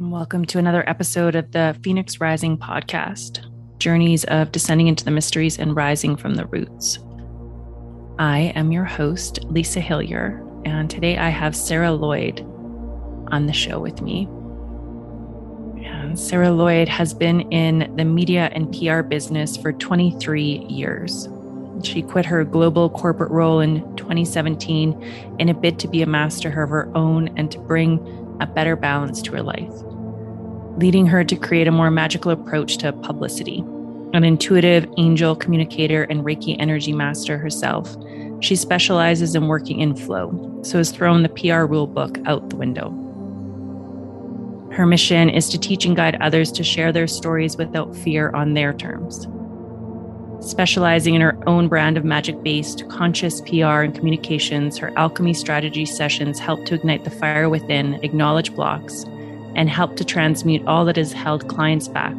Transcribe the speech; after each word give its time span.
Welcome 0.00 0.44
to 0.44 0.60
another 0.60 0.88
episode 0.88 1.34
of 1.34 1.50
the 1.50 1.76
Phoenix 1.82 2.20
Rising 2.20 2.56
podcast 2.56 3.44
Journeys 3.80 4.22
of 4.26 4.52
Descending 4.52 4.86
into 4.86 5.04
the 5.04 5.10
Mysteries 5.10 5.58
and 5.58 5.74
Rising 5.74 6.16
from 6.16 6.36
the 6.36 6.46
Roots. 6.46 7.00
I 8.16 8.52
am 8.54 8.70
your 8.70 8.84
host, 8.84 9.42
Lisa 9.46 9.80
Hillier, 9.80 10.40
and 10.64 10.88
today 10.88 11.18
I 11.18 11.30
have 11.30 11.56
Sarah 11.56 11.90
Lloyd 11.90 12.42
on 13.32 13.46
the 13.46 13.52
show 13.52 13.80
with 13.80 14.00
me. 14.00 14.28
And 15.84 16.16
Sarah 16.16 16.52
Lloyd 16.52 16.88
has 16.88 17.12
been 17.12 17.40
in 17.50 17.92
the 17.96 18.04
media 18.04 18.50
and 18.52 18.72
PR 18.72 19.02
business 19.02 19.56
for 19.56 19.72
23 19.72 20.64
years. 20.68 21.28
She 21.82 22.02
quit 22.02 22.24
her 22.24 22.44
global 22.44 22.88
corporate 22.88 23.32
role 23.32 23.58
in 23.58 23.80
2017 23.96 25.36
in 25.40 25.48
a 25.48 25.54
bid 25.54 25.80
to 25.80 25.88
be 25.88 26.02
a 26.02 26.06
master 26.06 26.50
of 26.62 26.68
her 26.68 26.88
own 26.96 27.36
and 27.36 27.50
to 27.50 27.58
bring 27.58 27.98
a 28.40 28.46
better 28.46 28.76
balance 28.76 29.20
to 29.22 29.32
her 29.32 29.42
life 29.42 29.72
leading 30.78 31.06
her 31.06 31.24
to 31.24 31.34
create 31.34 31.66
a 31.66 31.72
more 31.72 31.90
magical 31.90 32.30
approach 32.30 32.78
to 32.78 32.92
publicity. 32.92 33.64
An 34.14 34.22
intuitive 34.22 34.88
angel 34.96 35.34
communicator 35.34 36.04
and 36.04 36.24
Reiki 36.24 36.56
energy 36.60 36.92
master 36.92 37.36
herself, 37.36 37.96
she 38.40 38.54
specializes 38.54 39.34
in 39.34 39.48
working 39.48 39.80
in 39.80 39.96
flow, 39.96 40.60
so 40.62 40.78
has 40.78 40.92
thrown 40.92 41.24
the 41.24 41.28
PR 41.28 41.64
rule 41.64 41.88
book 41.88 42.18
out 42.26 42.48
the 42.48 42.56
window. 42.56 42.90
Her 44.72 44.86
mission 44.86 45.28
is 45.28 45.48
to 45.48 45.58
teach 45.58 45.84
and 45.84 45.96
guide 45.96 46.16
others 46.20 46.52
to 46.52 46.62
share 46.62 46.92
their 46.92 47.08
stories 47.08 47.56
without 47.56 47.96
fear 47.96 48.30
on 48.30 48.54
their 48.54 48.72
terms. 48.72 49.26
Specializing 50.40 51.16
in 51.16 51.20
her 51.20 51.36
own 51.48 51.66
brand 51.66 51.96
of 51.96 52.04
magic 52.04 52.40
based, 52.44 52.88
conscious 52.88 53.40
PR 53.40 53.82
and 53.82 53.94
communications, 53.94 54.78
her 54.78 54.96
alchemy 54.96 55.34
strategy 55.34 55.84
sessions 55.84 56.38
help 56.38 56.64
to 56.66 56.76
ignite 56.76 57.02
the 57.02 57.10
fire 57.10 57.48
within, 57.48 57.94
acknowledge 58.04 58.54
blocks, 58.54 59.04
and 59.58 59.68
help 59.68 59.96
to 59.96 60.04
transmute 60.04 60.64
all 60.68 60.84
that 60.84 60.96
has 60.96 61.12
held 61.12 61.48
clients 61.48 61.88
back 61.88 62.14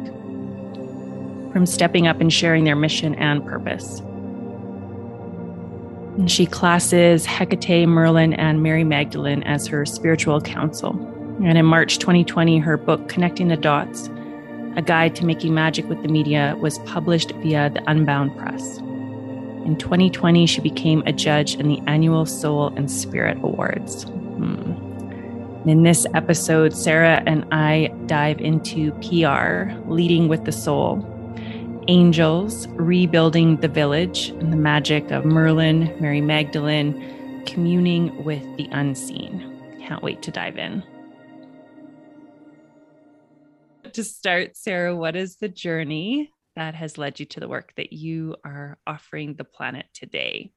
from 1.52 1.64
stepping 1.64 2.06
up 2.06 2.20
and 2.20 2.30
sharing 2.30 2.64
their 2.64 2.76
mission 2.76 3.14
and 3.14 3.44
purpose. 3.44 4.00
And 6.18 6.30
she 6.30 6.44
classes 6.44 7.24
Hecate, 7.24 7.88
Merlin, 7.88 8.34
and 8.34 8.62
Mary 8.62 8.84
Magdalene 8.84 9.42
as 9.44 9.66
her 9.68 9.86
spiritual 9.86 10.42
counsel. 10.42 10.90
And 11.42 11.56
in 11.56 11.64
March 11.64 11.98
2020, 11.98 12.58
her 12.58 12.76
book, 12.76 13.08
Connecting 13.08 13.48
the 13.48 13.56
Dots 13.56 14.10
A 14.76 14.82
Guide 14.82 15.16
to 15.16 15.24
Making 15.24 15.54
Magic 15.54 15.88
with 15.88 16.02
the 16.02 16.08
Media, 16.08 16.54
was 16.60 16.78
published 16.80 17.32
via 17.36 17.70
the 17.70 17.82
Unbound 17.90 18.36
Press. 18.36 18.76
In 19.64 19.76
2020, 19.78 20.46
she 20.46 20.60
became 20.60 21.02
a 21.06 21.12
judge 21.12 21.54
in 21.54 21.68
the 21.68 21.80
annual 21.86 22.26
Soul 22.26 22.68
and 22.76 22.90
Spirit 22.90 23.38
Awards. 23.38 24.04
Hmm. 24.04 24.89
In 25.66 25.82
this 25.82 26.06
episode, 26.14 26.74
Sarah 26.74 27.22
and 27.26 27.44
I 27.52 27.92
dive 28.06 28.40
into 28.40 28.92
PR, 28.92 29.74
leading 29.90 30.26
with 30.26 30.46
the 30.46 30.52
soul, 30.52 31.04
angels, 31.86 32.66
rebuilding 32.68 33.58
the 33.58 33.68
village, 33.68 34.30
and 34.30 34.50
the 34.50 34.56
magic 34.56 35.10
of 35.10 35.26
Merlin, 35.26 35.94
Mary 36.00 36.22
Magdalene, 36.22 37.44
communing 37.44 38.24
with 38.24 38.42
the 38.56 38.70
unseen. 38.72 39.76
Can't 39.80 40.02
wait 40.02 40.22
to 40.22 40.30
dive 40.30 40.56
in. 40.56 40.82
To 43.92 44.02
start, 44.02 44.56
Sarah, 44.56 44.96
what 44.96 45.14
is 45.14 45.36
the 45.36 45.48
journey 45.50 46.32
that 46.56 46.74
has 46.74 46.96
led 46.96 47.20
you 47.20 47.26
to 47.26 47.40
the 47.40 47.48
work 47.48 47.74
that 47.76 47.92
you 47.92 48.34
are 48.46 48.78
offering 48.86 49.34
the 49.34 49.44
planet 49.44 49.84
today? 49.92 50.52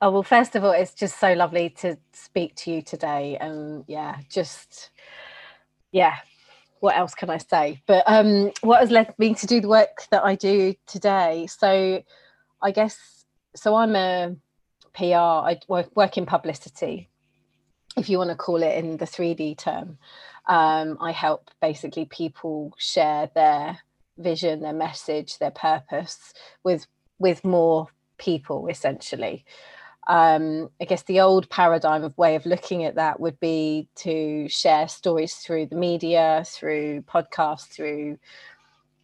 Oh, 0.00 0.12
well, 0.12 0.22
first 0.22 0.54
of 0.54 0.62
all, 0.62 0.70
it's 0.70 0.94
just 0.94 1.18
so 1.18 1.32
lovely 1.32 1.70
to 1.70 1.98
speak 2.12 2.54
to 2.56 2.70
you 2.70 2.82
today. 2.82 3.36
And 3.40 3.84
yeah, 3.88 4.18
just, 4.30 4.90
yeah, 5.90 6.16
what 6.78 6.96
else 6.96 7.14
can 7.14 7.30
I 7.30 7.38
say? 7.38 7.82
But 7.86 8.04
um, 8.06 8.52
what 8.60 8.78
has 8.78 8.92
led 8.92 9.18
me 9.18 9.34
to 9.34 9.46
do 9.46 9.60
the 9.60 9.68
work 9.68 10.04
that 10.12 10.24
I 10.24 10.36
do 10.36 10.74
today? 10.86 11.48
So 11.48 12.04
I 12.62 12.70
guess, 12.70 13.24
so 13.56 13.74
I'm 13.74 13.96
a 13.96 14.36
PR, 14.94 15.14
I 15.14 15.58
work, 15.66 15.88
work 15.96 16.16
in 16.16 16.26
publicity, 16.26 17.08
if 17.96 18.08
you 18.08 18.18
want 18.18 18.30
to 18.30 18.36
call 18.36 18.62
it 18.62 18.76
in 18.76 18.98
the 18.98 19.04
3D 19.04 19.58
term. 19.58 19.98
Um, 20.46 20.96
I 21.00 21.10
help 21.10 21.50
basically 21.60 22.04
people 22.04 22.72
share 22.78 23.30
their 23.34 23.80
vision, 24.16 24.60
their 24.60 24.72
message, 24.72 25.38
their 25.38 25.50
purpose 25.50 26.32
with 26.62 26.86
with 27.20 27.44
more 27.44 27.88
people 28.16 28.68
essentially 28.68 29.44
um, 30.08 30.70
I 30.80 30.84
guess 30.84 31.02
the 31.02 31.20
old 31.20 31.50
paradigm 31.50 32.02
of 32.02 32.16
way 32.16 32.34
of 32.34 32.46
looking 32.46 32.84
at 32.84 32.94
that 32.94 33.20
would 33.20 33.38
be 33.40 33.88
to 33.96 34.48
share 34.48 34.88
stories 34.88 35.34
through 35.34 35.66
the 35.66 35.76
media, 35.76 36.44
through 36.46 37.02
podcasts, 37.02 37.68
through 37.68 38.18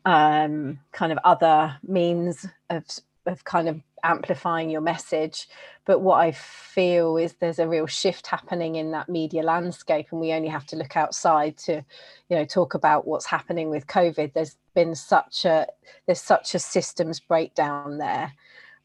um, 0.06 0.78
kind 0.92 1.12
of 1.12 1.18
other 1.22 1.76
means 1.86 2.46
of, 2.70 2.84
of 3.26 3.44
kind 3.44 3.68
of 3.68 3.82
amplifying 4.02 4.70
your 4.70 4.80
message. 4.80 5.46
But 5.84 6.00
what 6.00 6.20
I 6.20 6.32
feel 6.32 7.18
is 7.18 7.34
there's 7.34 7.58
a 7.58 7.68
real 7.68 7.86
shift 7.86 8.26
happening 8.26 8.76
in 8.76 8.92
that 8.92 9.10
media 9.10 9.42
landscape, 9.42 10.06
and 10.10 10.22
we 10.22 10.32
only 10.32 10.48
have 10.48 10.66
to 10.68 10.76
look 10.76 10.96
outside 10.96 11.58
to, 11.58 11.84
you 12.30 12.36
know, 12.36 12.46
talk 12.46 12.72
about 12.72 13.06
what's 13.06 13.26
happening 13.26 13.68
with 13.68 13.86
COVID. 13.88 14.32
There's 14.32 14.56
been 14.74 14.94
such 14.94 15.44
a 15.44 15.66
there's 16.06 16.20
such 16.20 16.54
a 16.54 16.58
systems 16.58 17.20
breakdown 17.20 17.98
there 17.98 18.32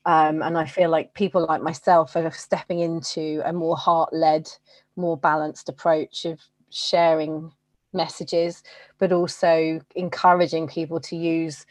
um, 0.05 0.41
and 0.41 0.57
I 0.57 0.65
feel 0.65 0.89
like 0.89 1.13
people 1.13 1.45
like 1.47 1.61
myself 1.61 2.15
are 2.15 2.31
stepping 2.31 2.79
into 2.79 3.41
a 3.45 3.53
more 3.53 3.75
heart 3.75 4.13
led, 4.13 4.49
more 4.95 5.17
balanced 5.17 5.69
approach 5.69 6.25
of 6.25 6.39
sharing 6.69 7.51
messages, 7.93 8.63
but 8.97 9.11
also 9.11 9.81
encouraging 9.95 10.67
people 10.67 10.99
to 11.01 11.15
use, 11.15 11.65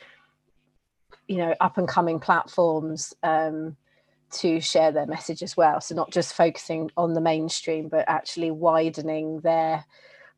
you 1.26 1.36
know, 1.38 1.54
up 1.60 1.78
and 1.78 1.88
coming 1.88 2.20
platforms 2.20 3.14
um, 3.22 3.76
to 4.30 4.60
share 4.60 4.92
their 4.92 5.06
message 5.06 5.42
as 5.42 5.56
well. 5.56 5.80
So, 5.80 5.94
not 5.94 6.10
just 6.10 6.34
focusing 6.34 6.90
on 6.96 7.14
the 7.14 7.20
mainstream, 7.20 7.88
but 7.88 8.04
actually 8.08 8.50
widening 8.50 9.40
their 9.40 9.84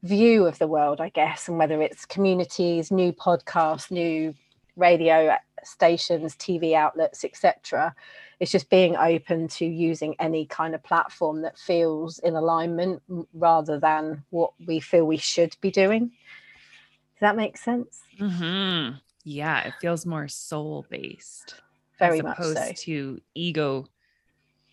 view 0.03 0.47
of 0.47 0.59
the 0.59 0.69
world, 0.69 1.01
I 1.01 1.09
guess, 1.09 1.49
and 1.49 1.59
whether 1.59 1.83
it's 1.83 2.07
communities, 2.07 2.91
new 2.91 3.13
podcasts, 3.13 3.91
new 3.91 4.35
radio 4.77 5.37
stations, 5.67 6.35
TV 6.37 6.75
outlets, 6.75 7.25
etc. 7.25 7.95
It's 8.39 8.51
just 8.51 8.71
being 8.71 8.97
open 8.97 9.49
to 9.49 9.67
using 9.67 10.17
any 10.19 10.47
kind 10.47 10.75
of 10.75 10.83
platform 10.83 11.43
that 11.43 11.59
feels 11.59 12.19
in 12.21 12.35
alignment 12.35 13.03
rather 13.35 13.79
than 13.79 14.25
what 14.31 14.53
we 14.67 14.81
feel 14.81 15.07
we 15.07 15.19
should 15.19 15.57
be 15.61 15.71
doing. 15.71 16.09
Does 16.09 17.21
that 17.21 17.37
make 17.37 17.59
sense? 17.59 18.01
Mm-hmm. 18.19 18.97
Yeah, 19.25 19.67
it 19.67 19.75
feels 19.81 20.07
more 20.07 20.29
soul 20.29 20.87
based, 20.89 21.55
very 21.99 22.21
as 22.21 22.25
opposed 22.25 22.57
so. 22.57 22.73
to 22.73 23.21
ego 23.35 23.87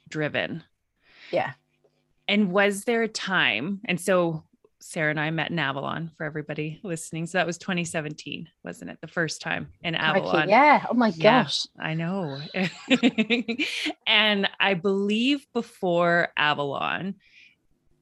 driven. 0.08 0.64
Yeah. 1.31 1.52
And 2.30 2.52
was 2.52 2.86
there 2.86 3.04
a 3.04 3.08
time? 3.08 3.81
And 3.86 4.00
so 4.00 4.44
Sarah 4.88 5.09
and 5.09 5.20
I 5.20 5.30
met 5.31 5.52
in 5.52 5.59
Avalon 5.59 6.12
for 6.16 6.24
everybody 6.24 6.80
listening. 6.81 7.25
So 7.25 7.40
that 7.40 7.46
was 7.46 7.58
2017, 7.58 8.48
wasn't 8.64 8.90
it? 8.90 9.00
The 9.02 9.08
first 9.08 9.42
time 9.42 9.68
in 9.84 9.96
Avalon. 9.96 10.48
Yeah. 10.48 10.86
Oh 10.90 10.94
my 10.94 11.12
gosh. 11.12 11.68
I 11.78 11.94
know. 11.94 12.40
and 14.08 14.50
I 14.62 14.75
believe 14.75 15.46
before 15.53 16.30
Avalon, 16.38 17.16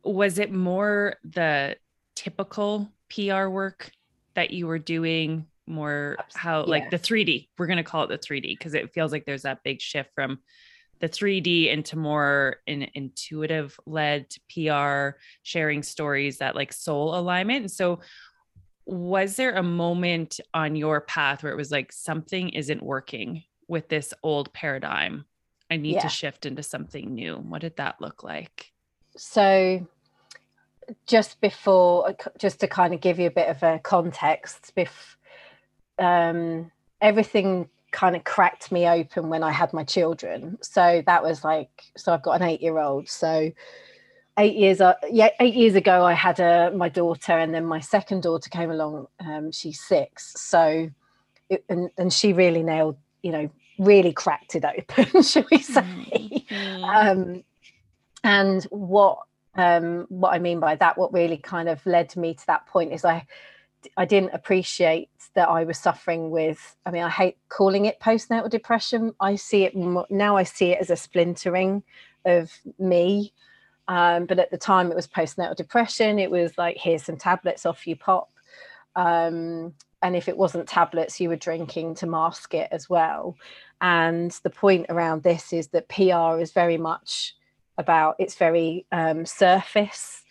was 0.04 0.38
it 0.38 0.52
more 0.52 1.16
the 1.24 1.78
typical 2.14 2.92
PR 3.10 3.48
work 3.48 3.90
that 4.36 4.52
you 4.52 4.68
were 4.68 4.78
doing? 4.78 5.48
More 5.66 6.18
how 6.36 6.66
yeah. 6.66 6.70
like 6.70 6.92
the 6.92 7.00
3D, 7.00 7.48
we're 7.58 7.66
going 7.66 7.78
to 7.78 7.84
call 7.84 8.04
it 8.04 8.10
the 8.10 8.20
3D 8.20 8.60
because 8.60 8.76
it 8.76 8.94
feels 8.94 9.12
like 9.12 9.26
there's 9.26 9.42
that 9.42 9.64
big 9.64 9.82
shift 9.82 10.12
from 10.14 10.38
the 11.00 11.10
3D 11.10 11.72
into 11.72 11.98
more 11.98 12.58
an 12.68 12.88
intuitive 12.94 13.80
led 13.86 14.28
PR, 14.54 15.18
sharing 15.44 15.84
stories 15.84 16.38
that 16.38 16.56
like 16.56 16.74
soul 16.74 17.16
alignment. 17.16 17.62
And 17.62 17.72
so, 17.72 18.00
was 18.86 19.36
there 19.36 19.56
a 19.56 19.64
moment 19.64 20.40
on 20.54 20.76
your 20.76 21.02
path 21.02 21.42
where 21.42 21.52
it 21.52 21.58
was 21.58 21.72
like 21.72 21.92
something 21.92 22.50
isn't 22.50 22.84
working 22.84 23.44
with 23.68 23.90
this 23.90 24.14
old 24.24 24.54
paradigm? 24.54 25.26
I 25.72 25.78
need 25.78 25.96
yeah. 25.96 26.02
to 26.02 26.10
shift 26.10 26.46
into 26.46 26.62
something 26.62 27.14
new. 27.14 27.36
What 27.38 27.62
did 27.62 27.78
that 27.78 28.00
look 28.00 28.24
like? 28.24 28.72
So, 29.18 29.88
just 31.08 31.42
before, 31.42 32.16
just 32.38 32.60
to 32.60 32.68
kind 32.68 32.94
of 32.94 33.02
give 33.02 33.20
you 33.20 33.28
a 33.28 33.32
bit 33.32 33.50
of 33.50 33.64
a 33.64 33.80
context, 33.80 34.74
bef- 34.78 35.16
um, 35.98 36.72
everything 37.02 37.70
kind 37.96 38.16
of 38.18 38.26
cracked 38.26 38.74
me 38.74 38.88
open 38.88 39.30
when 39.30 39.42
I 39.42 39.52
had 39.52 39.72
my 39.72 39.86
children. 39.86 40.58
So 40.62 41.02
that 41.06 41.24
was 41.24 41.46
like, 41.46 41.70
so 41.96 42.14
I've 42.14 42.22
got 42.22 42.42
an 42.42 42.48
eight 42.48 42.62
year 42.62 42.78
old. 42.78 43.08
So 43.08 43.52
eight 44.38 44.58
years, 44.58 44.82
uh, 44.82 44.96
yeah, 45.10 45.30
eight 45.40 45.54
years 45.56 45.76
ago, 45.76 46.04
I 46.04 46.12
had 46.12 46.42
a, 46.42 46.72
my 46.76 46.90
daughter, 46.90 47.32
and 47.32 47.54
then 47.54 47.66
my 47.66 47.80
second 47.80 48.24
daughter 48.24 48.50
came 48.50 48.70
along. 48.70 49.08
Um, 49.22 49.50
she's 49.54 49.80
six. 49.80 50.34
So, 50.36 50.92
it, 51.50 51.64
and, 51.70 51.90
and 51.98 52.12
she 52.12 52.34
really 52.34 52.64
nailed, 52.64 52.98
you 53.24 53.32
know, 53.32 53.50
really 53.80 54.12
cracked 54.12 54.56
it 54.56 54.66
open, 54.66 55.24
shall 55.24 55.46
we 55.50 55.60
say? 55.60 55.82
Mm-hmm. 56.50 56.84
Um, 56.84 57.44
and 58.26 58.64
what 58.66 59.20
um, 59.58 60.06
what 60.10 60.34
I 60.34 60.40
mean 60.40 60.60
by 60.60 60.76
that, 60.76 60.98
what 60.98 61.14
really 61.14 61.38
kind 61.38 61.70
of 61.70 61.86
led 61.86 62.14
me 62.18 62.34
to 62.34 62.48
that 62.48 62.68
point 62.68 62.92
is 62.92 63.06
I 63.06 63.26
I 63.98 64.06
didn't 64.06 64.34
appreciate 64.34 65.10
that 65.36 65.50
I 65.50 65.64
was 65.64 65.78
suffering 65.78 66.30
with. 66.30 66.76
I 66.86 66.92
mean, 66.92 67.04
I 67.04 67.10
hate 67.10 67.38
calling 67.50 67.86
it 67.86 68.00
postnatal 68.00 68.50
depression. 68.50 69.14
I 69.20 69.36
see 69.36 69.64
it 69.64 69.76
now. 69.76 70.38
I 70.38 70.44
see 70.44 70.72
it 70.72 70.80
as 70.80 70.90
a 70.90 70.96
splintering 70.96 71.84
of 72.26 72.52
me. 72.80 73.34
Um, 73.88 74.26
but 74.26 74.40
at 74.40 74.50
the 74.52 74.58
time, 74.58 74.92
it 74.92 74.96
was 74.96 75.08
postnatal 75.08 75.56
depression. 75.56 76.18
It 76.20 76.32
was 76.32 76.58
like, 76.58 76.78
here's 76.78 77.04
some 77.04 77.18
tablets, 77.18 77.66
off 77.66 77.86
you 77.86 77.96
pop. 77.96 78.30
Um, 78.96 79.74
and 80.02 80.16
if 80.16 80.28
it 80.28 80.38
wasn't 80.38 80.68
tablets, 80.68 81.20
you 81.20 81.30
were 81.30 81.36
drinking 81.36 81.96
to 81.96 82.08
mask 82.08 82.54
it 82.54 82.70
as 82.72 82.90
well. 82.90 83.36
And 83.82 84.32
the 84.44 84.50
point 84.50 84.88
around 84.90 85.24
this 85.24 85.52
is 85.54 85.68
that 85.70 85.90
PR 85.90 86.40
is 86.42 86.52
very 86.52 86.78
much 86.78 87.36
about 87.78 88.16
it's 88.20 88.36
very 88.36 88.86
um, 88.92 89.26
surface 89.26 90.24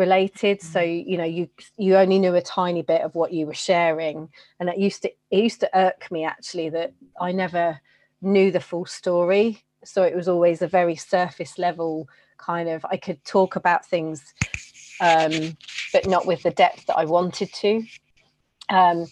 related. 0.00 0.60
So 0.62 0.80
mm. 0.80 1.06
you 1.06 1.16
know 1.16 1.24
you 1.24 1.48
you 1.76 1.96
only 1.96 2.18
knew 2.18 2.34
a 2.34 2.42
tiny 2.42 2.82
bit 2.82 3.02
of 3.02 3.14
what 3.14 3.32
you 3.32 3.46
were 3.46 3.54
sharing. 3.54 4.28
And 4.58 4.68
it 4.68 4.78
used 4.78 5.02
to 5.02 5.08
it 5.30 5.42
used 5.48 5.60
to 5.60 5.70
irk 5.78 6.10
me 6.10 6.24
actually 6.24 6.70
that 6.70 6.92
i 7.20 7.30
never 7.30 7.80
knew 8.20 8.50
the 8.50 8.66
full 8.70 8.86
story. 8.86 9.62
So 9.84 10.02
it 10.02 10.16
was 10.16 10.28
always 10.28 10.62
a 10.62 10.66
very 10.66 10.96
surface 10.96 11.58
level 11.58 12.08
kind 12.38 12.70
of 12.70 12.84
i 12.86 12.96
could 12.96 13.22
talk 13.24 13.54
about 13.54 13.84
things 13.84 14.32
um, 15.02 15.54
but 15.92 16.06
not 16.06 16.24
with 16.26 16.42
the 16.42 16.50
depth 16.50 16.86
that 16.86 16.96
i 16.96 17.04
wanted 17.04 17.52
to. 17.52 17.84
Um, 18.70 19.06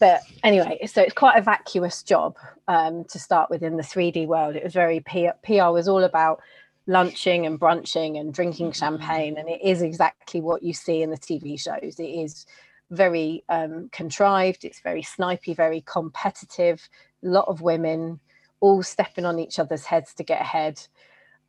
but 0.00 0.22
anyway 0.42 0.80
so 0.86 1.00
it's 1.00 1.14
quite 1.14 1.38
a 1.38 1.42
vacuous 1.42 2.02
job 2.02 2.36
um, 2.66 3.04
to 3.04 3.18
start 3.18 3.50
with 3.50 3.62
in 3.62 3.76
the 3.76 3.82
3d 3.82 4.26
world. 4.26 4.56
It 4.56 4.64
was 4.64 4.72
very 4.72 5.00
pr, 5.00 5.30
PR 5.44 5.70
was 5.70 5.88
all 5.88 6.04
about 6.04 6.40
lunching 6.86 7.46
and 7.46 7.58
brunching 7.58 8.18
and 8.18 8.34
drinking 8.34 8.70
mm-hmm. 8.70 8.78
champagne 8.78 9.36
and 9.38 9.48
it 9.48 9.60
is 9.62 9.82
exactly 9.82 10.40
what 10.40 10.62
you 10.62 10.72
see 10.72 11.02
in 11.02 11.10
the 11.10 11.18
tv 11.18 11.58
shows. 11.58 11.98
It 11.98 12.04
is 12.04 12.46
very 12.90 13.42
um, 13.48 13.88
contrived 13.90 14.64
it's 14.64 14.80
very 14.80 15.02
snipey 15.02 15.56
very 15.56 15.82
competitive 15.86 16.86
a 17.24 17.28
lot 17.28 17.48
of 17.48 17.62
women 17.62 18.20
all 18.60 18.82
stepping 18.82 19.24
on 19.24 19.38
each 19.38 19.58
other's 19.58 19.84
heads 19.84 20.14
to 20.14 20.22
get 20.22 20.40
ahead. 20.40 20.80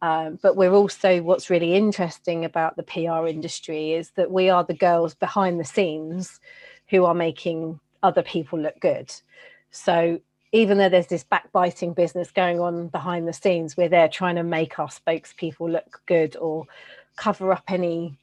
Um, 0.02 0.38
but 0.42 0.58
we're 0.58 0.74
also 0.74 1.22
what's 1.22 1.50
really 1.50 1.76
interesting 1.76 2.44
about 2.44 2.76
the 2.76 2.84
pr 2.84 3.28
industry 3.28 3.94
is 3.94 4.10
that 4.12 4.32
we 4.32 4.50
are 4.50 4.66
the 4.66 4.74
girls 4.74 5.14
behind 5.14 5.60
the 5.60 5.66
scenes 5.66 6.42
who 6.90 7.06
are 7.06 7.14
making 7.14 7.80
other 8.02 8.24
people 8.24 8.60
look 8.60 8.80
good. 8.82 9.14
So 9.72 10.20
even 10.54 10.78
though 10.78 10.88
there's 10.88 11.08
this 11.08 11.24
backbiting 11.24 11.94
business 11.94 12.30
going 12.30 12.60
on 12.60 12.88
behind 12.88 13.28
the 13.28 13.34
scenes, 13.34 13.76
we're 13.76 13.90
there 13.90 14.08
trying 14.08 14.36
to 14.36 14.44
make 14.44 14.78
our 14.78 14.88
spokespeople 14.88 15.70
look 15.70 16.02
good 16.06 16.38
or 16.38 16.68
cover 17.16 17.52
up 17.52 17.64
any 17.68 18.18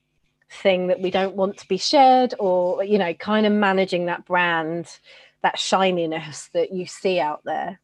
thing 0.49 0.87
that 0.87 1.01
we 1.01 1.11
don't 1.11 1.35
want 1.35 1.59
to 1.59 1.69
be 1.69 1.77
shared 1.77 2.35
or 2.41 2.83
you 2.83 2.99
know 2.99 3.15
kind 3.15 3.47
of 3.47 3.53
managing 3.53 4.07
that 4.07 4.25
brand 4.25 4.99
that 5.43 5.59
shininess 5.59 6.49
that 6.53 6.73
you 6.73 6.87
see 6.87 7.19
out 7.19 7.43
there. 7.45 7.81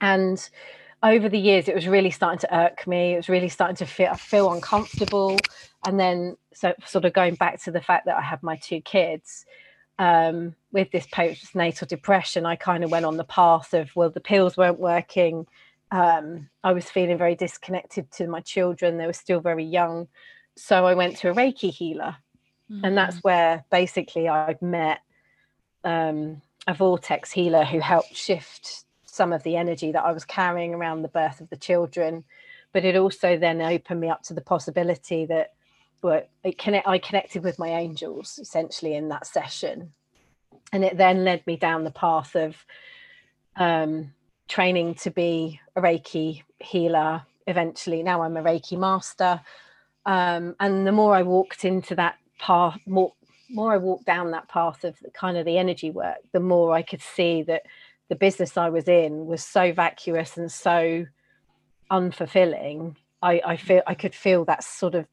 And 0.00 0.48
over 1.02 1.28
the 1.28 1.38
years 1.38 1.68
it 1.68 1.74
was 1.74 1.86
really 1.86 2.10
starting 2.10 2.40
to 2.40 2.56
irk 2.56 2.86
me. 2.86 3.14
It 3.14 3.16
was 3.16 3.28
really 3.28 3.48
starting 3.48 3.76
to 3.76 3.86
feel 3.86 4.14
feel 4.14 4.52
uncomfortable. 4.52 5.38
And 5.86 6.00
then 6.00 6.36
so 6.52 6.74
sort 6.84 7.04
of 7.04 7.12
going 7.12 7.36
back 7.36 7.62
to 7.62 7.70
the 7.70 7.80
fact 7.80 8.06
that 8.06 8.16
i 8.16 8.20
have 8.20 8.42
my 8.42 8.56
two 8.56 8.80
kids 8.80 9.46
um, 9.98 10.54
with 10.72 10.90
this 10.90 11.06
postnatal 11.06 11.86
depression, 11.86 12.46
I 12.46 12.56
kind 12.56 12.84
of 12.84 12.90
went 12.90 13.04
on 13.04 13.16
the 13.16 13.24
path 13.24 13.74
of, 13.74 13.94
well, 13.94 14.10
the 14.10 14.20
pills 14.20 14.56
weren't 14.56 14.78
working. 14.78 15.46
Um, 15.90 16.48
I 16.64 16.72
was 16.72 16.90
feeling 16.90 17.18
very 17.18 17.34
disconnected 17.34 18.10
to 18.12 18.26
my 18.26 18.40
children. 18.40 18.96
They 18.96 19.06
were 19.06 19.12
still 19.12 19.40
very 19.40 19.64
young. 19.64 20.08
So 20.56 20.86
I 20.86 20.94
went 20.94 21.18
to 21.18 21.30
a 21.30 21.34
Reiki 21.34 21.70
healer. 21.70 22.16
Mm-hmm. 22.70 22.84
And 22.84 22.96
that's 22.96 23.16
mm. 23.16 23.24
where 23.24 23.64
basically 23.70 24.28
I 24.28 24.56
met 24.60 25.00
um, 25.84 26.40
a 26.66 26.74
vortex 26.74 27.30
healer 27.30 27.64
who 27.64 27.80
helped 27.80 28.16
shift 28.16 28.84
some 29.04 29.32
of 29.32 29.42
the 29.42 29.56
energy 29.56 29.92
that 29.92 30.04
I 30.04 30.12
was 30.12 30.24
carrying 30.24 30.74
around 30.74 31.02
the 31.02 31.08
birth 31.08 31.40
of 31.40 31.50
the 31.50 31.56
children. 31.56 32.24
But 32.72 32.86
it 32.86 32.96
also 32.96 33.36
then 33.36 33.60
opened 33.60 34.00
me 34.00 34.08
up 34.08 34.22
to 34.24 34.34
the 34.34 34.40
possibility 34.40 35.26
that 35.26 35.52
but 36.02 36.28
it 36.44 36.58
connect, 36.58 36.86
I 36.86 36.98
connected 36.98 37.42
with 37.42 37.58
my 37.58 37.68
angels 37.68 38.38
essentially 38.38 38.94
in 38.94 39.08
that 39.08 39.26
session. 39.26 39.92
And 40.72 40.84
it 40.84 40.98
then 40.98 41.24
led 41.24 41.46
me 41.46 41.56
down 41.56 41.84
the 41.84 41.90
path 41.90 42.34
of 42.34 42.56
um, 43.56 44.12
training 44.48 44.96
to 44.96 45.10
be 45.10 45.60
a 45.76 45.80
Reiki 45.80 46.42
healer. 46.58 47.22
Eventually, 47.46 48.02
now 48.02 48.22
I'm 48.22 48.36
a 48.36 48.42
Reiki 48.42 48.78
master. 48.78 49.40
Um, 50.04 50.56
and 50.60 50.86
the 50.86 50.92
more 50.92 51.14
I 51.14 51.22
walked 51.22 51.64
into 51.64 51.94
that 51.94 52.16
path, 52.38 52.78
more 52.86 53.12
more 53.48 53.72
I 53.72 53.76
walked 53.76 54.06
down 54.06 54.30
that 54.30 54.48
path 54.48 54.82
of 54.82 54.98
the, 55.00 55.10
kind 55.10 55.36
of 55.36 55.44
the 55.44 55.58
energy 55.58 55.90
work, 55.90 56.16
the 56.32 56.40
more 56.40 56.72
I 56.72 56.80
could 56.80 57.02
see 57.02 57.42
that 57.42 57.64
the 58.08 58.16
business 58.16 58.56
I 58.56 58.70
was 58.70 58.88
in 58.88 59.26
was 59.26 59.44
so 59.44 59.72
vacuous 59.72 60.38
and 60.38 60.50
so 60.50 61.06
unfulfilling. 61.90 62.96
I, 63.20 63.42
I 63.44 63.56
feel 63.56 63.82
I 63.86 63.94
could 63.94 64.14
feel 64.14 64.44
that 64.46 64.64
sort 64.64 64.94
of 64.94 65.06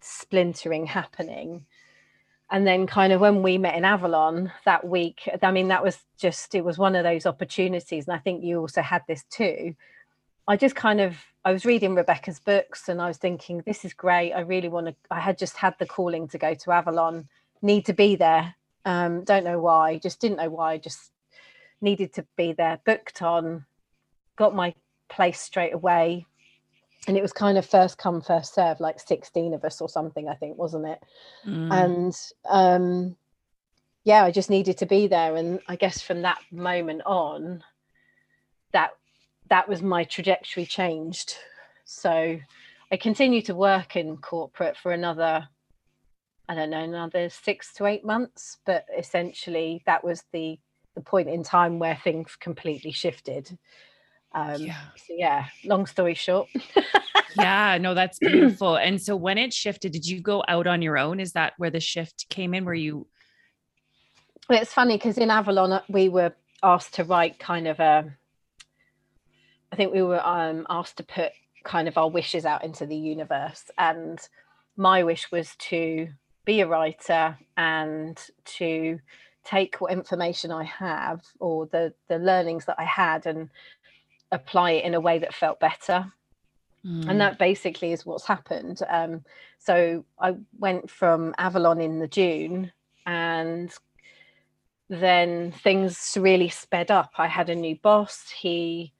splintering 0.00 0.86
happening. 0.86 1.66
And 2.50 2.66
then 2.66 2.86
kind 2.86 3.12
of 3.12 3.20
when 3.20 3.42
we 3.42 3.58
met 3.58 3.74
in 3.74 3.84
avalon 3.84 4.50
that 4.64 4.86
week 4.86 5.28
i 5.42 5.50
mean 5.50 5.68
that 5.68 5.84
was 5.84 5.98
just 6.16 6.54
it 6.54 6.64
was 6.64 6.78
one 6.78 6.96
of 6.96 7.04
those 7.04 7.26
opportunities. 7.26 8.06
And 8.06 8.14
i 8.14 8.18
think 8.18 8.42
you 8.42 8.60
also 8.60 8.82
had 8.82 9.02
this 9.06 9.24
too. 9.30 9.74
I 10.46 10.56
just 10.56 10.74
kind 10.74 11.00
of 11.00 11.16
i 11.44 11.52
was 11.52 11.66
reading 11.66 11.94
rebecca's 11.94 12.40
books 12.40 12.88
and 12.88 13.02
i 13.02 13.08
was 13.08 13.18
thinking 13.18 13.62
this 13.66 13.84
is 13.84 13.92
great. 13.92 14.32
I 14.32 14.40
really 14.40 14.68
want 14.68 14.86
to 14.86 14.94
i 15.10 15.20
had 15.20 15.38
just 15.38 15.56
had 15.56 15.74
the 15.78 15.86
calling 15.86 16.28
to 16.28 16.38
go 16.38 16.54
to 16.54 16.72
avalon. 16.72 17.28
Need 17.60 17.86
to 17.86 17.92
be 17.92 18.16
there. 18.16 18.54
Um 18.84 19.24
don't 19.24 19.44
know 19.44 19.60
why. 19.60 19.98
Just 19.98 20.20
didn't 20.20 20.38
know 20.38 20.50
why. 20.50 20.78
Just 20.78 21.12
needed 21.80 22.14
to 22.14 22.26
be 22.36 22.52
there. 22.52 22.80
Booked 22.84 23.20
on. 23.22 23.66
Got 24.36 24.54
my 24.54 24.74
place 25.08 25.40
straight 25.40 25.74
away 25.74 26.26
and 27.06 27.16
it 27.16 27.22
was 27.22 27.32
kind 27.32 27.56
of 27.56 27.64
first 27.64 27.98
come 27.98 28.20
first 28.20 28.54
serve 28.54 28.80
like 28.80 28.98
16 29.00 29.54
of 29.54 29.64
us 29.64 29.80
or 29.80 29.88
something 29.88 30.28
i 30.28 30.34
think 30.34 30.58
wasn't 30.58 30.86
it? 30.86 31.02
Mm. 31.46 31.72
and 31.72 32.16
um 32.48 33.16
yeah 34.04 34.24
i 34.24 34.30
just 34.30 34.50
needed 34.50 34.78
to 34.78 34.86
be 34.86 35.06
there 35.06 35.36
and 35.36 35.60
i 35.68 35.76
guess 35.76 36.00
from 36.00 36.22
that 36.22 36.40
moment 36.50 37.02
on 37.06 37.62
that 38.72 38.90
that 39.48 39.66
was 39.66 39.80
my 39.80 40.04
trajectory 40.04 40.66
changed. 40.66 41.36
So 41.84 42.38
i 42.92 42.96
continued 42.96 43.46
to 43.46 43.54
work 43.54 43.96
in 43.96 44.16
corporate 44.18 44.76
for 44.76 44.92
another 44.92 45.48
i 46.48 46.54
don't 46.54 46.70
know 46.70 46.82
another 46.82 47.30
six 47.30 47.72
to 47.74 47.86
eight 47.86 48.04
months 48.04 48.58
but 48.66 48.84
essentially 48.96 49.82
that 49.86 50.04
was 50.04 50.24
the 50.32 50.58
the 50.94 51.00
point 51.02 51.28
in 51.28 51.44
time 51.44 51.78
where 51.78 51.94
things 52.02 52.36
completely 52.38 52.90
shifted 52.90 53.56
um, 54.32 54.60
yeah. 54.60 54.76
So 54.96 55.14
yeah, 55.16 55.46
long 55.64 55.86
story 55.86 56.14
short. 56.14 56.48
yeah, 57.36 57.78
no, 57.80 57.94
that's 57.94 58.18
beautiful. 58.20 58.76
And 58.76 59.00
so 59.00 59.16
when 59.16 59.38
it 59.38 59.52
shifted, 59.52 59.92
did 59.92 60.06
you 60.06 60.20
go 60.20 60.44
out 60.48 60.66
on 60.66 60.82
your 60.82 60.98
own? 60.98 61.20
Is 61.20 61.32
that 61.32 61.54
where 61.58 61.70
the 61.70 61.80
shift 61.80 62.28
came 62.28 62.54
in? 62.54 62.64
Where 62.64 62.74
you? 62.74 63.06
Well, 64.48 64.60
it's 64.60 64.72
funny 64.72 64.96
because 64.96 65.18
in 65.18 65.30
Avalon 65.30 65.72
uh, 65.72 65.82
we 65.88 66.08
were 66.08 66.34
asked 66.62 66.94
to 66.94 67.04
write 67.04 67.38
kind 67.38 67.66
of 67.66 67.80
a. 67.80 68.12
I 69.72 69.76
think 69.76 69.92
we 69.92 70.02
were 70.02 70.24
um, 70.26 70.66
asked 70.70 70.96
to 70.98 71.02
put 71.02 71.32
kind 71.64 71.88
of 71.88 71.98
our 71.98 72.08
wishes 72.08 72.46
out 72.46 72.64
into 72.64 72.86
the 72.86 72.96
universe, 72.96 73.64
and 73.76 74.18
my 74.76 75.02
wish 75.04 75.30
was 75.30 75.54
to 75.56 76.08
be 76.44 76.60
a 76.60 76.66
writer 76.66 77.36
and 77.56 78.18
to 78.44 78.98
take 79.44 79.76
what 79.76 79.92
information 79.92 80.50
I 80.50 80.64
have 80.64 81.22
or 81.40 81.66
the 81.66 81.94
the 82.08 82.18
learnings 82.18 82.66
that 82.66 82.76
I 82.78 82.84
had 82.84 83.26
and 83.26 83.48
apply 84.32 84.72
it 84.72 84.84
in 84.84 84.94
a 84.94 85.00
way 85.00 85.18
that 85.18 85.34
felt 85.34 85.60
better. 85.60 86.12
Mm. 86.84 87.08
And 87.08 87.20
that 87.20 87.38
basically 87.38 87.92
is 87.92 88.06
what's 88.06 88.26
happened. 88.26 88.80
Um, 88.88 89.24
so 89.58 90.04
I 90.20 90.36
went 90.58 90.90
from 90.90 91.34
Avalon 91.38 91.80
in 91.80 91.98
the 91.98 92.08
June 92.08 92.72
and 93.06 93.72
then 94.88 95.52
things 95.52 96.16
really 96.18 96.48
sped 96.48 96.90
up. 96.90 97.10
I 97.18 97.26
had 97.26 97.50
a 97.50 97.54
new 97.54 97.76
boss. 97.76 98.30
He 98.30 98.92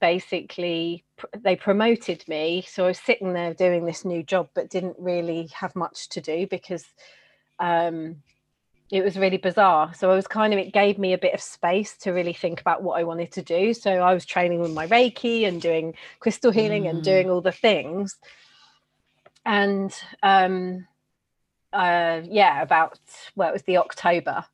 basically 0.00 1.04
they 1.40 1.56
promoted 1.56 2.22
me 2.28 2.64
so 2.68 2.84
i 2.84 2.88
was 2.88 2.98
sitting 2.98 3.32
there 3.32 3.52
doing 3.52 3.84
this 3.84 4.04
new 4.04 4.22
job 4.22 4.48
but 4.54 4.70
didn't 4.70 4.94
really 4.96 5.48
have 5.52 5.74
much 5.74 6.08
to 6.08 6.20
do 6.20 6.46
because 6.46 6.84
um, 7.58 8.16
it 8.90 9.04
was 9.04 9.18
really 9.18 9.36
bizarre. 9.36 9.92
So 9.94 10.10
I 10.10 10.14
was 10.14 10.26
kind 10.26 10.52
of, 10.52 10.58
it 10.58 10.72
gave 10.72 10.98
me 10.98 11.12
a 11.12 11.18
bit 11.18 11.34
of 11.34 11.40
space 11.40 11.96
to 11.98 12.12
really 12.12 12.32
think 12.32 12.60
about 12.60 12.82
what 12.82 12.98
I 12.98 13.04
wanted 13.04 13.32
to 13.32 13.42
do. 13.42 13.74
So 13.74 13.90
I 13.90 14.14
was 14.14 14.24
training 14.24 14.60
with 14.60 14.72
my 14.72 14.86
Reiki 14.86 15.46
and 15.46 15.60
doing 15.60 15.94
crystal 16.20 16.50
healing 16.50 16.84
mm. 16.84 16.90
and 16.90 17.04
doing 17.04 17.30
all 17.30 17.42
the 17.42 17.52
things. 17.52 18.16
And 19.44 19.94
um, 20.22 20.86
uh, 21.72 22.22
yeah, 22.24 22.62
about, 22.62 22.98
well, 23.36 23.50
it 23.50 23.52
was 23.52 23.62
the 23.62 23.76
October 23.76 24.44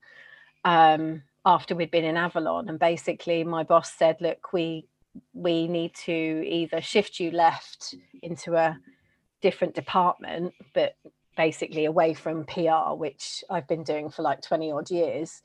um, 0.65 1.23
after 1.47 1.77
we'd 1.77 1.93
been 1.93 2.05
in 2.05 2.17
Avalon. 2.17 2.69
And 2.69 2.79
basically 2.79 3.45
my 3.45 3.63
boss 3.63 3.93
said, 3.93 4.17
look, 4.21 4.53
we, 4.53 4.89
we 5.33 5.69
need 5.69 5.95
to 6.07 6.13
either 6.13 6.81
shift 6.81 7.21
you 7.21 7.31
left 7.31 7.95
into 8.21 8.57
a 8.57 8.77
different 9.43 9.77
department, 9.77 10.55
but 10.73 10.97
basically 11.37 11.85
away 11.85 12.15
from 12.15 12.45
PR, 12.45 12.95
which 12.95 13.45
I've 13.51 13.69
been 13.69 13.83
doing 13.83 14.11
for 14.11 14.23
like 14.23 14.43
20 14.43 14.73
odd 14.73 14.91
years. 14.91 15.43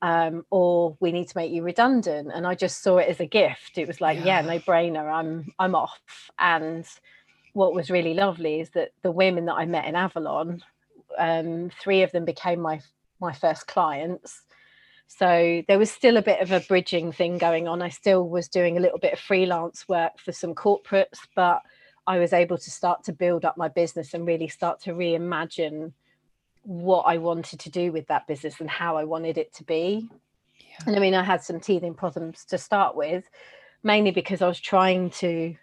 Um, 0.00 0.44
or 0.50 0.96
we 0.98 1.12
need 1.12 1.28
to 1.28 1.36
make 1.36 1.52
you 1.52 1.62
redundant. 1.62 2.30
And 2.34 2.46
I 2.46 2.56
just 2.56 2.82
saw 2.82 2.98
it 2.98 3.08
as 3.08 3.20
a 3.20 3.26
gift. 3.26 3.78
It 3.78 3.86
was 3.86 4.00
like, 4.00 4.18
yeah, 4.18 4.40
yeah 4.40 4.42
no 4.42 4.58
brainer. 4.58 5.12
I'm 5.12 5.52
I'm 5.60 5.76
off. 5.76 6.00
And 6.40 6.84
what 7.52 7.74
was 7.74 7.90
really 7.90 8.14
lovely 8.14 8.60
is 8.60 8.70
that 8.70 8.90
the 9.02 9.12
women 9.12 9.46
that 9.46 9.54
I 9.54 9.64
met 9.64 9.86
in 9.86 9.94
Avalon, 9.94 10.62
um, 11.18 11.70
three 11.80 12.02
of 12.02 12.10
them 12.10 12.24
became 12.24 12.60
my 12.60 12.80
my 13.20 13.32
first 13.32 13.68
clients. 13.68 14.42
So 15.06 15.62
there 15.68 15.78
was 15.78 15.90
still 15.90 16.16
a 16.16 16.22
bit 16.22 16.40
of 16.40 16.50
a 16.52 16.60
bridging 16.60 17.12
thing 17.12 17.38
going 17.38 17.68
on. 17.68 17.82
I 17.82 17.90
still 17.90 18.28
was 18.28 18.48
doing 18.48 18.76
a 18.76 18.80
little 18.80 18.98
bit 18.98 19.12
of 19.12 19.18
freelance 19.18 19.86
work 19.86 20.18
for 20.18 20.32
some 20.32 20.54
corporates, 20.54 21.18
but 21.36 21.60
I 22.06 22.18
was 22.18 22.32
able 22.32 22.58
to 22.58 22.70
start 22.70 23.04
to 23.04 23.12
build 23.12 23.44
up 23.44 23.56
my 23.56 23.68
business 23.68 24.14
and 24.14 24.26
really 24.26 24.48
start 24.48 24.80
to 24.82 24.92
reimagine 24.92 25.92
what 26.62 27.02
I 27.02 27.18
wanted 27.18 27.60
to 27.60 27.70
do 27.70 27.92
with 27.92 28.06
that 28.08 28.26
business 28.26 28.60
and 28.60 28.70
how 28.70 28.96
I 28.96 29.04
wanted 29.04 29.38
it 29.38 29.52
to 29.54 29.64
be. 29.64 30.08
Yeah. 30.58 30.76
And 30.86 30.96
I 30.96 30.98
mean, 30.98 31.14
I 31.14 31.22
had 31.22 31.42
some 31.42 31.60
teething 31.60 31.94
problems 31.94 32.44
to 32.46 32.58
start 32.58 32.96
with, 32.96 33.24
mainly 33.82 34.10
because 34.10 34.42
I 34.42 34.48
was 34.48 34.60
trying 34.60 35.10
to 35.10 35.56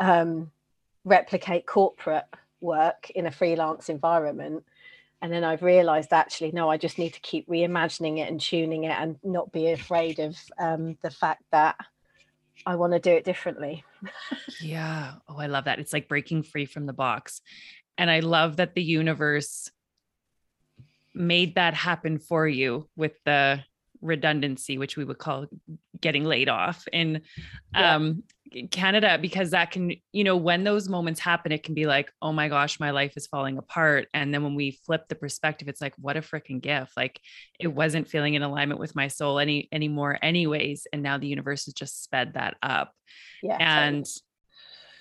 um, 0.00 0.50
replicate 1.04 1.66
corporate 1.66 2.26
work 2.60 3.10
in 3.10 3.26
a 3.26 3.30
freelance 3.30 3.88
environment. 3.88 4.64
And 5.20 5.32
then 5.32 5.44
I've 5.44 5.62
realized 5.62 6.12
actually, 6.12 6.52
no, 6.52 6.70
I 6.70 6.76
just 6.76 6.98
need 6.98 7.14
to 7.14 7.20
keep 7.20 7.48
reimagining 7.48 8.18
it 8.18 8.28
and 8.28 8.40
tuning 8.40 8.84
it 8.84 8.96
and 8.98 9.18
not 9.24 9.50
be 9.50 9.70
afraid 9.70 10.18
of 10.18 10.36
um, 10.58 10.96
the 11.02 11.10
fact 11.10 11.42
that 11.50 11.76
I 12.64 12.76
want 12.76 12.92
to 12.92 13.00
do 13.00 13.10
it 13.10 13.24
differently. 13.24 13.84
Yeah. 14.60 15.14
Oh, 15.28 15.38
I 15.38 15.46
love 15.46 15.64
that. 15.64 15.78
It's 15.78 15.92
like 15.92 16.08
breaking 16.08 16.42
free 16.42 16.66
from 16.66 16.86
the 16.86 16.92
box. 16.92 17.40
And 17.96 18.10
I 18.10 18.20
love 18.20 18.56
that 18.56 18.74
the 18.74 18.82
universe 18.82 19.70
made 21.14 21.56
that 21.56 21.74
happen 21.74 22.18
for 22.18 22.46
you 22.46 22.88
with 22.96 23.12
the 23.24 23.60
redundancy, 24.00 24.78
which 24.78 24.96
we 24.96 25.04
would 25.04 25.18
call 25.18 25.46
getting 26.00 26.24
laid 26.24 26.48
off 26.48 26.86
in 26.92 27.22
yeah. 27.74 27.96
um, 27.96 28.22
Canada, 28.70 29.18
because 29.20 29.50
that 29.50 29.70
can, 29.70 29.92
you 30.12 30.24
know, 30.24 30.36
when 30.36 30.64
those 30.64 30.88
moments 30.88 31.20
happen, 31.20 31.52
it 31.52 31.62
can 31.62 31.74
be 31.74 31.86
like, 31.86 32.10
oh 32.22 32.32
my 32.32 32.48
gosh, 32.48 32.80
my 32.80 32.90
life 32.92 33.16
is 33.16 33.26
falling 33.26 33.58
apart. 33.58 34.08
And 34.14 34.32
then 34.32 34.42
when 34.42 34.54
we 34.54 34.70
flip 34.70 35.06
the 35.08 35.14
perspective, 35.14 35.68
it's 35.68 35.80
like, 35.80 35.94
what 35.98 36.16
a 36.16 36.20
freaking 36.20 36.60
gift. 36.60 36.96
Like 36.96 37.20
it 37.60 37.68
wasn't 37.68 38.08
feeling 38.08 38.34
in 38.34 38.42
alignment 38.42 38.80
with 38.80 38.96
my 38.96 39.08
soul 39.08 39.38
any 39.38 39.68
anymore, 39.70 40.18
anyways. 40.22 40.86
And 40.92 41.02
now 41.02 41.18
the 41.18 41.26
universe 41.26 41.66
has 41.66 41.74
just 41.74 42.02
sped 42.02 42.34
that 42.34 42.56
up. 42.62 42.92
Yeah. 43.42 43.58
And 43.60 44.04
totally. 44.04 44.22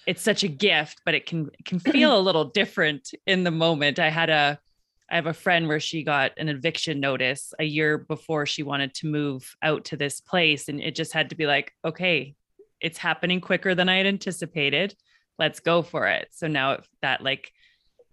it's 0.07 0.21
such 0.21 0.43
a 0.43 0.49
gift, 0.49 1.01
but 1.05 1.13
it 1.13 1.25
can 1.25 1.49
it 1.57 1.65
can 1.65 1.79
feel 1.79 2.17
a 2.17 2.19
little 2.19 2.45
different 2.45 3.11
in 3.25 3.43
the 3.43 3.51
moment. 3.51 3.99
I 3.99 4.09
had 4.09 4.29
a 4.29 4.59
I 5.09 5.15
have 5.15 5.27
a 5.27 5.33
friend 5.33 5.67
where 5.67 5.79
she 5.79 6.03
got 6.03 6.31
an 6.37 6.49
eviction 6.49 6.99
notice 6.99 7.53
a 7.59 7.63
year 7.63 7.97
before 7.97 8.45
she 8.45 8.63
wanted 8.63 8.93
to 8.95 9.07
move 9.07 9.55
out 9.61 9.85
to 9.85 9.97
this 9.97 10.19
place. 10.19 10.67
And 10.67 10.81
it 10.81 10.95
just 10.95 11.13
had 11.13 11.29
to 11.29 11.35
be 11.35 11.45
like, 11.45 11.73
okay, 11.85 12.35
it's 12.81 12.97
happening 12.97 13.39
quicker 13.39 13.73
than 13.73 13.87
I 13.89 13.97
had 13.97 14.05
anticipated. 14.05 14.95
Let's 15.39 15.59
go 15.59 15.81
for 15.81 16.07
it. 16.07 16.27
So 16.31 16.47
now 16.47 16.79
that, 17.01 17.23
like, 17.23 17.51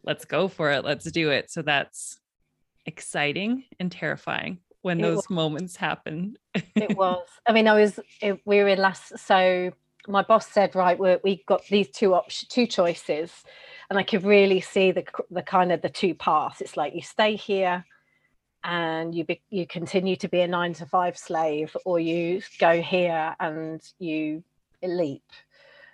let's 0.04 0.24
go 0.24 0.46
for 0.48 0.70
it, 0.70 0.84
let's 0.84 1.10
do 1.10 1.30
it. 1.30 1.50
So 1.50 1.62
that's 1.62 2.18
exciting 2.86 3.64
and 3.80 3.90
terrifying 3.90 4.58
when 4.82 5.00
it 5.00 5.02
those 5.02 5.16
was. 5.16 5.30
moments 5.30 5.76
happen. 5.76 6.36
it 6.54 6.96
was. 6.96 7.26
I 7.46 7.52
mean, 7.52 7.66
I 7.66 7.74
was, 7.74 7.98
it, 8.20 8.40
we 8.44 8.58
were 8.58 8.68
in 8.68 8.78
last, 8.78 9.18
so 9.18 9.72
my 10.06 10.22
boss 10.22 10.46
said, 10.46 10.74
right, 10.74 10.98
we 10.98 11.16
we 11.24 11.42
got 11.46 11.66
these 11.66 11.88
two 11.88 12.14
options, 12.14 12.48
two 12.48 12.66
choices 12.66 13.32
and 13.91 13.99
I 13.99 14.03
could 14.03 14.25
really 14.25 14.61
see 14.61 14.93
the 14.93 15.05
the 15.31 15.43
kind 15.43 15.73
of 15.73 15.83
the 15.83 15.88
two 15.88 16.14
paths. 16.14 16.61
It's 16.61 16.76
like 16.76 16.95
you 16.95 17.03
stay 17.03 17.37
here 17.37 17.85
and 18.64 19.14
you 19.14 19.25
be, 19.25 19.43
you 19.50 19.67
continue 19.67 20.17
to 20.17 20.29
be 20.29 20.41
a 20.41 20.49
nine 20.49 20.73
to 20.75 20.87
five 20.87 21.19
slave, 21.19 21.76
or 21.85 22.00
you 22.00 22.43
go 22.59 22.81
here 22.81 23.37
and 23.38 23.81
you 23.99 24.43
leap. 24.83 25.25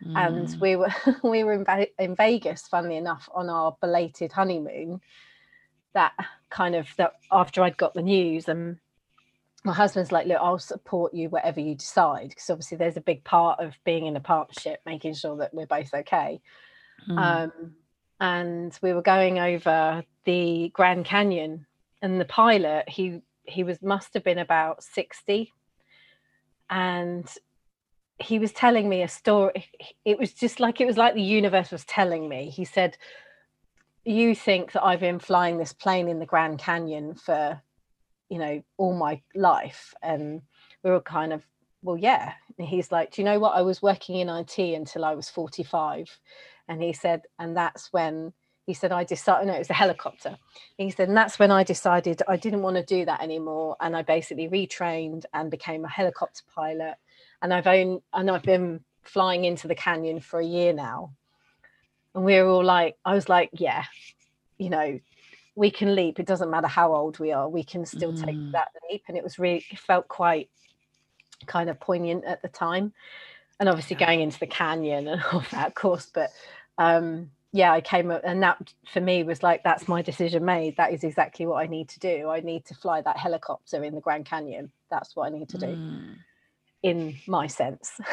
Mm. 0.07 0.17
And 0.17 0.61
we 0.61 0.77
were 0.77 0.95
we 1.25 1.45
were 1.45 1.53
in, 1.53 1.87
in 1.99 2.17
Vegas, 2.17 2.69
funnily 2.69 2.97
enough, 2.97 3.29
on 3.35 3.49
our 3.49 3.77
belated 3.81 4.33
honeymoon. 4.33 5.01
That 5.93 6.13
kind 6.49 6.77
of 6.77 6.89
that 6.97 7.15
after 7.33 7.63
I'd 7.63 7.77
got 7.77 7.95
the 7.95 8.03
news 8.03 8.49
and 8.49 8.79
my 9.65 9.75
husband's 9.75 10.13
like, 10.13 10.27
look, 10.27 10.39
I'll 10.41 10.59
support 10.59 11.13
you 11.13 11.29
whatever 11.29 11.61
you 11.61 11.75
decide, 11.75 12.31
because 12.31 12.49
obviously 12.49 12.79
there's 12.79 12.97
a 12.97 13.03
big 13.03 13.25
part 13.25 13.61
of 13.61 13.75
being 13.85 14.07
in 14.07 14.17
a 14.17 14.21
partnership, 14.21 14.81
making 14.87 15.15
sure 15.15 15.37
that 15.37 15.53
we're 15.53 15.67
both 15.67 15.93
okay. 15.93 16.41
Mm. 17.09 17.19
Um, 17.19 17.75
and 18.21 18.79
we 18.83 18.93
were 18.93 19.03
going 19.03 19.39
over 19.39 20.05
the 20.25 20.71
Grand 20.75 21.05
Canyon, 21.05 21.67
and 22.03 22.21
the 22.21 22.25
pilot 22.25 22.89
he 22.89 23.23
he 23.45 23.65
was 23.65 23.81
must 23.83 24.15
have 24.15 24.25
been 24.25 24.39
about 24.39 24.83
sixty, 24.83 25.53
and 26.69 27.29
he 28.19 28.39
was 28.39 28.53
telling 28.53 28.89
me 28.89 29.03
a 29.03 29.09
story. 29.09 29.67
It 30.05 30.19
was 30.19 30.33
just 30.33 30.61
like 30.61 30.81
it 30.81 30.87
was 30.87 30.97
like 30.97 31.15
the 31.15 31.23
universe 31.23 31.71
was 31.71 31.85
telling 31.85 32.29
me. 32.29 32.51
He 32.51 32.65
said, 32.65 32.97
"You 34.05 34.35
think 34.35 34.73
that 34.73 34.85
I've 34.85 35.01
been 35.01 35.19
flying 35.19 35.59
this 35.59 35.73
plane 35.73 36.09
in 36.09 36.19
the 36.19 36.27
Grand 36.27 36.59
Canyon 36.59 37.15
for, 37.15 37.61
you 38.29 38.39
know, 38.39 38.63
all 38.77 38.95
my 38.95 39.23
life," 39.35 39.95
and 40.03 40.43
we 40.83 40.91
were 40.91 41.01
kind 41.01 41.33
of 41.33 41.43
well, 41.83 41.97
yeah. 41.97 42.33
And 42.59 42.69
he's 42.69 42.93
like, 42.93 43.13
Do 43.13 43.23
you 43.23 43.25
know 43.25 43.39
what? 43.39 43.57
I 43.57 43.63
was 43.63 43.83
working 43.83 44.17
in 44.17 44.29
IT 44.29 44.59
until 44.59 45.05
I 45.05 45.15
was 45.15 45.31
45 45.31 46.19
and 46.71 46.83
he 46.83 46.95
said 46.95 47.23
and 47.39 47.55
that's 47.55 47.93
when 47.93 48.33
he 48.67 48.73
said 48.73 48.93
i 48.93 49.05
decided 49.05 49.47
no 49.47 49.55
it 49.55 49.59
was 49.59 49.71
a 49.71 49.75
helicopter. 49.75 50.39
He 50.79 50.91
said 50.91 51.09
and 51.09 51.17
that's 51.17 51.39
when 51.39 51.51
i 51.51 51.63
decided 51.63 52.23
i 52.29 52.37
didn't 52.37 52.63
want 52.63 52.77
to 52.77 52.85
do 52.85 53.05
that 53.05 53.23
anymore 53.23 53.77
and 53.81 53.95
i 53.95 54.03
basically 54.03 54.49
retrained 54.49 55.25
and 55.35 55.51
became 55.51 55.85
a 55.85 55.89
helicopter 55.89 56.43
pilot. 56.55 56.95
And 57.43 57.53
i've 57.53 57.67
owned 57.67 58.01
and 58.15 58.31
i've 58.31 58.43
been 58.43 58.81
flying 59.03 59.45
into 59.45 59.69
the 59.69 59.75
canyon 59.75 60.21
for 60.21 60.41
a 60.41 60.47
year 60.47 60.73
now. 60.73 61.13
And 62.15 62.25
we 62.25 62.41
were 62.41 62.49
all 62.49 62.65
like 62.65 62.97
i 63.05 63.15
was 63.15 63.29
like 63.29 63.51
yeah 63.53 63.85
you 64.57 64.71
know 64.71 65.01
we 65.61 65.71
can 65.71 65.95
leap. 65.95 66.19
It 66.19 66.27
doesn't 66.27 66.51
matter 66.51 66.69
how 66.69 66.95
old 66.95 67.19
we 67.19 67.33
are 67.33 67.49
we 67.49 67.65
can 67.65 67.85
still 67.85 68.13
mm. 68.13 68.25
take 68.25 68.53
that 68.53 68.69
leap. 68.91 69.03
And 69.09 69.17
it 69.17 69.23
was 69.23 69.39
really 69.39 69.65
it 69.71 69.79
felt 69.79 70.09
quite 70.09 70.49
kind 71.47 71.69
of 71.69 71.79
poignant 71.81 72.25
at 72.25 72.43
the 72.43 72.49
time. 72.49 72.93
And 73.59 73.69
obviously 73.69 73.97
going 73.97 74.23
into 74.23 74.39
the 74.39 74.47
canyon 74.47 75.07
and 75.07 75.23
all 75.33 75.45
that 75.51 75.69
of 75.69 75.75
course 75.75 76.11
but 76.13 76.31
um, 76.81 77.31
yeah, 77.53 77.73
I 77.73 77.81
came 77.83 78.11
up, 78.11 78.23
and 78.25 78.43
that 78.43 78.73
for 78.93 79.01
me 79.01 79.23
was 79.23 79.43
like, 79.43 79.63
that's 79.63 79.87
my 79.87 80.03
decision 80.03 80.45
made. 80.45 80.77
That 80.79 80.93
is 80.95 81.05
exactly 81.05 81.47
what 81.47 81.63
I 81.63 81.67
need 81.67 81.89
to 81.91 81.99
do. 81.99 82.31
I 82.31 82.41
need 82.41 82.65
to 82.67 82.75
fly 82.75 83.03
that 83.03 83.19
helicopter 83.19 83.85
in 83.85 83.95
the 83.95 84.01
Grand 84.01 84.25
Canyon. 84.25 84.73
That's 84.91 85.15
what 85.15 85.27
I 85.27 85.37
need 85.37 85.51
to 85.51 85.59
do, 85.59 85.67
mm. 85.67 86.15
in 86.83 87.17
my 87.27 87.47
sense. 87.47 87.93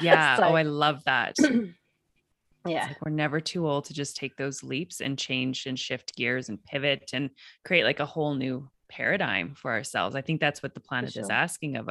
Yeah. 0.00 0.36
so, 0.36 0.44
oh, 0.44 0.54
I 0.54 0.62
love 0.62 1.04
that. 1.04 1.36
yeah. 2.66 2.86
Like 2.88 3.04
we're 3.04 3.12
never 3.12 3.40
too 3.40 3.68
old 3.68 3.84
to 3.84 3.94
just 3.94 4.16
take 4.16 4.36
those 4.36 4.64
leaps 4.64 5.00
and 5.00 5.16
change 5.16 5.66
and 5.66 5.78
shift 5.78 6.16
gears 6.16 6.48
and 6.48 6.62
pivot 6.64 7.10
and 7.12 7.30
create 7.64 7.84
like 7.84 8.00
a 8.00 8.06
whole 8.06 8.34
new 8.34 8.68
paradigm 8.88 9.54
for 9.54 9.70
ourselves. 9.70 10.16
I 10.16 10.22
think 10.22 10.40
that's 10.40 10.60
what 10.62 10.74
the 10.74 10.80
planet 10.80 11.12
sure. 11.12 11.22
is 11.22 11.30
asking 11.30 11.76
of 11.76 11.88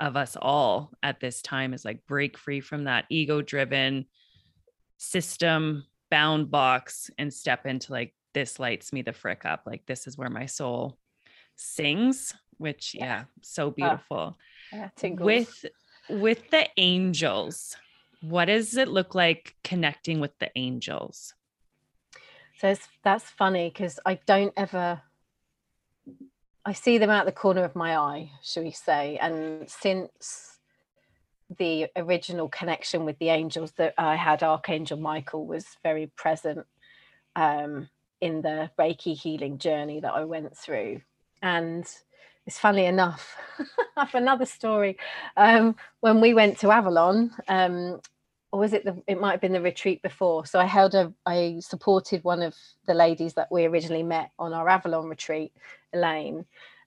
of 0.00 0.16
us 0.16 0.36
all 0.40 0.90
at 1.02 1.20
this 1.20 1.40
time 1.40 1.72
is 1.72 1.84
like 1.84 2.06
break 2.06 2.36
free 2.36 2.60
from 2.60 2.84
that 2.84 3.04
ego 3.10 3.40
driven 3.40 4.06
system 5.00 5.86
bound 6.10 6.50
box 6.50 7.10
and 7.18 7.32
step 7.32 7.64
into 7.64 7.90
like 7.90 8.14
this 8.34 8.60
lights 8.60 8.92
me 8.92 9.00
the 9.02 9.14
frick 9.14 9.44
up. 9.44 9.62
Like 9.66 9.86
this 9.86 10.06
is 10.06 10.18
where 10.18 10.28
my 10.28 10.46
soul 10.46 10.98
sings 11.56 12.34
which 12.58 12.94
yeah, 12.94 13.04
yeah 13.04 13.24
so 13.42 13.68
oh, 13.68 13.70
beautiful. 13.70 14.36
Yeah, 14.72 14.90
with 15.18 15.64
with 16.10 16.50
the 16.50 16.68
angels 16.76 17.76
what 18.22 18.46
does 18.46 18.76
it 18.76 18.88
look 18.88 19.14
like 19.14 19.56
connecting 19.64 20.20
with 20.20 20.38
the 20.38 20.50
angels? 20.54 21.34
So 22.58 22.74
that's 23.02 23.24
funny 23.24 23.70
because 23.70 23.98
i 24.04 24.16
don't 24.26 24.52
ever 24.54 25.00
i 26.66 26.74
see 26.74 26.98
them 26.98 27.08
out 27.08 27.24
the 27.24 27.32
corner 27.32 27.64
of 27.64 27.74
my 27.74 27.96
eye 27.96 28.30
shall 28.42 28.62
we 28.62 28.70
say 28.70 29.16
and 29.16 29.66
since 29.66 30.58
the 31.58 31.88
original 31.96 32.48
connection 32.48 33.04
with 33.04 33.18
the 33.18 33.30
angels 33.30 33.72
that 33.72 33.94
I 33.98 34.16
had, 34.16 34.42
Archangel 34.42 34.98
Michael 34.98 35.46
was 35.46 35.66
very 35.82 36.06
present 36.16 36.66
um, 37.36 37.88
in 38.20 38.42
the 38.42 38.70
Reiki 38.78 39.16
healing 39.16 39.58
journey 39.58 40.00
that 40.00 40.12
I 40.12 40.24
went 40.24 40.56
through. 40.56 41.00
And 41.42 41.84
it's 42.46 42.58
funny 42.58 42.84
enough, 42.84 43.36
I 43.96 44.04
have 44.04 44.14
another 44.14 44.46
story. 44.46 44.98
Um, 45.36 45.76
when 46.00 46.20
we 46.20 46.34
went 46.34 46.58
to 46.58 46.70
Avalon, 46.70 47.32
um, 47.48 48.00
or 48.52 48.60
was 48.60 48.72
it 48.72 48.84
the, 48.84 49.00
it 49.06 49.20
might 49.20 49.32
have 49.32 49.40
been 49.40 49.52
the 49.52 49.60
retreat 49.60 50.02
before. 50.02 50.44
So 50.44 50.58
I 50.58 50.64
held 50.64 50.94
a, 50.94 51.12
I 51.24 51.58
supported 51.60 52.24
one 52.24 52.42
of 52.42 52.54
the 52.86 52.94
ladies 52.94 53.34
that 53.34 53.50
we 53.50 53.64
originally 53.64 54.02
met 54.02 54.30
on 54.38 54.52
our 54.52 54.68
Avalon 54.68 55.08
retreat, 55.08 55.52
Elaine. 55.92 56.44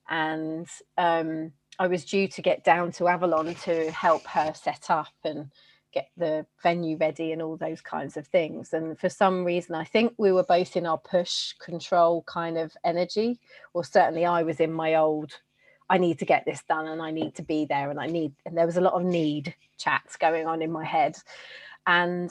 And 0.08 0.68
um, 0.98 1.52
I 1.78 1.86
was 1.86 2.04
due 2.04 2.28
to 2.28 2.42
get 2.42 2.64
down 2.64 2.92
to 2.92 3.08
Avalon 3.08 3.54
to 3.54 3.90
help 3.90 4.24
her 4.26 4.52
set 4.54 4.90
up 4.90 5.12
and 5.24 5.50
get 5.92 6.10
the 6.16 6.44
venue 6.62 6.96
ready 6.96 7.32
and 7.32 7.40
all 7.40 7.56
those 7.56 7.80
kinds 7.80 8.16
of 8.16 8.26
things. 8.26 8.72
And 8.72 8.98
for 8.98 9.08
some 9.08 9.44
reason, 9.44 9.74
I 9.74 9.84
think 9.84 10.14
we 10.18 10.32
were 10.32 10.42
both 10.42 10.76
in 10.76 10.86
our 10.86 10.98
push 10.98 11.52
control 11.54 12.22
kind 12.22 12.58
of 12.58 12.76
energy, 12.84 13.38
or 13.72 13.84
certainly 13.84 14.24
I 14.26 14.42
was 14.42 14.60
in 14.60 14.72
my 14.72 14.96
old. 14.96 15.32
I 15.88 15.98
need 15.98 16.18
to 16.20 16.24
get 16.24 16.44
this 16.46 16.62
done 16.68 16.86
and 16.86 17.02
I 17.02 17.10
need 17.10 17.34
to 17.36 17.42
be 17.42 17.66
there 17.66 17.90
and 17.90 18.00
I 18.00 18.06
need 18.06 18.32
and 18.46 18.56
there 18.56 18.64
was 18.64 18.78
a 18.78 18.80
lot 18.80 18.94
of 18.94 19.04
need 19.04 19.54
chats 19.76 20.16
going 20.16 20.46
on 20.46 20.62
in 20.62 20.72
my 20.72 20.82
head 20.82 21.18
and 21.86 22.30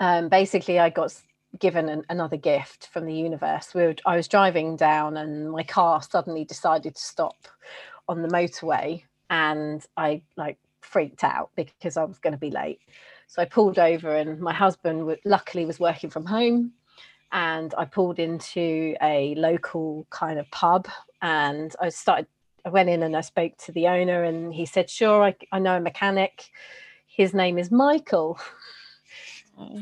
um, 0.00 0.28
basically 0.28 0.78
I 0.78 0.90
got 0.90 1.14
given 1.58 1.88
an, 1.88 2.04
another 2.10 2.36
gift 2.36 2.88
from 2.88 3.06
the 3.06 3.14
universe. 3.14 3.74
We 3.74 3.86
were, 3.86 3.94
I 4.04 4.16
was 4.16 4.28
driving 4.28 4.76
down 4.76 5.16
and 5.16 5.50
my 5.50 5.62
car 5.62 6.02
suddenly 6.02 6.44
decided 6.44 6.94
to 6.94 7.00
stop 7.00 7.36
on 8.08 8.22
the 8.22 8.28
motorway 8.28 9.02
and 9.30 9.84
I 9.96 10.22
like 10.36 10.58
freaked 10.80 11.24
out 11.24 11.50
because 11.56 11.96
I 11.96 12.04
was 12.04 12.18
going 12.18 12.32
to 12.32 12.38
be 12.38 12.50
late. 12.50 12.80
So 13.26 13.42
I 13.42 13.44
pulled 13.44 13.78
over 13.78 14.14
and 14.14 14.40
my 14.40 14.54
husband 14.54 15.16
luckily 15.24 15.66
was 15.66 15.80
working 15.80 16.10
from 16.10 16.26
home 16.26 16.72
and 17.32 17.74
I 17.76 17.84
pulled 17.84 18.18
into 18.18 18.94
a 19.02 19.34
local 19.34 20.06
kind 20.10 20.38
of 20.38 20.48
pub 20.50 20.86
and 21.22 21.74
I 21.80 21.88
started 21.88 22.26
I 22.64 22.68
went 22.68 22.88
in 22.88 23.04
and 23.04 23.16
I 23.16 23.20
spoke 23.20 23.56
to 23.58 23.72
the 23.72 23.86
owner 23.86 24.24
and 24.24 24.52
he 24.52 24.66
said 24.66 24.90
sure 24.90 25.22
I, 25.22 25.36
I 25.52 25.60
know 25.60 25.76
a 25.76 25.80
mechanic 25.80 26.50
his 27.16 27.32
name 27.32 27.58
is 27.58 27.70
Michael. 27.70 28.38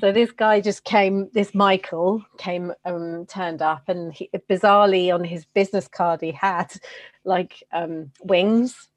So 0.01 0.13
this 0.13 0.31
guy 0.31 0.61
just 0.61 0.85
came, 0.85 1.31
this 1.33 1.55
Michael 1.55 2.25
came 2.39 2.73
um 2.85 3.27
turned 3.27 3.61
up 3.61 3.89
and 3.89 4.13
he, 4.13 4.31
bizarrely 4.49 5.13
on 5.13 5.25
his 5.25 5.45
business 5.47 5.89
card 5.89 6.21
he 6.21 6.31
had 6.31 6.73
like 7.25 7.63
um 7.73 8.13
wings, 8.23 8.89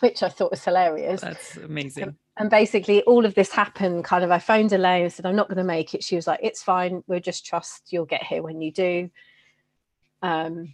which 0.00 0.22
I 0.22 0.28
thought 0.28 0.50
was 0.50 0.64
hilarious. 0.64 1.20
That's 1.20 1.56
amazing. 1.56 2.02
And, 2.02 2.14
and 2.36 2.50
basically 2.50 3.02
all 3.02 3.24
of 3.24 3.34
this 3.34 3.52
happened 3.52 4.04
kind 4.04 4.24
of 4.24 4.30
I 4.32 4.40
phoned 4.40 4.72
Elaine 4.72 5.04
and 5.04 5.12
said, 5.12 5.26
I'm 5.26 5.36
not 5.36 5.48
gonna 5.48 5.64
make 5.64 5.94
it. 5.94 6.02
She 6.02 6.16
was 6.16 6.26
like, 6.26 6.40
It's 6.42 6.62
fine, 6.62 7.04
we'll 7.06 7.20
just 7.20 7.46
trust 7.46 7.92
you'll 7.92 8.06
get 8.06 8.24
here 8.24 8.42
when 8.42 8.60
you 8.60 8.72
do. 8.72 9.10
Um 10.22 10.72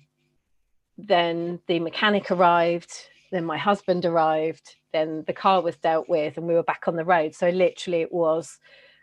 then 0.97 1.61
the 1.67 1.81
mechanic 1.81 2.31
arrived, 2.31 2.91
then 3.31 3.45
my 3.45 3.59
husband 3.59 4.07
arrived, 4.07 4.77
then 4.95 5.25
the 5.27 5.35
car 5.35 5.61
was 5.61 5.77
dealt 5.77 6.09
with 6.09 6.39
and 6.39 6.47
we 6.47 6.55
were 6.55 6.63
back 6.63 6.85
on 6.87 6.97
the 6.97 7.05
road. 7.05 7.35
So 7.35 7.51
literally 7.51 8.01
it 8.01 8.13
was 8.13 8.59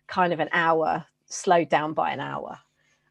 kind 0.07 0.33
of 0.33 0.39
an 0.39 0.49
hour 0.51 1.05
slowed 1.25 1.69
down 1.69 1.93
by 1.93 2.11
an 2.11 2.19
hour. 2.19 2.59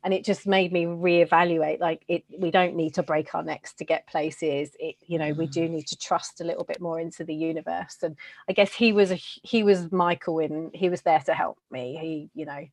And 0.04 0.12
it 0.12 0.24
just 0.24 0.48
made 0.48 0.72
me 0.72 0.84
reevaluate 0.84 1.78
like 1.78 2.02
it 2.08 2.24
we 2.36 2.50
don't 2.50 2.74
need 2.74 2.94
to 2.94 3.04
break 3.04 3.34
our 3.36 3.44
necks 3.44 3.72
to 3.74 3.84
get 3.84 4.08
places. 4.08 4.70
It 4.80 4.96
you 5.06 5.16
know 5.16 5.32
we 5.32 5.46
do 5.46 5.68
mm. 5.68 5.70
need 5.70 5.86
to 5.88 5.96
trust 5.96 6.40
a 6.40 6.44
little 6.44 6.64
bit 6.64 6.80
more 6.80 6.98
into 6.98 7.22
the 7.24 7.34
universe. 7.34 7.98
And 8.02 8.16
i 8.48 8.52
guess 8.52 8.72
he 8.72 8.92
was 8.92 9.12
a 9.12 9.14
he 9.14 9.62
was 9.62 9.92
michael 9.92 10.40
and 10.40 10.74
he 10.74 10.88
was 10.88 11.02
there 11.02 11.20
to 11.20 11.34
help 11.34 11.58
me. 11.70 11.98
He 12.00 12.30
you 12.34 12.46
know 12.46 12.66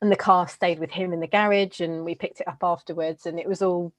and 0.00 0.12
the 0.12 0.16
car 0.16 0.46
stayed 0.46 0.78
with 0.78 0.92
him 0.92 1.12
in 1.12 1.18
the 1.18 1.26
garage 1.26 1.80
and 1.80 2.04
we 2.04 2.14
picked 2.14 2.40
it 2.40 2.46
up 2.46 2.58
afterwards 2.62 3.26
and 3.26 3.40
it 3.40 3.48
was 3.48 3.60
all 3.60 3.92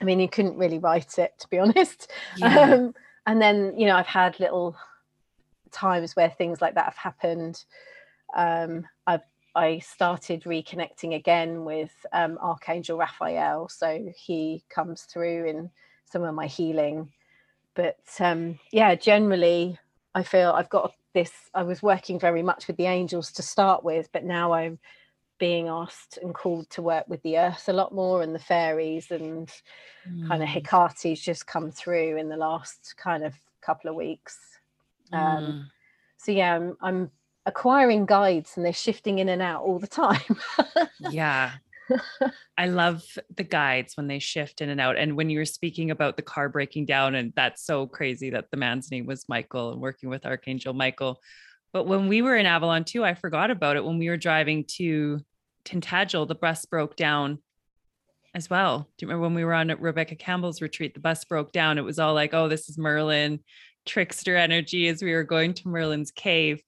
i 0.00 0.04
mean 0.04 0.20
you 0.20 0.28
couldn't 0.28 0.58
really 0.58 0.78
write 0.78 1.18
it 1.18 1.34
to 1.40 1.48
be 1.48 1.58
honest. 1.64 2.08
Yeah. 2.36 2.60
um, 2.60 2.94
and 3.26 3.42
then 3.42 3.74
you 3.76 3.86
know 3.86 3.96
i've 3.96 4.06
had 4.06 4.38
little 4.38 4.76
times 5.70 6.16
where 6.16 6.30
things 6.30 6.60
like 6.60 6.74
that 6.74 6.84
have 6.84 6.96
happened 6.96 7.64
um, 8.34 8.86
I've 9.06 9.22
I 9.54 9.80
started 9.80 10.44
reconnecting 10.44 11.14
again 11.14 11.64
with 11.64 11.90
um, 12.12 12.38
Archangel 12.40 12.96
Raphael. 12.96 13.68
So 13.68 14.12
he 14.16 14.62
comes 14.68 15.02
through 15.02 15.46
in 15.46 15.70
some 16.04 16.22
of 16.22 16.34
my 16.34 16.46
healing. 16.46 17.12
But 17.74 17.98
um, 18.20 18.58
yeah, 18.70 18.94
generally, 18.94 19.78
I 20.14 20.22
feel 20.22 20.52
I've 20.52 20.68
got 20.68 20.94
this. 21.14 21.32
I 21.54 21.62
was 21.62 21.82
working 21.82 22.18
very 22.18 22.42
much 22.42 22.68
with 22.68 22.76
the 22.76 22.86
angels 22.86 23.32
to 23.32 23.42
start 23.42 23.84
with, 23.84 24.08
but 24.12 24.24
now 24.24 24.52
I'm 24.52 24.78
being 25.38 25.68
asked 25.68 26.18
and 26.22 26.34
called 26.34 26.68
to 26.70 26.82
work 26.82 27.08
with 27.08 27.22
the 27.22 27.38
earth 27.38 27.68
a 27.68 27.72
lot 27.72 27.94
more 27.94 28.22
and 28.22 28.34
the 28.34 28.38
fairies 28.38 29.10
and 29.10 29.50
mm. 30.08 30.28
kind 30.28 30.42
of 30.42 30.48
Hecate's 30.48 31.20
just 31.20 31.46
come 31.46 31.70
through 31.70 32.18
in 32.18 32.28
the 32.28 32.36
last 32.36 32.94
kind 32.98 33.24
of 33.24 33.34
couple 33.62 33.88
of 33.88 33.96
weeks. 33.96 34.38
Um, 35.12 35.44
mm. 35.44 35.64
So 36.18 36.32
yeah, 36.32 36.54
I'm, 36.54 36.76
I'm 36.82 37.10
acquiring 37.46 38.06
guides 38.06 38.52
and 38.56 38.64
they're 38.64 38.72
shifting 38.72 39.18
in 39.18 39.28
and 39.28 39.42
out 39.42 39.62
all 39.62 39.78
the 39.78 39.86
time. 39.86 40.38
yeah. 40.98 41.52
I 42.58 42.66
love 42.66 43.04
the 43.36 43.42
guides 43.42 43.96
when 43.96 44.06
they 44.06 44.18
shift 44.18 44.60
in 44.60 44.68
and 44.68 44.80
out. 44.80 44.96
And 44.96 45.16
when 45.16 45.30
you 45.30 45.38
were 45.38 45.44
speaking 45.44 45.90
about 45.90 46.16
the 46.16 46.22
car 46.22 46.48
breaking 46.48 46.86
down, 46.86 47.14
and 47.14 47.32
that's 47.34 47.64
so 47.64 47.86
crazy 47.86 48.30
that 48.30 48.50
the 48.50 48.56
man's 48.56 48.90
name 48.90 49.06
was 49.06 49.28
Michael 49.28 49.72
and 49.72 49.80
working 49.80 50.08
with 50.08 50.26
Archangel 50.26 50.72
Michael. 50.72 51.20
But 51.72 51.86
when 51.86 52.08
we 52.08 52.22
were 52.22 52.36
in 52.36 52.46
Avalon 52.46 52.84
too, 52.84 53.04
I 53.04 53.14
forgot 53.14 53.50
about 53.50 53.76
it. 53.76 53.84
When 53.84 53.98
we 53.98 54.08
were 54.08 54.16
driving 54.16 54.64
to 54.76 55.20
Tintagel, 55.64 56.26
the 56.26 56.34
bus 56.34 56.64
broke 56.66 56.96
down 56.96 57.38
as 58.34 58.48
well. 58.48 58.88
Do 58.96 59.04
you 59.04 59.08
remember 59.08 59.22
when 59.22 59.34
we 59.34 59.44
were 59.44 59.54
on 59.54 59.68
Rebecca 59.68 60.16
Campbell's 60.16 60.62
retreat? 60.62 60.94
The 60.94 61.00
bus 61.00 61.24
broke 61.24 61.52
down. 61.52 61.78
It 61.78 61.84
was 61.84 61.98
all 61.98 62.14
like, 62.14 62.34
oh, 62.34 62.48
this 62.48 62.68
is 62.68 62.78
Merlin, 62.78 63.40
trickster 63.86 64.36
energy 64.36 64.88
as 64.88 65.02
we 65.02 65.12
were 65.12 65.24
going 65.24 65.54
to 65.54 65.68
Merlin's 65.68 66.10
cave 66.10 66.62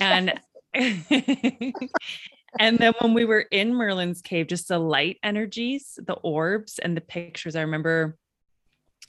and 0.00 0.40
and 0.74 2.78
then 2.78 2.92
when 3.00 3.14
we 3.14 3.24
were 3.24 3.46
in 3.50 3.74
Merlin's 3.74 4.22
cave, 4.22 4.46
just 4.46 4.68
the 4.68 4.78
light 4.78 5.18
energies, 5.22 5.98
the 6.04 6.14
orbs 6.14 6.78
and 6.78 6.96
the 6.96 7.00
pictures. 7.00 7.56
I 7.56 7.62
remember 7.62 8.16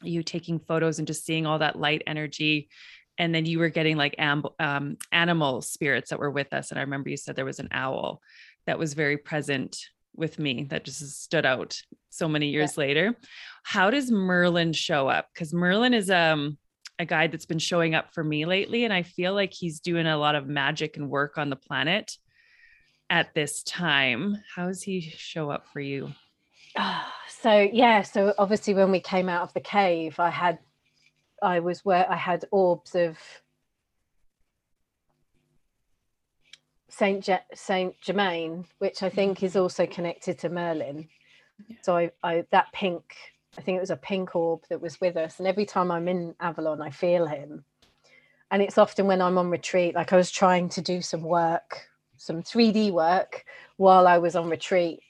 you 0.01 0.23
taking 0.23 0.59
photos 0.59 0.99
and 0.99 1.07
just 1.07 1.25
seeing 1.25 1.45
all 1.45 1.59
that 1.59 1.77
light 1.77 2.03
energy. 2.07 2.69
And 3.17 3.35
then 3.35 3.45
you 3.45 3.59
were 3.59 3.69
getting 3.69 3.97
like 3.97 4.15
amb- 4.17 4.53
um, 4.59 4.97
animal 5.12 5.62
spirits 5.62 6.09
that 6.09 6.19
were 6.19 6.31
with 6.31 6.53
us. 6.53 6.71
And 6.71 6.79
I 6.79 6.83
remember 6.83 7.09
you 7.09 7.17
said 7.17 7.35
there 7.35 7.45
was 7.45 7.59
an 7.59 7.69
owl 7.71 8.21
that 8.65 8.79
was 8.79 8.93
very 8.93 9.17
present 9.17 9.77
with 10.15 10.39
me 10.39 10.63
that 10.65 10.85
just 10.85 11.21
stood 11.21 11.45
out 11.45 11.81
so 12.09 12.27
many 12.27 12.49
years 12.49 12.75
yeah. 12.75 12.81
later. 12.81 13.17
How 13.63 13.89
does 13.89 14.09
Merlin 14.09 14.73
show 14.73 15.07
up? 15.07 15.27
Because 15.33 15.53
Merlin 15.53 15.93
is 15.93 16.09
um 16.09 16.57
a 16.99 17.05
guide 17.05 17.31
that's 17.31 17.45
been 17.45 17.59
showing 17.59 17.95
up 17.95 18.13
for 18.13 18.23
me 18.23 18.45
lately. 18.45 18.83
And 18.83 18.93
I 18.93 19.03
feel 19.03 19.33
like 19.33 19.53
he's 19.53 19.79
doing 19.79 20.05
a 20.05 20.17
lot 20.17 20.35
of 20.35 20.47
magic 20.47 20.97
and 20.97 21.09
work 21.09 21.38
on 21.38 21.49
the 21.49 21.55
planet 21.55 22.17
at 23.09 23.33
this 23.33 23.63
time. 23.63 24.38
How 24.53 24.67
does 24.67 24.83
he 24.83 25.01
show 25.01 25.49
up 25.49 25.65
for 25.71 25.79
you? 25.79 26.12
Ah, 26.77 27.12
so 27.27 27.67
yeah, 27.71 28.03
so 28.03 28.33
obviously 28.38 28.73
when 28.73 28.91
we 28.91 28.99
came 28.99 29.29
out 29.29 29.43
of 29.43 29.53
the 29.53 29.62
cave, 29.62 30.19
I 30.19 30.29
had 30.29 30.59
I 31.41 31.62
was 31.62 31.85
where 31.85 32.09
I 32.12 32.17
had 32.17 32.45
orbs 32.51 32.95
of 32.95 33.17
Saint 36.89 37.23
Je- 37.23 37.39
Saint 37.53 37.99
Germain, 38.01 38.65
which 38.79 39.01
I 39.03 39.09
think 39.09 39.41
is 39.41 39.53
mm. 39.53 39.62
also 39.62 39.88
connected 39.88 40.38
to 40.39 40.49
Merlin. 40.49 41.07
Yeah. 41.67 41.77
So 41.81 41.97
I, 41.97 42.12
I 42.21 42.45
that 42.51 42.71
pink 42.73 43.03
I 43.57 43.62
think 43.62 43.77
it 43.77 43.81
was 43.81 43.89
a 43.89 43.97
pink 43.97 44.35
orb 44.35 44.62
that 44.69 44.81
was 44.81 45.01
with 45.01 45.17
us. 45.17 45.39
And 45.39 45.47
every 45.47 45.65
time 45.65 45.91
I'm 45.91 46.07
in 46.07 46.35
Avalon, 46.39 46.81
I 46.81 46.91
feel 46.91 47.25
him. 47.25 47.63
And 48.51 48.62
it's 48.62 48.77
often 48.77 49.05
when 49.05 49.21
I'm 49.21 49.38
on 49.38 49.49
retreat, 49.49 49.95
like 49.95 50.13
I 50.13 50.17
was 50.17 50.31
trying 50.31 50.69
to 50.69 50.81
do 50.81 51.01
some 51.01 51.21
work, 51.21 51.88
some 52.17 52.41
3D 52.41 52.91
work 52.91 53.45
while 53.77 54.07
I 54.07 54.17
was 54.17 54.35
on 54.35 54.49
retreat. 54.49 55.01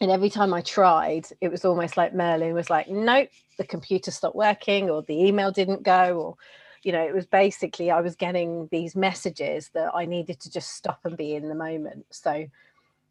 And 0.00 0.10
every 0.10 0.30
time 0.30 0.52
I 0.52 0.60
tried, 0.60 1.26
it 1.40 1.50
was 1.50 1.64
almost 1.64 1.96
like 1.96 2.14
Merlin 2.14 2.54
was 2.54 2.68
like, 2.68 2.88
nope, 2.88 3.30
the 3.56 3.64
computer 3.64 4.10
stopped 4.10 4.36
working, 4.36 4.90
or 4.90 5.02
the 5.02 5.26
email 5.26 5.50
didn't 5.50 5.82
go, 5.84 6.18
or, 6.20 6.36
you 6.82 6.92
know, 6.92 7.02
it 7.02 7.14
was 7.14 7.24
basically 7.24 7.90
I 7.90 8.02
was 8.02 8.14
getting 8.14 8.68
these 8.70 8.94
messages 8.94 9.70
that 9.72 9.92
I 9.94 10.04
needed 10.04 10.40
to 10.40 10.50
just 10.50 10.74
stop 10.74 11.00
and 11.04 11.16
be 11.16 11.34
in 11.34 11.48
the 11.48 11.54
moment. 11.54 12.04
So 12.10 12.46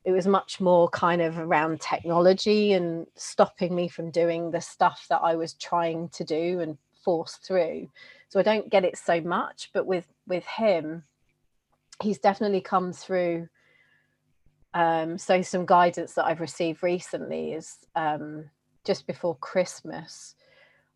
it 0.06 0.12
was 0.12 0.28
much 0.28 0.62
more 0.62 0.88
kind 0.90 1.22
of 1.22 1.40
around 1.40 1.82
technology 1.82 2.74
and 2.74 3.08
stopping 3.16 3.76
me 3.76 3.88
from 3.88 4.12
doing 4.12 4.52
the 4.52 4.62
stuff 4.62 5.08
that 5.10 5.22
I 5.24 5.36
was 5.36 5.54
trying 5.54 6.10
to 6.10 6.24
do 6.24 6.60
and 6.60 6.78
force 7.04 7.40
through. 7.44 7.90
So 8.30 8.40
I 8.40 8.44
don't 8.44 8.70
get 8.70 8.86
it 8.86 8.98
so 8.98 9.20
much, 9.20 9.72
but 9.74 9.88
with 9.88 10.06
with 10.28 10.46
him, 10.46 11.04
he's 12.02 12.20
definitely 12.20 12.62
come 12.62 12.94
through. 12.94 13.50
Um, 14.76 15.18
so 15.18 15.42
some 15.42 15.66
guidance 15.66 16.14
that 16.14 16.26
I've 16.26 16.42
received 16.42 16.84
recently 16.84 17.54
is 17.54 17.78
um, 17.96 18.50
just 18.84 19.08
before 19.08 19.36
Christmas, 19.38 20.36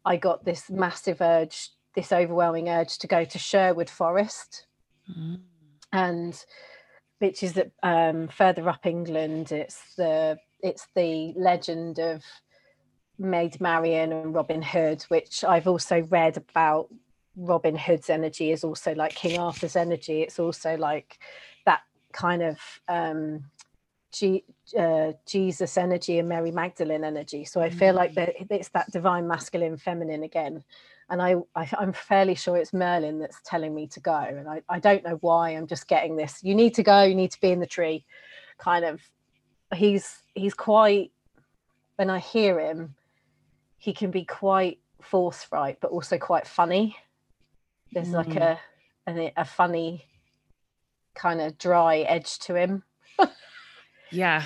I 0.05 0.17
got 0.17 0.45
this 0.45 0.69
massive 0.69 1.21
urge, 1.21 1.69
this 1.95 2.11
overwhelming 2.11 2.69
urge 2.69 2.97
to 2.99 3.07
go 3.07 3.23
to 3.23 3.39
Sherwood 3.39 3.89
Forest, 3.89 4.65
mm-hmm. 5.09 5.35
and 5.93 6.45
which 7.19 7.43
is 7.43 7.59
um, 7.83 8.27
further 8.27 8.67
up 8.67 8.85
England. 8.85 9.51
It's 9.51 9.95
the 9.95 10.39
it's 10.61 10.87
the 10.95 11.33
legend 11.37 11.99
of 11.99 12.23
Maid 13.17 13.61
Marian 13.61 14.11
and 14.11 14.33
Robin 14.33 14.61
Hood, 14.61 15.03
which 15.03 15.43
I've 15.43 15.67
also 15.67 16.01
read 16.09 16.37
about. 16.37 16.89
Robin 17.41 17.77
Hood's 17.77 18.09
energy 18.09 18.51
is 18.51 18.65
also 18.65 18.93
like 18.95 19.15
King 19.15 19.39
Arthur's 19.39 19.77
energy. 19.77 20.23
It's 20.23 20.39
also 20.39 20.75
like 20.75 21.19
that 21.65 21.83
kind 22.11 22.41
of 22.41 22.57
um, 22.89 23.45
G, 24.11 24.43
uh, 24.77 25.13
Jesus 25.25 25.77
energy 25.77 26.19
and 26.19 26.27
Mary 26.27 26.51
Magdalene 26.51 27.03
energy. 27.03 27.45
So 27.45 27.61
I 27.61 27.69
feel 27.69 27.93
like 27.93 28.15
that 28.15 28.33
it's 28.49 28.69
that 28.69 28.91
divine 28.91 29.27
masculine 29.27 29.77
feminine 29.77 30.23
again. 30.23 30.63
And 31.09 31.21
I, 31.21 31.35
I 31.55 31.67
am 31.81 31.93
fairly 31.93 32.35
sure 32.35 32.57
it's 32.57 32.73
Merlin 32.73 33.19
that's 33.19 33.39
telling 33.43 33.73
me 33.73 33.87
to 33.87 33.99
go. 33.99 34.15
And 34.15 34.47
I, 34.47 34.61
I 34.69 34.79
don't 34.79 35.03
know 35.03 35.17
why. 35.21 35.51
I'm 35.51 35.67
just 35.67 35.87
getting 35.87 36.15
this. 36.15 36.43
You 36.43 36.55
need 36.55 36.75
to 36.75 36.83
go. 36.83 37.03
You 37.03 37.15
need 37.15 37.31
to 37.31 37.41
be 37.41 37.51
in 37.51 37.59
the 37.59 37.67
tree. 37.67 38.05
Kind 38.57 38.85
of. 38.85 39.01
He's 39.73 40.23
he's 40.35 40.53
quite. 40.53 41.11
When 41.95 42.09
I 42.09 42.19
hear 42.19 42.59
him, 42.59 42.95
he 43.77 43.91
can 43.91 44.09
be 44.09 44.23
quite 44.23 44.79
forthright, 45.01 45.79
but 45.81 45.91
also 45.91 46.17
quite 46.17 46.47
funny. 46.47 46.95
There's 47.91 48.09
mm. 48.09 48.13
like 48.13 48.35
a, 48.35 48.59
a 49.07 49.33
a 49.35 49.45
funny 49.45 50.05
kind 51.15 51.41
of 51.41 51.57
dry 51.57 51.99
edge 51.99 52.39
to 52.39 52.55
him. 52.55 52.83
yeah 54.11 54.45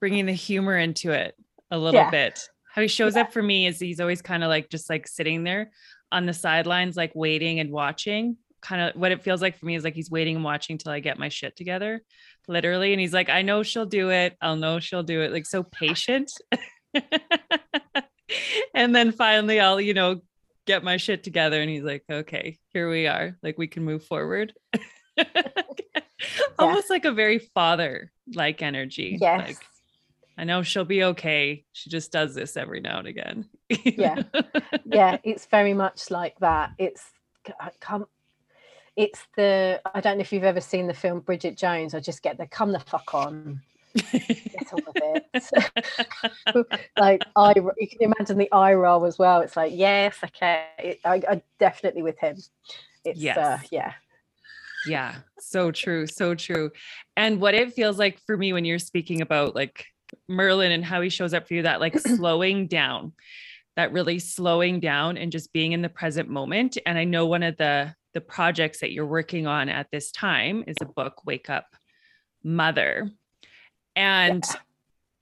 bringing 0.00 0.26
the 0.26 0.32
humor 0.32 0.76
into 0.76 1.12
it 1.12 1.34
a 1.70 1.78
little 1.78 2.00
yeah. 2.00 2.10
bit 2.10 2.48
how 2.78 2.82
he 2.82 2.86
shows 2.86 3.16
yeah. 3.16 3.22
up 3.22 3.32
for 3.32 3.42
me 3.42 3.66
is 3.66 3.80
he's 3.80 3.98
always 3.98 4.22
kind 4.22 4.44
of 4.44 4.48
like 4.48 4.70
just 4.70 4.88
like 4.88 5.08
sitting 5.08 5.42
there 5.42 5.72
on 6.12 6.26
the 6.26 6.32
sidelines 6.32 6.96
like 6.96 7.10
waiting 7.12 7.58
and 7.58 7.72
watching 7.72 8.36
kind 8.62 8.80
of 8.80 8.94
what 8.94 9.10
it 9.10 9.20
feels 9.20 9.42
like 9.42 9.58
for 9.58 9.66
me 9.66 9.74
is 9.74 9.82
like 9.82 9.96
he's 9.96 10.12
waiting 10.12 10.36
and 10.36 10.44
watching 10.44 10.78
till 10.78 10.92
I 10.92 11.00
get 11.00 11.18
my 11.18 11.28
shit 11.28 11.56
together 11.56 12.00
literally 12.46 12.92
and 12.92 13.00
he's 13.00 13.12
like 13.12 13.30
I 13.30 13.42
know 13.42 13.64
she'll 13.64 13.84
do 13.84 14.10
it 14.10 14.36
I'll 14.40 14.54
know 14.54 14.78
she'll 14.78 15.02
do 15.02 15.22
it 15.22 15.32
like 15.32 15.44
so 15.44 15.64
patient 15.64 16.30
and 18.72 18.94
then 18.94 19.10
finally 19.10 19.58
I'll 19.58 19.80
you 19.80 19.94
know 19.94 20.20
get 20.64 20.84
my 20.84 20.98
shit 20.98 21.24
together 21.24 21.60
and 21.60 21.68
he's 21.68 21.82
like 21.82 22.04
okay 22.08 22.58
here 22.72 22.88
we 22.88 23.08
are 23.08 23.36
like 23.42 23.58
we 23.58 23.66
can 23.66 23.84
move 23.84 24.04
forward 24.04 24.52
almost 26.60 26.90
like 26.90 27.06
a 27.06 27.12
very 27.12 27.40
father 27.40 28.12
like 28.34 28.62
energy. 28.62 29.18
Yes. 29.20 29.48
Like, 29.48 29.58
I 30.38 30.44
know 30.44 30.62
she'll 30.62 30.84
be 30.84 31.02
okay. 31.02 31.64
She 31.72 31.90
just 31.90 32.12
does 32.12 32.34
this 32.34 32.56
every 32.56 32.80
now 32.80 33.00
and 33.00 33.08
again. 33.08 33.48
yeah. 33.68 34.22
Yeah. 34.84 35.18
It's 35.24 35.46
very 35.46 35.74
much 35.74 36.10
like 36.10 36.38
that. 36.38 36.72
It's, 36.78 37.04
I 37.60 37.70
come, 37.80 38.06
it's 38.96 39.26
the, 39.36 39.80
I 39.92 40.00
don't 40.00 40.16
know 40.16 40.22
if 40.22 40.32
you've 40.32 40.44
ever 40.44 40.60
seen 40.60 40.86
the 40.86 40.94
film 40.94 41.20
Bridget 41.20 41.56
Jones. 41.56 41.92
I 41.92 42.00
just 42.00 42.22
get 42.22 42.38
the 42.38 42.46
come 42.46 42.72
the 42.72 42.78
fuck 42.78 43.12
on. 43.14 43.60
get 43.94 44.72
on 44.72 44.82
with 44.86 45.24
it. 45.34 46.66
like 46.96 47.22
I, 47.36 47.54
you 47.76 47.88
can 47.88 48.00
imagine 48.00 48.38
the 48.38 48.50
eye 48.52 48.74
roll 48.74 49.04
as 49.04 49.18
well. 49.18 49.40
It's 49.40 49.56
like, 49.56 49.72
yes, 49.74 50.16
okay. 50.24 50.66
It, 50.78 51.00
I, 51.04 51.22
I 51.28 51.42
definitely 51.58 52.02
with 52.02 52.18
him. 52.18 52.38
It's, 53.04 53.20
yes. 53.20 53.36
Uh, 53.36 53.58
yeah, 53.70 53.92
yeah, 54.86 55.16
so 55.38 55.70
true, 55.70 56.06
so 56.06 56.34
true. 56.34 56.70
And 57.16 57.40
what 57.40 57.54
it 57.54 57.72
feels 57.74 57.98
like 57.98 58.20
for 58.26 58.36
me 58.36 58.52
when 58.52 58.64
you're 58.64 58.78
speaking 58.78 59.20
about 59.20 59.54
like 59.54 59.86
Merlin 60.28 60.72
and 60.72 60.84
how 60.84 61.00
he 61.00 61.08
shows 61.08 61.34
up 61.34 61.48
for 61.48 61.54
you, 61.54 61.62
that 61.62 61.80
like 61.80 61.98
slowing 62.16 62.66
down, 62.66 63.12
that 63.76 63.92
really 63.92 64.18
slowing 64.18 64.80
down 64.80 65.16
and 65.16 65.32
just 65.32 65.52
being 65.52 65.72
in 65.72 65.82
the 65.82 65.88
present 65.88 66.28
moment. 66.28 66.78
And 66.86 66.98
I 66.98 67.04
know 67.04 67.26
one 67.26 67.42
of 67.42 67.56
the 67.56 67.94
the 68.14 68.20
projects 68.20 68.80
that 68.80 68.90
you're 68.90 69.06
working 69.06 69.46
on 69.46 69.68
at 69.68 69.90
this 69.92 70.10
time 70.10 70.64
is 70.66 70.76
a 70.80 70.86
book, 70.86 71.24
Wake 71.26 71.50
Up 71.50 71.66
Mother. 72.42 73.10
And 73.94 74.42
yeah. 74.46 74.60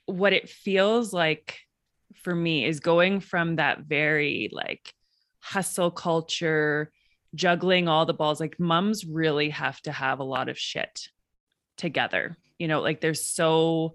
what 0.06 0.32
it 0.32 0.48
feels 0.48 1.12
like 1.12 1.58
for 2.22 2.34
me 2.34 2.64
is 2.64 2.80
going 2.80 3.20
from 3.20 3.56
that 3.56 3.80
very 3.80 4.48
like 4.52 4.94
hustle 5.40 5.90
culture, 5.90 6.92
juggling 7.34 7.88
all 7.88 8.06
the 8.06 8.14
balls 8.14 8.40
like 8.40 8.58
mums 8.58 9.04
really 9.04 9.50
have 9.50 9.80
to 9.82 9.92
have 9.92 10.20
a 10.20 10.24
lot 10.24 10.48
of 10.48 10.58
shit 10.58 11.08
together 11.76 12.36
you 12.58 12.68
know 12.68 12.80
like 12.80 13.00
there's 13.00 13.24
so 13.24 13.94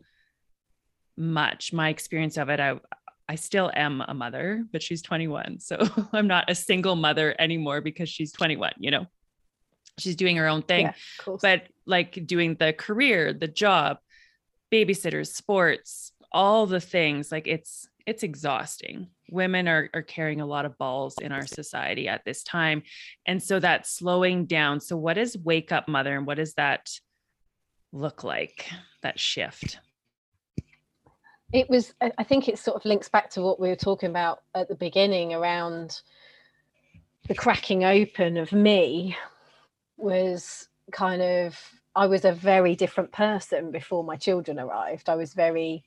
much 1.21 1.71
my 1.71 1.89
experience 1.89 2.37
of 2.37 2.49
it. 2.49 2.59
I 2.59 2.79
i 3.29 3.35
still 3.35 3.71
am 3.75 4.01
a 4.07 4.13
mother 4.13 4.65
but 4.73 4.81
she's 4.81 5.01
21 5.01 5.59
so 5.59 5.77
i'm 6.13 6.27
not 6.27 6.49
a 6.49 6.55
single 6.55 6.95
mother 6.95 7.35
anymore 7.39 7.79
because 7.79 8.09
she's 8.09 8.31
21 8.31 8.73
you 8.77 8.91
know? 8.91 9.05
She's 9.99 10.15
doing 10.15 10.37
her 10.37 10.47
own 10.47 10.63
thing 10.63 10.87
yeah, 10.87 11.35
but 11.41 11.67
like 11.85 12.25
doing 12.25 12.55
the 12.55 12.73
career 12.73 13.33
the 13.33 13.47
job 13.47 13.97
babysitters 14.71 15.27
sports 15.27 16.11
all 16.31 16.65
the 16.65 16.79
things 16.79 17.31
like 17.31 17.47
it's 17.47 17.87
it's 18.07 18.23
exhausting. 18.23 19.07
Women 19.29 19.67
are, 19.67 19.89
are 19.93 20.01
carrying 20.01 20.41
a 20.41 20.45
lot 20.45 20.65
of 20.65 20.77
balls 20.77 21.17
in 21.21 21.31
our 21.31 21.45
society 21.45 22.07
at 22.07 22.25
this 22.25 22.43
time 22.43 22.83
and 23.25 23.41
so 23.41 23.59
that 23.59 23.85
slowing 23.87 24.45
down 24.45 24.79
so 24.79 24.97
what 24.97 25.17
is 25.17 25.37
wake 25.37 25.71
up 25.71 25.87
mother 25.87 26.17
and 26.17 26.25
what 26.25 26.37
does 26.37 26.53
that 26.55 26.89
look 27.93 28.23
like 28.23 28.65
that 29.03 29.19
shift 29.19 29.79
it 31.53 31.69
was 31.69 31.93
i 32.17 32.23
think 32.23 32.47
it 32.47 32.57
sort 32.57 32.75
of 32.77 32.85
links 32.85 33.09
back 33.09 33.29
to 33.29 33.41
what 33.41 33.59
we 33.59 33.69
were 33.69 33.75
talking 33.75 34.09
about 34.09 34.41
at 34.55 34.67
the 34.67 34.75
beginning 34.75 35.33
around 35.33 36.01
the 37.27 37.35
cracking 37.35 37.83
open 37.83 38.37
of 38.37 38.51
me 38.51 39.15
was 39.97 40.67
kind 40.91 41.21
of 41.21 41.57
i 41.95 42.05
was 42.05 42.25
a 42.25 42.31
very 42.31 42.75
different 42.75 43.11
person 43.11 43.71
before 43.71 44.03
my 44.03 44.15
children 44.15 44.59
arrived 44.59 45.09
i 45.09 45.15
was 45.15 45.33
very 45.33 45.83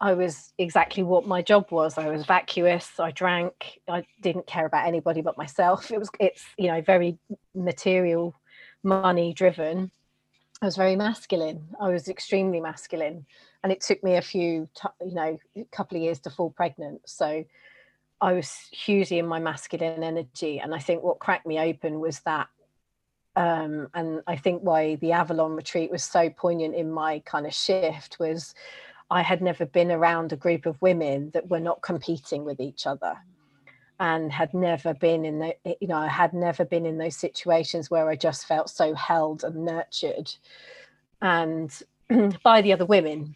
I 0.00 0.14
was 0.14 0.52
exactly 0.58 1.02
what 1.02 1.26
my 1.26 1.42
job 1.42 1.72
was. 1.72 1.98
I 1.98 2.08
was 2.08 2.24
vacuous. 2.24 3.00
I 3.00 3.10
drank. 3.10 3.80
I 3.88 4.04
didn't 4.20 4.46
care 4.46 4.64
about 4.64 4.86
anybody 4.86 5.22
but 5.22 5.36
myself. 5.36 5.90
It 5.90 5.98
was 5.98 6.10
it's 6.20 6.44
you 6.56 6.68
know 6.68 6.80
very 6.80 7.18
material, 7.54 8.34
money 8.82 9.32
driven. 9.32 9.90
I 10.60 10.66
was 10.66 10.76
very 10.76 10.96
masculine. 10.96 11.68
I 11.80 11.88
was 11.88 12.08
extremely 12.08 12.60
masculine, 12.60 13.26
and 13.62 13.70
it 13.70 13.80
took 13.80 14.02
me 14.02 14.16
a 14.16 14.22
few 14.22 14.68
you 15.00 15.14
know 15.14 15.38
a 15.56 15.64
couple 15.70 15.96
of 15.96 16.02
years 16.02 16.18
to 16.20 16.30
fall 16.30 16.50
pregnant. 16.50 17.02
So 17.08 17.44
I 18.20 18.32
was 18.32 18.52
hugely 18.72 19.18
in 19.18 19.26
my 19.26 19.38
masculine 19.38 20.02
energy, 20.02 20.58
and 20.58 20.74
I 20.74 20.78
think 20.78 21.02
what 21.02 21.20
cracked 21.20 21.46
me 21.46 21.58
open 21.58 22.00
was 22.00 22.20
that. 22.20 22.48
Um, 23.36 23.88
and 23.94 24.20
I 24.26 24.36
think 24.36 24.62
why 24.62 24.96
the 24.96 25.12
Avalon 25.12 25.54
retreat 25.54 25.92
was 25.92 26.02
so 26.02 26.28
poignant 26.28 26.74
in 26.74 26.90
my 26.90 27.20
kind 27.20 27.46
of 27.46 27.54
shift 27.54 28.18
was 28.18 28.52
I 29.10 29.22
had 29.22 29.40
never 29.40 29.64
been 29.64 29.92
around 29.92 30.32
a 30.32 30.36
group 30.36 30.66
of 30.66 30.82
women 30.82 31.30
that 31.34 31.48
were 31.48 31.60
not 31.60 31.82
competing 31.82 32.44
with 32.44 32.58
each 32.58 32.84
other 32.84 33.16
and 34.00 34.32
had 34.32 34.54
never 34.54 34.94
been 34.94 35.24
in 35.24 35.38
the 35.40 35.56
you 35.80 35.88
know 35.88 35.96
I 35.96 36.08
had 36.08 36.32
never 36.32 36.64
been 36.64 36.86
in 36.86 36.98
those 36.98 37.16
situations 37.16 37.90
where 37.90 38.08
I 38.08 38.16
just 38.16 38.46
felt 38.46 38.70
so 38.70 38.94
held 38.94 39.44
and 39.44 39.64
nurtured. 39.64 40.32
And 41.20 41.70
by 42.42 42.62
the 42.62 42.72
other 42.72 42.86
women 42.86 43.34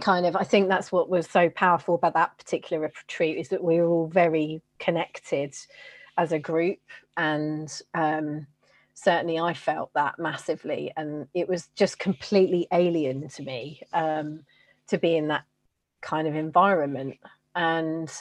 kind 0.00 0.26
of 0.26 0.34
I 0.34 0.42
think 0.42 0.68
that's 0.68 0.90
what 0.90 1.08
was 1.08 1.28
so 1.28 1.48
powerful 1.50 1.94
about 1.94 2.14
that 2.14 2.36
particular 2.38 2.82
retreat 2.82 3.38
is 3.38 3.48
that 3.48 3.62
we 3.62 3.80
were 3.80 3.86
all 3.86 4.08
very 4.08 4.62
connected 4.78 5.54
as 6.16 6.32
a 6.32 6.38
group. 6.38 6.78
And 7.16 7.70
um, 7.94 8.46
certainly 8.94 9.38
I 9.38 9.54
felt 9.54 9.92
that 9.94 10.18
massively. 10.18 10.92
And 10.96 11.26
it 11.34 11.48
was 11.48 11.68
just 11.76 11.98
completely 11.98 12.66
alien 12.72 13.28
to 13.28 13.42
me 13.42 13.82
um, 13.92 14.44
to 14.88 14.98
be 14.98 15.16
in 15.16 15.28
that 15.28 15.44
kind 16.00 16.28
of 16.28 16.34
environment. 16.34 17.16
And 17.54 18.12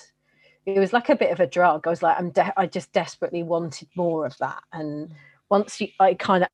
it 0.65 0.80
was 0.80 0.93
like 0.93 1.10
a 1.10 1.15
bit 1.15 1.32
of 1.32 1.39
a 1.39 1.47
drug. 1.47 1.88
I 1.88 1.89
was 1.89 2.04
like 2.04 2.17
i'm 2.17 2.32
de- 2.32 2.54
i 2.58 2.65
just 2.65 2.91
desperately 2.93 3.43
wanted 3.43 3.89
more 3.95 4.26
of 4.26 4.38
that. 4.39 4.63
And 4.71 5.10
mm. 5.10 5.15
once 5.49 5.80
you 5.82 5.89
i 5.99 6.13
kind 6.13 6.43
of 6.43 6.49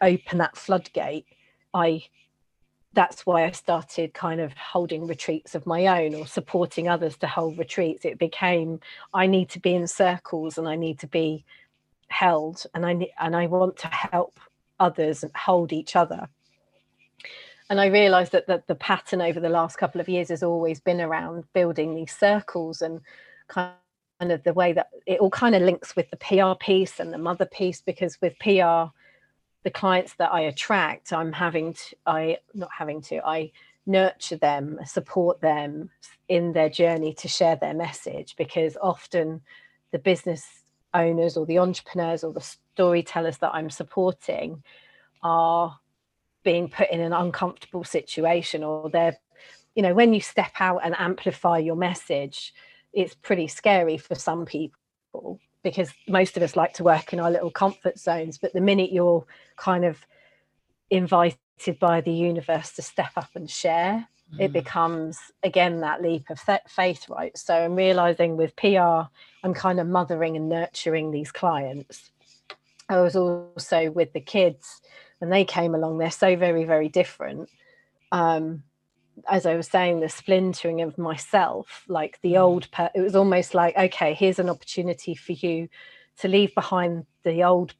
open 0.00 0.38
that 0.38 0.56
floodgate 0.56 1.26
i 1.74 2.02
that's 2.92 3.24
why 3.24 3.44
i 3.44 3.50
started 3.52 4.12
kind 4.14 4.40
of 4.40 4.52
holding 4.54 5.06
retreats 5.06 5.54
of 5.54 5.64
my 5.64 5.86
own 5.86 6.14
or 6.14 6.26
supporting 6.26 6.88
others 6.88 7.16
to 7.18 7.26
hold 7.26 7.58
retreats. 7.58 8.04
It 8.04 8.18
became 8.18 8.80
i 9.14 9.26
need 9.26 9.48
to 9.50 9.60
be 9.60 9.74
in 9.74 9.86
circles 9.86 10.58
and 10.58 10.68
i 10.68 10.76
need 10.76 10.98
to 11.00 11.06
be 11.06 11.44
held 12.08 12.64
and 12.74 12.84
i 12.84 13.08
and 13.20 13.34
i 13.34 13.46
want 13.46 13.76
to 13.78 13.88
help 13.88 14.38
others 14.80 15.22
and 15.22 15.32
hold 15.36 15.72
each 15.72 15.94
other. 15.96 16.28
And 17.70 17.80
I 17.80 17.86
realised 17.86 18.32
that, 18.32 18.48
that 18.48 18.66
the 18.66 18.74
pattern 18.74 19.22
over 19.22 19.40
the 19.40 19.48
last 19.48 19.78
couple 19.78 20.00
of 20.00 20.08
years 20.08 20.28
has 20.28 20.42
always 20.42 20.80
been 20.80 21.00
around 21.00 21.44
building 21.54 21.94
these 21.94 22.14
circles 22.14 22.82
and 22.82 23.00
kind 23.48 23.74
of 24.20 24.42
the 24.44 24.52
way 24.52 24.72
that 24.72 24.88
it 25.06 25.20
all 25.20 25.30
kind 25.30 25.54
of 25.54 25.62
links 25.62 25.96
with 25.96 26.10
the 26.10 26.16
PR 26.16 26.54
piece 26.58 27.00
and 27.00 27.12
the 27.12 27.18
mother 27.18 27.46
piece 27.46 27.80
because 27.80 28.20
with 28.20 28.38
PR, 28.38 28.92
the 29.64 29.70
clients 29.72 30.14
that 30.14 30.32
I 30.32 30.42
attract, 30.42 31.12
I'm 31.12 31.32
having 31.32 31.74
to, 31.74 31.96
I 32.06 32.38
not 32.54 32.70
having 32.76 33.00
to, 33.02 33.24
I 33.26 33.52
nurture 33.86 34.36
them, 34.36 34.78
support 34.84 35.40
them 35.40 35.90
in 36.28 36.52
their 36.52 36.68
journey 36.68 37.14
to 37.14 37.28
share 37.28 37.56
their 37.56 37.74
message 37.74 38.36
because 38.36 38.76
often 38.80 39.40
the 39.90 39.98
business 39.98 40.62
owners 40.94 41.36
or 41.36 41.46
the 41.46 41.58
entrepreneurs 41.58 42.24
or 42.24 42.32
the 42.32 42.40
storytellers 42.74 43.38
that 43.38 43.54
I'm 43.54 43.70
supporting 43.70 44.62
are 45.22 45.78
being 46.42 46.68
put 46.68 46.90
in 46.90 47.00
an 47.00 47.12
uncomfortable 47.12 47.84
situation 47.84 48.64
or 48.64 48.90
they're 48.90 49.16
you 49.74 49.82
know 49.82 49.94
when 49.94 50.12
you 50.12 50.20
step 50.20 50.52
out 50.58 50.80
and 50.84 50.94
amplify 50.98 51.58
your 51.58 51.76
message 51.76 52.52
it's 52.92 53.14
pretty 53.14 53.48
scary 53.48 53.96
for 53.96 54.14
some 54.14 54.44
people 54.44 55.40
because 55.62 55.92
most 56.08 56.36
of 56.36 56.42
us 56.42 56.56
like 56.56 56.74
to 56.74 56.84
work 56.84 57.12
in 57.12 57.20
our 57.20 57.30
little 57.30 57.50
comfort 57.50 57.98
zones 57.98 58.38
but 58.38 58.52
the 58.52 58.60
minute 58.60 58.92
you're 58.92 59.24
kind 59.56 59.84
of 59.84 60.04
invited 60.92 61.38
by 61.80 62.00
the 62.00 62.12
universe 62.12 62.72
to 62.72 62.82
step 62.82 63.12
up 63.16 63.30
and 63.34 63.50
share. 63.50 64.06
Mm. 64.34 64.40
It 64.40 64.52
becomes 64.52 65.18
again 65.42 65.80
that 65.80 66.02
leap 66.02 66.28
of 66.30 66.40
faith, 66.68 67.08
right? 67.08 67.36
So 67.36 67.54
I'm 67.54 67.74
realizing 67.74 68.36
with 68.36 68.54
PR, 68.56 69.08
I'm 69.42 69.54
kind 69.54 69.80
of 69.80 69.86
mothering 69.86 70.36
and 70.36 70.48
nurturing 70.48 71.10
these 71.10 71.32
clients. 71.32 72.10
I 72.88 73.00
was 73.00 73.16
also 73.16 73.90
with 73.90 74.12
the 74.12 74.20
kids 74.20 74.82
when 75.18 75.30
they 75.30 75.44
came 75.44 75.74
along. 75.74 75.98
They're 75.98 76.10
so 76.10 76.36
very, 76.36 76.64
very 76.64 76.88
different. 76.88 77.48
Um, 78.10 78.64
as 79.28 79.46
I 79.46 79.54
was 79.56 79.68
saying, 79.68 80.00
the 80.00 80.08
splintering 80.08 80.80
of 80.80 80.98
myself, 80.98 81.84
like 81.88 82.18
the 82.22 82.34
mm. 82.34 82.40
old, 82.40 82.70
per- 82.70 82.90
it 82.94 83.00
was 83.00 83.16
almost 83.16 83.54
like, 83.54 83.76
okay, 83.76 84.14
here's 84.14 84.38
an 84.38 84.50
opportunity 84.50 85.14
for 85.14 85.32
you 85.32 85.68
to 86.18 86.28
leave 86.28 86.54
behind 86.54 87.06
the 87.24 87.44
old 87.44 87.74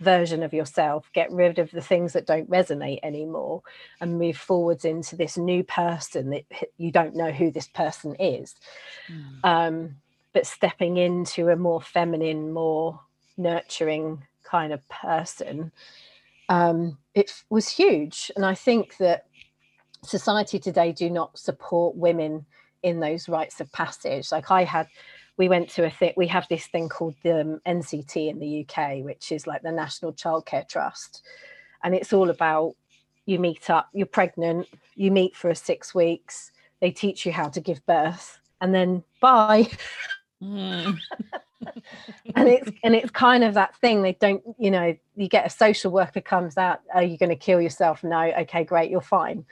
version 0.00 0.42
of 0.42 0.52
yourself, 0.52 1.08
get 1.12 1.30
rid 1.30 1.58
of 1.58 1.70
the 1.70 1.80
things 1.80 2.12
that 2.12 2.26
don't 2.26 2.50
resonate 2.50 2.98
anymore, 3.02 3.62
and 4.00 4.18
move 4.18 4.36
forwards 4.36 4.84
into 4.84 5.16
this 5.16 5.36
new 5.38 5.62
person 5.62 6.30
that 6.30 6.44
you 6.76 6.90
don't 6.90 7.14
know 7.14 7.30
who 7.30 7.50
this 7.50 7.68
person 7.68 8.14
is. 8.16 8.54
Mm. 9.08 9.44
Um, 9.44 9.96
but 10.32 10.46
stepping 10.46 10.96
into 10.96 11.48
a 11.48 11.56
more 11.56 11.80
feminine, 11.80 12.52
more 12.52 13.00
nurturing 13.36 14.24
kind 14.42 14.72
of 14.72 14.86
person, 14.88 15.72
um, 16.48 16.98
it 17.14 17.42
was 17.50 17.68
huge. 17.68 18.30
And 18.36 18.44
I 18.44 18.54
think 18.54 18.96
that 18.98 19.26
society 20.04 20.58
today 20.58 20.92
do 20.92 21.10
not 21.10 21.38
support 21.38 21.96
women 21.96 22.44
in 22.82 23.00
those 23.00 23.28
rites 23.28 23.60
of 23.60 23.70
passage. 23.72 24.32
Like 24.32 24.50
I 24.50 24.64
had 24.64 24.88
we 25.36 25.48
went 25.48 25.68
to 25.70 25.84
a 25.84 25.90
thing 25.90 26.12
we 26.16 26.26
have 26.26 26.46
this 26.48 26.66
thing 26.66 26.88
called 26.88 27.14
the 27.22 27.40
um, 27.40 27.60
nct 27.66 28.16
in 28.16 28.38
the 28.38 28.64
uk 28.64 29.04
which 29.04 29.32
is 29.32 29.46
like 29.46 29.62
the 29.62 29.72
national 29.72 30.12
childcare 30.12 30.68
trust 30.68 31.22
and 31.82 31.94
it's 31.94 32.12
all 32.12 32.30
about 32.30 32.74
you 33.26 33.38
meet 33.38 33.70
up 33.70 33.88
you're 33.92 34.06
pregnant 34.06 34.66
you 34.94 35.10
meet 35.10 35.34
for 35.34 35.50
a 35.50 35.54
six 35.54 35.94
weeks 35.94 36.52
they 36.80 36.90
teach 36.90 37.24
you 37.24 37.32
how 37.32 37.48
to 37.48 37.60
give 37.60 37.84
birth 37.86 38.40
and 38.60 38.74
then 38.74 39.02
bye 39.20 39.66
mm. 40.42 40.98
and 42.34 42.48
it's 42.48 42.70
and 42.82 42.94
it's 42.94 43.10
kind 43.10 43.44
of 43.44 43.54
that 43.54 43.76
thing 43.76 44.02
they 44.02 44.12
don't 44.14 44.42
you 44.58 44.70
know 44.70 44.96
you 45.16 45.28
get 45.28 45.46
a 45.46 45.50
social 45.50 45.90
worker 45.92 46.20
comes 46.20 46.56
out 46.56 46.80
are 46.94 47.02
you 47.02 47.18
going 47.18 47.30
to 47.30 47.36
kill 47.36 47.60
yourself? 47.60 48.02
No. 48.02 48.32
Okay 48.40 48.64
great 48.64 48.90
you're 48.90 49.00
fine. 49.00 49.44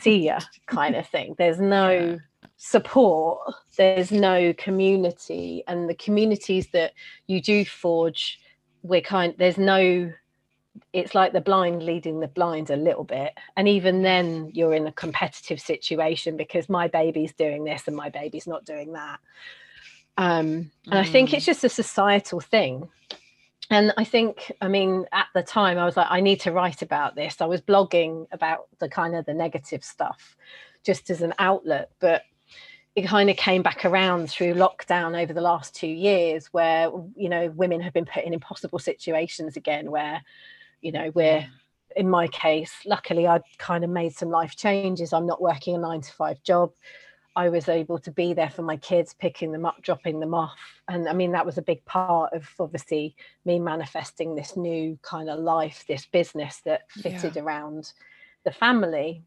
See 0.00 0.26
ya 0.26 0.40
kind 0.66 0.96
of 0.96 1.06
thing. 1.06 1.34
There's 1.38 1.60
no 1.60 1.90
yeah. 1.90 2.16
support 2.56 3.40
there's 3.76 4.10
no 4.10 4.52
community 4.54 5.62
and 5.66 5.88
the 5.88 5.94
communities 5.94 6.68
that 6.72 6.92
you 7.26 7.40
do 7.40 7.64
forge 7.64 8.40
we're 8.82 9.00
kind 9.00 9.34
there's 9.38 9.58
no 9.58 10.12
it's 10.92 11.14
like 11.14 11.32
the 11.32 11.40
blind 11.40 11.82
leading 11.82 12.20
the 12.20 12.28
blind 12.28 12.70
a 12.70 12.76
little 12.76 13.04
bit. 13.04 13.34
And 13.56 13.68
even 13.68 14.02
then 14.02 14.50
you're 14.54 14.74
in 14.74 14.86
a 14.86 14.92
competitive 14.92 15.60
situation 15.60 16.36
because 16.36 16.68
my 16.68 16.88
baby's 16.88 17.32
doing 17.32 17.64
this 17.64 17.84
and 17.86 17.96
my 17.96 18.10
baby's 18.10 18.46
not 18.46 18.64
doing 18.64 18.92
that 18.92 19.18
um, 20.18 20.70
and 20.84 20.92
mm. 20.92 20.96
i 20.96 21.04
think 21.04 21.32
it's 21.32 21.44
mm. 21.44 21.46
just 21.46 21.64
a 21.64 21.68
societal 21.68 22.40
thing 22.40 22.88
and 23.70 23.92
i 23.96 24.04
think 24.04 24.52
i 24.60 24.68
mean 24.68 25.06
at 25.12 25.26
the 25.34 25.42
time 25.42 25.78
i 25.78 25.84
was 25.84 25.96
like 25.96 26.06
i 26.10 26.20
need 26.20 26.40
to 26.40 26.52
write 26.52 26.82
about 26.82 27.14
this 27.14 27.40
i 27.40 27.46
was 27.46 27.62
blogging 27.62 28.26
about 28.32 28.66
the 28.78 28.88
kind 28.88 29.14
of 29.14 29.24
the 29.24 29.34
negative 29.34 29.82
stuff 29.82 30.36
just 30.84 31.08
as 31.08 31.22
an 31.22 31.32
outlet 31.38 31.90
but 32.00 32.22
it 32.98 33.06
kind 33.06 33.30
of 33.30 33.36
came 33.36 33.62
back 33.62 33.84
around 33.84 34.28
through 34.28 34.54
lockdown 34.54 35.20
over 35.20 35.32
the 35.32 35.40
last 35.40 35.72
two 35.72 35.86
years 35.86 36.46
where 36.46 36.90
you 37.14 37.28
know 37.28 37.48
women 37.50 37.80
have 37.80 37.92
been 37.92 38.04
put 38.04 38.24
in 38.24 38.34
impossible 38.34 38.78
situations 38.80 39.56
again 39.56 39.90
where 39.90 40.20
you 40.80 40.90
know 40.90 41.12
we're 41.14 41.46
in 41.94 42.08
my 42.10 42.26
case 42.28 42.72
luckily 42.86 43.26
i'd 43.26 43.42
kind 43.58 43.84
of 43.84 43.90
made 43.90 44.12
some 44.12 44.30
life 44.30 44.56
changes 44.56 45.12
i'm 45.12 45.26
not 45.26 45.40
working 45.40 45.76
a 45.76 45.78
nine 45.78 46.00
to 46.00 46.12
five 46.12 46.42
job 46.42 46.72
i 47.38 47.48
was 47.48 47.68
able 47.68 47.98
to 47.98 48.10
be 48.10 48.34
there 48.34 48.50
for 48.50 48.62
my 48.62 48.76
kids 48.76 49.14
picking 49.14 49.52
them 49.52 49.64
up 49.64 49.80
dropping 49.82 50.20
them 50.20 50.34
off 50.34 50.58
and 50.88 51.08
i 51.08 51.12
mean 51.12 51.32
that 51.32 51.46
was 51.46 51.58
a 51.58 51.62
big 51.62 51.84
part 51.84 52.32
of 52.32 52.48
obviously 52.60 53.14
me 53.44 53.58
manifesting 53.58 54.34
this 54.34 54.56
new 54.56 54.98
kind 55.02 55.30
of 55.30 55.38
life 55.38 55.84
this 55.88 56.06
business 56.06 56.60
that 56.64 56.82
fitted 56.90 57.36
yeah. 57.36 57.42
around 57.42 57.92
the 58.44 58.52
family 58.52 59.22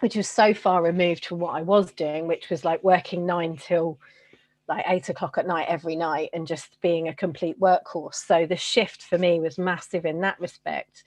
which 0.00 0.16
was 0.16 0.28
so 0.28 0.52
far 0.52 0.82
removed 0.82 1.24
from 1.24 1.38
what 1.38 1.54
I 1.54 1.62
was 1.62 1.92
doing, 1.92 2.26
which 2.26 2.50
was 2.50 2.64
like 2.64 2.82
working 2.84 3.24
nine 3.24 3.56
till 3.56 3.98
like 4.68 4.84
eight 4.88 5.08
o'clock 5.08 5.38
at 5.38 5.46
night 5.46 5.66
every 5.68 5.96
night 5.96 6.30
and 6.32 6.46
just 6.46 6.80
being 6.80 7.08
a 7.08 7.14
complete 7.14 7.58
workhorse. 7.60 8.16
So 8.16 8.46
the 8.46 8.56
shift 8.56 9.02
for 9.02 9.16
me 9.16 9.40
was 9.40 9.58
massive 9.58 10.04
in 10.04 10.20
that 10.20 10.40
respect. 10.40 11.04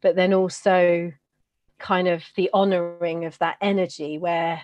But 0.00 0.16
then 0.16 0.32
also 0.32 1.12
kind 1.78 2.08
of 2.08 2.24
the 2.34 2.50
honoring 2.52 3.24
of 3.24 3.38
that 3.38 3.56
energy 3.60 4.18
where 4.18 4.62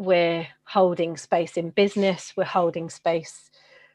we're 0.00 0.48
holding 0.64 1.16
space 1.16 1.56
in 1.56 1.70
business, 1.70 2.32
we're 2.36 2.44
holding 2.44 2.88
space 2.88 3.50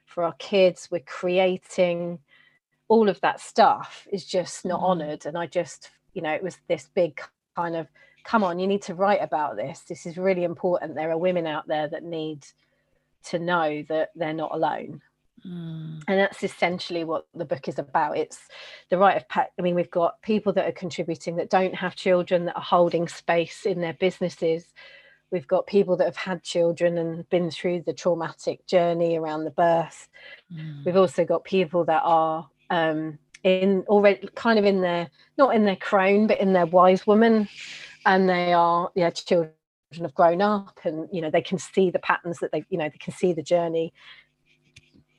for 0.05 0.23
our 0.23 0.33
kids, 0.33 0.87
we're 0.91 0.99
creating 0.99 2.19
all 2.87 3.09
of 3.09 3.19
that 3.21 3.39
stuff 3.39 4.07
is 4.11 4.23
just 4.23 4.65
not 4.65 4.79
mm. 4.79 4.83
honored. 4.83 5.25
And 5.25 5.37
I 5.37 5.47
just, 5.47 5.89
you 6.13 6.21
know, 6.21 6.31
it 6.31 6.43
was 6.43 6.57
this 6.67 6.89
big 6.93 7.19
kind 7.55 7.75
of 7.75 7.87
come 8.23 8.43
on, 8.43 8.59
you 8.59 8.67
need 8.67 8.81
to 8.83 8.95
write 8.95 9.21
about 9.21 9.55
this. 9.55 9.81
This 9.81 10.05
is 10.05 10.17
really 10.17 10.43
important. 10.43 10.95
There 10.95 11.11
are 11.11 11.17
women 11.17 11.45
out 11.47 11.67
there 11.67 11.87
that 11.87 12.03
need 12.03 12.45
to 13.25 13.39
know 13.39 13.83
that 13.89 14.09
they're 14.15 14.33
not 14.33 14.53
alone. 14.53 15.01
Mm. 15.45 16.01
And 16.07 16.19
that's 16.19 16.43
essentially 16.43 17.03
what 17.03 17.27
the 17.35 17.45
book 17.45 17.67
is 17.67 17.77
about. 17.77 18.17
It's 18.17 18.39
the 18.89 18.97
right 18.97 19.17
of, 19.17 19.25
I 19.35 19.61
mean, 19.61 19.75
we've 19.75 19.91
got 19.91 20.21
people 20.21 20.53
that 20.53 20.67
are 20.67 20.71
contributing 20.71 21.35
that 21.35 21.51
don't 21.51 21.75
have 21.75 21.95
children, 21.95 22.45
that 22.45 22.55
are 22.55 22.61
holding 22.61 23.07
space 23.07 23.65
in 23.65 23.81
their 23.81 23.93
businesses. 23.93 24.65
We've 25.31 25.47
got 25.47 25.67
people 25.67 25.97
that 25.97 26.05
have 26.05 26.15
had 26.15 26.43
children 26.43 26.97
and 26.97 27.29
been 27.29 27.51
through 27.51 27.83
the 27.85 27.93
traumatic 27.93 28.65
journey 28.67 29.17
around 29.17 29.43
the 29.43 29.51
birth. 29.51 30.07
Mm. 30.53 30.85
We've 30.85 30.97
also 30.97 31.25
got 31.25 31.43
people 31.43 31.83
that 31.85 32.01
are 32.03 32.47
um, 32.69 33.17
in 33.43 33.83
already 33.87 34.29
kind 34.35 34.59
of 34.59 34.65
in 34.65 34.81
their, 34.81 35.09
not 35.37 35.55
in 35.55 35.65
their 35.65 35.75
crone, 35.75 36.27
but 36.27 36.39
in 36.39 36.53
their 36.53 36.65
wise 36.65 37.05
woman 37.05 37.47
and 38.05 38.29
they 38.29 38.53
are 38.53 38.91
yeah 38.95 39.09
children 39.09 39.51
have 39.99 40.13
grown 40.13 40.41
up 40.41 40.79
and 40.83 41.07
you 41.11 41.21
know 41.21 41.29
they 41.29 41.41
can 41.41 41.57
see 41.57 41.89
the 41.89 41.99
patterns 41.99 42.39
that 42.39 42.51
they 42.51 42.63
you 42.69 42.77
know 42.77 42.89
they 42.89 42.97
can 42.97 43.13
see 43.13 43.33
the 43.33 43.43
journey 43.43 43.93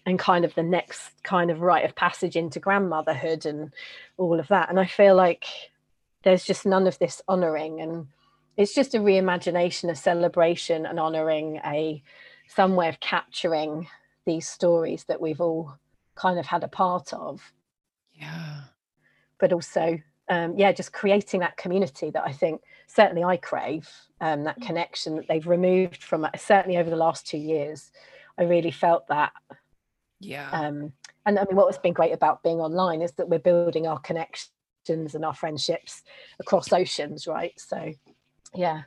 and 0.04 0.18
kind 0.18 0.44
of 0.44 0.54
the 0.54 0.62
next 0.62 1.10
kind 1.24 1.50
of 1.50 1.60
rite 1.60 1.84
of 1.84 1.94
passage 1.96 2.36
into 2.36 2.60
grandmotherhood 2.60 3.44
and 3.44 3.72
all 4.16 4.38
of 4.38 4.48
that 4.48 4.68
and 4.70 4.78
i 4.78 4.86
feel 4.86 5.14
like 5.14 5.46
there's 6.22 6.44
just 6.44 6.66
none 6.66 6.86
of 6.86 6.98
this 6.98 7.22
honoring 7.28 7.80
and 7.80 8.06
it's 8.56 8.74
just 8.74 8.94
a 8.94 8.98
reimagination 8.98 9.90
a 9.90 9.94
celebration 9.94 10.86
and 10.86 10.98
honoring 10.98 11.56
a 11.64 12.02
some 12.48 12.76
way 12.76 12.88
of 12.88 13.00
capturing 13.00 13.86
these 14.24 14.48
stories 14.48 15.04
that 15.04 15.20
we've 15.20 15.40
all 15.40 15.74
kind 16.14 16.38
of 16.38 16.46
had 16.46 16.64
a 16.64 16.68
part 16.68 17.12
of 17.12 17.52
yeah 18.14 18.60
but 19.38 19.52
also 19.52 19.98
um, 20.28 20.54
yeah, 20.56 20.72
just 20.72 20.92
creating 20.92 21.40
that 21.40 21.56
community 21.56 22.10
that 22.10 22.24
I 22.24 22.32
think 22.32 22.62
certainly 22.86 23.22
I 23.22 23.36
crave, 23.36 23.88
um, 24.20 24.44
that 24.44 24.58
mm. 24.60 24.66
connection 24.66 25.16
that 25.16 25.28
they've 25.28 25.46
removed 25.46 26.02
from 26.02 26.26
certainly 26.36 26.78
over 26.78 26.90
the 26.90 26.96
last 26.96 27.26
two 27.26 27.38
years. 27.38 27.92
I 28.38 28.42
really 28.44 28.70
felt 28.70 29.06
that. 29.08 29.32
Yeah. 30.20 30.50
Um, 30.50 30.92
and 31.24 31.38
I 31.38 31.44
mean, 31.44 31.56
what's 31.56 31.78
been 31.78 31.92
great 31.92 32.12
about 32.12 32.42
being 32.42 32.60
online 32.60 33.02
is 33.02 33.12
that 33.12 33.28
we're 33.28 33.38
building 33.38 33.86
our 33.86 33.98
connections 34.00 35.14
and 35.14 35.24
our 35.24 35.34
friendships 35.34 36.02
across 36.40 36.72
oceans, 36.72 37.26
right? 37.26 37.52
So, 37.56 37.92
yeah. 38.56 38.82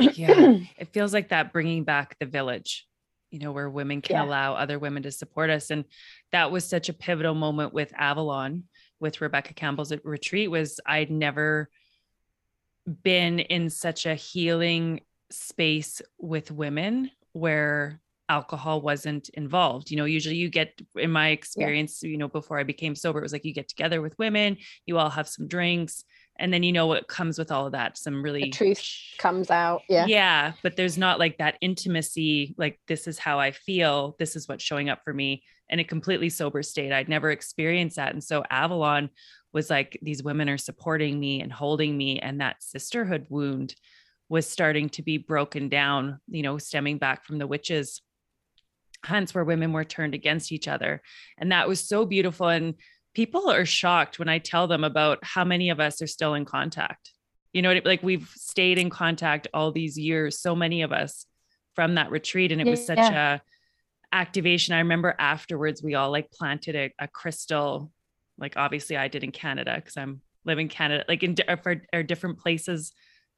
yeah. 0.00 0.58
It 0.78 0.92
feels 0.92 1.12
like 1.12 1.30
that 1.30 1.52
bringing 1.52 1.84
back 1.84 2.16
the 2.18 2.26
village, 2.26 2.86
you 3.30 3.38
know, 3.38 3.52
where 3.52 3.68
women 3.68 4.02
can 4.02 4.16
yeah. 4.16 4.24
allow 4.24 4.54
other 4.54 4.78
women 4.78 5.02
to 5.04 5.10
support 5.10 5.50
us. 5.50 5.70
And 5.70 5.84
that 6.32 6.50
was 6.50 6.64
such 6.64 6.88
a 6.88 6.94
pivotal 6.94 7.34
moment 7.34 7.72
with 7.72 7.92
Avalon 7.96 8.64
with 9.00 9.20
Rebecca 9.20 9.54
Campbell's 9.54 9.92
retreat 10.04 10.50
was 10.50 10.80
I'd 10.86 11.10
never 11.10 11.68
been 13.02 13.40
in 13.40 13.68
such 13.70 14.06
a 14.06 14.14
healing 14.14 15.00
space 15.30 16.00
with 16.18 16.50
women 16.50 17.10
where 17.32 18.00
alcohol 18.28 18.80
wasn't 18.80 19.28
involved. 19.30 19.90
You 19.90 19.96
know, 19.96 20.04
usually 20.04 20.36
you 20.36 20.48
get, 20.48 20.80
in 20.96 21.10
my 21.10 21.28
experience, 21.28 22.00
yeah. 22.02 22.10
you 22.10 22.18
know, 22.18 22.28
before 22.28 22.58
I 22.58 22.64
became 22.64 22.94
sober, 22.94 23.18
it 23.18 23.22
was 23.22 23.32
like 23.32 23.44
you 23.44 23.54
get 23.54 23.68
together 23.68 24.00
with 24.00 24.18
women, 24.18 24.56
you 24.84 24.98
all 24.98 25.10
have 25.10 25.28
some 25.28 25.48
drinks, 25.48 26.04
and 26.38 26.52
then 26.52 26.62
you 26.62 26.72
know 26.72 26.86
what 26.86 27.08
comes 27.08 27.38
with 27.38 27.50
all 27.50 27.66
of 27.66 27.72
that. 27.72 27.96
Some 27.96 28.22
really 28.22 28.42
the 28.42 28.50
truth 28.50 28.82
comes 29.18 29.50
out. 29.50 29.82
Yeah. 29.88 30.06
Yeah. 30.06 30.52
But 30.62 30.76
there's 30.76 30.98
not 30.98 31.18
like 31.18 31.38
that 31.38 31.56
intimacy, 31.60 32.54
like, 32.58 32.78
this 32.86 33.06
is 33.06 33.18
how 33.18 33.38
I 33.38 33.50
feel, 33.50 34.16
this 34.18 34.36
is 34.36 34.48
what's 34.48 34.64
showing 34.64 34.88
up 34.88 35.02
for 35.04 35.12
me 35.12 35.42
in 35.68 35.78
a 35.78 35.84
completely 35.84 36.28
sober 36.28 36.62
state. 36.62 36.92
I'd 36.92 37.08
never 37.08 37.30
experienced 37.30 37.96
that. 37.96 38.12
And 38.12 38.22
so 38.22 38.44
Avalon 38.50 39.10
was 39.52 39.70
like, 39.70 39.98
these 40.02 40.22
women 40.22 40.48
are 40.48 40.58
supporting 40.58 41.18
me 41.18 41.40
and 41.40 41.52
holding 41.52 41.96
me. 41.96 42.20
And 42.20 42.40
that 42.40 42.62
sisterhood 42.62 43.26
wound 43.28 43.74
was 44.28 44.48
starting 44.48 44.88
to 44.90 45.02
be 45.02 45.18
broken 45.18 45.68
down, 45.68 46.20
you 46.28 46.42
know, 46.42 46.58
stemming 46.58 46.98
back 46.98 47.24
from 47.24 47.38
the 47.38 47.46
witches 47.46 48.02
hunts 49.04 49.34
where 49.34 49.44
women 49.44 49.72
were 49.72 49.84
turned 49.84 50.14
against 50.14 50.50
each 50.50 50.66
other. 50.66 51.00
And 51.38 51.52
that 51.52 51.68
was 51.68 51.80
so 51.80 52.04
beautiful. 52.04 52.48
And 52.48 52.74
people 53.16 53.48
are 53.48 53.64
shocked 53.64 54.18
when 54.18 54.28
I 54.28 54.36
tell 54.36 54.66
them 54.66 54.84
about 54.84 55.20
how 55.22 55.42
many 55.42 55.70
of 55.70 55.80
us 55.80 56.02
are 56.02 56.06
still 56.06 56.34
in 56.34 56.44
contact 56.44 57.12
You 57.54 57.62
know, 57.62 57.80
like 57.82 58.02
we've 58.02 58.28
stayed 58.36 58.76
in 58.76 58.90
contact 58.90 59.48
all 59.54 59.72
these 59.72 59.98
years, 59.98 60.38
so 60.38 60.54
many 60.54 60.82
of 60.82 60.92
us 60.92 61.24
from 61.74 61.94
that 61.94 62.10
retreat. 62.10 62.52
And 62.52 62.60
it 62.60 62.66
was 62.68 62.84
such 62.84 62.98
a 62.98 63.40
activation. 64.12 64.74
I 64.74 64.80
remember 64.80 65.14
afterwards 65.18 65.82
we 65.82 65.94
all 65.94 66.10
like 66.10 66.30
planted 66.30 66.76
a, 66.76 66.92
a 66.98 67.08
crystal, 67.08 67.90
like 68.36 68.58
obviously 68.58 68.98
I 68.98 69.08
did 69.08 69.24
in 69.24 69.32
Canada 69.32 69.72
because 69.76 69.96
I'm 69.96 70.20
living 70.44 70.68
Canada, 70.68 71.06
like 71.08 71.22
in 71.22 71.36
uh, 71.48 71.56
for, 71.56 71.80
or 71.94 72.02
different 72.02 72.38
places 72.38 72.92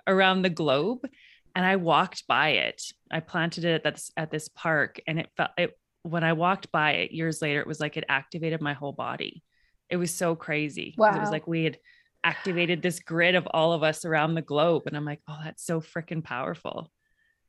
around 0.08 0.42
the 0.42 0.50
globe. 0.50 1.06
And 1.54 1.64
I 1.64 1.76
walked 1.76 2.26
by 2.26 2.48
it. 2.66 2.82
I 3.12 3.20
planted 3.20 3.64
it 3.64 3.74
at 3.86 3.94
this, 3.94 4.10
at 4.16 4.32
this 4.32 4.48
park 4.48 5.00
and 5.06 5.20
it 5.20 5.28
felt 5.36 5.50
it 5.56 5.78
when 6.02 6.24
I 6.24 6.32
walked 6.32 6.72
by 6.72 6.90
it 7.02 7.12
years 7.12 7.40
later, 7.40 7.60
it 7.60 7.66
was 7.68 7.78
like 7.78 7.96
it 7.96 8.04
activated 8.08 8.60
my 8.60 8.72
whole 8.72 8.92
body. 8.92 9.44
It 9.90 9.96
was 9.96 10.14
so 10.14 10.35
crazy. 10.35 10.94
Wow. 10.98 11.16
It 11.16 11.20
was 11.20 11.31
like 11.31 11.46
we 11.46 11.64
had 11.64 11.79
activated 12.24 12.83
this 12.83 13.01
grid 13.01 13.35
of 13.35 13.46
all 13.46 13.72
of 13.72 13.83
us 13.83 14.05
around 14.05 14.35
the 14.35 14.42
globe. 14.42 14.83
And 14.87 14.96
I'm 14.96 15.05
like, 15.05 15.20
oh, 15.29 15.38
that's 15.42 15.64
so 15.64 15.81
freaking 15.81 16.22
powerful, 16.22 16.90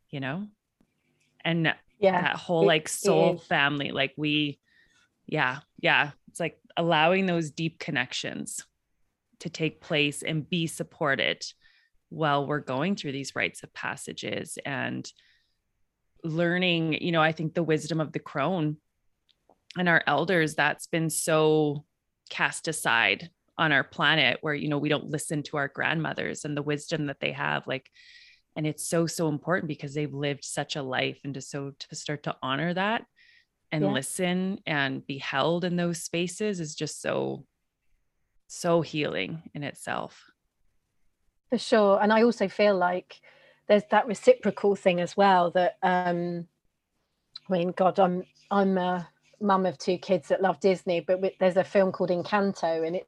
you 0.09 0.19
know? 0.19 0.47
And 1.43 1.73
yeah, 1.99 2.21
that 2.21 2.35
whole 2.35 2.65
like 2.65 2.87
soul 2.87 3.37
family, 3.37 3.91
like 3.91 4.13
we, 4.15 4.59
yeah, 5.25 5.59
yeah. 5.79 6.11
It's 6.29 6.39
like 6.39 6.59
allowing 6.77 7.25
those 7.25 7.51
deep 7.51 7.79
connections 7.79 8.65
to 9.39 9.49
take 9.49 9.81
place 9.81 10.21
and 10.21 10.49
be 10.49 10.67
supported 10.67 11.45
while 12.09 12.45
we're 12.45 12.59
going 12.59 12.95
through 12.95 13.11
these 13.11 13.35
rites 13.35 13.63
of 13.63 13.73
passages 13.73 14.57
and 14.65 15.11
learning, 16.23 17.01
you 17.01 17.11
know, 17.11 17.21
I 17.21 17.31
think 17.31 17.53
the 17.53 17.63
wisdom 17.63 18.01
of 18.01 18.11
the 18.11 18.19
crone 18.19 18.77
and 19.77 19.87
our 19.87 20.03
elders 20.07 20.55
that's 20.55 20.87
been 20.87 21.09
so 21.09 21.85
cast 22.29 22.67
aside 22.67 23.29
on 23.57 23.71
our 23.71 23.83
planet 23.83 24.37
where 24.41 24.53
you 24.53 24.69
know 24.69 24.77
we 24.77 24.89
don't 24.89 25.09
listen 25.09 25.43
to 25.43 25.57
our 25.57 25.67
grandmothers 25.67 26.45
and 26.45 26.55
the 26.55 26.61
wisdom 26.61 27.07
that 27.07 27.19
they 27.19 27.33
have 27.33 27.67
like 27.67 27.89
and 28.55 28.65
it's 28.65 28.87
so 28.87 29.05
so 29.05 29.27
important 29.27 29.67
because 29.67 29.93
they've 29.93 30.13
lived 30.13 30.43
such 30.43 30.75
a 30.75 30.81
life 30.81 31.19
and 31.23 31.33
to 31.33 31.41
so 31.41 31.73
to 31.77 31.95
start 31.95 32.23
to 32.23 32.35
honor 32.41 32.73
that 32.73 33.05
and 33.71 33.83
yeah. 33.83 33.91
listen 33.91 34.59
and 34.65 35.05
be 35.05 35.17
held 35.17 35.63
in 35.63 35.75
those 35.75 36.01
spaces 36.01 36.59
is 36.59 36.73
just 36.73 37.01
so 37.01 37.45
so 38.47 38.81
healing 38.81 39.43
in 39.53 39.63
itself 39.63 40.31
for 41.49 41.57
sure 41.57 42.01
and 42.01 42.13
i 42.13 42.23
also 42.23 42.47
feel 42.47 42.77
like 42.77 43.21
there's 43.67 43.83
that 43.91 44.07
reciprocal 44.07 44.75
thing 44.75 44.99
as 44.99 45.15
well 45.17 45.51
that 45.51 45.75
um 45.83 46.47
i 47.49 47.53
mean 47.53 47.71
god 47.71 47.99
i'm 47.99 48.23
i'm 48.49 48.77
a 48.77 49.07
mum 49.41 49.65
of 49.65 49.77
two 49.77 49.97
kids 49.97 50.27
that 50.27 50.41
love 50.41 50.59
disney 50.59 50.99
but 50.99 51.21
there's 51.39 51.57
a 51.57 51.63
film 51.63 51.91
called 51.91 52.09
encanto 52.09 52.85
and 52.85 52.95
it, 52.95 53.07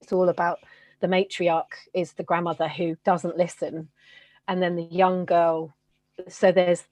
it's 0.00 0.12
all 0.12 0.28
about 0.28 0.58
the 1.00 1.06
matriarch 1.06 1.64
is 1.94 2.12
the 2.12 2.22
grandmother 2.22 2.68
who 2.68 2.96
doesn't 3.04 3.36
listen 3.36 3.88
and 4.48 4.62
then 4.62 4.76
the 4.76 4.82
young 4.82 5.24
girl 5.24 5.74
so 6.28 6.52
there's 6.52 6.84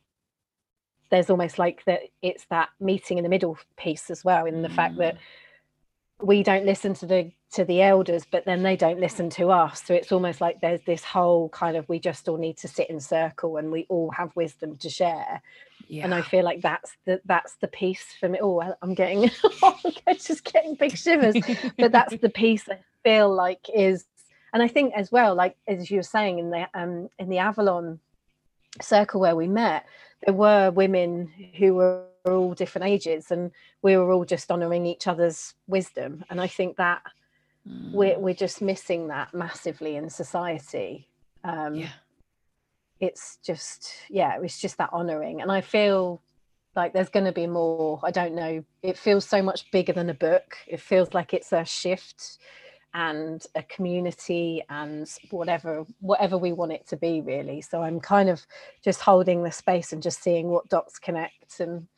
there's 1.11 1.31
almost 1.31 1.59
like 1.59 1.85
that 1.85 2.01
it's 2.23 2.45
that 2.47 2.71
meeting 2.81 3.19
in 3.19 3.25
the 3.25 3.31
middle 3.31 3.59
piece 3.77 4.11
as 4.11 4.25
well 4.25 4.47
in 4.47 4.63
the 4.63 4.69
mm. 4.69 4.75
fact 4.75 4.97
that 4.97 5.15
mm. 5.15 6.27
we 6.27 6.43
don't 6.43 6.67
listen 6.67 6.95
to 6.95 7.07
the 7.07 7.31
to 7.53 7.65
the 7.65 7.83
elders 7.83 8.25
but 8.31 8.45
then 8.45 8.63
they 8.63 8.77
don't 8.77 9.01
listen 9.01 9.31
to 9.31 9.51
us 9.51 9.83
so 9.85 9.95
it's 9.95 10.13
almost 10.13 10.41
like 10.41 10.61
there's 10.61 10.81
this 10.87 11.05
whole 11.05 11.49
kind 11.51 11.77
of 11.77 11.89
we 11.89 11.99
just 11.99 12.29
all 12.29 12.37
need 12.37 12.57
to 12.57 12.69
sit 12.69 12.91
in 12.91 12.99
circle 12.99 13.57
and 13.57 13.71
we 13.71 13.87
all 13.89 14.11
have 14.11 14.35
wisdom 14.35 14.77
to 14.77 14.91
share 14.91 15.41
yeah. 15.89 16.05
and 16.05 16.15
i 16.15 16.23
feel 16.23 16.45
like 16.45 16.61
that's 16.61 16.97
the 17.05 17.21
that's 17.25 17.55
the 17.57 17.69
piece 17.69 18.05
for 18.19 18.29
me 18.29 18.39
oh 18.43 18.75
i'm 18.83 18.95
getting 18.95 19.31
just 20.19 20.45
getting 20.45 20.75
big 20.75 20.97
shivers 20.97 21.37
but 21.79 21.93
that's 21.93 22.17
the 22.19 22.29
piece 22.29 22.69
i 22.69 22.79
feel 23.03 23.33
like 23.33 23.69
is 23.75 24.05
and 24.55 24.63
I 24.63 24.69
think 24.69 24.95
as 24.95 25.11
well, 25.11 25.35
like 25.35 25.57
as 25.67 25.91
you 25.91 25.99
were 25.99 26.05
saying 26.05 26.39
in 26.39 26.51
the 26.51 26.69
um, 26.75 27.11
in 27.19 27.29
the 27.29 27.39
Avalon 27.39 27.99
circle 28.81 29.21
where 29.21 29.35
we 29.35 29.49
met, 29.49 29.85
there 30.25 30.33
were 30.33 30.71
women 30.71 31.27
who 31.59 31.75
were 31.75 32.05
all 32.25 32.55
different 32.55 32.87
ages, 32.87 33.33
and 33.33 33.51
we 33.83 33.97
were 33.97 34.13
all 34.13 34.25
just 34.25 34.51
honouring 34.53 34.87
each 34.87 35.09
other's 35.09 35.55
wisdom. 35.67 36.25
And 36.31 36.41
I 36.41 36.47
think 36.47 36.77
that 36.77 37.03
mm. 37.69 37.93
we're 37.93 38.17
we're 38.17 38.33
just 38.33 38.63
missing 38.63 39.09
that 39.09 39.35
massively 39.35 39.97
in 39.97 40.09
society. 40.09 41.09
Um, 41.43 41.75
yeah. 41.75 41.89
It's 43.05 43.39
just 43.45 43.91
yeah, 44.09 44.39
it's 44.43 44.61
just 44.61 44.79
that 44.79 44.93
honouring, 44.93 45.43
and 45.43 45.51
I 45.53 45.61
feel 45.61 46.23
like 46.77 46.93
there's 46.93 47.09
going 47.09 47.27
to 47.27 47.33
be 47.33 47.47
more. 47.47 48.01
I 48.03 48.11
don't 48.11 48.35
know. 48.35 48.65
It 48.83 48.99
feels 48.99 49.25
so 49.25 49.43
much 49.43 49.71
bigger 49.71 49.93
than 49.93 50.11
a 50.11 50.15
book. 50.15 50.57
It 50.67 50.81
feels 50.81 51.15
like 51.15 51.35
it's 51.35 51.53
a 51.53 51.65
shift 51.65 52.39
and 52.95 53.45
a 53.57 53.63
community 53.65 54.63
and 54.71 55.11
whatever 55.31 55.85
whatever 55.99 56.39
we 56.39 56.53
want 56.53 56.73
it 56.73 56.87
to 56.87 56.97
be 56.97 57.21
really 57.21 57.61
so 57.61 57.83
i'm 57.83 57.99
kind 57.99 58.29
of 58.29 58.47
just 58.83 59.01
holding 59.01 59.43
the 59.43 59.51
space 59.51 59.93
and 59.93 60.03
just 60.03 60.23
seeing 60.23 60.49
what 60.49 60.69
dots 60.69 60.99
connect 60.99 61.59
and 61.59 61.89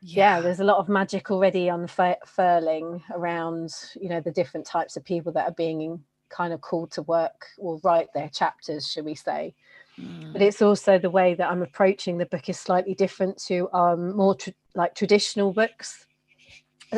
yeah, 0.00 0.36
yeah 0.36 0.40
there's 0.40 0.60
a 0.60 0.64
lot 0.64 0.78
of 0.78 0.88
magic 0.88 1.30
already 1.30 1.68
unfurling 1.68 3.02
around 3.12 3.70
you 4.00 4.08
know 4.08 4.20
the 4.20 4.32
different 4.32 4.66
types 4.66 4.96
of 4.96 5.04
people 5.04 5.30
that 5.32 5.46
are 5.46 5.54
being 5.54 6.02
kind 6.30 6.52
of 6.52 6.62
called 6.62 6.90
to 6.90 7.02
work 7.02 7.46
or 7.58 7.78
write 7.84 8.08
their 8.14 8.30
chapters 8.30 8.90
should 8.90 9.04
we 9.04 9.14
say 9.14 9.54
mm. 9.98 10.32
but 10.32 10.42
it's 10.42 10.62
also 10.62 10.98
the 10.98 11.10
way 11.10 11.34
that 11.34 11.50
i'm 11.50 11.62
approaching 11.62 12.18
the 12.18 12.26
book 12.26 12.48
is 12.48 12.58
slightly 12.58 12.94
different 12.94 13.36
to 13.36 13.68
um, 13.72 14.16
more 14.16 14.36
like 14.74 14.94
traditional 14.94 15.52
books 15.52 16.06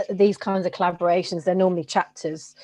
these 0.09 0.37
kinds 0.37 0.67
of 0.67 0.73
collaborations 0.73 1.45
they're 1.45 1.55
normally 1.55 1.85
chapters 1.85 2.55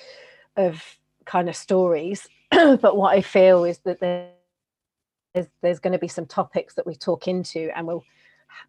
of 0.57 0.83
kind 1.25 1.49
of 1.49 1.57
stories 1.57 2.29
but 2.51 2.96
what 2.96 3.16
i 3.16 3.20
feel 3.20 3.64
is 3.64 3.79
that 3.81 4.01
there's 4.01 5.49
there's 5.61 5.81
going 5.81 5.92
to 5.92 5.99
be 5.99 6.09
some 6.09 6.27
topics 6.27 6.75
that 6.75 6.87
we 6.87 6.94
talk 6.94 7.29
into 7.29 7.70
and 7.77 7.87
we'll 7.87 8.05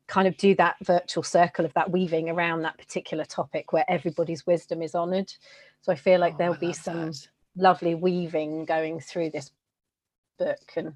kind 0.08 0.28
of 0.28 0.36
do 0.38 0.54
that 0.56 0.76
virtual 0.84 1.24
circle 1.24 1.64
of 1.64 1.74
that 1.74 1.92
weaving 1.92 2.30
around 2.30 2.62
that 2.62 2.78
particular 2.78 3.24
topic 3.24 3.72
where 3.72 3.86
everybody's 3.88 4.46
wisdom 4.46 4.82
is 4.82 4.96
honored 4.96 5.32
so 5.82 5.92
i 5.92 5.96
feel 5.96 6.20
like 6.20 6.34
oh, 6.34 6.38
there'll 6.38 6.56
be 6.56 6.74
some 6.74 7.12
that. 7.12 7.28
lovely 7.56 7.96
weaving 7.96 8.66
going 8.66 9.00
through 9.00 9.30
this 9.30 9.52
book 10.38 10.74
and 10.76 10.94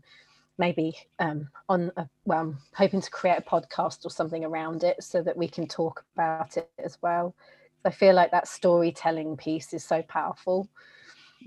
maybe 0.61 0.95
um, 1.19 1.49
on 1.67 1.91
a, 1.97 2.07
well 2.23 2.39
i'm 2.39 2.57
hoping 2.73 3.01
to 3.01 3.09
create 3.09 3.37
a 3.37 3.41
podcast 3.41 4.05
or 4.05 4.09
something 4.09 4.45
around 4.45 4.85
it 4.85 5.03
so 5.03 5.21
that 5.21 5.35
we 5.35 5.47
can 5.47 5.67
talk 5.67 6.05
about 6.15 6.55
it 6.55 6.69
as 6.79 6.97
well 7.01 7.35
I 7.83 7.91
feel 7.91 8.13
like 8.15 8.31
that 8.31 8.47
storytelling 8.47 9.37
piece 9.37 9.73
is 9.73 9.83
so 9.83 10.01
powerful. 10.03 10.69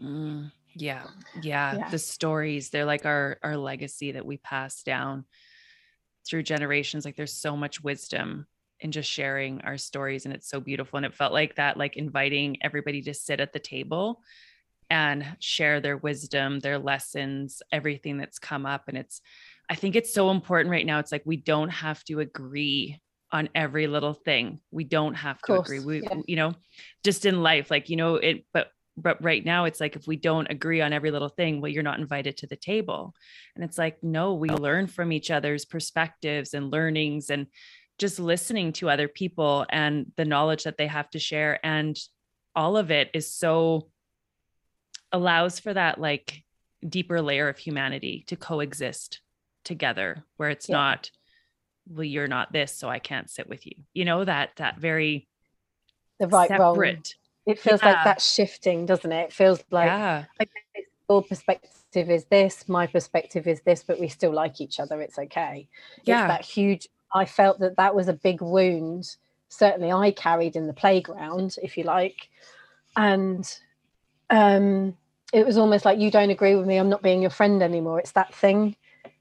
Mm, 0.03 0.51
yeah, 0.75 1.05
yeah, 1.43 1.77
yeah. 1.77 1.91
The 1.91 1.99
stories, 1.99 2.71
they're 2.71 2.85
like 2.85 3.07
our 3.07 3.39
our 3.43 3.57
legacy 3.57 4.13
that 4.13 4.27
we 4.27 4.37
pass 4.39 4.83
down 4.83 5.25
through 6.27 6.43
generations. 6.43 7.05
Like 7.05 7.17
there's 7.17 7.33
so 7.33 7.57
much 7.57 7.83
wisdom 7.83 8.47
in 8.81 8.91
just 8.91 9.09
sharing 9.09 9.61
our 9.61 9.79
stories 9.79 10.25
and 10.25 10.35
it's 10.35 10.49
so 10.49 10.61
beautiful. 10.61 10.97
And 10.97 11.07
it 11.07 11.15
felt 11.15 11.33
like 11.33 11.55
that, 11.57 11.77
like 11.77 11.97
inviting 11.97 12.59
everybody 12.61 13.03
to 13.03 13.15
sit 13.15 13.41
at 13.41 13.53
the 13.53 13.61
table 13.61 14.21
and 14.91 15.37
share 15.41 15.81
their 15.81 15.97
wisdom, 15.97 16.61
their 16.61 16.79
lessons, 16.79 17.63
everything 17.73 18.19
that's 18.19 18.39
come 18.39 18.67
up. 18.67 18.85
And 18.89 18.99
it's, 18.99 19.21
I 19.71 19.75
think 19.75 19.97
it's 19.97 20.13
so 20.13 20.31
important 20.31 20.71
right 20.71 20.87
now. 20.87 20.99
It's 20.99 21.13
like 21.13 21.23
we 21.25 21.37
don't 21.37 21.71
have 21.71 22.05
to 22.05 22.21
agree 22.21 23.01
on 23.33 23.49
every 23.55 23.87
little 23.87 24.15
thing. 24.15 24.61
We 24.71 24.85
don't 24.85 25.15
have 25.15 25.41
to 25.43 25.55
agree. 25.55 25.81
We, 25.81 26.03
yeah. 26.03 26.21
you 26.27 26.37
know, 26.37 26.55
just 27.03 27.27
in 27.27 27.43
life, 27.43 27.71
like, 27.71 27.89
you 27.89 27.97
know, 27.97 28.17
it, 28.17 28.45
but, 28.53 28.69
but 28.97 29.21
right 29.25 29.45
now 29.45 29.65
it's 29.65 29.81
like, 29.81 29.97
if 29.97 30.07
we 30.07 30.15
don't 30.17 30.51
agree 30.51 30.81
on 30.81 30.93
every 30.93 31.11
little 31.11 31.31
thing, 31.31 31.61
well, 31.61 31.71
you're 31.71 31.83
not 31.83 31.99
invited 31.99 32.37
to 32.37 32.47
the 32.47 32.55
table. 32.55 33.13
And 33.57 33.65
it's 33.65 33.79
like, 33.79 33.97
no, 34.05 34.35
we 34.35 34.51
learn 34.51 34.87
from 34.87 35.11
each 35.11 35.33
other's 35.33 35.65
perspectives 35.65 36.55
and 36.55 36.71
learnings 36.71 37.31
and 37.31 37.49
just 37.99 38.21
listening 38.21 38.73
to 38.75 38.91
other 38.91 39.09
people 39.09 39.67
and 39.71 40.13
the 40.17 40.25
knowledge 40.25 40.65
that 40.65 40.77
they 40.77 40.87
have 40.87 41.11
to 41.11 41.19
share. 41.19 41.59
And 41.67 41.99
all 42.55 42.77
of 42.77 42.93
it 42.93 43.11
is 43.15 43.35
so 43.35 43.89
allows 45.15 45.61
for 45.61 45.73
that 45.73 45.99
like 46.01 46.43
deeper 46.87 47.23
layer 47.23 47.49
of 47.49 47.57
humanity 47.57 48.25
to 48.27 48.37
coexist 48.37 49.21
together 49.63 50.25
where 50.37 50.51
it's 50.51 50.69
yeah. 50.69 50.77
not 50.77 51.11
well 51.89 52.05
you're 52.05 52.27
not 52.27 52.53
this 52.53 52.77
so 52.77 52.89
i 52.89 52.99
can't 52.99 53.31
sit 53.31 53.49
with 53.49 53.65
you 53.65 53.73
you 53.95 54.05
know 54.05 54.25
that 54.25 54.51
that 54.57 54.77
very 54.77 55.29
the 56.19 56.27
right 56.27 56.49
separate 56.49 57.15
role. 57.47 57.53
it 57.55 57.61
feels 57.61 57.81
yeah. 57.83 57.93
like 57.93 58.05
that's 58.05 58.35
shifting 58.35 58.87
doesn't 58.87 59.13
it 59.13 59.27
it 59.27 59.33
feels 59.33 59.63
like 59.71 59.87
yeah. 59.87 60.25
your 61.09 61.23
perspective 61.23 62.11
is 62.11 62.25
this 62.25 62.69
my 62.69 62.87
perspective 62.87 63.47
is 63.47 63.61
this 63.63 63.85
but 63.85 64.01
we 64.01 64.09
still 64.09 64.33
like 64.33 64.61
each 64.61 64.81
other 64.81 65.01
it's 65.01 65.19
okay 65.19 65.69
yeah 66.03 66.25
it's 66.25 66.29
that 66.29 66.45
huge 66.45 66.89
i 67.15 67.25
felt 67.25 67.61
that 67.61 67.77
that 67.77 67.95
was 67.95 68.09
a 68.09 68.13
big 68.13 68.43
wound 68.43 69.17
certainly 69.49 69.93
i 69.93 70.11
carried 70.11 70.57
in 70.57 70.67
the 70.67 70.73
playground 70.73 71.57
if 71.63 71.79
you 71.79 71.85
like 71.85 72.29
and 72.97 73.59
um 74.31 74.97
it 75.35 75.45
was 75.45 75.59
almost 75.59 75.85
like 75.85 75.99
you 75.99 76.11
don't 76.11 76.31
agree 76.31 76.55
with 76.55 76.67
me 76.67 76.77
i'm 76.79 76.89
not 76.89 77.03
being 77.03 77.21
your 77.21 77.31
friend 77.31 77.63
anymore. 77.63 77.99
It's 77.99 78.13
that 78.13 78.35
thing. 78.35 78.77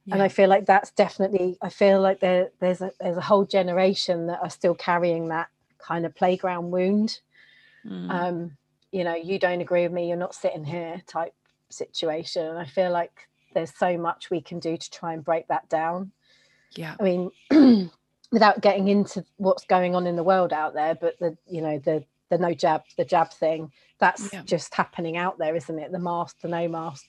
Yeah. 0.05 0.16
and 0.16 0.24
i 0.24 0.28
feel 0.28 0.49
like 0.49 0.66
that's 0.66 0.91
definitely 0.91 1.57
i 1.61 1.70
feel 1.70 2.01
like 2.01 2.20
there 2.20 2.51
there's 2.59 2.82
a 2.82 2.91
there's 2.99 3.18
a 3.18 3.22
whole 3.22 3.45
generation 3.45 4.28
that 4.28 4.41
are 4.41 4.49
still 4.49 4.76
carrying 4.76 5.30
that 5.30 5.47
kind 5.80 6.05
of 6.05 6.14
playground 6.16 6.72
wound. 6.72 7.20
Mm. 7.86 8.09
um 8.09 8.57
you 8.91 9.03
know 9.03 9.16
you 9.16 9.39
don't 9.39 9.61
agree 9.61 9.84
with 9.84 9.91
me 9.91 10.07
you're 10.07 10.18
not 10.18 10.36
sitting 10.36 10.64
here 10.64 11.01
type 11.07 11.34
situation. 11.70 12.45
And 12.45 12.59
i 12.59 12.66
feel 12.66 12.91
like 12.91 13.28
there's 13.53 13.74
so 13.76 13.97
much 13.97 14.30
we 14.30 14.41
can 14.41 14.59
do 14.59 14.78
to 14.78 14.91
try 14.91 15.14
and 15.14 15.24
break 15.24 15.47
that 15.47 15.70
down. 15.70 16.11
Yeah. 16.76 16.95
I 16.99 17.03
mean 17.03 17.32
without 18.32 18.61
getting 18.61 18.88
into 18.88 19.24
what's 19.38 19.66
going 19.66 19.95
on 19.95 20.07
in 20.07 20.16
the 20.16 20.24
world 20.24 20.51
out 20.51 20.74
there 20.74 20.95
but 20.95 21.18
the 21.20 21.38
you 21.47 21.61
know 21.61 21.80
the 21.80 22.03
the 22.38 22.42
no 22.42 22.54
jab 22.54 22.82
the 22.98 23.06
jab 23.06 23.32
thing 23.32 23.72
that's 24.00 24.32
yeah. 24.34 24.42
just 24.44 24.74
happening 24.74 25.18
out 25.18 25.38
there 25.38 25.56
isn't 25.56 25.80
it? 25.80 25.92
The 25.92 26.00
mask 26.00 26.42
the 26.42 26.48
no 26.48 26.68
mask. 26.68 27.06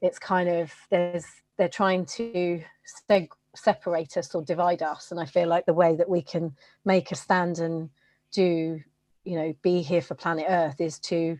It's 0.00 0.18
kind 0.18 0.48
of 0.48 0.72
there's 0.90 1.26
they're 1.56 1.68
trying 1.68 2.06
to 2.06 2.62
stay 2.84 3.28
separate 3.56 4.16
us 4.16 4.34
or 4.34 4.42
divide 4.42 4.82
us 4.82 5.10
and 5.10 5.18
i 5.18 5.24
feel 5.24 5.48
like 5.48 5.66
the 5.66 5.74
way 5.74 5.96
that 5.96 6.08
we 6.08 6.22
can 6.22 6.54
make 6.84 7.10
a 7.10 7.16
stand 7.16 7.58
and 7.58 7.90
do 8.30 8.78
you 9.24 9.36
know 9.36 9.52
be 9.62 9.82
here 9.82 10.02
for 10.02 10.14
planet 10.14 10.46
earth 10.48 10.80
is 10.80 10.98
to 11.00 11.36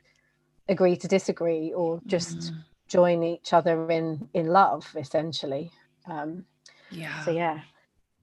agree 0.69 0.97
to 0.97 1.09
disagree 1.09 1.73
or 1.73 2.01
just 2.07 2.39
mm. 2.39 2.65
join 2.87 3.23
each 3.23 3.53
other 3.53 3.91
in 3.91 4.29
in 4.35 4.47
love 4.49 4.87
essentially. 4.97 5.71
Um 6.07 6.45
yeah 6.91 7.25
so 7.25 7.31
yeah. 7.31 7.61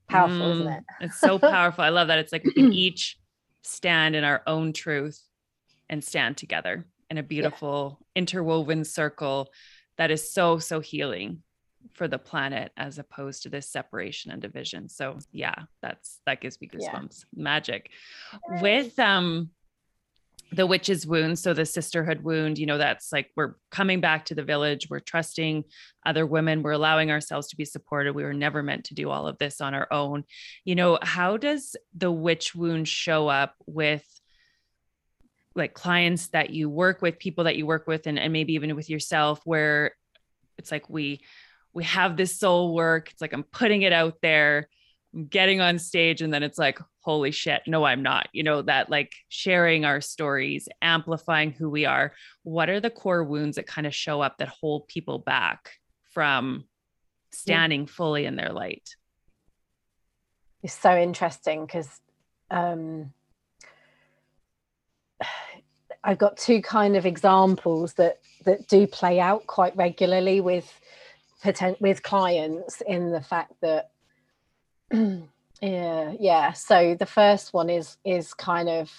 powerful 0.08 0.38
mm. 0.38 0.52
isn't 0.52 0.68
it? 0.68 0.84
It's 1.02 1.20
so 1.20 1.40
powerful. 1.40 1.84
I 1.84 1.90
love 1.90 2.08
that. 2.08 2.20
It's 2.20 2.32
like 2.32 2.44
we 2.44 2.54
can 2.54 2.74
each 2.86 3.18
stand 3.66 4.16
in 4.16 4.24
our 4.24 4.42
own 4.48 4.74
truth 4.74 5.22
and 5.90 6.04
stand 6.04 6.38
together 6.38 6.86
in 7.10 7.18
a 7.18 7.24
beautiful 7.24 8.00
yeah. 8.00 8.22
interwoven 8.22 8.84
circle 8.84 9.50
that 9.98 10.12
is 10.12 10.32
so 10.32 10.60
so 10.60 10.80
healing 10.80 11.42
for 11.94 12.08
the 12.08 12.18
planet 12.18 12.72
as 12.78 12.98
opposed 12.98 13.44
to 13.44 13.50
this 13.50 13.70
separation 13.70 14.32
and 14.32 14.42
division. 14.42 14.90
So 14.90 15.20
yeah, 15.32 15.56
that's 15.82 16.20
that 16.26 16.42
gives 16.42 16.60
me 16.60 16.68
goosebumps. 16.68 17.26
Yeah. 17.32 17.44
Magic. 17.44 17.92
With 18.62 18.98
um 19.00 19.52
the 20.52 20.68
witch's 20.68 21.06
wound, 21.08 21.40
so 21.40 21.54
the 21.54 21.66
sisterhood 21.66 22.22
wound, 22.22 22.58
you 22.58 22.66
know, 22.66 22.78
that's 22.78 23.12
like 23.12 23.32
we're 23.36 23.56
coming 23.72 24.00
back 24.00 24.26
to 24.26 24.36
the 24.36 24.44
village, 24.44 24.90
we're 24.90 25.00
trusting 25.00 25.64
other 26.06 26.26
women, 26.26 26.62
we're 26.62 26.72
allowing 26.72 27.12
ourselves 27.12 27.48
to 27.48 27.58
be 27.58 27.66
supported. 27.66 28.16
We 28.16 28.24
were 28.24 28.34
never 28.34 28.62
meant 28.62 28.86
to 28.86 28.94
do 28.94 29.10
all 29.10 29.28
of 29.28 29.38
this 29.38 29.60
on 29.60 29.74
our 29.74 29.88
own. 29.92 30.24
You 30.64 30.76
know, 30.76 31.00
how 31.02 31.38
does 31.38 31.76
the 31.96 32.12
witch 32.12 32.54
wound 32.56 32.88
show 32.88 33.28
up 33.28 33.56
with 33.66 34.06
like 35.56 35.74
clients 35.74 36.28
that 36.28 36.52
you 36.52 36.70
work 36.70 37.02
with, 37.02 37.18
people 37.18 37.46
that 37.46 37.56
you 37.56 37.66
work 37.66 37.88
with, 37.88 38.08
and, 38.08 38.20
and 38.20 38.32
maybe 38.32 38.54
even 38.54 38.76
with 38.76 38.90
yourself, 38.90 39.42
where 39.46 39.92
it's 40.58 40.72
like 40.72 40.90
we 40.90 41.22
we 41.74 41.84
have 41.84 42.16
this 42.16 42.40
soul 42.40 42.74
work. 42.74 43.12
It's 43.12 43.22
like 43.22 43.34
I'm 43.34 43.44
putting 43.44 43.82
it 43.82 43.94
out 43.94 44.16
there, 44.22 44.70
I'm 45.14 45.26
getting 45.26 45.60
on 45.60 45.80
stage, 45.80 46.22
and 46.22 46.34
then 46.34 46.44
it's 46.44 46.58
like, 46.58 46.80
holy 47.06 47.30
shit, 47.30 47.62
no, 47.68 47.84
I'm 47.84 48.02
not. 48.02 48.28
You 48.34 48.42
know, 48.42 48.64
that 48.64 48.90
like 48.90 49.14
sharing 49.30 49.86
our 49.86 50.02
stories, 50.02 50.68
amplifying 50.82 51.52
who 51.52 51.70
we 51.70 51.86
are. 51.86 52.14
What 52.42 52.68
are 52.72 52.80
the 52.80 52.90
core 52.90 53.24
wounds 53.24 53.58
that 53.58 53.68
kind 53.68 53.86
of 53.86 53.94
show 53.94 54.22
up 54.22 54.40
that 54.40 54.48
hold 54.48 54.88
people 54.88 55.20
back 55.20 55.74
from 56.14 56.66
standing 57.32 57.82
yeah. 57.82 57.92
fully 57.92 58.26
in 58.26 58.36
their 58.36 58.52
light? 58.52 58.96
It's 60.64 60.74
so 60.74 60.98
interesting 60.98 61.68
because 61.68 61.88
um, 62.50 63.14
I've 66.04 66.18
got 66.18 66.38
two 66.38 66.64
kind 66.64 66.96
of 66.96 67.06
examples 67.06 67.94
that 67.94 68.20
that 68.46 68.68
do 68.68 68.88
play 68.88 69.20
out 69.20 69.46
quite 69.46 69.76
regularly 69.78 70.42
with 70.42 70.72
potent 71.44 71.80
with 71.80 72.02
clients 72.02 72.82
in 72.82 73.12
the 73.12 73.22
fact 73.22 73.54
that 73.62 73.92
yeah 75.62 76.14
yeah. 76.20 76.54
So 76.54 76.96
the 76.98 77.06
first 77.06 77.54
one 77.54 77.70
is 77.70 77.98
is 78.06 78.34
kind 78.34 78.70
of 78.70 78.92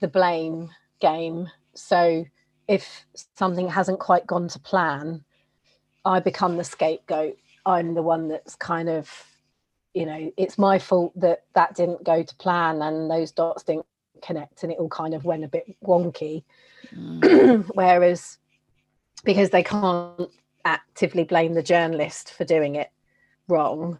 the 0.00 0.08
blame 0.08 0.70
game. 1.00 1.48
So 1.74 2.24
if 2.66 3.06
something 3.36 3.68
hasn't 3.68 4.00
quite 4.00 4.26
gone 4.26 4.48
to 4.48 4.58
plan 4.58 5.24
i 6.04 6.20
become 6.20 6.56
the 6.56 6.64
scapegoat. 6.64 7.36
I'm 7.66 7.94
the 7.94 8.02
one 8.02 8.28
that's 8.28 8.56
kind 8.56 8.88
of 8.88 9.10
you 9.94 10.06
know 10.06 10.32
it's 10.36 10.58
my 10.58 10.78
fault 10.78 11.12
that 11.20 11.44
that 11.54 11.74
didn't 11.74 12.04
go 12.04 12.22
to 12.22 12.36
plan 12.36 12.82
and 12.82 13.10
those 13.10 13.32
dots 13.32 13.62
didn't 13.62 13.86
connect 14.22 14.62
and 14.62 14.72
it 14.72 14.78
all 14.78 14.88
kind 14.88 15.14
of 15.14 15.24
went 15.24 15.44
a 15.44 15.48
bit 15.48 15.76
wonky. 15.84 16.44
Mm. 16.94 17.70
whereas 17.74 18.38
because 19.24 19.50
they 19.50 19.62
can't 19.62 20.30
actively 20.64 21.24
blame 21.24 21.54
the 21.54 21.62
journalist 21.62 22.32
for 22.32 22.44
doing 22.44 22.76
it 22.76 22.90
wrong 23.48 23.98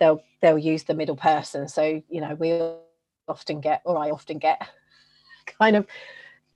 they'll 0.00 0.22
they'll 0.40 0.58
use 0.58 0.84
the 0.84 0.94
middle 0.94 1.16
person. 1.16 1.68
So 1.68 2.02
you 2.08 2.20
know 2.20 2.34
we 2.34 2.60
often 3.28 3.60
get 3.60 3.80
or 3.84 3.96
i 3.96 4.10
often 4.10 4.38
get 4.38 4.60
kind 5.60 5.76
of 5.76 5.86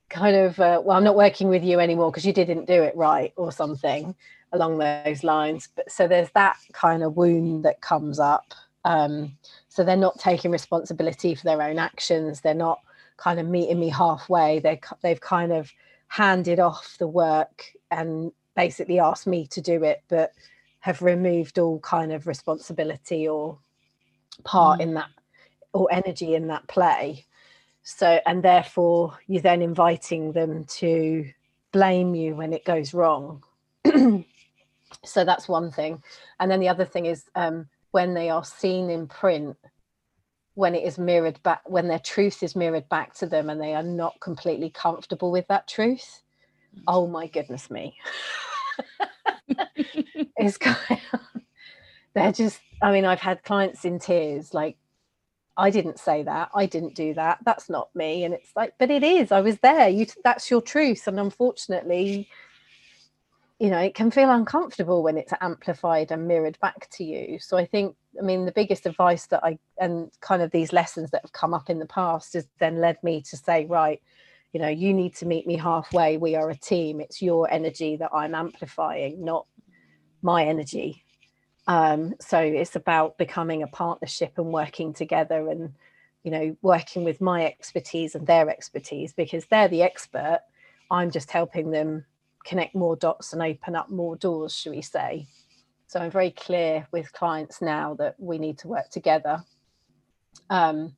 kind 0.08 0.34
of 0.34 0.58
uh, 0.58 0.82
well 0.84 0.96
i'm 0.96 1.04
not 1.04 1.14
working 1.14 1.46
with 1.46 1.62
you 1.62 1.78
anymore 1.78 2.10
because 2.10 2.26
you 2.26 2.32
didn't 2.32 2.64
do 2.64 2.82
it 2.82 2.96
right 2.96 3.32
or 3.36 3.52
something 3.52 4.12
along 4.54 4.78
those 4.78 5.22
lines. 5.22 5.68
But 5.74 5.90
so 5.90 6.08
there's 6.08 6.30
that 6.30 6.56
kind 6.72 7.02
of 7.02 7.16
wound 7.16 7.64
that 7.64 7.82
comes 7.82 8.18
up. 8.18 8.54
Um, 8.84 9.36
so 9.68 9.84
they're 9.84 9.96
not 9.96 10.18
taking 10.18 10.50
responsibility 10.50 11.34
for 11.34 11.44
their 11.44 11.60
own 11.60 11.78
actions. 11.78 12.40
They're 12.40 12.54
not 12.54 12.80
kind 13.16 13.40
of 13.40 13.46
meeting 13.46 13.80
me 13.80 13.90
halfway. 13.90 14.60
They 14.60 14.80
they've 15.02 15.20
kind 15.20 15.52
of 15.52 15.70
handed 16.08 16.60
off 16.60 16.96
the 16.98 17.08
work 17.08 17.64
and 17.90 18.32
basically 18.56 19.00
asked 19.00 19.26
me 19.26 19.46
to 19.48 19.60
do 19.60 19.82
it, 19.82 20.02
but 20.08 20.32
have 20.84 21.00
removed 21.00 21.58
all 21.58 21.80
kind 21.80 22.12
of 22.12 22.26
responsibility 22.26 23.26
or 23.26 23.56
part 24.44 24.78
mm. 24.78 24.82
in 24.82 24.92
that 24.92 25.08
or 25.72 25.88
energy 25.90 26.34
in 26.34 26.46
that 26.48 26.68
play. 26.68 27.24
So, 27.84 28.20
and 28.26 28.42
therefore, 28.42 29.18
you're 29.26 29.40
then 29.40 29.62
inviting 29.62 30.32
them 30.32 30.64
to 30.64 31.24
blame 31.72 32.14
you 32.14 32.36
when 32.36 32.52
it 32.52 32.66
goes 32.66 32.92
wrong. 32.92 33.42
so, 35.06 35.24
that's 35.24 35.48
one 35.48 35.70
thing. 35.70 36.02
And 36.38 36.50
then 36.50 36.60
the 36.60 36.68
other 36.68 36.84
thing 36.84 37.06
is 37.06 37.24
um, 37.34 37.66
when 37.92 38.12
they 38.12 38.28
are 38.28 38.44
seen 38.44 38.90
in 38.90 39.06
print, 39.06 39.56
when 40.52 40.74
it 40.74 40.84
is 40.84 40.98
mirrored 40.98 41.42
back, 41.42 41.62
when 41.64 41.88
their 41.88 41.98
truth 41.98 42.42
is 42.42 42.54
mirrored 42.54 42.90
back 42.90 43.14
to 43.14 43.26
them 43.26 43.48
and 43.48 43.58
they 43.58 43.72
are 43.72 43.82
not 43.82 44.20
completely 44.20 44.68
comfortable 44.68 45.32
with 45.32 45.48
that 45.48 45.66
truth. 45.66 46.20
Mm. 46.76 46.82
Oh 46.88 47.06
my 47.06 47.26
goodness 47.26 47.70
me. 47.70 47.96
it's 50.36 50.58
kind 50.58 51.00
of, 51.12 51.20
they're 52.14 52.32
just, 52.32 52.60
I 52.82 52.92
mean, 52.92 53.04
I've 53.04 53.20
had 53.20 53.42
clients 53.44 53.84
in 53.84 53.98
tears, 53.98 54.54
like, 54.54 54.76
I 55.56 55.70
didn't 55.70 56.00
say 56.00 56.24
that. 56.24 56.50
I 56.54 56.66
didn't 56.66 56.96
do 56.96 57.14
that. 57.14 57.38
That's 57.44 57.70
not 57.70 57.94
me. 57.94 58.24
And 58.24 58.34
it's 58.34 58.50
like, 58.56 58.74
but 58.78 58.90
it 58.90 59.04
is. 59.04 59.30
I 59.30 59.40
was 59.40 59.58
there. 59.58 59.88
You, 59.88 60.06
that's 60.24 60.50
your 60.50 60.60
truth. 60.60 61.06
And 61.06 61.20
unfortunately, 61.20 62.28
you 63.60 63.70
know, 63.70 63.78
it 63.78 63.94
can 63.94 64.10
feel 64.10 64.30
uncomfortable 64.30 65.04
when 65.04 65.16
it's 65.16 65.32
amplified 65.40 66.10
and 66.10 66.26
mirrored 66.26 66.58
back 66.58 66.88
to 66.94 67.04
you. 67.04 67.38
So 67.38 67.56
I 67.56 67.66
think, 67.66 67.94
I 68.20 68.24
mean, 68.24 68.46
the 68.46 68.52
biggest 68.52 68.84
advice 68.84 69.26
that 69.26 69.44
I, 69.44 69.58
and 69.78 70.10
kind 70.20 70.42
of 70.42 70.50
these 70.50 70.72
lessons 70.72 71.12
that 71.12 71.22
have 71.22 71.32
come 71.32 71.54
up 71.54 71.70
in 71.70 71.78
the 71.78 71.86
past 71.86 72.34
has 72.34 72.48
then 72.58 72.80
led 72.80 73.00
me 73.04 73.22
to 73.22 73.36
say, 73.36 73.64
right, 73.66 74.02
you 74.54 74.60
know 74.60 74.68
you 74.68 74.94
need 74.94 75.14
to 75.16 75.26
meet 75.26 75.46
me 75.46 75.56
halfway 75.56 76.16
we 76.16 76.36
are 76.36 76.48
a 76.48 76.56
team 76.56 77.00
it's 77.00 77.20
your 77.20 77.50
energy 77.50 77.96
that 77.96 78.10
i'm 78.14 78.34
amplifying 78.34 79.22
not 79.22 79.46
my 80.24 80.44
energy 80.44 81.04
um, 81.66 82.14
so 82.20 82.38
it's 82.38 82.76
about 82.76 83.16
becoming 83.16 83.62
a 83.62 83.66
partnership 83.68 84.32
and 84.36 84.52
working 84.52 84.92
together 84.92 85.48
and 85.48 85.72
you 86.22 86.30
know 86.30 86.56
working 86.62 87.04
with 87.04 87.20
my 87.20 87.44
expertise 87.44 88.14
and 88.14 88.26
their 88.26 88.50
expertise 88.50 89.12
because 89.12 89.44
they're 89.46 89.68
the 89.68 89.82
expert 89.82 90.40
i'm 90.90 91.10
just 91.10 91.30
helping 91.30 91.70
them 91.70 92.04
connect 92.44 92.74
more 92.74 92.96
dots 92.96 93.32
and 93.32 93.42
open 93.42 93.76
up 93.76 93.90
more 93.90 94.16
doors 94.16 94.54
should 94.54 94.72
we 94.72 94.82
say 94.82 95.26
so 95.86 96.00
i'm 96.00 96.10
very 96.10 96.30
clear 96.30 96.86
with 96.92 97.12
clients 97.12 97.62
now 97.62 97.94
that 97.94 98.14
we 98.18 98.38
need 98.38 98.58
to 98.58 98.68
work 98.68 98.90
together 98.90 99.44
um, 100.50 100.96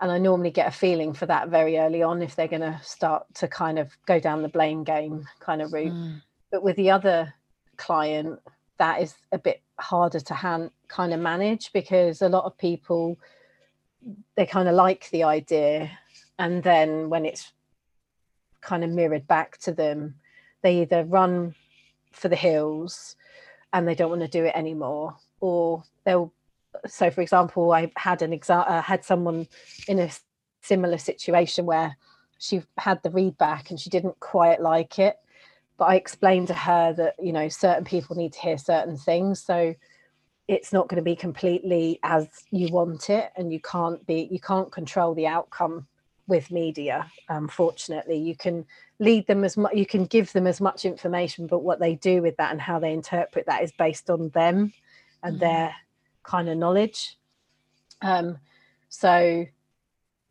and 0.00 0.10
I 0.10 0.18
normally 0.18 0.50
get 0.50 0.68
a 0.68 0.72
feeling 0.72 1.12
for 1.12 1.26
that 1.26 1.48
very 1.48 1.78
early 1.78 2.02
on 2.02 2.22
if 2.22 2.36
they're 2.36 2.48
going 2.48 2.60
to 2.60 2.80
start 2.82 3.26
to 3.34 3.48
kind 3.48 3.78
of 3.78 3.96
go 4.06 4.18
down 4.18 4.42
the 4.42 4.48
blame 4.48 4.84
game 4.84 5.26
kind 5.40 5.62
of 5.62 5.72
route. 5.72 5.92
Mm. 5.92 6.22
But 6.50 6.62
with 6.62 6.76
the 6.76 6.90
other 6.90 7.32
client, 7.76 8.40
that 8.78 9.00
is 9.00 9.14
a 9.32 9.38
bit 9.38 9.62
harder 9.78 10.20
to 10.20 10.34
hand 10.34 10.70
kind 10.88 11.12
of 11.12 11.20
manage 11.20 11.72
because 11.72 12.22
a 12.22 12.28
lot 12.28 12.44
of 12.44 12.56
people 12.58 13.18
they 14.36 14.46
kind 14.46 14.68
of 14.68 14.74
like 14.74 15.08
the 15.10 15.24
idea 15.24 15.90
and 16.38 16.62
then 16.62 17.08
when 17.08 17.24
it's 17.24 17.52
kind 18.60 18.84
of 18.84 18.90
mirrored 18.90 19.26
back 19.26 19.56
to 19.58 19.72
them 19.72 20.14
they 20.62 20.82
either 20.82 21.04
run 21.04 21.54
for 22.12 22.28
the 22.28 22.36
hills 22.36 23.16
and 23.72 23.88
they 23.88 23.94
don't 23.94 24.10
want 24.10 24.22
to 24.22 24.28
do 24.28 24.44
it 24.44 24.54
anymore 24.54 25.16
or 25.40 25.82
they'll 26.04 26.32
so 26.86 27.10
for 27.10 27.20
example 27.20 27.72
i 27.72 27.90
had 27.96 28.22
an 28.22 28.32
example 28.32 28.72
uh, 28.72 28.82
had 28.82 29.04
someone 29.04 29.46
in 29.88 29.98
a 29.98 30.10
similar 30.62 30.98
situation 30.98 31.66
where 31.66 31.96
she 32.38 32.62
had 32.78 33.02
the 33.02 33.10
read 33.10 33.36
back 33.38 33.70
and 33.70 33.80
she 33.80 33.90
didn't 33.90 34.18
quite 34.20 34.60
like 34.60 34.98
it 34.98 35.16
but 35.76 35.86
i 35.86 35.94
explained 35.94 36.48
to 36.48 36.54
her 36.54 36.92
that 36.92 37.14
you 37.22 37.32
know 37.32 37.48
certain 37.48 37.84
people 37.84 38.16
need 38.16 38.32
to 38.32 38.40
hear 38.40 38.58
certain 38.58 38.96
things 38.96 39.40
so 39.40 39.74
it's 40.46 40.72
not 40.72 40.88
going 40.88 40.96
to 40.96 41.02
be 41.02 41.16
completely 41.16 41.98
as 42.02 42.28
you 42.50 42.68
want 42.68 43.08
it 43.08 43.32
and 43.36 43.52
you 43.52 43.60
can't 43.60 44.06
be 44.06 44.28
you 44.30 44.40
can't 44.40 44.70
control 44.70 45.14
the 45.14 45.26
outcome 45.26 45.86
with 46.26 46.50
media 46.50 47.10
unfortunately 47.28 48.16
you 48.16 48.34
can 48.34 48.64
lead 48.98 49.26
them 49.26 49.44
as 49.44 49.56
much 49.56 49.74
you 49.74 49.84
can 49.84 50.04
give 50.06 50.32
them 50.32 50.46
as 50.46 50.60
much 50.60 50.84
information 50.84 51.46
but 51.46 51.62
what 51.62 51.80
they 51.80 51.94
do 51.96 52.22
with 52.22 52.36
that 52.36 52.50
and 52.50 52.60
how 52.60 52.78
they 52.78 52.92
interpret 52.92 53.46
that 53.46 53.62
is 53.62 53.72
based 53.72 54.08
on 54.08 54.28
them 54.30 54.72
and 55.22 55.36
mm. 55.36 55.40
their 55.40 55.74
kind 56.22 56.48
of 56.48 56.56
knowledge 56.56 57.18
um 58.00 58.38
so 58.88 59.44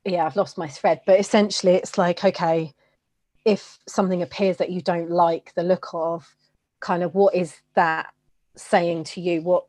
yeah 0.05 0.25
i've 0.25 0.35
lost 0.35 0.57
my 0.57 0.67
thread 0.67 1.01
but 1.05 1.19
essentially 1.19 1.73
it's 1.73 1.97
like 1.97 2.23
okay 2.23 2.73
if 3.45 3.79
something 3.87 4.21
appears 4.21 4.57
that 4.57 4.71
you 4.71 4.81
don't 4.81 5.11
like 5.11 5.53
the 5.55 5.63
look 5.63 5.87
of 5.93 6.35
kind 6.79 7.03
of 7.03 7.15
what 7.15 7.35
is 7.35 7.55
that 7.75 8.13
saying 8.55 9.03
to 9.03 9.21
you? 9.21 9.41
What 9.41 9.65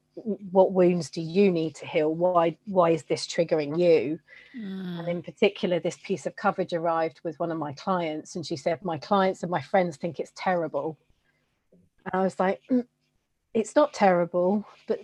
what 0.52 0.72
wounds 0.72 1.10
do 1.10 1.20
you 1.20 1.50
need 1.50 1.74
to 1.76 1.86
heal? 1.86 2.14
Why 2.14 2.56
why 2.66 2.90
is 2.90 3.04
this 3.04 3.26
triggering 3.26 3.78
you? 3.78 4.20
Mm. 4.56 5.00
and 5.00 5.08
in 5.08 5.22
particular 5.22 5.80
this 5.80 5.98
piece 6.04 6.26
of 6.26 6.36
coverage 6.36 6.72
arrived 6.72 7.20
with 7.24 7.40
one 7.40 7.50
of 7.50 7.58
my 7.58 7.72
clients 7.72 8.36
and 8.36 8.46
she 8.46 8.56
said 8.56 8.84
my 8.84 8.98
clients 8.98 9.42
and 9.42 9.50
my 9.50 9.60
friends 9.60 9.96
think 9.96 10.20
it's 10.20 10.32
terrible. 10.36 10.96
And 12.04 12.20
i 12.20 12.22
was 12.22 12.38
like 12.38 12.60
mm, 12.70 12.86
it's 13.52 13.74
not 13.74 13.92
terrible 13.92 14.64
but 14.86 15.00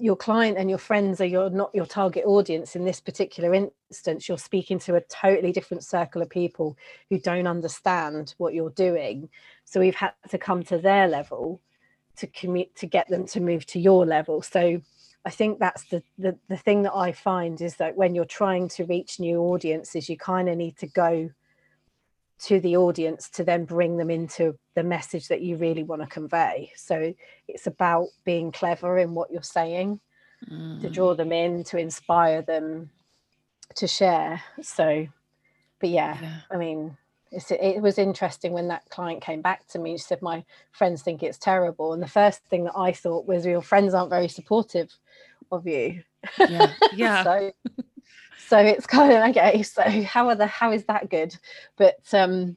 your 0.00 0.16
client 0.16 0.58
and 0.58 0.68
your 0.68 0.78
friends 0.78 1.20
are 1.20 1.26
your 1.26 1.50
not 1.50 1.74
your 1.74 1.86
target 1.86 2.24
audience 2.26 2.76
in 2.76 2.84
this 2.84 3.00
particular 3.00 3.54
instance 3.54 4.28
you're 4.28 4.38
speaking 4.38 4.78
to 4.78 4.96
a 4.96 5.00
totally 5.02 5.52
different 5.52 5.84
circle 5.84 6.22
of 6.22 6.30
people 6.30 6.76
who 7.08 7.18
don't 7.18 7.46
understand 7.46 8.34
what 8.38 8.54
you're 8.54 8.70
doing. 8.70 9.28
So 9.64 9.80
we've 9.80 9.94
had 9.94 10.12
to 10.30 10.38
come 10.38 10.62
to 10.64 10.78
their 10.78 11.08
level 11.08 11.60
to 12.16 12.26
commute 12.26 12.74
to 12.76 12.86
get 12.86 13.08
them 13.08 13.26
to 13.26 13.40
move 13.40 13.66
to 13.66 13.80
your 13.80 14.06
level. 14.06 14.42
So 14.42 14.80
i 15.26 15.30
think 15.30 15.58
that's 15.58 15.84
the, 15.84 16.02
the 16.18 16.34
the 16.48 16.56
thing 16.56 16.82
that 16.82 16.94
i 16.94 17.12
find 17.12 17.60
is 17.60 17.76
that 17.76 17.94
when 17.94 18.14
you're 18.14 18.24
trying 18.24 18.66
to 18.66 18.86
reach 18.86 19.20
new 19.20 19.38
audiences 19.38 20.08
you 20.08 20.16
kind 20.16 20.48
of 20.48 20.56
need 20.56 20.78
to 20.78 20.86
go 20.86 21.28
to 22.42 22.60
the 22.60 22.76
audience 22.76 23.28
to 23.28 23.44
then 23.44 23.64
bring 23.64 23.96
them 23.96 24.10
into 24.10 24.56
the 24.74 24.82
message 24.82 25.28
that 25.28 25.42
you 25.42 25.56
really 25.56 25.82
want 25.82 26.02
to 26.02 26.08
convey 26.08 26.70
so 26.76 27.12
it's 27.48 27.66
about 27.66 28.08
being 28.24 28.50
clever 28.52 28.98
in 28.98 29.14
what 29.14 29.30
you're 29.30 29.42
saying 29.42 30.00
mm. 30.50 30.80
to 30.80 30.88
draw 30.88 31.14
them 31.14 31.32
in 31.32 31.64
to 31.64 31.78
inspire 31.78 32.42
them 32.42 32.90
to 33.74 33.86
share 33.86 34.42
so 34.62 35.06
but 35.78 35.88
yeah, 35.88 36.16
yeah. 36.20 36.36
i 36.50 36.56
mean 36.56 36.96
it 37.32 37.80
was 37.80 37.98
interesting 37.98 38.52
when 38.52 38.68
that 38.68 38.88
client 38.90 39.22
came 39.22 39.40
back 39.40 39.66
to 39.68 39.78
me. 39.78 39.96
She 39.96 40.02
said, 40.02 40.20
My 40.20 40.44
friends 40.72 41.02
think 41.02 41.22
it's 41.22 41.38
terrible. 41.38 41.92
And 41.92 42.02
the 42.02 42.08
first 42.08 42.44
thing 42.46 42.64
that 42.64 42.76
I 42.76 42.92
thought 42.92 43.26
was, 43.26 43.46
Your 43.46 43.62
friends 43.62 43.94
aren't 43.94 44.10
very 44.10 44.28
supportive 44.28 44.92
of 45.52 45.66
you. 45.66 46.02
Yeah. 46.38 46.72
Yeah. 46.92 47.24
so, 47.24 47.52
so 48.50 48.58
it's 48.58 48.86
kind 48.98 49.12
of 49.12 49.30
okay. 49.30 49.62
So, 49.62 49.82
how 50.02 50.28
are 50.28 50.34
the, 50.34 50.46
how 50.46 50.72
is 50.72 50.84
that 50.84 51.08
good? 51.08 51.34
But, 51.76 52.02
um, 52.12 52.56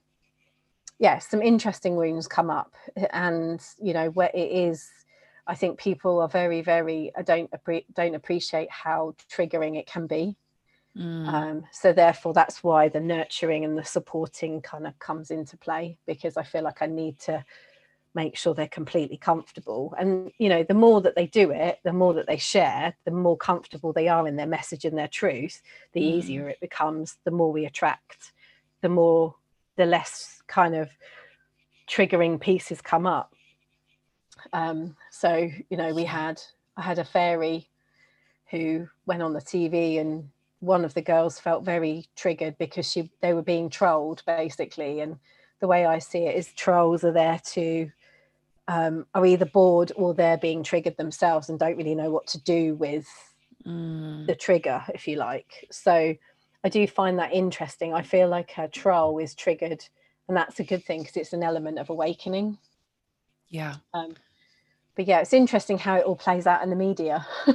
yeah, 0.99 1.19
some 1.19 1.41
interesting 1.41 1.95
wounds 1.95 2.27
come 2.27 2.49
up. 2.49 2.73
And, 3.11 3.61
you 3.81 3.93
know, 3.93 4.09
where 4.09 4.31
it 4.33 4.51
is, 4.51 4.89
I 5.47 5.55
think 5.55 5.79
people 5.79 6.19
are 6.19 6.27
very, 6.27 6.61
very, 6.61 7.11
I 7.15 7.21
don't, 7.21 7.49
appre- 7.51 7.85
don't 7.93 8.15
appreciate 8.15 8.69
how 8.71 9.15
triggering 9.31 9.77
it 9.77 9.87
can 9.87 10.07
be 10.07 10.35
Mm. 10.97 11.27
Um, 11.27 11.63
so 11.71 11.91
therefore, 11.91 12.33
that's 12.33 12.63
why 12.63 12.89
the 12.89 12.99
nurturing 12.99 13.65
and 13.65 13.77
the 13.77 13.83
supporting 13.83 14.61
kind 14.61 14.85
of 14.85 14.97
comes 14.99 15.31
into 15.31 15.57
play 15.57 15.97
because 16.05 16.37
I 16.37 16.43
feel 16.43 16.63
like 16.63 16.81
I 16.81 16.85
need 16.85 17.19
to 17.21 17.43
make 18.15 18.37
sure 18.37 18.53
they're 18.53 18.67
completely 18.67 19.17
comfortable. 19.17 19.93
And 19.97 20.31
you 20.37 20.49
know, 20.49 20.63
the 20.63 20.73
more 20.73 21.01
that 21.01 21.15
they 21.15 21.27
do 21.27 21.51
it, 21.51 21.79
the 21.83 21.93
more 21.93 22.13
that 22.13 22.27
they 22.27 22.37
share, 22.37 22.95
the 23.05 23.11
more 23.11 23.37
comfortable 23.37 23.93
they 23.93 24.07
are 24.07 24.27
in 24.27 24.35
their 24.35 24.47
message 24.47 24.85
and 24.85 24.97
their 24.97 25.07
truth, 25.07 25.61
the 25.93 26.01
mm. 26.01 26.05
easier 26.05 26.49
it 26.49 26.59
becomes. 26.59 27.17
The 27.23 27.31
more 27.31 27.51
we 27.51 27.65
attract, 27.65 28.31
the 28.81 28.89
more, 28.89 29.35
the 29.75 29.85
less 29.85 30.41
kind 30.47 30.75
of 30.75 30.89
triggering 31.87 32.39
pieces 32.39 32.81
come 32.81 33.05
up. 33.05 33.33
Um, 34.51 34.95
so 35.11 35.49
you 35.69 35.77
know, 35.77 35.93
we 35.93 36.03
had 36.03 36.41
I 36.77 36.81
had 36.81 36.99
a 36.99 37.05
fairy 37.05 37.69
who 38.49 38.87
went 39.05 39.23
on 39.23 39.33
the 39.33 39.41
TV 39.41 39.99
and 39.99 40.29
one 40.63 40.85
of 40.85 40.93
the 40.93 41.01
girls 41.01 41.39
felt 41.39 41.65
very 41.65 42.05
triggered 42.15 42.57
because 42.57 42.89
she 42.89 43.09
they 43.19 43.33
were 43.33 43.41
being 43.41 43.69
trolled 43.69 44.23
basically 44.25 45.01
and 45.01 45.17
the 45.59 45.67
way 45.67 45.85
i 45.85 45.99
see 45.99 46.19
it 46.19 46.35
is 46.35 46.53
trolls 46.53 47.03
are 47.03 47.11
there 47.11 47.39
to 47.43 47.91
um, 48.67 49.05
are 49.13 49.25
either 49.25 49.45
bored 49.45 49.91
or 49.95 50.13
they're 50.13 50.37
being 50.37 50.63
triggered 50.63 50.97
themselves 50.97 51.49
and 51.49 51.59
don't 51.59 51.77
really 51.77 51.95
know 51.95 52.09
what 52.09 52.27
to 52.27 52.41
do 52.41 52.75
with 52.75 53.07
mm. 53.65 54.25
the 54.25 54.35
trigger 54.35 54.83
if 54.93 55.07
you 55.07 55.17
like 55.17 55.67
so 55.71 56.15
i 56.63 56.69
do 56.69 56.87
find 56.87 57.19
that 57.19 57.33
interesting 57.33 57.93
i 57.93 58.01
feel 58.01 58.27
like 58.27 58.57
a 58.57 58.67
troll 58.67 59.19
is 59.19 59.35
triggered 59.35 59.83
and 60.27 60.37
that's 60.37 60.59
a 60.59 60.63
good 60.63 60.83
thing 60.85 61.01
because 61.01 61.17
it's 61.17 61.33
an 61.33 61.43
element 61.43 61.77
of 61.77 61.89
awakening 61.89 62.57
yeah 63.49 63.75
um, 63.93 64.13
but 64.95 65.07
yeah 65.07 65.19
it's 65.19 65.33
interesting 65.33 65.77
how 65.77 65.95
it 65.95 66.05
all 66.05 66.15
plays 66.15 66.47
out 66.47 66.63
in 66.63 66.69
the 66.69 66.75
media 66.75 67.25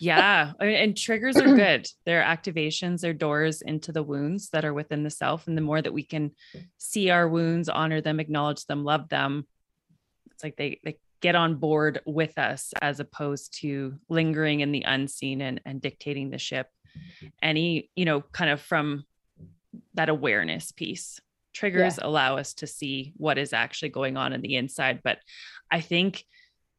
yeah. 0.00 0.52
And 0.60 0.96
triggers 0.96 1.36
are 1.36 1.54
good. 1.56 1.88
They're 2.04 2.22
activations, 2.22 3.00
they're 3.00 3.12
doors 3.12 3.62
into 3.62 3.92
the 3.92 4.02
wounds 4.02 4.50
that 4.50 4.64
are 4.64 4.74
within 4.74 5.02
the 5.02 5.10
self. 5.10 5.46
And 5.46 5.56
the 5.56 5.62
more 5.62 5.82
that 5.82 5.92
we 5.92 6.02
can 6.02 6.32
see 6.76 7.10
our 7.10 7.28
wounds, 7.28 7.68
honor 7.68 8.00
them, 8.00 8.20
acknowledge 8.20 8.64
them, 8.66 8.84
love 8.84 9.08
them, 9.08 9.46
it's 10.38 10.44
like 10.44 10.56
they, 10.56 10.78
they 10.84 10.98
get 11.20 11.34
on 11.34 11.56
board 11.56 12.00
with 12.06 12.38
us 12.38 12.72
as 12.80 13.00
opposed 13.00 13.58
to 13.60 13.98
lingering 14.08 14.60
in 14.60 14.70
the 14.70 14.84
unseen 14.86 15.40
and, 15.40 15.60
and 15.66 15.82
dictating 15.82 16.30
the 16.30 16.38
ship. 16.38 16.68
Any, 17.42 17.90
you 17.96 18.04
know, 18.04 18.20
kind 18.20 18.48
of 18.48 18.60
from 18.60 19.02
that 19.94 20.08
awareness 20.08 20.70
piece. 20.70 21.18
Triggers 21.52 21.98
yeah. 21.98 22.06
allow 22.06 22.36
us 22.36 22.54
to 22.54 22.68
see 22.68 23.14
what 23.16 23.36
is 23.36 23.52
actually 23.52 23.88
going 23.88 24.16
on 24.16 24.32
in 24.32 24.40
the 24.42 24.54
inside. 24.54 25.00
But 25.02 25.18
I 25.72 25.80
think, 25.80 26.24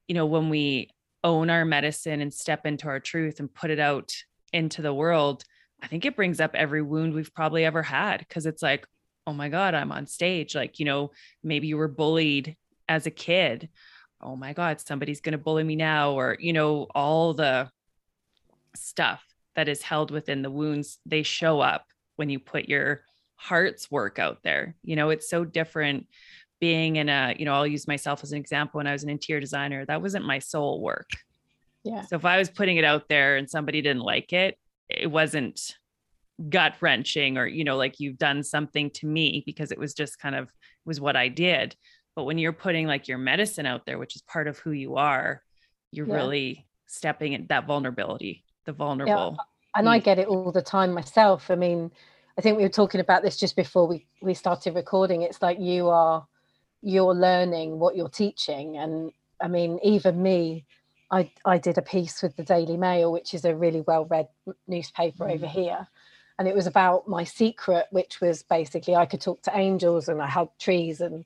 you 0.07 0.15
know, 0.15 0.25
when 0.25 0.47
we 0.47 0.89
own 1.21 1.49
our 1.49 1.65
medicine 1.65 2.21
and 2.21 2.33
step 2.33 2.65
into 2.65 2.87
our 2.87 3.01
truth 3.01 3.41
and 3.41 3.53
put 3.53 3.71
it 3.71 3.79
out 3.79 4.13
into 4.53 4.81
the 4.81 4.93
world, 4.93 5.43
I 5.83 5.87
think 5.87 6.05
it 6.05 6.15
brings 6.15 6.39
up 6.39 6.55
every 6.55 6.81
wound 6.81 7.13
we've 7.13 7.33
probably 7.33 7.65
ever 7.65 7.83
had 7.83 8.19
because 8.19 8.45
it's 8.45 8.63
like, 8.63 8.87
oh 9.27 9.33
my 9.33 9.49
God, 9.49 9.73
I'm 9.73 9.91
on 9.91 10.07
stage. 10.07 10.55
Like, 10.55 10.79
you 10.79 10.85
know, 10.85 11.11
maybe 11.43 11.67
you 11.67 11.75
were 11.75 11.89
bullied 11.89 12.55
as 12.89 13.05
a 13.05 13.11
kid. 13.11 13.69
Oh 14.19 14.35
my 14.35 14.51
God, 14.51 14.81
somebody's 14.81 15.21
going 15.21 15.31
to 15.31 15.37
bully 15.37 15.63
me 15.63 15.77
now. 15.77 16.11
Or, 16.11 16.35
you 16.37 16.51
know, 16.51 16.87
all 16.93 17.33
the 17.33 17.69
stuff 18.75 19.23
that 19.55 19.69
is 19.69 19.81
held 19.81 20.11
within 20.11 20.41
the 20.41 20.51
wounds, 20.51 20.99
they 21.05 21.23
show 21.23 21.61
up 21.61 21.85
when 22.17 22.29
you 22.29 22.39
put 22.39 22.67
your 22.67 23.01
heart's 23.35 23.89
work 23.89 24.19
out 24.19 24.39
there. 24.43 24.75
You 24.83 24.97
know, 24.97 25.11
it's 25.11 25.29
so 25.29 25.45
different 25.45 26.07
being 26.59 26.97
in 26.97 27.07
a, 27.07 27.33
you 27.39 27.45
know, 27.45 27.53
I'll 27.53 27.65
use 27.65 27.87
myself 27.87 28.21
as 28.23 28.33
an 28.33 28.37
example 28.37 28.79
when 28.79 28.87
I 28.87 28.91
was 28.91 29.03
an 29.03 29.09
interior 29.09 29.39
designer, 29.39 29.85
that 29.85 30.01
wasn't 30.01 30.25
my 30.25 30.39
soul 30.39 30.81
work. 30.81 31.09
Yeah. 31.85 32.01
So 32.01 32.17
if 32.17 32.25
I 32.25 32.37
was 32.37 32.49
putting 32.49 32.75
it 32.75 32.83
out 32.83 33.07
there 33.07 33.37
and 33.37 33.49
somebody 33.49 33.81
didn't 33.81 34.01
like 34.01 34.33
it, 34.33 34.57
it 34.89 35.09
wasn't 35.09 35.77
gut 36.49 36.73
wrenching 36.81 37.37
or, 37.37 37.47
you 37.47 37.63
know, 37.63 37.77
like 37.77 38.01
you've 38.01 38.17
done 38.17 38.43
something 38.43 38.89
to 38.91 39.05
me 39.05 39.43
because 39.45 39.71
it 39.71 39.79
was 39.79 39.93
just 39.93 40.19
kind 40.19 40.35
of 40.35 40.51
was 40.85 40.99
what 40.99 41.15
I 41.15 41.29
did. 41.29 41.75
But 42.19 42.25
when 42.25 42.37
you're 42.37 42.51
putting 42.51 42.85
like 42.85 43.07
your 43.07 43.17
medicine 43.17 43.65
out 43.65 43.85
there, 43.85 43.97
which 43.97 44.17
is 44.17 44.21
part 44.23 44.49
of 44.49 44.59
who 44.59 44.71
you 44.71 44.97
are, 44.97 45.41
you're 45.89 46.05
yeah. 46.05 46.15
really 46.15 46.67
stepping 46.85 47.31
in 47.31 47.45
that 47.47 47.65
vulnerability, 47.65 48.43
the 48.65 48.73
vulnerable. 48.73 49.37
Yeah. 49.37 49.79
And 49.79 49.87
I 49.87 49.99
get 49.99 50.19
it 50.19 50.27
all 50.27 50.51
the 50.51 50.61
time 50.61 50.91
myself. 50.91 51.49
I 51.49 51.55
mean, 51.55 51.89
I 52.37 52.41
think 52.41 52.57
we 52.57 52.63
were 52.63 52.67
talking 52.67 52.99
about 52.99 53.23
this 53.23 53.37
just 53.37 53.55
before 53.55 53.87
we, 53.87 54.05
we 54.21 54.33
started 54.33 54.75
recording. 54.75 55.21
It's 55.21 55.41
like 55.41 55.61
you 55.61 55.87
are 55.87 56.27
you're 56.81 57.15
learning 57.15 57.79
what 57.79 57.95
you're 57.95 58.09
teaching 58.09 58.77
and 58.77 59.11
i 59.41 59.49
mean 59.49 59.79
even 59.83 60.21
me 60.23 60.63
i 61.11 61.29
i 61.43 61.57
did 61.57 61.77
a 61.77 61.81
piece 61.81 62.21
with 62.21 62.33
the 62.37 62.43
daily 62.43 62.77
mail 62.77 63.11
which 63.11 63.33
is 63.33 63.43
a 63.43 63.53
really 63.53 63.81
well 63.81 64.05
read 64.05 64.29
newspaper 64.65 65.25
mm. 65.25 65.33
over 65.33 65.45
here 65.45 65.85
and 66.37 66.47
it 66.47 66.55
was 66.55 66.67
about 66.67 67.05
my 67.05 67.25
secret 67.25 67.85
which 67.91 68.21
was 68.21 68.43
basically 68.43 68.95
i 68.95 69.05
could 69.05 69.19
talk 69.19 69.41
to 69.41 69.57
angels 69.57 70.07
and 70.07 70.21
i 70.21 70.27
hugged 70.27 70.57
trees 70.57 71.01
and 71.01 71.25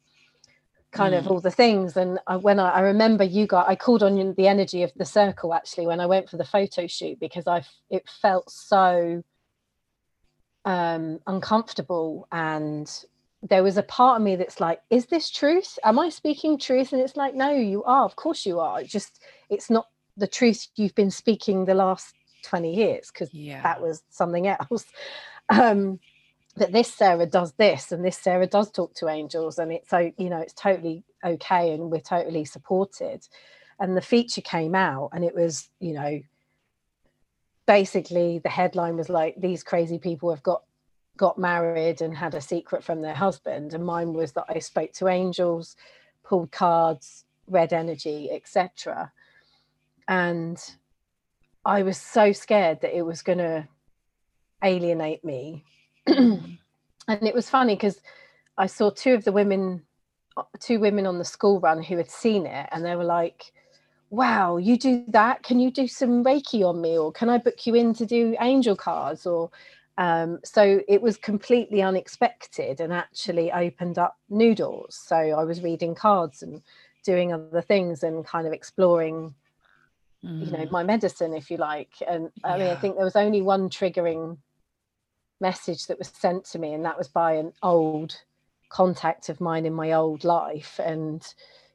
kind 0.94 1.14
mm. 1.14 1.18
of 1.18 1.28
all 1.28 1.42
the 1.42 1.52
things 1.52 1.98
and 1.98 2.20
I, 2.28 2.38
when 2.38 2.60
I, 2.60 2.70
I, 2.70 2.80
remember 2.82 3.24
you 3.24 3.48
got 3.48 3.68
i 3.68 3.76
called 3.76 4.04
on 4.04 4.34
the 4.36 4.48
energy 4.48 4.84
of 4.84 4.92
the 4.96 5.06
circle 5.06 5.54
actually 5.54 5.88
when 5.88 6.00
i 6.00 6.06
went 6.06 6.30
for 6.30 6.38
the 6.38 6.46
photo 6.46 6.88
shoot 6.88 7.20
because 7.20 7.48
i 7.48 7.64
it 7.90 8.08
felt 8.22 8.50
so 8.50 9.24
um 10.66 11.20
uncomfortable 11.28 12.28
and 12.32 13.06
there 13.44 13.64
was 13.64 13.78
a 13.78 13.84
part 13.84 14.18
of 14.18 14.24
me 14.24 14.36
that's 14.36 14.60
like 14.60 14.82
is 14.90 15.08
this 15.08 15.30
truth? 15.30 15.78
Am 15.84 16.00
i 16.00 16.10
speaking 16.10 16.58
truth? 16.58 16.94
And 16.94 17.02
it's 17.02 17.18
like 17.18 17.36
no 17.36 17.52
you 17.52 17.84
are. 17.84 18.06
Of 18.06 18.16
course 18.16 18.46
you 18.46 18.60
are. 18.60 18.84
Just 18.84 19.22
it's 19.50 19.70
not 19.70 19.88
the 20.16 20.28
truth 20.28 20.68
you've 20.76 20.96
been 20.96 21.12
speaking 21.12 21.66
the 21.66 21.74
last 21.74 22.16
20 22.44 22.74
years 22.74 23.12
because 23.12 23.34
yeah. 23.34 23.62
that 23.62 23.82
was 23.82 24.02
something 24.10 24.48
else. 24.48 24.86
Um 25.50 26.00
but 26.56 26.72
this 26.72 26.94
sarah 26.94 27.26
does 27.26 27.54
this 27.54 27.92
and 27.92 28.06
this 28.06 28.18
sarah 28.18 28.48
does 28.48 28.72
talk 28.72 28.94
to 28.94 29.08
angels 29.08 29.58
and 29.58 29.72
it's 29.72 29.90
so 29.90 30.12
you 30.18 30.30
know 30.30 30.40
it's 30.40 30.54
totally 30.54 31.04
okay 31.24 31.72
and 31.72 31.92
we're 31.92 32.00
totally 32.00 32.46
supported. 32.46 33.28
And 33.80 33.98
the 33.98 34.02
feature 34.02 34.42
came 34.42 34.76
out 34.76 35.10
and 35.14 35.24
it 35.24 35.36
was 35.36 35.70
you 35.80 35.94
know 35.94 36.22
basically 37.66 38.40
the 38.40 38.50
headline 38.50 38.98
was 38.98 39.10
like 39.10 39.36
these 39.38 39.64
crazy 39.64 39.98
people 39.98 40.30
have 40.30 40.44
got 40.44 40.64
got 41.16 41.38
married 41.38 42.02
and 42.02 42.16
had 42.16 42.34
a 42.34 42.42
secret 42.42 42.84
from 42.84 43.02
their 43.02 43.14
husband. 43.14 43.74
And 43.74 43.86
mine 43.86 44.14
was 44.14 44.34
that 44.34 44.46
i 44.50 44.60
spoke 44.60 44.94
to 44.94 45.08
angels 45.08 45.76
pulled 46.24 46.52
cards 46.52 47.26
read 47.48 47.74
energy 47.74 48.30
etc 48.32 49.12
and 50.08 50.58
i 51.66 51.84
was 51.84 51.98
so 51.98 52.32
scared 52.32 52.80
that 52.80 52.96
it 52.96 53.02
was 53.02 53.22
going 53.22 53.38
to 53.38 53.68
alienate 54.64 55.26
me 55.26 55.66
and 56.08 56.58
it 57.08 57.34
was 57.34 57.50
funny 57.50 57.76
because 57.76 58.02
i 58.58 58.66
saw 58.66 58.90
two 58.90 59.14
of 59.14 59.24
the 59.24 59.32
women 59.32 59.82
two 60.60 60.80
women 60.80 61.06
on 61.06 61.18
the 61.18 61.26
school 61.26 61.60
run 61.60 61.82
who 61.82 61.98
had 61.98 62.10
seen 62.10 62.46
it 62.46 62.68
and 62.72 62.84
they 62.84 62.96
were 62.96 63.04
like 63.04 63.54
wow 64.10 64.58
you 64.58 64.78
do 64.78 65.04
that 65.08 65.44
can 65.44 65.60
you 65.60 65.72
do 65.72 65.88
some 65.88 66.24
reiki 66.24 66.68
on 66.68 66.82
me 66.82 66.98
or 66.98 67.12
can 67.12 67.30
i 67.30 67.38
book 67.38 67.66
you 67.66 67.76
in 67.76 67.94
to 67.94 68.06
do 68.06 68.36
angel 68.40 68.76
cards 68.76 69.26
or 69.26 69.50
um, 69.98 70.40
so 70.44 70.82
it 70.88 71.02
was 71.02 71.18
completely 71.18 71.82
unexpected 71.82 72.80
and 72.80 72.92
actually 72.92 73.52
opened 73.52 74.00
up 74.00 74.18
new 74.30 74.56
doors. 74.56 74.96
So 74.96 75.16
I 75.16 75.44
was 75.44 75.62
reading 75.62 75.94
cards 75.94 76.42
and 76.42 76.62
doing 77.04 77.32
other 77.32 77.62
things 77.62 78.02
and 78.02 78.26
kind 78.26 78.48
of 78.48 78.54
exploring, 78.54 79.36
you 80.22 80.52
know, 80.52 80.60
mm. 80.60 80.72
my 80.72 80.84
medicine, 80.84 81.34
if 81.34 81.52
you 81.52 81.58
like. 81.58 81.92
And 82.08 82.32
I 82.44 82.58
yeah. 82.58 82.64
mean, 82.64 82.72
I 82.72 82.80
think 82.80 82.96
there 82.96 83.06
was 83.06 83.16
only 83.16 83.42
one 83.42 83.70
triggering 83.70 84.38
message 85.40 85.88
that 85.88 86.00
was 86.00 86.10
sent 86.10 86.46
to 86.46 86.60
me, 86.60 86.74
and 86.74 86.86
that 86.86 86.98
was 86.98 87.08
by 87.08 87.34
an 87.34 87.54
old 87.62 88.16
contact 88.70 89.30
of 89.30 89.42
mine 89.42 89.66
in 89.66 89.74
my 89.74 89.92
old 89.94 90.24
life. 90.24 90.80
And 90.84 91.26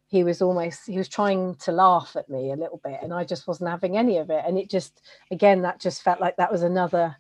he 0.09 0.25
was 0.25 0.41
almost 0.41 0.87
he 0.87 0.97
was 0.97 1.09
trying 1.09 1.55
to 1.57 1.73
laugh 1.73 2.17
at 2.17 2.31
me 2.31 2.51
a 2.51 2.57
little 2.57 2.81
bit 2.83 2.99
and 3.03 3.13
i 3.13 3.23
just 3.23 3.47
wasn't 3.47 3.69
having 3.69 3.99
any 3.99 4.17
of 4.17 4.31
it 4.31 4.43
and 4.47 4.57
it 4.57 4.71
just 4.71 5.03
again 5.31 5.61
that 5.61 5.79
just 5.79 6.01
felt 6.03 6.19
like 6.19 6.35
that 6.39 6.51
was 6.51 6.63
another 6.63 7.15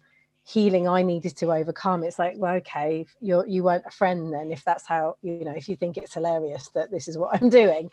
healing 0.49 0.89
I 0.89 1.03
needed 1.03 1.37
to 1.39 1.53
overcome. 1.53 2.03
It's 2.03 2.19
like, 2.19 2.35
well, 2.39 2.55
okay, 2.57 3.05
you're 3.21 3.47
you 3.47 3.63
weren't 3.63 3.85
a 3.87 3.91
friend 3.91 4.33
then 4.33 4.51
if 4.51 4.65
that's 4.65 4.87
how 4.87 5.17
you 5.23 5.45
know 5.45 5.53
if 5.55 5.69
you 5.69 5.77
think 5.77 5.97
it's 5.97 6.15
hilarious 6.15 6.71
that 6.75 6.91
this 6.91 7.07
is 7.07 7.19
what 7.19 7.41
I'm 7.41 7.51
doing. 7.51 7.91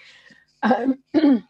Um, 0.64 1.04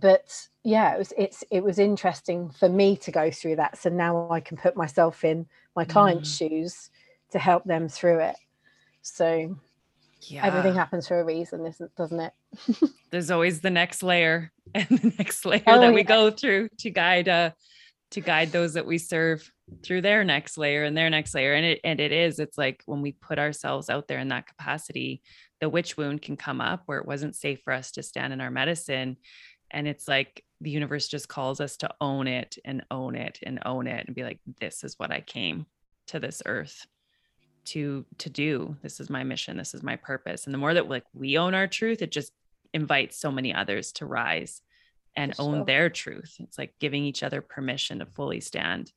but 0.00 0.48
yeah, 0.64 0.94
it 0.94 0.98
was 0.98 1.12
it's 1.16 1.44
it 1.50 1.62
was 1.62 1.78
interesting 1.78 2.50
for 2.50 2.68
me 2.68 2.96
to 2.98 3.10
go 3.10 3.30
through 3.30 3.56
that. 3.56 3.78
So 3.78 3.90
now 3.90 4.30
I 4.30 4.40
can 4.40 4.56
put 4.56 4.76
myself 4.76 5.24
in 5.24 5.46
my 5.74 5.84
client's 5.84 6.34
mm. 6.34 6.38
shoes 6.38 6.90
to 7.30 7.38
help 7.38 7.64
them 7.64 7.88
through 7.88 8.20
it. 8.20 8.36
So 9.02 9.56
yeah. 10.22 10.44
everything 10.44 10.74
happens 10.74 11.08
for 11.08 11.20
a 11.20 11.24
reason, 11.24 11.66
isn't 11.66 11.94
doesn't 11.94 12.20
it? 12.20 12.32
There's 13.10 13.30
always 13.30 13.60
the 13.60 13.70
next 13.70 14.02
layer 14.02 14.52
and 14.74 14.88
the 14.88 15.14
next 15.18 15.44
layer 15.44 15.62
oh, 15.66 15.80
that 15.80 15.94
we 15.94 16.02
go 16.02 16.30
through 16.30 16.68
to 16.78 16.90
guide 16.90 17.28
uh 17.28 17.50
to 18.12 18.20
guide 18.20 18.52
those 18.52 18.74
that 18.74 18.86
we 18.86 18.98
serve 18.98 19.50
through 19.82 20.00
their 20.00 20.22
next 20.22 20.56
layer 20.56 20.84
and 20.84 20.96
their 20.96 21.10
next 21.10 21.34
layer 21.34 21.54
and 21.54 21.66
it 21.66 21.80
and 21.82 21.98
it 21.98 22.12
is 22.12 22.38
it's 22.38 22.56
like 22.56 22.82
when 22.86 23.02
we 23.02 23.10
put 23.10 23.38
ourselves 23.38 23.90
out 23.90 24.06
there 24.06 24.20
in 24.20 24.28
that 24.28 24.46
capacity 24.46 25.22
the 25.60 25.68
witch 25.68 25.96
wound 25.96 26.22
can 26.22 26.36
come 26.36 26.60
up 26.60 26.82
where 26.86 26.98
it 26.98 27.06
wasn't 27.06 27.34
safe 27.34 27.60
for 27.64 27.72
us 27.72 27.90
to 27.90 28.02
stand 28.02 28.32
in 28.32 28.40
our 28.40 28.50
medicine 28.50 29.16
and 29.70 29.86
it's 29.86 30.08
like 30.08 30.44
the 30.60 30.70
universe 30.70 31.08
just 31.08 31.28
calls 31.28 31.60
us 31.60 31.76
to 31.76 31.94
own 32.00 32.26
it 32.26 32.56
and 32.64 32.84
own 32.90 33.14
it 33.14 33.38
and 33.42 33.60
own 33.64 33.86
it 33.86 34.06
and 34.06 34.14
be 34.14 34.22
like 34.22 34.40
this 34.60 34.84
is 34.84 34.98
what 34.98 35.10
i 35.10 35.20
came 35.20 35.66
to 36.06 36.18
this 36.18 36.42
earth 36.46 36.86
to 37.64 38.04
to 38.18 38.30
do 38.30 38.76
this 38.82 39.00
is 39.00 39.10
my 39.10 39.24
mission 39.24 39.56
this 39.56 39.74
is 39.74 39.82
my 39.82 39.96
purpose 39.96 40.46
and 40.46 40.54
the 40.54 40.58
more 40.58 40.74
that 40.74 40.88
like 40.88 41.04
we 41.12 41.36
own 41.36 41.54
our 41.54 41.66
truth 41.66 42.00
it 42.00 42.12
just 42.12 42.32
invites 42.72 43.18
so 43.18 43.30
many 43.30 43.52
others 43.52 43.92
to 43.92 44.06
rise 44.06 44.62
and 45.16 45.34
own 45.38 45.64
their 45.64 45.88
truth 45.88 46.36
it's 46.40 46.58
like 46.58 46.74
giving 46.78 47.04
each 47.04 47.22
other 47.22 47.40
permission 47.40 47.98
to 47.98 48.06
fully 48.06 48.40
stand 48.40 48.92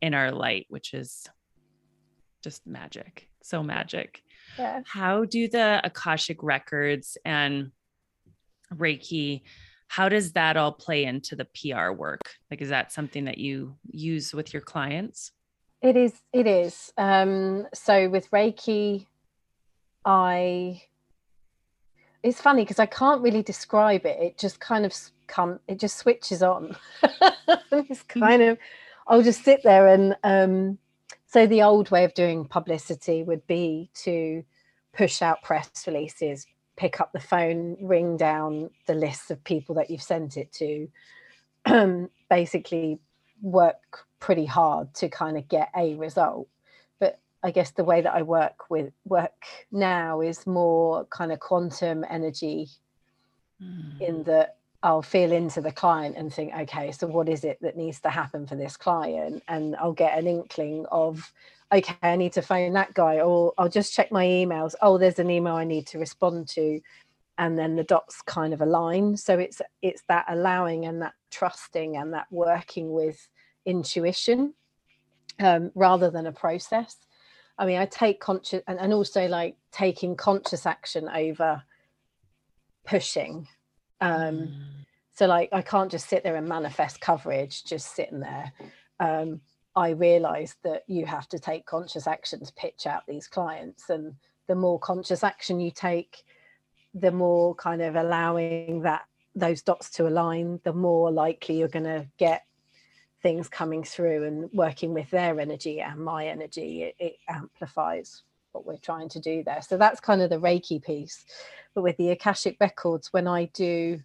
in 0.00 0.14
our 0.14 0.32
light, 0.32 0.66
which 0.68 0.94
is 0.94 1.26
just 2.42 2.66
magic. 2.66 3.28
So 3.42 3.62
magic. 3.62 4.22
Yeah. 4.58 4.82
How 4.86 5.24
do 5.24 5.48
the 5.48 5.80
Akashic 5.84 6.42
records 6.42 7.16
and 7.24 7.72
Reiki, 8.74 9.42
how 9.90 10.08
does 10.08 10.32
that 10.34 10.56
all 10.56 10.70
play 10.70 11.04
into 11.04 11.34
the 11.34 11.44
PR 11.46 11.90
work? 11.90 12.20
Like, 12.48 12.62
is 12.62 12.68
that 12.68 12.92
something 12.92 13.24
that 13.24 13.38
you 13.38 13.74
use 13.90 14.32
with 14.32 14.52
your 14.54 14.62
clients? 14.62 15.32
It 15.82 15.96
is. 15.96 16.14
It 16.32 16.46
is. 16.46 16.92
Um, 16.96 17.66
so 17.74 18.08
with 18.08 18.30
Reiki, 18.30 19.06
I. 20.04 20.82
It's 22.22 22.40
funny 22.40 22.62
because 22.62 22.78
I 22.78 22.86
can't 22.86 23.20
really 23.20 23.42
describe 23.42 24.06
it. 24.06 24.16
It 24.20 24.38
just 24.38 24.60
kind 24.60 24.86
of 24.86 24.94
come. 25.26 25.58
It 25.66 25.80
just 25.80 25.96
switches 25.96 26.40
on. 26.40 26.76
it's 27.72 28.02
kind 28.02 28.42
of 28.42 28.58
I'll 29.08 29.22
just 29.22 29.42
sit 29.42 29.64
there 29.64 29.88
and 29.88 30.16
um, 30.22 30.78
so 31.26 31.48
the 31.48 31.64
old 31.64 31.90
way 31.90 32.04
of 32.04 32.14
doing 32.14 32.44
publicity 32.44 33.24
would 33.24 33.44
be 33.48 33.90
to 34.04 34.44
push 34.92 35.20
out 35.20 35.42
press 35.42 35.84
releases, 35.84 36.46
pick 36.80 36.98
up 36.98 37.12
the 37.12 37.20
phone, 37.20 37.76
ring 37.78 38.16
down 38.16 38.70
the 38.86 38.94
list 38.94 39.30
of 39.30 39.44
people 39.44 39.74
that 39.74 39.90
you've 39.90 40.02
sent 40.02 40.38
it 40.38 40.50
to, 40.50 40.88
basically 42.30 42.98
work 43.42 44.06
pretty 44.18 44.46
hard 44.46 44.94
to 44.94 45.06
kind 45.10 45.36
of 45.36 45.46
get 45.46 45.68
a 45.76 45.94
result. 45.96 46.48
But 46.98 47.18
I 47.42 47.50
guess 47.50 47.72
the 47.72 47.84
way 47.84 48.00
that 48.00 48.14
I 48.14 48.22
work 48.22 48.70
with 48.70 48.94
work 49.04 49.44
now 49.70 50.22
is 50.22 50.46
more 50.46 51.04
kind 51.10 51.32
of 51.32 51.38
quantum 51.38 52.02
energy 52.08 52.70
mm. 53.62 54.00
in 54.00 54.22
that 54.22 54.56
I'll 54.82 55.02
feel 55.02 55.32
into 55.32 55.60
the 55.60 55.72
client 55.72 56.16
and 56.16 56.32
think, 56.32 56.54
okay, 56.60 56.92
so 56.92 57.06
what 57.06 57.28
is 57.28 57.44
it 57.44 57.58
that 57.60 57.76
needs 57.76 58.00
to 58.00 58.08
happen 58.08 58.46
for 58.46 58.56
this 58.56 58.78
client? 58.78 59.42
And 59.48 59.76
I'll 59.76 59.92
get 59.92 60.18
an 60.18 60.26
inkling 60.26 60.86
of, 60.90 61.30
okay, 61.72 61.96
I 62.02 62.16
need 62.16 62.32
to 62.34 62.42
phone 62.42 62.72
that 62.74 62.94
guy, 62.94 63.20
or 63.20 63.52
I'll 63.58 63.68
just 63.68 63.92
check 63.92 64.10
my 64.10 64.24
emails. 64.24 64.74
Oh, 64.82 64.98
there's 64.98 65.18
an 65.18 65.30
email 65.30 65.54
I 65.54 65.64
need 65.64 65.86
to 65.88 65.98
respond 65.98 66.48
to. 66.48 66.80
And 67.38 67.58
then 67.58 67.76
the 67.76 67.84
dots 67.84 68.20
kind 68.22 68.52
of 68.52 68.60
align. 68.60 69.16
So 69.16 69.38
it's 69.38 69.62
it's 69.80 70.02
that 70.08 70.26
allowing 70.28 70.84
and 70.84 71.00
that 71.00 71.14
trusting 71.30 71.96
and 71.96 72.12
that 72.12 72.26
working 72.30 72.92
with 72.92 73.28
intuition 73.64 74.52
um, 75.38 75.70
rather 75.74 76.10
than 76.10 76.26
a 76.26 76.32
process. 76.32 76.96
I 77.56 77.66
mean, 77.66 77.78
I 77.78 77.86
take 77.86 78.20
conscious 78.20 78.62
and, 78.66 78.78
and 78.78 78.92
also 78.92 79.26
like 79.26 79.56
taking 79.72 80.16
conscious 80.16 80.66
action 80.66 81.08
over 81.08 81.62
pushing 82.84 83.46
um, 84.00 84.34
mm. 84.34 84.50
So 85.12 85.26
like 85.26 85.50
I 85.52 85.62
can't 85.62 85.90
just 85.90 86.08
sit 86.08 86.22
there 86.22 86.36
and 86.36 86.48
manifest 86.48 87.00
coverage 87.00 87.64
just 87.64 87.94
sitting 87.94 88.20
there. 88.20 88.52
Um, 88.98 89.40
I 89.76 89.90
realized 89.90 90.56
that 90.64 90.82
you 90.86 91.06
have 91.06 91.28
to 91.28 91.38
take 91.38 91.66
conscious 91.66 92.06
action 92.06 92.44
to 92.44 92.52
pitch 92.54 92.86
out 92.86 93.06
these 93.06 93.28
clients. 93.28 93.88
And 93.90 94.14
the 94.48 94.54
more 94.54 94.78
conscious 94.78 95.22
action 95.22 95.60
you 95.60 95.70
take, 95.70 96.24
the 96.94 97.12
more 97.12 97.54
kind 97.54 97.82
of 97.82 97.94
allowing 97.96 98.82
that 98.82 99.04
those 99.34 99.62
dots 99.62 99.90
to 99.90 100.08
align, 100.08 100.60
the 100.64 100.72
more 100.72 101.10
likely 101.10 101.58
you're 101.58 101.68
going 101.68 101.84
to 101.84 102.06
get 102.18 102.44
things 103.22 103.48
coming 103.48 103.84
through 103.84 104.24
and 104.24 104.50
working 104.52 104.92
with 104.92 105.10
their 105.10 105.38
energy 105.38 105.80
and 105.80 106.00
my 106.00 106.26
energy. 106.26 106.82
It, 106.82 106.94
it 106.98 107.16
amplifies 107.28 108.22
what 108.52 108.66
we're 108.66 108.78
trying 108.78 109.08
to 109.10 109.20
do 109.20 109.44
there. 109.44 109.62
So 109.62 109.76
that's 109.76 110.00
kind 110.00 110.20
of 110.20 110.30
the 110.30 110.40
Reiki 110.40 110.82
piece. 110.82 111.24
But 111.74 111.82
with 111.82 111.96
the 111.96 112.10
Akashic 112.10 112.56
records, 112.60 113.12
when 113.12 113.28
I 113.28 113.44
do 113.46 114.00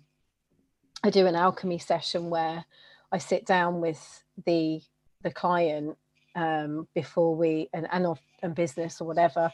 I 1.03 1.09
do 1.11 1.27
an 1.27 1.35
alchemy 1.35 1.77
session 1.77 2.29
where 2.29 2.65
I 3.11 3.19
sit 3.19 3.45
down 3.45 3.79
with 3.79 4.23
the 4.45 4.81
the 5.25 5.31
client 5.31 5.97
um, 6.35 6.87
before 6.93 7.35
we 7.35 7.67
and 7.73 7.87
and, 7.91 8.17
and 8.41 8.55
business 8.55 9.01
or 9.01 9.07
whatever, 9.07 9.51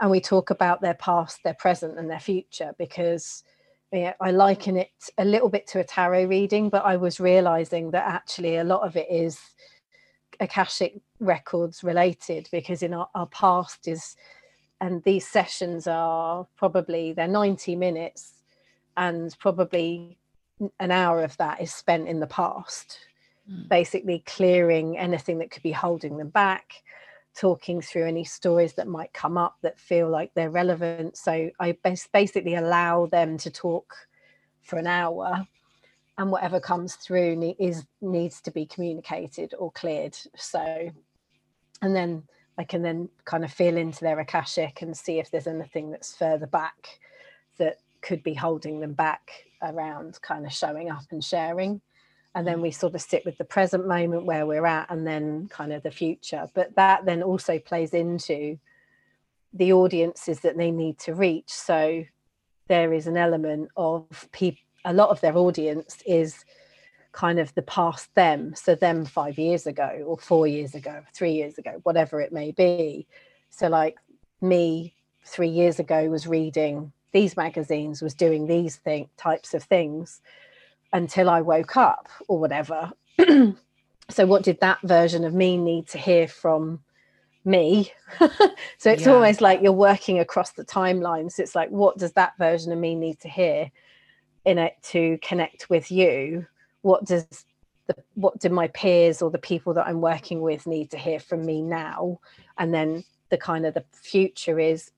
and 0.00 0.10
we 0.10 0.20
talk 0.20 0.50
about 0.50 0.82
their 0.82 0.94
past, 0.94 1.40
their 1.44 1.54
present, 1.54 1.98
and 1.98 2.10
their 2.10 2.20
future 2.20 2.74
because 2.76 3.44
yeah, 3.92 4.14
I 4.20 4.30
liken 4.30 4.76
it 4.76 4.90
a 5.18 5.24
little 5.24 5.48
bit 5.48 5.66
to 5.68 5.80
a 5.80 5.84
tarot 5.84 6.24
reading, 6.24 6.70
but 6.70 6.84
I 6.84 6.96
was 6.96 7.20
realizing 7.20 7.90
that 7.92 8.06
actually 8.06 8.56
a 8.56 8.64
lot 8.64 8.86
of 8.86 8.96
it 8.96 9.06
is 9.10 9.38
Akashic 10.40 11.00
records 11.20 11.84
related 11.84 12.48
because 12.50 12.82
in 12.82 12.94
our, 12.94 13.08
our 13.14 13.26
past 13.26 13.86
is 13.86 14.16
and 14.80 15.04
these 15.04 15.28
sessions 15.28 15.86
are 15.86 16.46
probably 16.56 17.12
they're 17.12 17.28
90 17.28 17.76
minutes 17.76 18.42
and 18.96 19.36
probably 19.38 20.18
an 20.80 20.90
hour 20.90 21.22
of 21.22 21.36
that 21.36 21.60
is 21.60 21.72
spent 21.72 22.08
in 22.08 22.18
the 22.18 22.26
past 22.26 22.98
mm. 23.50 23.68
basically 23.68 24.22
clearing 24.26 24.98
anything 24.98 25.38
that 25.38 25.50
could 25.50 25.62
be 25.62 25.72
holding 25.72 26.16
them 26.16 26.28
back 26.28 26.82
talking 27.34 27.80
through 27.80 28.06
any 28.06 28.24
stories 28.24 28.74
that 28.74 28.86
might 28.86 29.12
come 29.14 29.38
up 29.38 29.56
that 29.62 29.80
feel 29.80 30.08
like 30.08 30.30
they're 30.34 30.50
relevant 30.50 31.16
so 31.16 31.50
i 31.60 31.76
basically 32.12 32.54
allow 32.54 33.06
them 33.06 33.38
to 33.38 33.50
talk 33.50 33.94
for 34.62 34.78
an 34.78 34.86
hour 34.86 35.46
and 36.18 36.30
whatever 36.30 36.60
comes 36.60 36.96
through 36.96 37.54
is 37.58 37.84
needs 38.02 38.40
to 38.42 38.50
be 38.50 38.66
communicated 38.66 39.54
or 39.58 39.72
cleared 39.72 40.16
so 40.36 40.90
and 41.80 41.96
then 41.96 42.22
I 42.58 42.64
can 42.64 42.82
then 42.82 43.08
kind 43.24 43.44
of 43.44 43.52
feel 43.52 43.76
into 43.76 44.00
their 44.00 44.20
Akashic 44.20 44.82
and 44.82 44.96
see 44.96 45.18
if 45.18 45.30
there's 45.30 45.46
anything 45.46 45.90
that's 45.90 46.14
further 46.14 46.46
back 46.46 47.00
that 47.58 47.78
could 48.02 48.22
be 48.22 48.34
holding 48.34 48.80
them 48.80 48.92
back 48.92 49.30
around 49.62 50.20
kind 50.22 50.44
of 50.44 50.52
showing 50.52 50.90
up 50.90 51.04
and 51.10 51.22
sharing. 51.22 51.80
And 52.34 52.46
then 52.46 52.58
mm. 52.58 52.62
we 52.62 52.70
sort 52.70 52.94
of 52.94 53.02
sit 53.02 53.24
with 53.24 53.38
the 53.38 53.44
present 53.44 53.86
moment 53.86 54.24
where 54.24 54.46
we're 54.46 54.66
at 54.66 54.90
and 54.90 55.06
then 55.06 55.48
kind 55.48 55.72
of 55.72 55.82
the 55.82 55.90
future. 55.90 56.48
But 56.54 56.74
that 56.76 57.04
then 57.04 57.22
also 57.22 57.58
plays 57.58 57.94
into 57.94 58.58
the 59.52 59.72
audiences 59.72 60.40
that 60.40 60.56
they 60.56 60.70
need 60.70 60.98
to 61.00 61.14
reach. 61.14 61.50
So 61.52 62.04
there 62.68 62.92
is 62.92 63.06
an 63.06 63.16
element 63.16 63.70
of 63.76 64.28
people 64.32 64.60
a 64.84 64.92
lot 64.92 65.10
of 65.10 65.20
their 65.20 65.36
audience 65.36 65.98
is 66.06 66.44
kind 67.12 67.38
of 67.38 67.54
the 67.54 67.62
past 67.62 68.12
them. 68.14 68.54
So 68.56 68.74
them 68.74 69.04
5 69.04 69.38
years 69.38 69.66
ago 69.66 70.02
or 70.06 70.18
4 70.18 70.46
years 70.46 70.74
ago 70.74 71.02
3 71.14 71.32
years 71.32 71.58
ago 71.58 71.80
whatever 71.84 72.20
it 72.20 72.32
may 72.32 72.50
be. 72.50 73.06
So 73.50 73.68
like 73.68 73.96
me 74.40 74.94
3 75.24 75.48
years 75.48 75.78
ago 75.78 76.08
was 76.08 76.26
reading 76.26 76.92
these 77.12 77.36
magazines 77.36 78.02
was 78.02 78.14
doing 78.14 78.46
these 78.46 78.76
thing, 78.76 79.08
types 79.16 79.54
of 79.54 79.62
things 79.62 80.20
until 80.92 81.30
I 81.30 81.40
woke 81.40 81.76
up 81.76 82.08
or 82.28 82.38
whatever. 82.38 82.92
so, 84.08 84.26
what 84.26 84.42
did 84.42 84.60
that 84.60 84.78
version 84.82 85.24
of 85.24 85.34
me 85.34 85.56
need 85.56 85.88
to 85.88 85.98
hear 85.98 86.28
from 86.28 86.80
me? 87.44 87.92
so, 88.78 88.90
it's 88.90 89.06
yeah. 89.06 89.12
almost 89.12 89.40
like 89.40 89.62
you're 89.62 89.72
working 89.72 90.18
across 90.18 90.52
the 90.52 90.64
timelines. 90.64 91.32
So 91.32 91.42
it's 91.42 91.54
like, 91.54 91.70
what 91.70 91.98
does 91.98 92.12
that 92.12 92.32
version 92.38 92.72
of 92.72 92.78
me 92.78 92.94
need 92.94 93.20
to 93.20 93.28
hear 93.28 93.70
in 94.44 94.58
it 94.58 94.76
to 94.84 95.18
connect 95.22 95.70
with 95.70 95.90
you? 95.90 96.46
What 96.82 97.04
does 97.04 97.44
the, 97.86 97.96
what 98.14 98.40
do 98.40 98.48
my 98.48 98.68
peers 98.68 99.22
or 99.22 99.30
the 99.30 99.38
people 99.38 99.74
that 99.74 99.86
I'm 99.86 100.00
working 100.00 100.40
with 100.40 100.66
need 100.66 100.90
to 100.90 100.98
hear 100.98 101.20
from 101.20 101.44
me 101.44 101.62
now? 101.62 102.20
And 102.58 102.72
then 102.74 103.04
the 103.30 103.38
kind 103.38 103.66
of 103.66 103.74
the 103.74 103.84
future 103.92 104.58
is, 104.58 104.90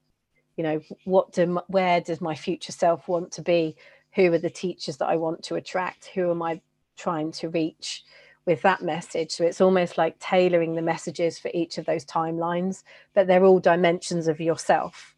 you 0.57 0.65
know, 0.65 0.81
what 1.05 1.33
do 1.33 1.61
where 1.69 2.01
does 2.01 2.21
my 2.21 2.35
future 2.35 2.73
self 2.73 3.09
want 3.09 3.33
to 3.33 3.43
be? 3.43 3.77
Who 4.15 4.33
are 4.33 4.39
the 4.39 4.51
teachers 4.51 4.97
that 4.99 5.09
I 5.09 5.17
want 5.17 5.43
to 5.45 5.57
attract? 5.57 6.07
Who 6.15 6.31
am 6.31 6.43
I 6.43 6.61
trying 6.97 7.33
to 7.33 7.49
reach 7.49 8.05
with 8.47 8.63
that 8.63 8.83
message? 8.83 9.33
So 9.33 9.45
it's 9.45 9.61
almost 9.61 9.99
like 9.99 10.19
tailoring 10.19 10.75
the 10.75 10.83
messages 10.83 11.39
for 11.39 11.51
each 11.53 11.79
of 11.79 11.87
those 11.87 12.05
timelines, 12.05 12.85
but 13.15 13.27
they're 13.27 13.45
all 13.45 13.59
dimensions 13.59 14.29
of 14.29 14.41
yourself. 14.41 15.15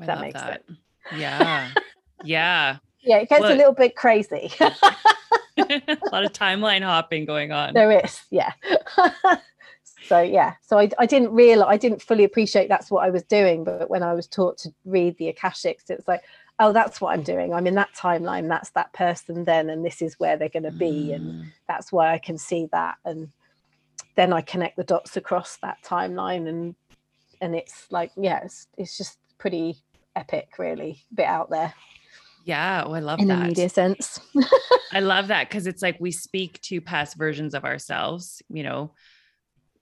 I 0.00 0.06
that 0.06 0.20
makes 0.20 0.40
that. 0.40 0.64
sense. 0.66 0.78
Yeah. 1.16 1.70
Yeah. 2.24 2.76
yeah, 3.02 3.18
it 3.18 3.28
gets 3.28 3.42
well, 3.42 3.52
a 3.52 3.56
little 3.56 3.74
bit 3.74 3.94
crazy. 3.94 4.52
a 4.60 5.98
lot 6.10 6.24
of 6.24 6.32
timeline 6.32 6.82
hopping 6.82 7.24
going 7.24 7.52
on. 7.52 7.74
There 7.74 8.04
is, 8.04 8.22
yeah. 8.30 8.52
so 10.08 10.20
yeah 10.20 10.54
so 10.60 10.78
I, 10.78 10.90
I 10.98 11.06
didn't 11.06 11.30
realize 11.30 11.68
i 11.70 11.76
didn't 11.76 12.02
fully 12.02 12.24
appreciate 12.24 12.68
that's 12.68 12.90
what 12.90 13.04
i 13.04 13.10
was 13.10 13.22
doing 13.22 13.62
but 13.62 13.88
when 13.88 14.02
i 14.02 14.12
was 14.12 14.26
taught 14.26 14.58
to 14.58 14.74
read 14.84 15.16
the 15.16 15.32
akashics 15.32 15.90
it's 15.90 16.08
like 16.08 16.22
oh 16.58 16.72
that's 16.72 17.00
what 17.00 17.12
i'm 17.12 17.22
doing. 17.22 17.52
I'm 17.52 17.66
in 17.66 17.74
that 17.74 17.94
timeline. 17.94 18.48
That's 18.48 18.70
that 18.70 18.92
person 18.92 19.44
then 19.44 19.70
and 19.70 19.84
this 19.84 20.02
is 20.02 20.18
where 20.18 20.36
they're 20.36 20.48
going 20.48 20.62
to 20.64 20.70
be 20.70 21.08
mm. 21.10 21.16
and 21.16 21.52
that's 21.68 21.92
why 21.92 22.12
i 22.12 22.18
can 22.18 22.38
see 22.38 22.68
that 22.72 22.96
and 23.04 23.30
then 24.14 24.32
i 24.32 24.40
connect 24.40 24.76
the 24.76 24.84
dots 24.84 25.16
across 25.16 25.56
that 25.58 25.78
timeline 25.84 26.48
and 26.48 26.74
and 27.40 27.54
it's 27.54 27.86
like 27.90 28.12
yeah 28.16 28.40
it's, 28.44 28.66
it's 28.76 28.96
just 28.96 29.18
pretty 29.38 29.76
epic 30.14 30.50
really 30.58 31.04
a 31.10 31.14
bit 31.14 31.26
out 31.26 31.50
there. 31.50 31.74
Yeah 32.44 32.84
oh, 32.86 32.92
i 32.92 33.00
love 33.00 33.20
in 33.20 33.28
that. 33.28 33.42
a 33.42 33.44
media 33.48 33.68
sense. 33.68 34.20
I 34.94 35.00
love 35.00 35.28
that 35.28 35.48
because 35.48 35.66
it's 35.66 35.80
like 35.80 35.96
we 36.00 36.10
speak 36.10 36.60
to 36.62 36.80
past 36.80 37.16
versions 37.16 37.54
of 37.54 37.64
ourselves 37.64 38.42
you 38.48 38.62
know 38.62 38.92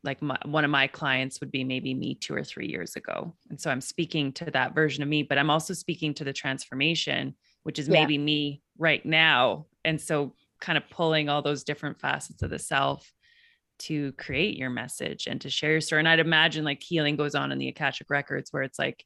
like 0.02 0.22
my, 0.22 0.38
one 0.44 0.64
of 0.64 0.70
my 0.70 0.86
clients 0.86 1.40
would 1.40 1.50
be 1.50 1.64
maybe 1.64 1.92
me 1.94 2.14
two 2.14 2.34
or 2.34 2.42
three 2.42 2.68
years 2.68 2.96
ago. 2.96 3.34
And 3.50 3.60
so 3.60 3.70
i'm 3.70 3.80
speaking 3.80 4.32
to 4.32 4.50
that 4.50 4.74
version 4.74 5.02
of 5.02 5.08
me 5.08 5.22
but 5.22 5.38
i'm 5.38 5.50
also 5.50 5.74
speaking 5.74 6.14
to 6.14 6.24
the 6.24 6.32
transformation 6.32 7.34
which 7.62 7.78
is 7.78 7.88
maybe 7.88 8.16
me 8.18 8.62
right 8.78 9.04
now. 9.04 9.66
And 9.84 10.00
so 10.00 10.34
kind 10.60 10.76
of 10.76 10.88
pulling 10.90 11.28
all 11.28 11.42
those 11.42 11.64
different 11.64 12.00
facets 12.00 12.42
of 12.42 12.50
the 12.50 12.58
self 12.58 13.12
to 13.80 14.12
create 14.12 14.56
your 14.56 14.70
message 14.70 15.26
and 15.26 15.40
to 15.40 15.50
share 15.50 15.72
your 15.72 15.80
story. 15.80 16.00
And 16.00 16.08
i'd 16.08 16.20
imagine 16.20 16.64
like 16.64 16.82
healing 16.82 17.16
goes 17.16 17.34
on 17.34 17.52
in 17.52 17.58
the 17.58 17.68
akashic 17.68 18.10
records 18.10 18.52
where 18.52 18.62
it's 18.62 18.78
like 18.78 19.04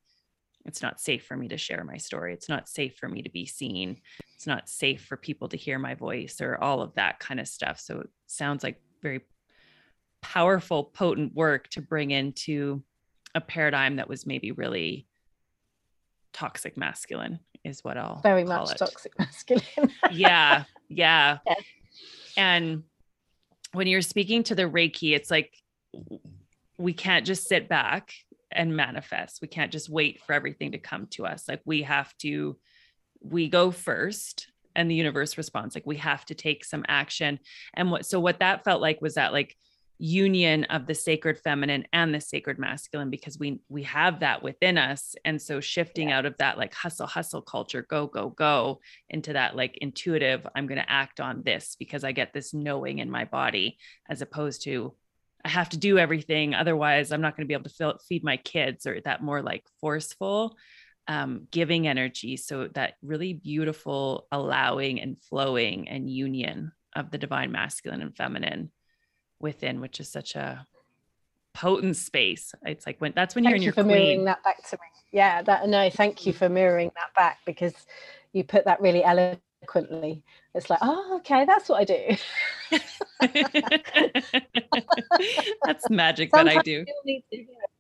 it's 0.65 0.83
not 0.83 0.99
safe 0.99 1.27
for 1.27 1.37
me 1.37 1.49
to 1.49 1.59
share 1.59 1.85
my 1.85 1.99
story. 1.99 2.33
It's 2.33 2.49
not 2.49 2.71
safe 2.71 2.97
for 2.97 3.07
me 3.07 3.21
to 3.23 3.29
be 3.29 3.45
seen. 3.45 4.01
It's 4.35 4.47
not 4.47 4.69
safe 4.69 5.05
for 5.05 5.17
people 5.17 5.49
to 5.51 5.59
hear 5.59 5.79
my 5.79 5.95
voice 5.95 6.41
or 6.41 6.57
all 6.57 6.81
of 6.81 6.95
that 6.95 7.19
kind 7.21 7.39
of 7.39 7.47
stuff. 7.47 7.79
So 7.79 8.01
it 8.01 8.09
sounds 8.27 8.65
like 8.65 8.81
very 9.03 9.21
powerful, 10.25 10.85
potent 10.85 11.35
work 11.35 11.69
to 11.69 11.83
bring 11.83 12.11
into 12.11 12.83
a 13.35 13.43
paradigm 13.43 13.97
that 13.97 14.09
was 14.09 14.27
maybe 14.27 14.53
really 14.53 15.07
toxic 16.33 16.79
masculine 16.79 17.41
is 17.63 17.85
what 17.85 17.99
I'll 17.99 18.23
very 18.23 18.43
much 18.43 18.73
it. 18.73 18.79
toxic 18.79 19.13
masculine. 19.19 19.93
yeah, 20.11 20.65
yeah. 20.89 21.39
Yeah. 21.47 21.55
And 22.37 22.83
when 23.73 23.87
you're 23.87 24.03
speaking 24.03 24.43
to 24.45 24.55
the 24.55 24.63
Reiki, 24.63 25.15
it's 25.15 25.31
like 25.31 25.53
we 26.79 26.95
can't 26.95 27.27
just 27.27 27.47
sit 27.47 27.69
back 27.69 28.13
and 28.51 28.75
manifest. 28.75 29.41
We 29.43 29.49
can't 29.49 29.71
just 29.71 29.91
wait 29.91 30.23
for 30.23 30.33
everything 30.33 30.73
to 30.73 30.79
come 30.79 31.07
to 31.13 31.27
us. 31.27 31.45
Like 31.49 31.61
we 31.65 31.83
have 31.83 32.17
to, 32.19 32.57
we 33.21 33.49
go 33.49 33.71
first 33.71 34.49
and 34.75 34.91
the 34.91 34.95
universe 34.95 35.37
responds. 35.37 35.75
Like 35.75 35.87
we 35.87 35.99
have 35.99 36.25
to 36.27 36.35
take 36.35 36.65
some 36.65 36.85
action. 36.89 37.39
And 37.75 37.91
what, 37.91 38.07
so 38.07 38.19
what 38.19 38.41
that 38.41 38.65
felt 38.65 38.81
like 38.81 39.01
was 39.01 39.15
that 39.15 39.33
like 39.33 39.57
union 39.99 40.65
of 40.65 40.87
the 40.87 40.95
sacred 40.95 41.39
feminine 41.39 41.87
and 41.93 42.13
the 42.13 42.21
sacred 42.21 42.59
masculine 42.59 43.11
because 43.11 43.39
we 43.39 43.61
we 43.69 43.85
have 43.85 44.21
that 44.21 44.43
within 44.43 44.77
us 44.77 45.15
and 45.25 45.41
so 45.41 45.61
shifting 45.61 46.09
yeah. 46.09 46.19
out 46.19 46.27
of 46.27 46.37
that 46.39 46.59
like 46.59 46.75
hustle 46.75 47.07
hustle 47.07 47.43
culture 47.43 47.87
go 47.89 48.07
go 48.09 48.31
go 48.31 48.81
into 49.09 49.33
that 49.33 49.55
like 49.55 49.79
intuitive 49.79 50.45
i'm 50.57 50.67
going 50.67 50.81
to 50.81 50.91
act 50.91 51.21
on 51.21 51.43
this 51.45 51.77
because 51.79 52.03
i 52.03 52.11
get 52.11 52.33
this 52.33 52.53
knowing 52.53 52.99
in 52.99 53.09
my 53.09 53.25
body 53.25 53.79
as 54.09 54.21
opposed 54.21 54.65
to 54.65 54.93
i 55.45 55.49
have 55.49 55.69
to 55.69 55.79
do 55.79 55.97
everything 55.97 56.55
otherwise 56.55 57.13
i'm 57.13 57.21
not 57.21 57.37
going 57.37 57.45
to 57.45 57.49
be 57.49 57.55
able 57.55 57.71
to 57.71 57.99
feed 58.09 58.25
my 58.25 58.37
kids 58.37 58.87
or 58.87 59.01
that 59.03 59.23
more 59.23 59.43
like 59.43 59.65
forceful 59.81 60.57
um, 61.07 61.47
giving 61.51 61.87
energy 61.87 62.37
so 62.37 62.69
that 62.69 62.95
really 63.03 63.35
beautiful 63.35 64.27
allowing 64.33 65.01
and 65.01 65.23
flowing 65.23 65.89
and 65.89 66.11
union 66.11 66.73
of 66.97 67.11
the 67.11 67.19
divine 67.19 67.53
masculine 67.53 68.01
and 68.01 68.17
feminine 68.17 68.71
within, 69.45 69.81
which 69.81 70.01
is 70.01 70.11
such 70.11 70.35
a 70.35 70.67
potent 71.55 71.97
space. 71.97 72.53
It's 72.63 72.87
like 72.87 73.01
when 73.01 73.13
that's 73.15 73.37
when 73.37 73.45
thank 73.45 73.53
you're 73.53 73.57
in 73.57 73.63
you 73.63 73.67
your 73.67 73.75
for 73.75 73.85
queen. 73.85 73.97
mirroring 73.97 74.25
that 74.25 74.43
back 74.43 74.69
to 74.71 74.77
me. 74.77 74.89
Yeah, 75.13 75.43
that 75.43 75.69
no, 75.69 75.89
thank 75.91 76.27
you 76.27 76.33
for 76.33 76.49
mirroring 76.49 76.91
that 76.97 77.15
back 77.15 77.39
because 77.47 77.75
you 78.33 78.43
put 78.43 78.65
that 78.65 78.81
really 78.81 79.05
eloquently. 79.05 80.25
It's 80.55 80.69
like, 80.69 80.81
oh, 80.83 81.19
okay, 81.19 81.45
that's 81.45 81.69
what 81.69 81.81
I 81.81 81.85
do. 81.85 82.17
that's 85.65 85.89
magic 85.91 86.33
that 86.33 86.49
I 86.49 86.61
do. 86.63 86.85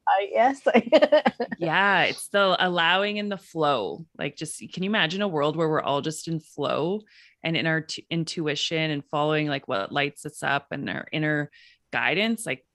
Uh, 0.06 0.26
yes. 0.30 0.60
yeah, 1.58 2.02
it's 2.02 2.28
the 2.28 2.56
allowing 2.58 3.16
in 3.16 3.28
the 3.28 3.36
flow. 3.36 4.04
Like, 4.18 4.36
just 4.36 4.58
can 4.72 4.82
you 4.82 4.90
imagine 4.90 5.22
a 5.22 5.28
world 5.28 5.56
where 5.56 5.68
we're 5.68 5.82
all 5.82 6.02
just 6.02 6.28
in 6.28 6.40
flow 6.40 7.02
and 7.45 7.57
in 7.57 7.66
our 7.66 7.82
t- 7.82 8.07
intuition 8.11 8.90
and 8.90 9.05
following 9.05 9.47
like 9.47 9.68
what 9.68 9.92
lights 9.92 10.26
us 10.26 10.42
up 10.42 10.68
and 10.70 10.88
our 10.90 11.07
inner 11.12 11.51
guidance? 11.92 12.47
Like, 12.47 12.66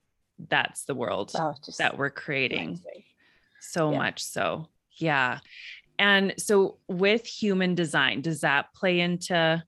that's 0.48 0.84
the 0.84 0.94
world 0.94 1.32
oh, 1.34 1.54
that 1.78 1.98
we're 1.98 2.10
creating. 2.10 2.68
Amazing. 2.68 3.04
So 3.60 3.90
yeah. 3.90 3.98
much 3.98 4.22
so. 4.22 4.68
Yeah. 4.96 5.40
And 5.98 6.34
so, 6.38 6.78
with 6.88 7.26
human 7.26 7.74
design, 7.74 8.22
does 8.22 8.40
that 8.40 8.72
play 8.74 9.00
into 9.00 9.62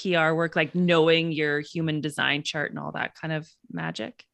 PR 0.00 0.32
work, 0.34 0.54
like 0.54 0.74
knowing 0.74 1.32
your 1.32 1.60
human 1.60 2.00
design 2.00 2.44
chart 2.44 2.70
and 2.70 2.78
all 2.78 2.92
that 2.92 3.16
kind 3.16 3.32
of 3.32 3.48
magic? 3.72 4.24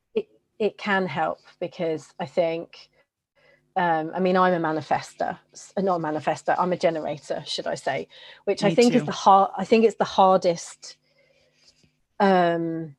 it 0.60 0.76
can 0.76 1.06
help 1.06 1.40
because 1.58 2.12
I 2.20 2.26
think, 2.26 2.90
um, 3.80 4.12
I 4.14 4.20
mean, 4.20 4.36
I'm 4.36 4.52
a 4.52 4.68
manifester, 4.68 5.38
not 5.78 5.96
a 5.96 6.02
manifester. 6.02 6.54
I'm 6.58 6.70
a 6.74 6.76
generator, 6.76 7.42
should 7.46 7.66
I 7.66 7.76
say? 7.76 8.08
Which 8.44 8.62
Me 8.62 8.68
I 8.68 8.74
think 8.74 8.92
too. 8.92 8.98
is 8.98 9.06
the 9.06 9.12
hard. 9.12 9.52
I 9.56 9.64
think 9.64 9.86
it's 9.86 9.96
the 9.96 10.04
hardest. 10.04 10.98
Um, 12.18 12.94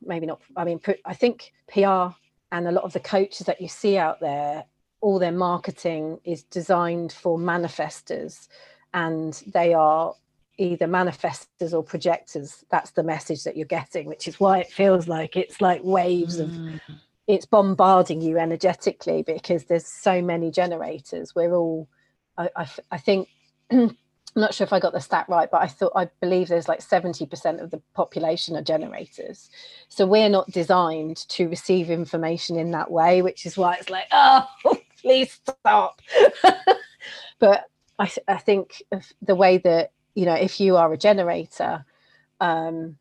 maybe 0.00 0.26
not. 0.26 0.40
I 0.56 0.62
mean, 0.62 0.80
I 1.04 1.14
think 1.14 1.52
PR 1.66 2.14
and 2.52 2.68
a 2.68 2.70
lot 2.70 2.84
of 2.84 2.92
the 2.92 3.00
coaches 3.00 3.44
that 3.46 3.60
you 3.60 3.66
see 3.66 3.98
out 3.98 4.20
there, 4.20 4.64
all 5.00 5.18
their 5.18 5.32
marketing 5.32 6.20
is 6.22 6.44
designed 6.44 7.12
for 7.12 7.36
manifestors, 7.36 8.46
and 8.94 9.42
they 9.48 9.74
are 9.74 10.14
either 10.58 10.86
manifestors 10.86 11.72
or 11.72 11.82
projectors 11.82 12.64
that's 12.70 12.92
the 12.92 13.02
message 13.02 13.44
that 13.44 13.56
you're 13.56 13.64
getting 13.64 14.08
which 14.08 14.26
is 14.26 14.40
why 14.40 14.58
it 14.58 14.66
feels 14.66 15.06
like 15.06 15.36
it's 15.36 15.60
like 15.60 15.80
waves 15.84 16.40
of 16.40 16.50
mm. 16.50 16.80
It's 17.28 17.46
bombarding 17.46 18.20
you 18.20 18.38
energetically 18.38 19.22
because 19.22 19.64
there's 19.66 19.86
so 19.86 20.20
many 20.20 20.50
generators. 20.50 21.34
We're 21.34 21.54
all 21.54 21.88
i, 22.38 22.48
I, 22.56 22.68
I 22.92 22.98
think 22.98 23.28
i'm 23.70 23.96
not 24.36 24.54
sure 24.54 24.64
if 24.64 24.72
i 24.72 24.80
got 24.80 24.92
the 24.92 25.00
stat 25.00 25.26
right 25.28 25.50
but 25.50 25.60
i 25.60 25.66
thought 25.66 25.92
i 25.96 26.08
believe 26.20 26.48
there's 26.48 26.68
like 26.68 26.80
70% 26.80 27.62
of 27.62 27.70
the 27.70 27.82
population 27.94 28.56
are 28.56 28.62
generators. 28.62 29.50
So 29.88 30.06
we're 30.06 30.28
not 30.28 30.50
designed 30.50 31.16
to 31.28 31.48
receive 31.48 31.90
information 31.90 32.56
in 32.56 32.70
that 32.70 32.90
way 32.90 33.20
which 33.22 33.44
is 33.44 33.56
why 33.56 33.74
it's 33.74 33.90
like 33.90 34.06
oh 34.12 34.48
please 35.02 35.32
stop. 35.32 36.00
But 37.40 37.66
I, 38.00 38.10
I 38.26 38.38
think 38.38 38.82
the 39.22 39.36
way 39.36 39.58
that 39.58 39.92
you 40.14 40.26
know 40.26 40.34
if 40.34 40.58
you 40.58 40.76
are 40.76 40.92
a 40.92 40.98
generator 40.98 41.84
um, 42.40 42.96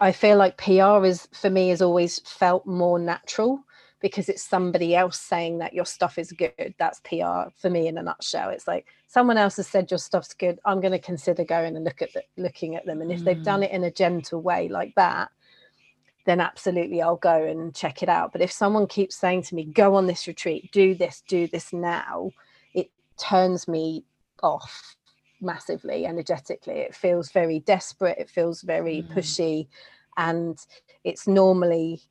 I 0.00 0.12
feel 0.12 0.36
like 0.36 0.56
PR 0.58 1.04
is 1.04 1.28
for 1.32 1.50
me 1.50 1.68
has 1.68 1.82
always 1.82 2.20
felt 2.20 2.66
more 2.66 2.98
natural 2.98 3.64
because 4.00 4.28
it's 4.28 4.42
somebody 4.42 4.94
else 4.94 5.18
saying 5.18 5.58
that 5.58 5.72
your 5.72 5.84
stuff 5.84 6.18
is 6.18 6.32
good. 6.32 6.74
That's 6.78 7.00
PR 7.00 7.50
for 7.56 7.70
me 7.70 7.88
in 7.88 7.98
a 7.98 8.02
nutshell. 8.02 8.50
It's 8.50 8.68
like 8.68 8.86
someone 9.06 9.38
else 9.38 9.56
has 9.56 9.66
said 9.66 9.90
your 9.90 9.98
stuff's 9.98 10.34
good. 10.34 10.58
I'm 10.64 10.80
going 10.80 10.92
to 10.92 10.98
consider 10.98 11.44
going 11.44 11.76
and 11.76 11.84
look 11.84 12.02
at 12.02 12.12
the, 12.12 12.22
looking 12.36 12.76
at 12.76 12.84
them. 12.86 13.00
And 13.00 13.10
if 13.10 13.20
mm. 13.20 13.24
they've 13.24 13.42
done 13.42 13.60
mm. 13.60 13.64
it 13.64 13.70
in 13.72 13.84
a 13.84 13.90
gentle 13.90 14.42
way 14.42 14.68
like 14.68 14.94
that, 14.96 15.30
then 16.26 16.40
absolutely 16.40 17.00
I'll 17.00 17.16
go 17.16 17.44
and 17.44 17.74
check 17.74 18.02
it 18.02 18.08
out. 18.08 18.32
But 18.32 18.42
if 18.42 18.52
someone 18.52 18.86
keeps 18.86 19.16
saying 19.16 19.42
to 19.44 19.54
me, 19.54 19.64
go 19.64 19.94
on 19.94 20.06
this 20.06 20.26
retreat, 20.26 20.70
do 20.72 20.94
this, 20.94 21.22
do 21.26 21.46
this 21.46 21.72
now, 21.72 22.32
it 22.74 22.90
turns 23.18 23.66
me 23.66 24.04
off 24.42 24.95
massively 25.40 26.06
energetically. 26.06 26.78
It 26.78 26.94
feels 26.94 27.30
very 27.30 27.60
desperate, 27.60 28.18
it 28.18 28.30
feels 28.30 28.62
very 28.62 29.02
mm. 29.02 29.14
pushy, 29.14 29.68
and 30.16 30.58
it's 31.04 31.26
normally 31.26 32.02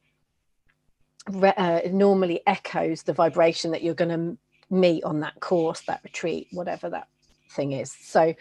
uh, 1.34 1.80
normally 1.92 2.42
echoes 2.46 3.04
the 3.04 3.14
vibration 3.14 3.72
that 3.72 3.82
you're 3.82 3.96
going 3.96 4.10
to 4.10 4.38
meet 4.70 5.04
on 5.04 5.22
that 5.22 5.40
course, 5.40 5.82
that 5.82 6.02
retreat, 6.04 6.48
whatever 6.52 6.90
that 6.90 7.08
thing 7.52 7.72
is. 7.72 7.92
So 7.92 8.34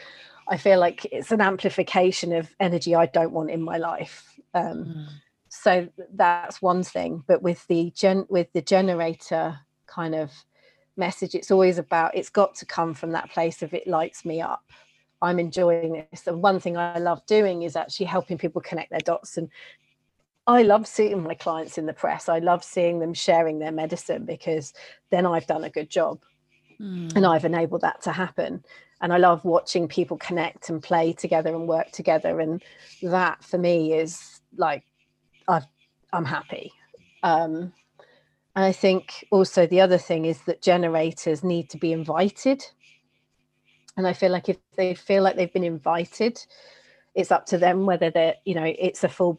I 0.49 0.57
feel 0.59 0.78
like 0.78 1.07
it's 1.11 1.32
an 1.32 1.41
amplification 1.41 2.32
of 2.32 2.55
energy 2.61 2.95
I 2.95 3.07
don't 3.07 3.32
want 3.32 3.51
in 3.51 3.62
my 3.62 3.78
life. 3.78 4.39
Um, 4.53 4.85
mm. 4.85 5.07
So 5.49 5.89
that's 6.12 6.61
one 6.61 6.82
thing. 6.82 7.22
But 7.26 7.43
with 7.43 7.66
the 7.68 7.93
gen 7.95 8.26
with 8.28 8.53
the 8.53 8.62
generator 8.62 9.61
kind 9.87 10.14
of 10.14 10.30
message, 10.97 11.35
it's 11.35 11.51
always 11.51 11.79
about 11.79 12.15
it's 12.15 12.31
got 12.31 12.55
to 12.57 12.67
come 12.67 12.95
from 12.95 13.13
that 13.13 13.31
place 13.31 13.63
of 13.63 13.75
it 13.75 13.87
lights 13.87 14.25
me 14.25 14.41
up. 14.41 14.65
I'm 15.23 15.39
enjoying 15.39 16.07
this. 16.11 16.27
And 16.27 16.43
one 16.43 16.61
thing 16.61 16.77
I 16.77 16.99
love 16.99 17.25
doing 17.27 17.63
is 17.63 17.77
actually 17.77 18.07
helping 18.07 18.39
people 18.39 18.61
connect 18.61 18.91
their 18.91 19.01
dots 19.01 19.37
and 19.37 19.49
I 20.47 20.63
love 20.63 20.87
seeing 20.87 21.23
my 21.23 21.35
clients 21.35 21.79
in 21.79 21.87
the 21.87 21.93
press. 21.93 22.29
I 22.29 22.39
love 22.39 22.63
seeing 22.63 22.99
them 22.99 23.15
sharing 23.15 23.59
their 23.59 23.73
medicine 23.73 24.27
because 24.27 24.75
then 25.11 25.25
I've 25.25 25.47
done 25.47 25.65
a 25.65 25.71
good 25.71 25.89
job 25.89 26.21
mm. 26.79 27.15
and 27.17 27.25
I've 27.25 27.47
enabled 27.47 27.81
that 27.81 28.03
to 28.03 28.13
happen. 28.13 28.63
And 29.01 29.13
I 29.13 29.19
love 29.19 29.45
watching 29.45 29.89
people 29.89 30.17
connect 30.19 30.69
and 30.69 30.83
play 30.83 31.13
together 31.13 31.55
and 31.55 31.67
work 31.67 31.91
together. 31.93 32.41
And 32.41 32.63
that 33.03 33.43
for 33.43 33.59
me 33.59 33.95
is 33.95 34.41
like, 34.57 34.85
I've, 35.49 35.67
I'm 36.13 36.25
happy. 36.25 36.73
Um, 37.23 37.73
and 38.57 38.65
I 38.65 38.73
think 38.73 39.27
also 39.31 39.67
the 39.67 39.81
other 39.81 39.99
thing 39.99 40.27
is 40.27 40.41
that 40.43 40.63
generators 40.63 41.43
need 41.43 41.71
to 41.71 41.79
be 41.79 41.93
invited. 41.93 42.65
And 43.97 44.07
I 44.07 44.13
feel 44.13 44.31
like 44.31 44.49
if 44.49 44.59
they 44.77 44.95
feel 44.95 45.23
like 45.23 45.37
they've 45.37 45.53
been 45.53 45.65
invited, 45.65 46.45
it's 47.15 47.33
up 47.33 47.47
to 47.47 47.59
them 47.59 47.85
whether 47.85 48.11
they're, 48.11 48.37
you 48.45 48.55
know, 48.55 48.65
it's 48.65 49.03
a 49.03 49.09
full 49.09 49.33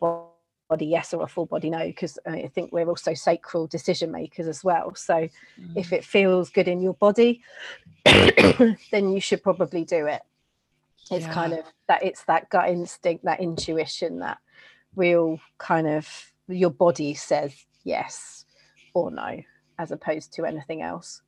body 0.70 0.86
yes 0.86 1.14
or 1.14 1.24
a 1.24 1.28
full 1.28 1.46
body 1.46 1.70
no 1.70 1.86
because 1.86 2.18
i 2.26 2.50
think 2.56 2.72
we're 2.72 2.88
also 2.88 3.14
sacral 3.14 3.68
decision 3.68 4.12
makers 4.12 4.48
as 4.48 4.64
well 4.64 4.96
so 4.96 5.14
mm. 5.14 5.30
if 5.76 5.94
it 5.94 6.04
feels 6.04 6.50
good 6.50 6.68
in 6.68 6.82
your 6.82 6.96
body 6.96 7.42
then 8.06 9.12
you 9.12 9.20
should 9.20 9.44
probably 9.44 9.86
do 9.86 10.08
it 10.08 10.24
it's 11.12 11.28
yeah. 11.28 11.34
kind 11.34 11.54
of 11.54 11.64
that 11.88 12.04
it's 12.04 12.24
that 12.24 12.50
gut 12.50 12.68
instinct 12.68 13.24
that 13.24 13.40
intuition 13.40 14.20
that 14.20 14.40
real 14.96 15.40
kind 15.60 15.88
of 15.88 16.34
your 16.48 16.72
body 16.72 17.14
says 17.14 17.54
yes 17.84 18.45
or 18.96 19.12
no 19.12 19.42
as 19.78 19.92
opposed 19.92 20.34
to 20.34 20.46
anything 20.46 20.82
else. 20.82 21.22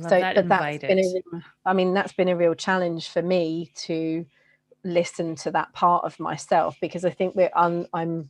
So 0.00 0.08
that 0.08 0.34
but 0.34 0.48
that's 0.48 0.78
been 0.78 0.98
a, 0.98 1.40
i 1.64 1.72
mean 1.72 1.94
that's 1.94 2.12
been 2.12 2.26
a 2.26 2.36
real 2.36 2.54
challenge 2.54 3.08
for 3.08 3.22
me 3.22 3.70
to 3.76 4.26
listen 4.82 5.36
to 5.36 5.52
that 5.52 5.72
part 5.74 6.04
of 6.04 6.18
myself 6.18 6.76
because 6.80 7.04
i 7.04 7.10
think 7.10 7.36
we're 7.36 7.52
un, 7.54 7.86
i'm 7.94 8.28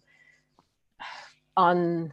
un 1.57 2.12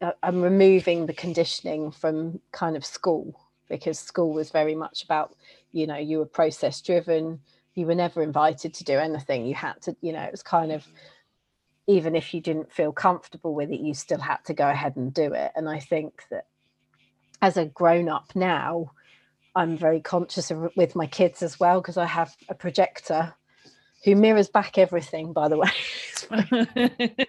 uh, 0.00 0.12
I'm 0.22 0.42
removing 0.42 1.06
the 1.06 1.12
conditioning 1.12 1.90
from 1.90 2.40
kind 2.52 2.76
of 2.76 2.84
school 2.84 3.40
because 3.68 3.98
school 3.98 4.32
was 4.32 4.50
very 4.50 4.74
much 4.74 5.04
about 5.04 5.34
you 5.72 5.86
know 5.86 5.96
you 5.96 6.18
were 6.18 6.26
process 6.26 6.80
driven 6.80 7.40
you 7.74 7.86
were 7.86 7.94
never 7.94 8.22
invited 8.22 8.74
to 8.74 8.84
do 8.84 8.98
anything 8.98 9.46
you 9.46 9.54
had 9.54 9.80
to 9.82 9.96
you 10.00 10.12
know 10.12 10.22
it 10.22 10.30
was 10.30 10.42
kind 10.42 10.72
of 10.72 10.86
even 11.86 12.14
if 12.14 12.32
you 12.32 12.40
didn't 12.40 12.72
feel 12.72 12.92
comfortable 12.92 13.54
with 13.54 13.70
it 13.70 13.80
you 13.80 13.94
still 13.94 14.20
had 14.20 14.38
to 14.44 14.54
go 14.54 14.68
ahead 14.68 14.96
and 14.96 15.12
do 15.12 15.32
it 15.32 15.52
and 15.54 15.68
i 15.68 15.78
think 15.78 16.22
that 16.30 16.46
as 17.42 17.56
a 17.56 17.66
grown 17.66 18.08
up 18.08 18.32
now 18.34 18.90
i'm 19.54 19.76
very 19.76 20.00
conscious 20.00 20.50
of 20.50 20.70
with 20.76 20.96
my 20.96 21.06
kids 21.06 21.42
as 21.42 21.60
well 21.60 21.80
because 21.80 21.96
i 21.96 22.06
have 22.06 22.34
a 22.48 22.54
projector 22.54 23.34
who 24.04 24.14
mirrors 24.14 24.48
back 24.48 24.76
everything, 24.76 25.32
by 25.32 25.48
the 25.48 25.56
way. 25.56 25.70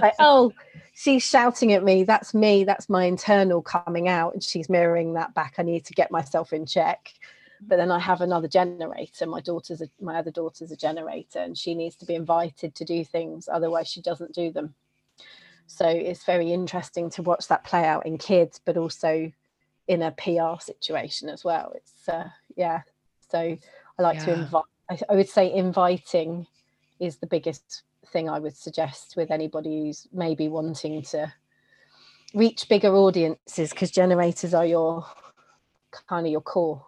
like, 0.00 0.14
oh, 0.20 0.52
she's 0.94 1.24
shouting 1.24 1.72
at 1.72 1.82
me. 1.82 2.04
That's 2.04 2.32
me. 2.32 2.62
That's 2.62 2.88
my 2.88 3.04
internal 3.04 3.60
coming 3.60 4.08
out. 4.08 4.34
And 4.34 4.42
she's 4.42 4.68
mirroring 4.68 5.14
that 5.14 5.34
back. 5.34 5.54
I 5.58 5.62
need 5.64 5.84
to 5.86 5.94
get 5.94 6.12
myself 6.12 6.52
in 6.52 6.64
check. 6.64 7.12
But 7.60 7.76
then 7.76 7.90
I 7.90 7.98
have 7.98 8.20
another 8.20 8.48
generator. 8.48 9.26
My 9.26 9.40
daughter's 9.40 9.80
a, 9.82 9.88
my 10.00 10.16
other 10.16 10.30
daughter's 10.30 10.70
a 10.70 10.76
generator, 10.76 11.40
and 11.40 11.56
she 11.56 11.74
needs 11.74 11.96
to 11.96 12.06
be 12.06 12.14
invited 12.14 12.74
to 12.76 12.84
do 12.84 13.04
things. 13.04 13.48
Otherwise, 13.50 13.88
she 13.88 14.00
doesn't 14.00 14.34
do 14.34 14.52
them. 14.52 14.74
So 15.66 15.86
it's 15.86 16.24
very 16.24 16.52
interesting 16.52 17.10
to 17.10 17.22
watch 17.22 17.48
that 17.48 17.64
play 17.64 17.84
out 17.84 18.06
in 18.06 18.16
kids, 18.16 18.60
but 18.64 18.76
also 18.76 19.32
in 19.86 20.02
a 20.02 20.12
PR 20.12 20.60
situation 20.60 21.28
as 21.28 21.44
well. 21.44 21.72
It's 21.74 22.08
uh, 22.08 22.28
yeah. 22.56 22.82
So 23.30 23.38
I 23.98 24.02
like 24.02 24.18
yeah. 24.18 24.24
to 24.24 24.32
invite 24.34 24.64
I, 24.90 24.98
I 25.08 25.14
would 25.14 25.28
say 25.28 25.52
inviting 25.52 26.46
is 27.00 27.16
the 27.16 27.26
biggest 27.26 27.82
thing 28.06 28.28
I 28.28 28.38
would 28.38 28.56
suggest 28.56 29.14
with 29.16 29.30
anybody 29.30 29.84
who's 29.84 30.08
maybe 30.12 30.48
wanting 30.48 31.02
to 31.02 31.32
reach 32.34 32.68
bigger 32.68 32.94
audiences 32.94 33.70
because 33.70 33.90
generators 33.90 34.54
are 34.54 34.66
your 34.66 35.06
kind 36.08 36.26
of 36.26 36.32
your 36.32 36.40
core 36.40 36.84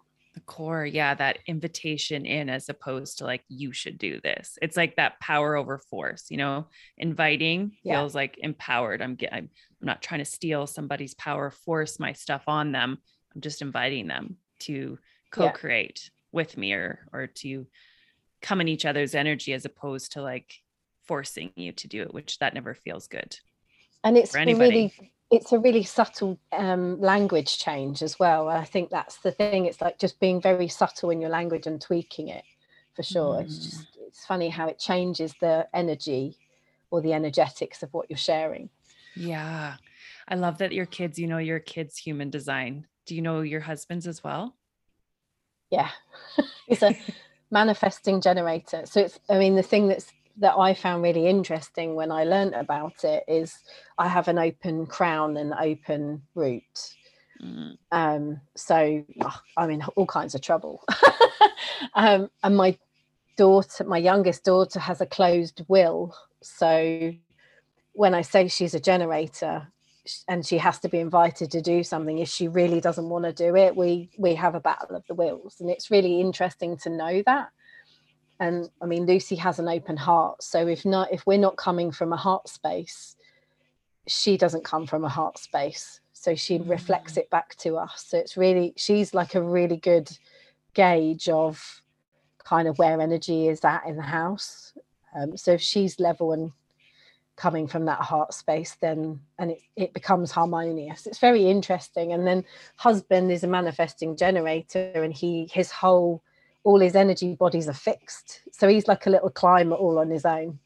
core 0.51 0.85
yeah 0.85 1.15
that 1.15 1.39
invitation 1.47 2.27
in 2.27 2.49
as 2.49 2.69
opposed 2.69 3.19
to 3.19 3.25
like 3.25 3.45
you 3.49 3.73
should 3.73 3.99
do 3.99 4.21
this. 4.21 4.59
It's 4.61 4.77
like 4.77 4.97
that 4.97 5.21
power 5.21 5.55
over 5.55 5.79
force 5.79 6.27
you 6.29 6.39
know? 6.39 6.67
Inviting 6.99 7.77
yeah. 7.85 8.01
feels 8.01 8.17
like 8.17 8.37
empowered. 8.39 9.01
I'm 9.01 9.17
I'm 9.31 9.49
not 9.81 10.03
trying 10.03 10.19
to 10.19 10.25
steal 10.25 10.67
somebody's 10.67 11.15
power 11.15 11.51
force 11.51 12.01
my 12.01 12.13
stuff 12.15 12.43
on 12.49 12.73
them. 12.73 12.99
I'm 13.33 13.41
just 13.41 13.63
inviting 13.63 14.09
them 14.09 14.39
to 14.61 14.99
co-create 15.31 16.01
yeah. 16.05 16.11
with 16.33 16.57
me 16.57 16.73
or 16.73 16.99
or 17.13 17.29
to 17.29 17.69
come 18.43 18.61
in 18.61 18.67
each 18.67 18.85
other's 18.85 19.15
energy 19.15 19.53
as 19.53 19.65
opposed 19.65 20.13
to 20.13 20.23
like 20.23 20.53
forcing 21.07 21.53
you 21.55 21.71
to 21.73 21.87
do 21.87 22.03
it 22.03 22.13
which 22.13 22.39
that 22.41 22.55
never 22.55 22.75
feels 22.75 23.07
good 23.07 23.37
and 24.03 24.17
it's 24.17 24.35
really 24.35 24.93
it's 25.31 25.53
a 25.53 25.59
really 25.59 25.85
subtle 25.85 26.39
um, 26.53 27.01
language 27.01 27.59
change 27.59 28.03
as 28.03 28.19
well. 28.19 28.49
I 28.49 28.65
think 28.65 28.91
that's 28.91 29.19
the 29.19 29.31
thing. 29.31 29.67
It's 29.67 29.81
like 29.81 29.99
just 29.99 30.19
being 30.19 30.41
very 30.41 30.69
subtle 30.69 31.11
in 31.11 31.21
your 31.21 31.31
language 31.31 31.67
and 31.67 31.81
tweaking 31.81 32.29
it 32.29 32.45
for 32.95 33.03
sure. 33.03 33.37
Mm. 33.37 33.45
it's 33.45 33.59
just 33.59 33.87
it's 34.07 34.27
funny 34.27 34.49
how 34.49 34.67
it 34.67 34.79
changes 34.79 35.35
the 35.41 35.69
energy 35.73 36.37
or 36.91 37.01
the 37.01 37.13
energetics 37.13 37.83
of 37.83 37.95
what 37.95 38.11
you're 38.11 38.17
sharing. 38.17 38.69
Yeah. 39.15 39.77
I 40.27 40.35
love 40.35 40.59
that 40.59 40.73
your 40.73 40.87
kids 40.87 41.19
you 41.19 41.29
know 41.29 41.39
your 41.39 41.61
kids 41.61 41.97
human 41.97 42.31
design. 42.31 42.87
Do 43.07 43.15
you 43.15 43.23
know 43.23 43.41
your 43.43 43.61
husband's 43.61 44.07
as 44.07 44.23
well? 44.25 44.57
Yeah. 45.71 45.91
It's 46.69 46.85
a 46.85 46.97
manifesting 47.51 48.21
generator. 48.21 48.83
So 48.87 49.01
it's, 49.01 49.19
I 49.29 49.39
mean, 49.39 49.57
the 49.57 49.63
thing 49.63 49.89
that's 49.89 50.13
that 50.39 50.57
I 50.57 50.75
found 50.75 51.03
really 51.03 51.27
interesting 51.27 51.95
when 51.95 52.11
I 52.11 52.25
learned 52.25 52.55
about 52.55 53.05
it 53.05 53.25
is 53.29 53.59
I 53.99 54.09
have 54.09 54.29
an 54.29 54.39
open 54.39 54.87
crown 54.87 55.37
and 55.37 55.53
open 55.55 56.23
root. 56.35 56.95
Mm. 57.43 57.77
Um, 57.93 58.41
so 58.57 59.05
I'm 59.57 59.71
in 59.71 59.83
all 59.97 60.07
kinds 60.07 60.35
of 60.35 60.41
trouble. 60.41 60.85
um, 61.95 62.31
and 62.43 62.57
my 62.57 62.79
daughter, 63.37 63.85
my 63.85 63.99
youngest 63.99 64.45
daughter, 64.45 64.81
has 64.81 65.01
a 65.01 65.07
closed 65.07 65.63
will. 65.69 66.15
So 66.43 67.13
when 67.93 68.15
I 68.15 68.23
say 68.23 68.49
she's 68.49 68.75
a 68.75 68.81
generator, 68.81 69.69
and 70.29 70.47
she 70.47 70.59
has 70.59 70.79
to 70.81 70.89
be 70.89 70.99
invited 70.99 71.51
to 71.51 71.61
do 71.61 71.83
something 71.83 72.19
if 72.19 72.29
she 72.29 72.49
really 72.49 72.81
doesn't 72.81 73.09
want 73.09 73.25
to 73.25 73.33
do 73.33 73.55
it 73.55 73.77
we 73.77 74.11
we 74.19 74.35
have 74.35 74.55
a 74.55 74.61
battle 74.61 74.97
of 74.97 75.07
the 75.07 75.15
wills 75.15 75.61
and 75.61 75.71
it's 75.71 75.91
really 75.91 76.21
interesting 76.21 76.77
to 76.77 76.91
know 76.91 77.23
that 77.27 77.51
and 78.41 78.69
i 78.83 78.87
mean 78.87 79.07
lucy 79.07 79.37
has 79.37 79.59
an 79.59 79.69
open 79.69 79.97
heart 79.97 80.43
so 80.43 80.67
if 80.67 80.85
not 80.85 81.13
if 81.13 81.25
we're 81.27 81.39
not 81.39 81.57
coming 81.57 81.93
from 81.93 82.13
a 82.13 82.17
heart 82.17 82.49
space 82.49 83.17
she 84.11 84.37
doesn't 84.37 84.65
come 84.65 84.87
from 84.87 85.05
a 85.05 85.09
heart 85.09 85.39
space. 85.39 86.01
So 86.13 86.35
she 86.35 86.59
mm-hmm. 86.59 86.71
reflects 86.71 87.17
it 87.17 87.31
back 87.31 87.55
to 87.57 87.77
us. 87.77 88.05
So 88.09 88.19
it's 88.19 88.37
really 88.37 88.75
she's 88.77 89.15
like 89.15 89.35
a 89.35 89.43
really 89.43 89.77
good 89.77 90.11
gauge 90.75 91.29
of 91.29 91.83
kind 92.45 92.69
of 92.69 92.79
where 92.79 93.01
energy 93.01 93.49
is 93.49 93.65
at 93.65 93.87
in 93.87 93.97
the 93.97 94.03
house. 94.03 94.75
Um, 95.15 95.37
so 95.37 95.53
if 95.53 95.61
she's 95.61 96.01
level 96.01 96.33
and 96.33 96.53
coming 97.37 97.67
from 97.67 97.87
that 97.87 98.01
heart 98.01 98.35
space 98.35 98.77
then 98.83 99.19
and 99.39 99.53
it, 99.53 99.63
it 99.75 99.95
becomes 99.95 100.31
harmonious. 100.31 101.07
It's 101.07 101.19
very 101.19 101.49
interesting. 101.49 102.13
And 102.13 102.27
then 102.27 102.45
husband 102.77 103.33
is 103.33 103.45
a 103.45 103.49
manifesting 103.49 104.17
generator 104.17 104.93
and 104.95 105.13
he 105.13 105.49
his 105.53 105.71
whole 105.71 106.23
all 106.65 106.81
his 106.81 106.95
energy 106.95 107.35
bodies 107.35 107.69
are 107.69 107.75
fixed. 107.75 108.41
So 108.53 108.69
he's 108.69 108.89
like 108.89 109.07
a 109.07 109.11
little 109.11 109.31
climber 109.31 109.77
all 109.77 109.99
on 109.99 110.11
his 110.11 110.25
own. 110.25 110.59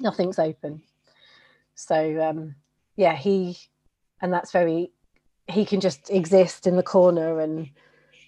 Nothing's 0.00 0.38
open. 0.38 0.82
So 1.74 2.22
um, 2.22 2.54
yeah, 2.96 3.14
he 3.14 3.58
and 4.20 4.32
that's 4.32 4.52
very 4.52 4.92
he 5.48 5.64
can 5.64 5.80
just 5.80 6.10
exist 6.10 6.66
in 6.66 6.76
the 6.76 6.82
corner 6.82 7.40
and 7.40 7.70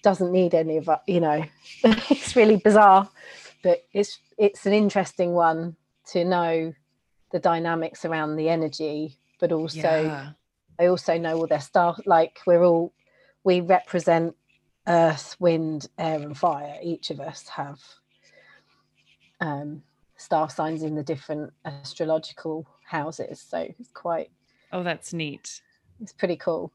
doesn't 0.03 0.31
need 0.31 0.53
any 0.53 0.77
of 0.77 0.89
you 1.07 1.19
know. 1.19 1.43
it's 1.83 2.35
really 2.35 2.57
bizarre, 2.57 3.09
but 3.63 3.85
it's 3.93 4.19
it's 4.37 4.65
an 4.65 4.73
interesting 4.73 5.33
one 5.33 5.75
to 6.11 6.23
know 6.23 6.73
the 7.31 7.39
dynamics 7.39 8.05
around 8.05 8.35
the 8.35 8.49
energy, 8.49 9.17
but 9.39 9.51
also 9.51 9.77
yeah. 10.03 10.29
I 10.79 10.87
also 10.87 11.17
know 11.17 11.37
all 11.37 11.47
their 11.47 11.59
stuff. 11.59 11.99
Like 12.05 12.39
we're 12.47 12.63
all 12.63 12.93
we 13.43 13.61
represent 13.61 14.35
earth, 14.89 15.35
wind, 15.39 15.87
air, 15.97 16.19
and 16.19 16.37
fire. 16.37 16.77
Each 16.83 17.11
of 17.11 17.19
us 17.19 17.47
have 17.47 17.79
um, 19.39 19.83
star 20.17 20.49
signs 20.49 20.83
in 20.83 20.95
the 20.95 21.03
different 21.03 21.53
astrological 21.63 22.67
houses. 22.83 23.45
So 23.47 23.59
it's 23.79 23.91
quite. 23.93 24.31
Oh, 24.71 24.83
that's 24.83 25.13
neat. 25.13 25.61
It's 26.01 26.13
pretty 26.13 26.35
cool. 26.35 26.71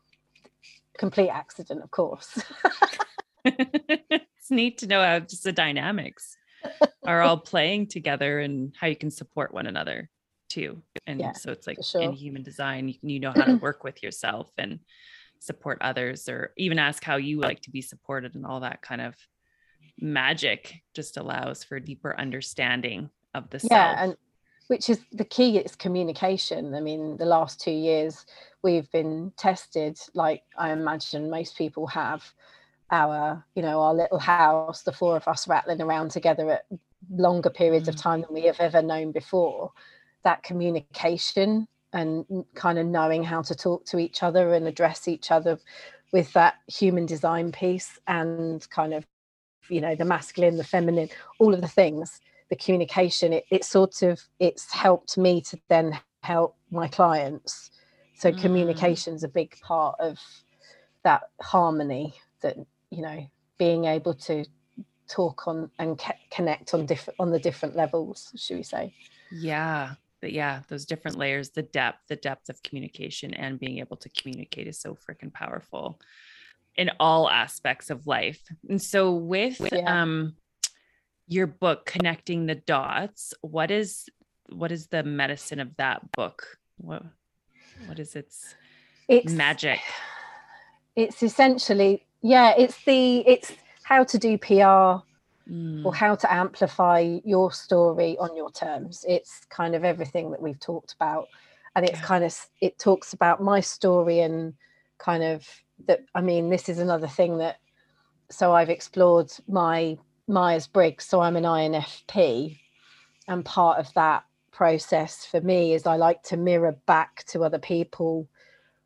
Complete 0.96 1.28
accident, 1.28 1.82
of 1.82 1.90
course. 1.90 2.42
it's 3.44 4.50
neat 4.50 4.78
to 4.78 4.86
know 4.86 5.02
how 5.02 5.18
just 5.20 5.44
the 5.44 5.52
dynamics 5.52 6.36
are 7.06 7.22
all 7.22 7.36
playing 7.36 7.88
together 7.88 8.40
and 8.40 8.74
how 8.78 8.86
you 8.86 8.96
can 8.96 9.10
support 9.10 9.52
one 9.52 9.66
another 9.66 10.08
too. 10.48 10.82
And 11.06 11.20
yeah, 11.20 11.32
so 11.32 11.50
it's 11.50 11.66
like 11.66 11.78
sure. 11.82 12.02
in 12.02 12.12
human 12.12 12.42
design, 12.42 12.88
you, 12.88 12.94
you 13.02 13.20
know 13.20 13.32
how 13.34 13.44
to 13.44 13.56
work 13.56 13.82
with 13.82 14.02
yourself 14.02 14.50
and 14.56 14.78
support 15.44 15.78
others 15.80 16.28
or 16.28 16.52
even 16.56 16.78
ask 16.78 17.04
how 17.04 17.16
you 17.16 17.38
like 17.38 17.60
to 17.60 17.70
be 17.70 17.82
supported 17.82 18.34
and 18.34 18.46
all 18.46 18.60
that 18.60 18.80
kind 18.80 19.00
of 19.00 19.14
magic 20.00 20.82
just 20.94 21.16
allows 21.16 21.62
for 21.62 21.78
deeper 21.78 22.18
understanding 22.18 23.10
of 23.34 23.50
the 23.50 23.60
yeah, 23.70 23.94
self. 23.94 23.98
and 23.98 24.16
which 24.68 24.88
is 24.88 25.00
the 25.12 25.24
key 25.24 25.58
is 25.58 25.76
communication. 25.76 26.74
I 26.74 26.80
mean, 26.80 27.18
the 27.18 27.26
last 27.26 27.60
two 27.60 27.70
years 27.70 28.24
we've 28.62 28.90
been 28.90 29.32
tested, 29.36 29.98
like 30.14 30.42
I 30.56 30.72
imagine 30.72 31.28
most 31.28 31.58
people 31.58 31.86
have, 31.88 32.24
our, 32.90 33.44
you 33.54 33.62
know, 33.62 33.80
our 33.80 33.94
little 33.94 34.18
house, 34.18 34.82
the 34.82 34.92
four 34.92 35.16
of 35.16 35.28
us 35.28 35.46
rattling 35.46 35.82
around 35.82 36.10
together 36.10 36.50
at 36.50 36.64
longer 37.10 37.50
periods 37.50 37.86
mm. 37.86 37.90
of 37.90 37.96
time 37.96 38.22
than 38.22 38.32
we 38.32 38.44
have 38.44 38.60
ever 38.60 38.80
known 38.80 39.12
before. 39.12 39.72
That 40.22 40.42
communication 40.42 41.68
and 41.94 42.44
kind 42.54 42.78
of 42.78 42.86
knowing 42.86 43.24
how 43.24 43.40
to 43.40 43.54
talk 43.54 43.86
to 43.86 43.98
each 43.98 44.22
other 44.22 44.52
and 44.52 44.66
address 44.66 45.08
each 45.08 45.30
other 45.30 45.58
with 46.12 46.30
that 46.34 46.56
human 46.66 47.06
design 47.06 47.50
piece 47.50 47.98
and 48.06 48.68
kind 48.68 48.92
of 48.92 49.06
you 49.70 49.80
know 49.80 49.94
the 49.94 50.04
masculine 50.04 50.58
the 50.58 50.64
feminine 50.64 51.08
all 51.38 51.54
of 51.54 51.62
the 51.62 51.68
things 51.68 52.20
the 52.50 52.56
communication 52.56 53.32
it, 53.32 53.44
it 53.50 53.64
sort 53.64 54.02
of 54.02 54.20
it's 54.38 54.70
helped 54.70 55.16
me 55.16 55.40
to 55.40 55.58
then 55.68 55.98
help 56.24 56.56
my 56.70 56.88
clients. 56.88 57.70
So 58.14 58.32
mm. 58.32 58.40
communication's 58.40 59.22
a 59.24 59.28
big 59.28 59.58
part 59.60 59.96
of 60.00 60.18
that 61.02 61.22
harmony 61.40 62.14
that 62.40 62.56
you 62.90 63.02
know 63.02 63.26
being 63.58 63.84
able 63.84 64.14
to 64.14 64.44
talk 65.08 65.46
on 65.46 65.70
and 65.78 66.00
connect 66.30 66.72
on 66.72 66.86
different 66.86 67.20
on 67.20 67.30
the 67.30 67.38
different 67.38 67.76
levels 67.76 68.32
should 68.36 68.56
we 68.56 68.62
say. 68.62 68.94
Yeah 69.30 69.94
but 70.24 70.32
yeah, 70.32 70.62
those 70.68 70.86
different 70.86 71.18
layers, 71.18 71.50
the 71.50 71.60
depth, 71.60 71.98
the 72.08 72.16
depth 72.16 72.48
of 72.48 72.62
communication 72.62 73.34
and 73.34 73.60
being 73.60 73.78
able 73.80 73.98
to 73.98 74.08
communicate 74.08 74.66
is 74.66 74.80
so 74.80 74.94
freaking 74.94 75.30
powerful 75.30 76.00
in 76.76 76.90
all 76.98 77.28
aspects 77.28 77.90
of 77.90 78.06
life. 78.06 78.40
And 78.66 78.80
so 78.80 79.12
with 79.12 79.60
yeah. 79.70 80.00
um 80.00 80.36
your 81.28 81.46
book 81.46 81.84
connecting 81.84 82.46
the 82.46 82.54
dots, 82.54 83.34
what 83.42 83.70
is 83.70 84.06
what 84.48 84.72
is 84.72 84.86
the 84.86 85.02
medicine 85.02 85.60
of 85.60 85.76
that 85.76 86.10
book? 86.12 86.56
What 86.78 87.02
what 87.84 87.98
is 87.98 88.16
its 88.16 88.54
it's 89.06 89.30
magic? 89.30 89.80
It's 90.96 91.22
essentially 91.22 92.06
yeah, 92.22 92.54
it's 92.56 92.82
the 92.84 93.18
it's 93.28 93.52
how 93.82 94.04
to 94.04 94.18
do 94.18 94.38
PR 94.38 95.04
mm. 95.50 95.84
or 95.84 95.94
how 95.94 96.14
to 96.14 96.32
amplify 96.32 97.18
your 97.24 97.52
story 97.52 98.16
on 98.18 98.36
your 98.36 98.50
terms. 98.50 99.04
It's 99.08 99.44
kind 99.48 99.74
of 99.74 99.84
everything 99.84 100.30
that 100.30 100.42
we've 100.42 100.60
talked 100.60 100.92
about. 100.94 101.28
And 101.76 101.84
it's 101.84 101.98
yeah. 102.00 102.06
kind 102.06 102.24
of, 102.24 102.36
it 102.60 102.78
talks 102.78 103.12
about 103.12 103.42
my 103.42 103.60
story 103.60 104.20
and 104.20 104.54
kind 104.98 105.22
of 105.22 105.46
that. 105.86 106.00
I 106.14 106.20
mean, 106.20 106.50
this 106.50 106.68
is 106.68 106.78
another 106.78 107.08
thing 107.08 107.38
that, 107.38 107.58
so 108.30 108.52
I've 108.52 108.70
explored 108.70 109.30
my 109.48 109.98
Myers 110.28 110.66
Briggs. 110.66 111.04
So 111.04 111.20
I'm 111.20 111.36
an 111.36 111.44
INFP. 111.44 112.58
And 113.26 113.44
part 113.44 113.78
of 113.78 113.92
that 113.94 114.24
process 114.52 115.26
for 115.26 115.40
me 115.40 115.74
is 115.74 115.86
I 115.86 115.96
like 115.96 116.22
to 116.24 116.36
mirror 116.36 116.76
back 116.86 117.24
to 117.26 117.42
other 117.42 117.58
people 117.58 118.28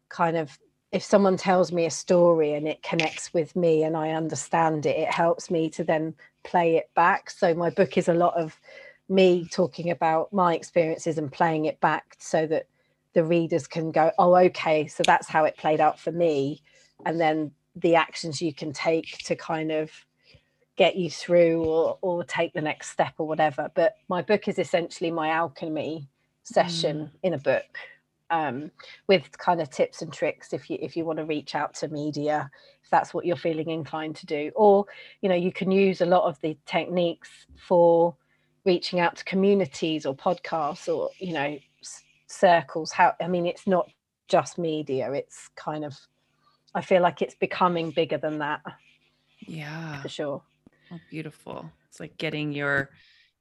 kind 0.09 0.37
of 0.37 0.59
if 0.91 1.03
someone 1.03 1.37
tells 1.37 1.71
me 1.71 1.85
a 1.85 1.91
story 1.91 2.55
and 2.55 2.67
it 2.67 2.83
connects 2.83 3.35
with 3.35 3.55
me 3.55 3.83
and 3.83 3.97
I 3.97 4.11
understand 4.11 4.87
it, 4.87 4.97
it 4.97 5.13
helps 5.13 5.51
me 5.51 5.69
to 5.71 5.85
then 5.85 6.15
play 6.49 6.77
it 6.77 6.91
back. 6.95 7.31
So 7.31 7.55
my 7.55 7.71
book 7.71 7.99
is 7.99 8.09
a 8.09 8.15
lot 8.15 8.35
of 8.35 8.59
me 9.09 9.47
talking 9.51 9.91
about 9.91 10.33
my 10.33 10.55
experiences 10.55 11.19
and 11.19 11.31
playing 11.31 11.67
it 11.67 11.81
back 11.81 12.17
so 12.19 12.47
that 12.47 12.67
the 13.15 13.25
readers 13.25 13.67
can 13.67 13.91
go, 13.91 14.11
oh, 14.19 14.35
okay, 14.37 14.87
so 14.87 15.03
that's 15.05 15.29
how 15.29 15.45
it 15.45 15.57
played 15.57 15.81
out 15.81 15.99
for 15.99 16.13
me. 16.13 16.63
And 17.05 17.21
then 17.21 17.53
the 17.77 17.95
actions 17.95 18.43
you 18.43 18.53
can 18.53 18.73
take 18.73 19.19
to 19.25 19.37
kind 19.37 19.73
of 19.73 19.91
get 20.77 20.97
you 20.97 21.11
through 21.11 21.65
or, 21.65 21.99
or 22.01 22.25
take 22.25 22.53
the 22.53 22.61
next 22.61 22.91
step 22.91 23.15
or 23.19 23.27
whatever. 23.27 23.71
But 23.75 23.95
my 24.09 24.23
book 24.23 24.49
is 24.49 24.59
essentially 24.59 25.11
my 25.11 25.31
alchemy 25.31 26.09
session 26.45 26.99
mm. 26.99 27.11
in 27.23 27.35
a 27.35 27.39
book 27.39 27.79
um, 28.31 28.71
with 29.07 29.37
kind 29.39 29.61
of 29.61 29.71
tips 29.71 30.03
and 30.03 30.13
tricks 30.13 30.53
if 30.53 30.69
you 30.71 30.79
if 30.81 30.97
you 30.97 31.05
want 31.05 31.19
to 31.19 31.25
reach 31.25 31.55
out 31.55 31.75
to 31.75 31.89
media 31.89 32.51
if 32.83 32.91
that's 32.91 33.13
what 33.13 33.27
you're 33.27 33.37
feeling 33.37 33.71
inclined 33.71 34.17
to 34.17 34.27
do. 34.27 34.51
Or 34.55 34.87
you 35.21 35.29
know 35.29 35.35
you 35.35 35.53
can 35.53 35.71
use 35.71 36.01
a 36.01 36.07
lot 36.07 36.25
of 36.25 36.41
the 36.41 36.57
techniques 36.67 37.29
for 37.57 38.17
reaching 38.65 39.01
out 39.01 39.17
to 39.17 39.25
communities 39.25 40.05
or 40.07 40.15
podcasts 40.15 40.93
or 40.95 41.11
you 41.19 41.33
know 41.33 41.59
circles. 42.27 42.93
How 42.93 43.15
i 43.21 43.27
mean 43.27 43.47
it's 43.47 43.67
not 43.67 43.89
just 44.29 44.59
media 44.59 45.11
it's 45.13 45.49
kind 45.57 45.87
of 45.87 45.97
i 46.75 46.83
feel 46.83 47.01
like 47.01 47.23
it's 47.23 47.35
becoming 47.35 47.91
bigger 47.91 48.19
than 48.19 48.39
that. 48.39 48.61
Yeah. 49.41 50.03
For 50.03 50.09
sure. 50.09 50.43
Oh, 50.91 50.99
beautiful. 51.11 51.71
It's 51.89 52.01
like 52.01 52.17
getting 52.19 52.53
your 52.53 52.91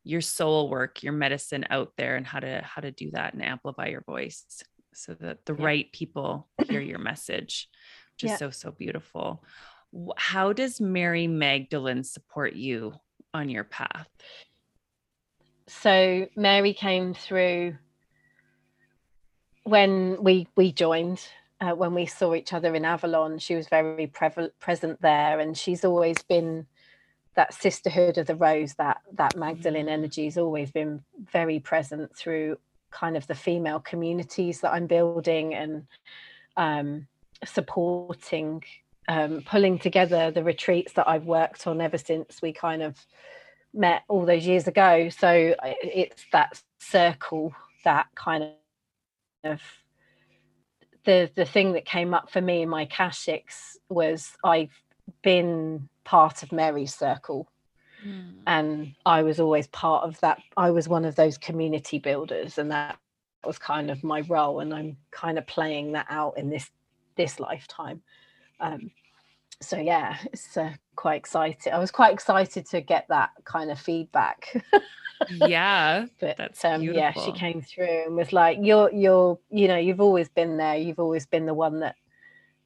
your 0.04 0.22
soul 0.22 0.70
work 0.70 1.04
your 1.04 1.12
medicine 1.12 1.66
out 1.70 1.92
there 1.98 2.16
and 2.16 2.26
how 2.26 2.40
to 2.40 2.62
how 2.64 2.82
to 2.82 2.92
do 2.92 3.12
that 3.12 3.34
and 3.34 3.44
amplify 3.44 3.88
your 3.88 4.02
voice 4.02 4.64
so 4.98 5.14
that 5.16 5.46
the 5.46 5.56
yeah. 5.56 5.66
right 5.66 5.92
people 5.92 6.48
hear 6.68 6.82
your 6.82 7.00
message, 7.00 7.70
which 8.16 8.24
yeah. 8.24 8.34
is 8.34 8.40
so, 8.40 8.50
so 8.50 8.72
beautiful. 8.72 9.44
How 10.18 10.54
does 10.54 10.82
Mary 10.82 11.28
Magdalene 11.28 12.04
support 12.04 12.56
you 12.56 12.94
on 13.34 13.50
your 13.50 13.64
path? 13.64 14.10
So 15.68 16.28
Mary 16.36 16.74
came 16.74 17.14
through 17.14 17.76
when 19.64 20.24
we 20.24 20.48
we 20.56 20.72
joined 20.72 21.22
uh, 21.60 21.72
when 21.72 21.94
we 21.94 22.06
saw 22.06 22.34
each 22.34 22.54
other 22.54 22.76
in 22.76 22.86
Avalon, 22.86 23.40
she 23.40 23.56
was 23.56 23.68
very 23.68 24.08
pre- 24.08 24.50
present 24.60 25.02
there, 25.02 25.40
and 25.40 25.58
she's 25.58 25.84
always 25.84 26.18
been 26.24 26.68
that 27.36 27.54
sisterhood 27.54 28.18
of 28.18 28.28
the 28.28 28.36
rose. 28.36 28.76
That 28.76 29.02
that 29.14 29.36
Magdalene 29.36 29.88
mm. 29.88 29.92
energy 29.92 30.26
has 30.26 30.38
always 30.38 30.72
been 30.72 31.04
very 31.32 31.60
present 31.60 32.16
through 32.16 32.58
kind 32.98 33.16
of 33.16 33.28
the 33.28 33.36
female 33.36 33.80
communities 33.80 34.62
that 34.62 34.74
I'm 34.74 34.88
building 34.88 35.54
and 35.54 35.88
um, 36.56 37.08
supporting, 37.46 38.64
um, 39.08 39.44
pulling 39.46 39.78
together 39.78 40.32
the 40.32 40.44
retreats 40.44 40.94
that 40.94 41.08
I've 41.08 41.26
worked 41.26 41.68
on 41.68 41.80
ever 41.82 41.98
since 41.98 42.42
we 42.42 42.54
kind 42.54 42.82
of 42.82 42.98
met 43.74 44.02
all 44.08 44.26
those 44.26 44.48
years 44.48 44.68
ago. 44.68 45.10
So 45.10 45.56
it's 45.64 46.26
that 46.32 46.62
circle 46.80 47.54
that 47.84 48.08
kind 48.16 48.52
of 49.44 49.62
the 51.06 51.30
the 51.36 51.46
thing 51.46 51.74
that 51.74 51.86
came 51.86 52.14
up 52.14 52.30
for 52.30 52.42
me 52.42 52.64
in 52.64 52.70
my 52.70 52.86
Akashics 52.86 53.78
was 53.90 54.34
I've 54.44 54.74
been 55.22 55.88
part 56.04 56.44
of 56.44 56.52
Mary's 56.52 56.94
circle 56.94 57.48
Mm. 58.06 58.34
And 58.46 58.96
I 59.06 59.24
was 59.24 59.40
always 59.40 59.68
part 59.68 60.04
of 60.04 60.20
that. 60.22 60.42
I 60.56 60.72
was 60.72 60.88
one 60.88 61.06
of 61.06 61.16
those 61.16 61.38
community 61.38 62.00
builders, 62.00 62.58
and 62.58 62.72
that 62.72 62.98
was 63.46 63.58
kind 63.58 63.90
of 63.90 64.04
my 64.04 64.22
role. 64.22 64.60
And 64.60 64.74
I'm 64.74 64.98
kind 65.12 65.38
of 65.38 65.48
playing 65.48 65.94
that 65.94 66.08
out 66.10 66.38
in 66.38 66.50
this 66.50 66.70
this 67.16 67.40
lifetime. 67.40 68.02
Um, 68.60 68.92
so 69.62 69.78
yeah, 69.78 70.18
it's 70.32 70.56
uh, 70.56 70.74
quite 70.96 71.16
excited. 71.16 71.74
I 71.74 71.80
was 71.80 71.92
quite 71.92 72.14
excited 72.14 72.68
to 72.68 72.82
get 72.82 73.08
that 73.10 73.32
kind 73.44 73.72
of 73.72 73.80
feedback. 73.80 74.64
yeah, 75.30 76.06
but 76.20 76.38
that's 76.38 76.64
um, 76.64 76.84
yeah, 76.84 77.12
she 77.14 77.32
came 77.32 77.62
through 77.62 78.06
and 78.06 78.16
was 78.16 78.32
like, 78.32 78.60
"You're, 78.62 78.92
you're, 78.92 79.40
you 79.50 79.68
know, 79.68 79.78
you've 79.78 80.02
always 80.02 80.30
been 80.30 80.58
there. 80.58 80.76
You've 80.76 81.00
always 81.00 81.26
been 81.26 81.46
the 81.46 81.54
one 81.54 81.80
that 81.80 81.96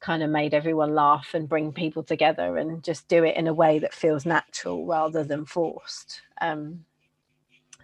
kind 0.01 0.23
of 0.23 0.29
made 0.29 0.53
everyone 0.53 0.95
laugh 0.95 1.33
and 1.33 1.47
bring 1.47 1.71
people 1.71 2.03
together 2.03 2.57
and 2.57 2.83
just 2.83 3.07
do 3.07 3.23
it 3.23 3.37
in 3.37 3.47
a 3.47 3.53
way 3.53 3.79
that 3.79 3.93
feels 3.93 4.25
natural 4.25 4.85
rather 4.85 5.23
than 5.23 5.45
forced. 5.45 6.21
Um, 6.41 6.85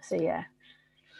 so 0.02 0.16
yeah. 0.16 0.44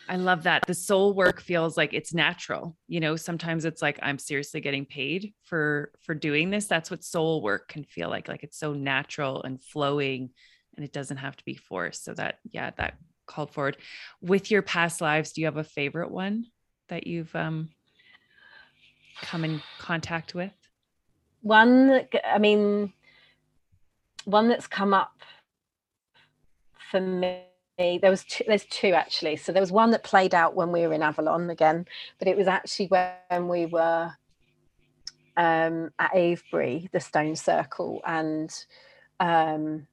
I 0.09 0.17
love 0.17 0.45
that. 0.45 0.67
The 0.67 0.75
soul 0.75 1.13
work 1.13 1.41
feels 1.41 1.77
like 1.77 1.93
it's 1.93 2.15
natural. 2.15 2.77
You 2.89 3.01
know, 3.01 3.15
sometimes 3.17 3.65
it's 3.65 3.83
like 3.83 3.99
I'm 4.03 4.19
seriously 4.19 4.61
getting 4.61 4.87
paid 4.87 5.35
for 5.45 5.93
for 6.01 6.15
doing 6.15 6.51
this. 6.51 6.67
That's 6.67 6.91
what 6.91 7.05
soul 7.05 7.43
work 7.43 7.69
can 7.69 7.85
feel 7.85 8.09
like. 8.09 8.27
Like 8.27 8.43
it's 8.43 8.59
so 8.59 8.73
natural 8.73 9.43
and 9.43 9.63
flowing 9.63 10.31
and 10.77 10.85
it 10.85 10.93
doesn't 10.93 11.19
have 11.19 11.37
to 11.37 11.45
be 11.45 11.55
forced. 11.55 12.05
So 12.05 12.15
that 12.15 12.39
yeah, 12.51 12.71
that 12.79 12.95
called 13.27 13.53
forward. 13.53 13.77
With 14.23 14.51
your 14.51 14.63
past 14.63 15.01
lives, 15.01 15.33
do 15.33 15.43
you 15.43 15.47
have 15.47 15.59
a 15.59 15.65
favorite 15.65 16.11
one 16.11 16.47
that 16.89 17.07
you've 17.07 17.35
um 17.37 17.69
come 19.21 19.45
in 19.45 19.63
contact 19.79 20.35
with? 20.35 20.53
One 21.43 22.07
I 22.25 22.39
mean 22.39 22.93
one 24.25 24.49
that's 24.49 24.67
come 24.67 24.93
up 24.93 25.21
for 26.91 27.01
me 27.01 27.45
there 27.79 28.11
was 28.11 28.25
two, 28.25 28.45
there's 28.47 28.65
two 28.67 28.89
actually. 28.89 29.37
So 29.37 29.53
there 29.53 29.63
was 29.63 29.71
one 29.71 29.93
that 29.93 30.03
played 30.03 30.35
out 30.35 30.57
when 30.57 30.73
we 30.73 30.87
were 30.87 30.93
in 30.93 31.03
avalon 31.03 31.49
again 31.51 31.87
but 32.19 32.29
it 32.29 32.37
was 32.37 32.49
actually 32.49 32.87
when 32.87 33.49
we 33.49 33.67
were 33.67 34.13
um, 35.39 35.93
at 36.01 36.15
avebury 36.15 36.91
the 36.93 37.01
stone 37.01 37.37
circle 37.37 38.03
and 38.05 38.53
um, 39.21 39.87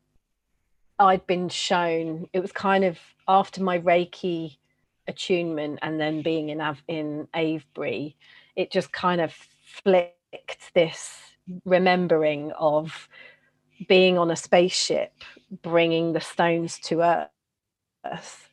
i'd 0.99 1.25
been 1.27 1.47
shown 1.47 2.27
it 2.33 2.39
was 2.39 2.51
kind 2.51 2.83
of 2.83 2.97
after 3.27 3.63
my 3.63 3.79
reiki 3.79 4.57
attunement 5.07 5.77
and 5.83 5.99
then 5.99 6.23
being 6.23 6.49
in 6.49 6.61
in 6.87 7.27
avebury 7.35 8.17
it 8.55 8.71
just 8.71 8.91
kind 8.91 9.21
of 9.21 9.31
flicked 9.83 10.73
this 10.73 11.34
remembering 11.63 12.51
of 12.53 13.07
being 13.87 14.17
on 14.17 14.31
a 14.31 14.35
spaceship 14.35 15.13
bringing 15.61 16.13
the 16.13 16.21
stones 16.21 16.79
to 16.79 17.01
earth 18.05 18.49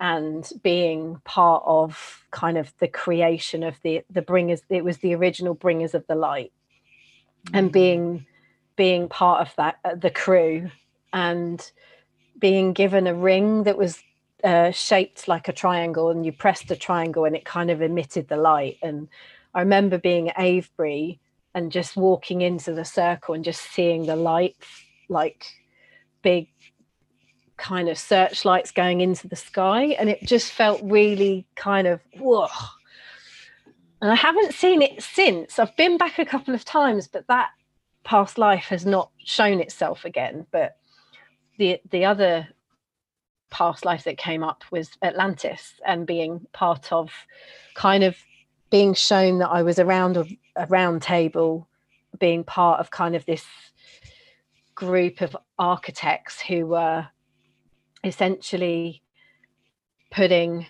and 0.00 0.50
being 0.62 1.20
part 1.24 1.62
of 1.64 2.24
kind 2.32 2.58
of 2.58 2.72
the 2.78 2.88
creation 2.88 3.62
of 3.62 3.76
the 3.82 4.02
the 4.10 4.22
bringers 4.22 4.60
it 4.68 4.84
was 4.84 4.98
the 4.98 5.14
original 5.14 5.54
bringers 5.54 5.94
of 5.94 6.04
the 6.08 6.14
light 6.14 6.52
and 7.52 7.70
mm. 7.70 7.72
being 7.72 8.26
being 8.76 9.08
part 9.08 9.46
of 9.46 9.54
that 9.56 9.76
uh, 9.84 9.94
the 9.94 10.10
crew 10.10 10.70
and 11.12 11.70
being 12.38 12.72
given 12.72 13.06
a 13.06 13.14
ring 13.14 13.62
that 13.62 13.78
was 13.78 14.02
uh, 14.42 14.72
shaped 14.72 15.28
like 15.28 15.46
a 15.46 15.52
triangle 15.52 16.10
and 16.10 16.26
you 16.26 16.32
pressed 16.32 16.66
the 16.66 16.74
triangle 16.74 17.24
and 17.24 17.36
it 17.36 17.44
kind 17.44 17.70
of 17.70 17.80
emitted 17.80 18.26
the 18.28 18.36
light 18.36 18.76
and 18.82 19.08
i 19.54 19.60
remember 19.60 19.98
being 19.98 20.28
at 20.28 20.38
avebury 20.38 21.20
and 21.54 21.70
just 21.70 21.96
walking 21.96 22.40
into 22.40 22.72
the 22.72 22.84
circle 22.84 23.34
and 23.34 23.44
just 23.44 23.60
seeing 23.60 24.06
the 24.06 24.16
lights 24.16 24.66
like 25.08 25.44
big 26.22 26.48
kind 27.56 27.88
of 27.88 27.98
searchlights 27.98 28.70
going 28.70 29.00
into 29.00 29.28
the 29.28 29.36
sky. 29.36 29.96
And 29.98 30.08
it 30.08 30.22
just 30.22 30.52
felt 30.52 30.80
really 30.82 31.46
kind 31.54 31.86
of 31.86 32.00
whoa. 32.18 32.48
And 34.00 34.10
i 34.10 34.16
haven't 34.16 34.54
seen 34.54 34.82
it 34.82 35.02
since. 35.02 35.58
I've 35.58 35.76
been 35.76 35.98
back 35.98 36.18
a 36.18 36.24
couple 36.24 36.54
of 36.54 36.64
times 36.64 37.06
but 37.06 37.26
that 37.28 37.50
past 38.04 38.38
life 38.38 38.64
has 38.64 38.84
not 38.84 39.10
shown 39.18 39.60
itself 39.60 40.04
again. 40.04 40.46
But 40.50 40.76
the 41.58 41.80
the 41.90 42.04
other 42.04 42.48
past 43.50 43.84
life 43.84 44.04
that 44.04 44.16
came 44.16 44.42
up 44.42 44.64
was 44.72 44.90
atlantis 45.02 45.74
and 45.86 46.06
being 46.06 46.46
part 46.52 46.90
of 46.90 47.10
kind 47.74 48.02
of 48.02 48.16
being 48.70 48.94
shown 48.94 49.38
that 49.38 49.50
i 49.50 49.62
was 49.62 49.78
around 49.78 50.16
a 50.56 50.66
round 50.66 51.02
table 51.02 51.68
being 52.18 52.44
part 52.44 52.80
of 52.80 52.90
kind 52.90 53.14
of 53.14 53.24
this 53.26 53.44
group 54.74 55.20
of 55.20 55.36
architects 55.58 56.40
who 56.40 56.66
were 56.66 57.06
essentially 58.04 59.02
putting 60.10 60.66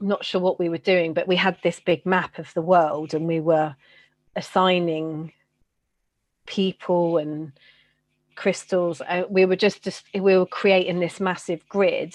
I'm 0.00 0.08
not 0.08 0.24
sure 0.24 0.40
what 0.40 0.58
we 0.58 0.68
were 0.68 0.78
doing, 0.78 1.14
but 1.14 1.26
we 1.26 1.36
had 1.36 1.56
this 1.62 1.80
big 1.80 2.04
map 2.04 2.38
of 2.38 2.52
the 2.52 2.60
world 2.60 3.14
and 3.14 3.26
we 3.26 3.40
were 3.40 3.74
assigning 4.34 5.32
people 6.44 7.16
and 7.16 7.52
crystals. 8.34 9.00
Uh, 9.00 9.24
we 9.30 9.46
were 9.46 9.56
just, 9.56 9.82
just 9.82 10.04
we 10.14 10.36
were 10.36 10.46
creating 10.46 11.00
this 11.00 11.18
massive 11.18 11.66
grid 11.68 12.14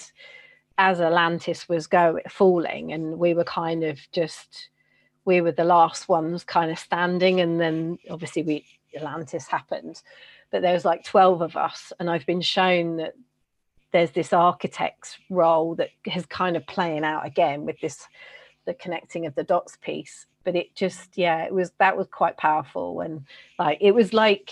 as 0.78 1.00
Atlantis 1.00 1.68
was 1.68 1.86
going 1.86 2.22
falling, 2.28 2.92
and 2.92 3.18
we 3.18 3.34
were 3.34 3.44
kind 3.44 3.84
of 3.84 3.98
just 4.12 4.68
we 5.24 5.40
were 5.40 5.52
the 5.52 5.64
last 5.64 6.08
ones 6.08 6.44
kind 6.44 6.70
of 6.70 6.78
standing, 6.78 7.40
and 7.40 7.60
then 7.60 7.98
obviously 8.10 8.42
we 8.42 8.64
Atlantis 8.94 9.46
happened, 9.46 10.02
but 10.50 10.62
there 10.62 10.74
was 10.74 10.84
like 10.84 11.04
twelve 11.04 11.40
of 11.42 11.56
us, 11.56 11.92
and 11.98 12.10
I've 12.10 12.26
been 12.26 12.40
shown 12.40 12.96
that 12.96 13.14
there's 13.92 14.10
this 14.10 14.32
architect's 14.32 15.18
role 15.30 15.74
that 15.76 15.90
is 16.04 16.26
kind 16.26 16.56
of 16.56 16.66
playing 16.66 17.04
out 17.04 17.26
again 17.26 17.64
with 17.64 17.78
this 17.80 18.06
the 18.64 18.74
connecting 18.74 19.26
of 19.26 19.34
the 19.34 19.44
dots 19.44 19.76
piece. 19.80 20.26
But 20.44 20.56
it 20.56 20.74
just 20.74 21.16
yeah 21.16 21.44
it 21.44 21.54
was 21.54 21.72
that 21.78 21.96
was 21.96 22.08
quite 22.10 22.36
powerful 22.36 23.00
and 23.00 23.26
like 23.58 23.78
it 23.80 23.92
was 23.92 24.12
like 24.12 24.50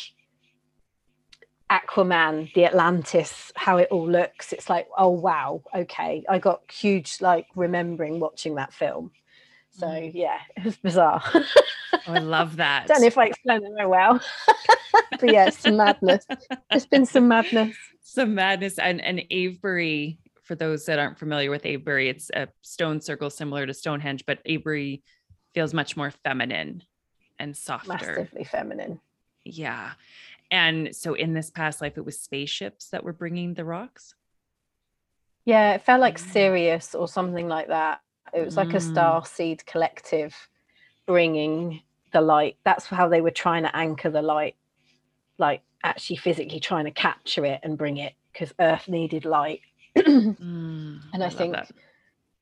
aquaman 1.70 2.52
the 2.54 2.64
atlantis 2.64 3.52
how 3.56 3.78
it 3.78 3.88
all 3.90 4.08
looks. 4.08 4.52
It's 4.52 4.68
like 4.68 4.88
oh 4.96 5.08
wow 5.08 5.62
okay. 5.74 6.24
I 6.28 6.38
got 6.38 6.62
huge 6.70 7.20
like 7.20 7.46
remembering 7.56 8.20
watching 8.20 8.54
that 8.56 8.72
film 8.72 9.10
so 9.81 9.87
mm. 9.87 10.11
yeah 10.14 10.39
it 10.57 10.64
was 10.64 10.76
bizarre. 10.76 11.22
Oh, 11.35 11.43
i 12.09 12.18
love 12.18 12.57
that. 12.57 12.87
Don't 12.89 13.01
know 13.01 13.07
if 13.07 13.18
i 13.18 13.26
explained 13.26 13.64
it 13.64 13.72
very 13.76 13.89
well. 13.89 14.20
But 15.20 15.33
yeah 15.33 15.51
some 15.51 15.76
madness. 15.76 16.26
There's 16.70 16.87
been 16.87 17.07
some 17.07 17.28
madness. 17.28 17.76
Some 18.03 18.35
madness 18.35 18.78
and 18.78 19.01
and 19.01 19.22
Avebury 19.31 20.18
for 20.43 20.55
those 20.55 20.87
that 20.87 20.99
aren't 20.99 21.18
familiar 21.18 21.51
with 21.51 21.64
Avebury 21.64 22.09
it's 22.09 22.31
a 22.31 22.49
stone 22.62 23.01
circle 23.01 23.31
similar 23.31 23.66
to 23.66 23.74
Stonehenge 23.74 24.24
but 24.26 24.39
Avebury 24.47 25.03
feels 25.55 25.74
much 25.74 25.97
more 25.97 26.11
feminine 26.11 26.83
and 27.39 27.57
softer. 27.57 27.89
Massively 27.89 28.45
feminine. 28.45 29.01
Yeah. 29.45 29.93
And 30.51 30.95
so 30.95 31.14
in 31.14 31.35
this 31.35 31.51
past 31.51 31.81
life 31.81 31.97
it 31.97 32.05
was 32.05 32.18
spaceships 32.18 32.89
that 32.89 33.05
were 33.05 33.12
bringing 33.12 33.55
the 33.55 33.64
rocks? 33.64 34.14
Yeah 35.45 35.74
it 35.74 35.83
felt 35.83 36.01
like 36.01 36.18
mm. 36.18 36.33
Sirius 36.33 36.95
or 36.95 37.07
something 37.07 37.47
like 37.47 37.68
that 37.68 38.01
it 38.35 38.45
was 38.45 38.57
like 38.57 38.68
mm. 38.68 38.76
a 38.76 38.81
star 38.81 39.24
seed 39.24 39.64
collective 39.66 40.49
bringing 41.07 41.83
the 42.12 42.20
light 42.20 42.57
that's 42.64 42.87
how 42.87 43.09
they 43.09 43.20
were 43.20 43.31
trying 43.31 43.62
to 43.62 43.76
anchor 43.76 44.11
the 44.11 44.22
light 44.22 44.57
like 45.39 45.62
actually 45.83 46.16
physically 46.16 46.61
trying 46.61 46.85
to 46.85 46.91
capture 46.91 47.45
it 47.45 47.61
and 47.62 47.78
bring 47.78 47.97
it 47.97 48.14
because 48.33 48.55
Earth 48.61 48.89
needed 48.89 49.24
light. 49.24 49.61
mm, 49.97 51.01
and 51.12 51.22
I, 51.22 51.26
I 51.26 51.31
think 51.31 51.55
that. 51.55 51.70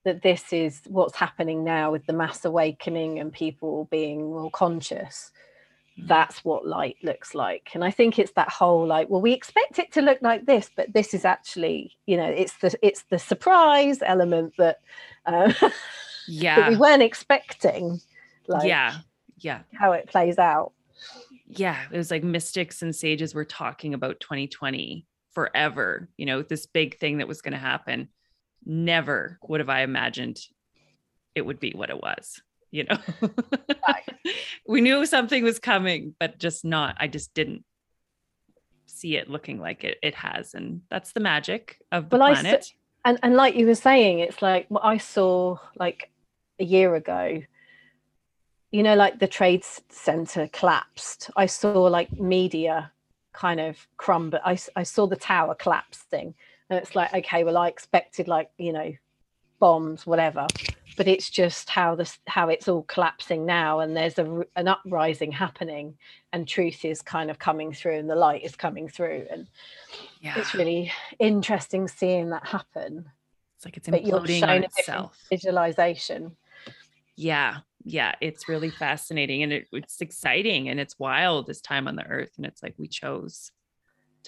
that 0.05 0.23
this 0.23 0.53
is 0.53 0.83
what's 0.87 1.17
happening 1.17 1.65
now 1.65 1.91
with 1.91 2.07
the 2.07 2.13
mass 2.13 2.45
awakening 2.45 3.19
and 3.19 3.33
people 3.33 3.89
being 3.91 4.33
more 4.33 4.51
conscious. 4.51 5.31
That's 6.07 6.45
what 6.45 6.67
light 6.67 6.97
looks 7.03 7.35
like. 7.35 7.71
And 7.75 7.85
I 7.85 7.91
think 7.91 8.19
it's 8.19 8.33
that 8.33 8.51
whole 8.51 8.87
like, 8.87 9.09
well, 9.11 9.21
we 9.21 9.33
expect 9.33 9.79
it 9.79 9.93
to 9.93 10.03
look 10.03 10.23
like 10.23 10.47
this, 10.47 10.71
but 10.77 10.93
this 10.93 11.13
is 11.13 11.25
actually, 11.25 11.97
you 12.07 12.17
know, 12.17 12.29
it's 12.29 12.57
the 12.59 12.75
it's 12.83 13.03
the 13.11 13.19
surprise 13.19 13.99
element 14.05 14.55
that 14.59 14.79
uh, 15.27 15.53
yeah 16.29 16.57
that 16.57 16.71
we 16.71 16.77
weren't 16.77 17.03
expecting. 17.03 18.01
Like, 18.47 18.69
yeah, 18.69 18.99
yeah, 19.39 19.61
how 19.75 19.93
it 19.93 20.07
plays 20.07 20.39
out 20.39 20.73
yeah, 21.49 21.79
it 21.91 21.97
was 21.97 22.11
like 22.11 22.23
mystics 22.23 22.83
and 22.83 22.95
sages 22.95 23.35
were 23.35 23.45
talking 23.45 23.95
about 23.95 24.21
2020 24.21 25.07
forever, 25.33 26.09
you 26.17 26.27
know, 26.27 26.43
this 26.43 26.67
big 26.67 26.99
thing 26.99 27.19
that 27.19 27.29
was 27.29 27.41
going 27.41 27.53
to 27.53 27.59
happen. 27.59 28.09
Never 28.67 29.39
would 29.49 29.61
have 29.61 29.71
I 29.71 29.83
imagined 29.83 30.39
it 31.35 31.43
would 31.43 31.59
be 31.59 31.73
what 31.75 31.91
it 31.91 32.01
was, 32.01 32.43
you 32.71 32.85
know. 32.85 32.99
we 34.67 34.81
knew 34.81 35.07
something 35.07 35.43
was 35.45 35.59
coming, 35.59 36.15
but 36.19 36.39
just 36.39 36.65
not, 36.65 36.97
I 36.99 37.09
just 37.09 37.35
didn't 37.35 37.65
see 38.87 39.17
it 39.17 39.29
looking 39.29 39.59
like 39.61 39.85
it, 39.85 39.99
it 40.03 40.15
has. 40.15 40.55
And 40.55 40.83
that's 40.91 41.13
the 41.13 41.21
magic 41.21 41.81
of 41.93 42.11
the 42.11 42.19
well, 42.19 42.33
planet. 42.33 42.73
And, 43.05 43.19
and 43.23 43.35
like 43.35 43.55
you 43.55 43.67
were 43.67 43.75
saying, 43.75 44.21
it's 44.21 44.43
like 44.43 44.67
what 44.69 44.85
I 44.85 44.99
saw 44.99 45.59
like 45.77 46.11
a 46.61 46.65
year 46.65 46.95
ago 46.95 47.43
you 48.71 48.83
know, 48.83 48.95
like 48.95 49.19
the 49.19 49.27
trade 49.27 49.65
center 49.89 50.49
collapsed. 50.49 51.31
I 51.37 51.47
saw 51.47 51.85
like 51.85 52.13
media 52.13 52.93
kind 53.33 53.61
of 53.61 53.87
crumble. 53.97 54.41
I, 54.45 54.59
I 54.77 54.83
saw 54.83 55.07
the 55.07 55.17
tower 55.17 55.55
collapsing. 55.55 56.35
And 56.69 56.79
it's 56.79 56.95
like, 56.95 57.15
okay, 57.15 57.45
well, 57.45 57.57
I 57.57 57.69
expected 57.69 58.29
like, 58.29 58.51
you 58.59 58.73
know, 58.73 58.93
bombs, 59.59 60.07
whatever. 60.07 60.47
But 60.99 61.09
it's 61.09 61.31
just 61.31 61.71
how 61.71 61.95
this 61.95 62.19
how 62.27 62.49
it's 62.51 62.69
all 62.69 62.83
collapsing 62.83 63.47
now, 63.47 63.81
and 63.81 63.97
there's 63.97 64.19
a 64.19 64.45
an 64.57 64.69
uprising 64.69 65.33
happening, 65.33 65.97
and 66.33 66.47
truth 66.47 66.85
is 66.85 67.01
kind 67.01 67.31
of 67.31 67.39
coming 67.39 67.73
through, 67.73 67.99
and 67.99 68.11
the 68.11 68.17
light 68.17 68.45
is 68.45 68.57
coming 68.57 68.89
through, 68.89 69.27
and 69.31 69.47
yeah. 70.21 70.35
it's 70.37 70.55
really 70.55 70.93
interesting 71.19 71.89
seeing 71.89 72.31
that 72.31 72.47
happen. 72.47 73.07
It's 73.57 73.65
like 73.65 73.77
it's 73.77 73.89
imploding 73.89 74.43
on 74.43 74.65
itself. 74.65 75.19
Visualization. 75.31 76.37
Yeah, 77.17 77.59
yeah, 77.85 78.15
it's 78.21 78.49
really 78.49 78.71
fascinating 78.71 79.43
and 79.43 79.53
it, 79.53 79.67
it's 79.73 80.01
exciting 80.01 80.69
and 80.69 80.79
it's 80.79 80.99
wild 80.99 81.47
this 81.47 81.61
time 81.61 81.89
on 81.89 81.97
the 81.97 82.05
earth. 82.05 82.33
And 82.37 82.47
it's 82.47 82.63
like 82.63 82.75
we 82.77 82.87
chose 82.87 83.51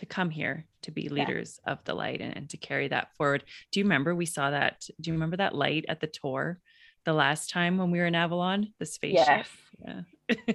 to 0.01 0.07
come 0.07 0.31
here 0.31 0.65
to 0.83 0.91
be 0.91 1.11
leaders 1.11 1.61
yeah. 1.65 1.75
of 1.75 1.85
the 1.85 1.93
light 1.93 2.23
and, 2.23 2.35
and, 2.35 2.49
to 2.49 2.57
carry 2.57 2.89
that 2.89 3.15
forward. 3.17 3.45
Do 3.71 3.81
you 3.81 3.85
remember 3.85 4.15
we 4.15 4.25
saw 4.25 4.51
that? 4.51 4.87
Do 4.99 5.11
you 5.11 5.13
remember 5.13 5.37
that 5.37 5.55
light 5.55 5.85
at 5.89 6.01
the 6.01 6.07
Tor 6.07 6.59
the 7.05 7.13
last 7.13 7.51
time 7.51 7.77
when 7.77 7.91
we 7.91 7.99
were 7.99 8.07
in 8.07 8.15
Avalon? 8.15 8.73
The 8.79 8.87
spaceship. 8.87 9.47
Yes. 9.85 10.07
Yeah. 10.29 10.55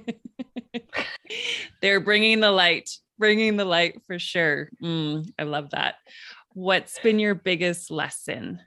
They're 1.82 2.00
bringing 2.00 2.40
the 2.40 2.50
light, 2.50 2.90
bringing 3.20 3.56
the 3.56 3.66
light 3.66 4.02
for 4.08 4.18
sure. 4.18 4.70
Mm, 4.84 5.32
I 5.38 5.44
love 5.44 5.70
that. 5.70 5.96
What's 6.54 6.98
been 6.98 7.20
your 7.20 7.36
biggest 7.36 7.92
lesson 7.92 8.62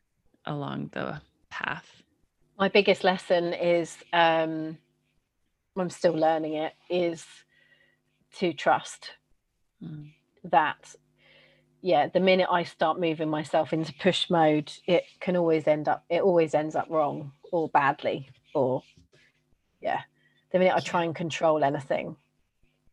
along 0.46 0.90
the 0.92 1.20
path? 1.50 1.90
My 2.56 2.68
biggest 2.68 3.02
lesson 3.02 3.52
is 3.52 3.96
um, 4.12 4.78
I'm 5.76 5.90
still 5.90 6.14
learning 6.14 6.55
it 6.55 6.74
is 6.88 7.26
to 8.36 8.52
trust. 8.52 9.10
Mm 9.82 10.12
that 10.50 10.94
yeah 11.80 12.08
the 12.08 12.20
minute 12.20 12.48
i 12.50 12.62
start 12.62 13.00
moving 13.00 13.28
myself 13.28 13.72
into 13.72 13.92
push 13.94 14.28
mode 14.30 14.72
it 14.86 15.04
can 15.20 15.36
always 15.36 15.66
end 15.66 15.88
up 15.88 16.04
it 16.08 16.22
always 16.22 16.54
ends 16.54 16.74
up 16.74 16.86
wrong 16.90 17.32
or 17.52 17.68
badly 17.68 18.28
or 18.54 18.82
yeah. 19.80 20.00
The 20.50 20.58
minute 20.58 20.74
i 20.74 20.80
try 20.80 21.04
and 21.04 21.14
control 21.14 21.62
anything 21.62 22.16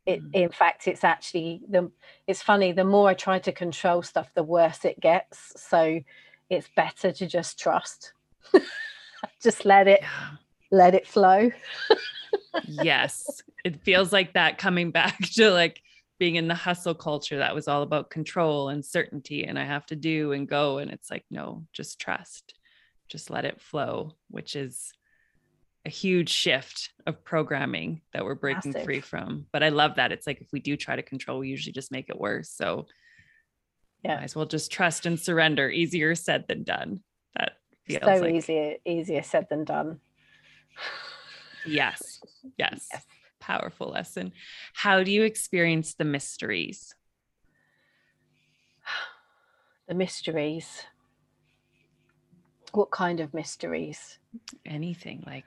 it 0.05 0.21
mm. 0.21 0.29
in 0.33 0.49
fact 0.49 0.87
it's 0.87 1.03
actually 1.03 1.61
the 1.67 1.89
it's 2.27 2.41
funny 2.41 2.71
the 2.73 2.83
more 2.83 3.09
i 3.09 3.13
try 3.13 3.39
to 3.39 3.51
control 3.51 4.03
stuff 4.03 4.29
the 4.35 4.43
worse 4.43 4.85
it 4.85 4.99
gets. 4.99 5.53
So 5.55 6.01
it's 6.49 6.69
better 6.75 7.11
to 7.11 7.27
just 7.27 7.59
trust. 7.59 8.13
Just 9.41 9.65
let 9.65 9.87
it 9.87 10.03
let 10.71 10.93
it 10.93 11.07
flow. 11.07 11.49
Yes. 12.67 13.41
It 13.63 13.81
feels 13.81 14.13
like 14.13 14.33
that 14.33 14.57
coming 14.57 14.91
back 14.91 15.17
to 15.33 15.51
like 15.51 15.81
being 16.17 16.35
in 16.35 16.47
the 16.47 16.55
hustle 16.55 16.95
culture 16.95 17.37
that 17.37 17.55
was 17.55 17.67
all 17.67 17.81
about 17.81 18.09
control 18.09 18.69
and 18.69 18.85
certainty 18.85 19.43
and 19.43 19.59
I 19.59 19.65
have 19.65 19.85
to 19.87 19.95
do 19.95 20.31
and 20.31 20.47
go. 20.47 20.77
And 20.77 20.91
it's 20.91 21.11
like, 21.11 21.25
no, 21.29 21.65
just 21.73 21.99
trust, 21.99 22.53
just 23.09 23.29
let 23.29 23.45
it 23.45 23.61
flow, 23.61 24.13
which 24.29 24.55
is 24.55 24.93
a 25.85 25.89
huge 25.89 26.29
shift 26.29 26.91
of 27.05 27.23
programming 27.23 28.01
that 28.13 28.23
we're 28.23 28.35
breaking 28.35 28.71
Massive. 28.71 28.85
free 28.85 29.01
from. 29.01 29.45
But 29.51 29.61
I 29.61 29.69
love 29.69 29.95
that. 29.95 30.11
It's 30.11 30.25
like 30.25 30.41
if 30.41 30.47
we 30.51 30.59
do 30.59 30.77
try 30.77 30.95
to 30.95 31.03
control, 31.03 31.39
we 31.39 31.49
usually 31.49 31.73
just 31.73 31.91
make 31.91 32.09
it 32.09 32.19
worse. 32.19 32.49
So 32.49 32.87
yeah, 34.03 34.15
might 34.15 34.23
as 34.23 34.35
well 34.35 34.45
just 34.45 34.71
trust 34.71 35.05
and 35.05 35.19
surrender. 35.19 35.69
Easier 35.69 36.15
said 36.15 36.45
than 36.47 36.63
done. 36.63 37.01
That 37.35 37.53
feels 37.85 38.03
so 38.03 38.21
like... 38.21 38.33
easier, 38.33 38.75
easier 38.85 39.21
said 39.21 39.47
than 39.49 39.65
done. 39.65 39.99
yes. 41.65 42.21
Yes. 42.57 42.87
yes 42.91 43.05
powerful 43.45 43.89
lesson. 43.89 44.31
How 44.73 45.03
do 45.03 45.11
you 45.11 45.23
experience 45.23 45.93
the 45.93 46.05
mysteries? 46.05 46.93
The 49.87 49.93
mysteries. 49.93 50.81
What 52.73 52.89
kind 52.89 53.19
of 53.19 53.35
mysteries? 53.35 54.17
Anything 54.65 55.23
like 55.27 55.45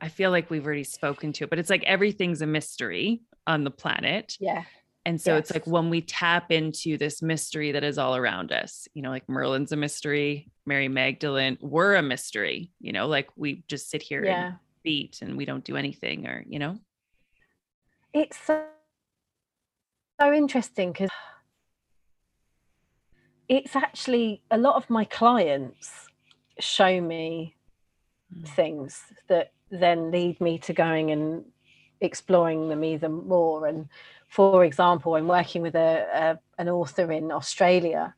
I 0.00 0.08
feel 0.08 0.30
like 0.30 0.50
we've 0.50 0.64
already 0.64 0.84
spoken 0.84 1.32
to 1.34 1.44
it, 1.44 1.50
but 1.50 1.58
it's 1.58 1.70
like 1.70 1.84
everything's 1.84 2.42
a 2.42 2.46
mystery 2.46 3.22
on 3.46 3.64
the 3.64 3.70
planet. 3.70 4.36
Yeah. 4.40 4.64
And 5.04 5.20
so 5.20 5.34
yes. 5.34 5.42
it's 5.42 5.52
like 5.52 5.66
when 5.66 5.88
we 5.88 6.00
tap 6.00 6.50
into 6.50 6.98
this 6.98 7.22
mystery 7.22 7.72
that 7.72 7.84
is 7.84 7.96
all 7.96 8.16
around 8.16 8.50
us, 8.50 8.88
you 8.92 9.02
know, 9.02 9.10
like 9.10 9.28
Merlin's 9.28 9.70
a 9.70 9.76
mystery, 9.76 10.50
Mary 10.66 10.88
Magdalene, 10.88 11.58
we're 11.60 11.94
a 11.94 12.02
mystery, 12.02 12.72
you 12.80 12.92
know, 12.92 13.06
like 13.06 13.28
we 13.36 13.62
just 13.68 13.88
sit 13.88 14.02
here 14.02 14.24
yeah. 14.24 14.46
and 14.46 14.54
beat 14.82 15.22
and 15.22 15.36
we 15.36 15.44
don't 15.44 15.64
do 15.64 15.76
anything 15.76 16.26
or, 16.26 16.44
you 16.48 16.58
know? 16.58 16.76
It's 18.16 18.38
so, 18.46 18.64
so 20.18 20.32
interesting 20.32 20.92
because 20.92 21.10
it's 23.48 23.76
actually 23.76 24.40
a 24.50 24.56
lot 24.56 24.76
of 24.76 24.88
my 24.88 25.04
clients 25.04 26.08
show 26.58 27.00
me 27.00 27.54
mm. 28.34 28.48
things 28.48 29.02
that 29.28 29.52
then 29.70 30.10
lead 30.10 30.40
me 30.40 30.58
to 30.58 30.72
going 30.72 31.10
and 31.10 31.44
exploring 32.00 32.68
them 32.68 32.84
even 32.84 33.12
more 33.26 33.66
and 33.66 33.88
for 34.28 34.64
example 34.64 35.14
i'm 35.14 35.28
working 35.28 35.62
with 35.62 35.74
a, 35.74 36.06
a 36.12 36.38
an 36.60 36.68
author 36.68 37.10
in 37.10 37.30
australia 37.32 38.14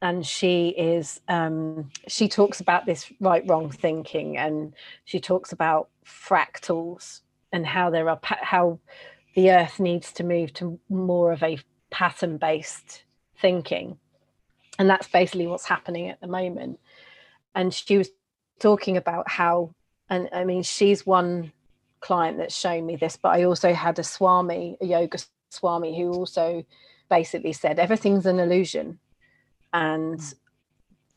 and 0.00 0.26
she 0.26 0.68
is 0.70 1.20
um, 1.28 1.88
she 2.08 2.26
talks 2.26 2.60
about 2.60 2.86
this 2.86 3.12
right 3.20 3.44
wrong 3.46 3.70
thinking 3.70 4.36
and 4.36 4.74
she 5.04 5.20
talks 5.20 5.52
about 5.52 5.88
fractals 6.04 7.20
and 7.52 7.66
how 7.66 7.90
there 7.90 8.08
are 8.08 8.18
how 8.22 8.78
the 9.34 9.50
earth 9.50 9.80
needs 9.80 10.12
to 10.12 10.24
move 10.24 10.52
to 10.54 10.78
more 10.88 11.32
of 11.32 11.42
a 11.42 11.58
pattern 11.90 12.38
based 12.38 13.04
thinking. 13.38 13.98
And 14.78 14.88
that's 14.88 15.08
basically 15.08 15.46
what's 15.46 15.66
happening 15.66 16.08
at 16.08 16.20
the 16.20 16.26
moment. 16.26 16.80
And 17.54 17.72
she 17.72 17.98
was 17.98 18.10
talking 18.58 18.96
about 18.96 19.28
how 19.28 19.74
and 20.08 20.28
i 20.32 20.44
mean 20.44 20.62
she's 20.62 21.04
one 21.04 21.50
client 21.98 22.38
that's 22.38 22.56
shown 22.56 22.86
me 22.86 22.94
this 22.94 23.18
but 23.20 23.30
i 23.30 23.42
also 23.42 23.74
had 23.74 23.98
a 23.98 24.04
swami 24.04 24.76
a 24.80 24.86
yoga 24.86 25.18
swami 25.52 25.96
who 25.96 26.12
also 26.12 26.64
basically 27.08 27.52
said 27.52 27.78
everything's 27.78 28.24
an 28.24 28.40
illusion. 28.40 28.98
And 29.72 30.20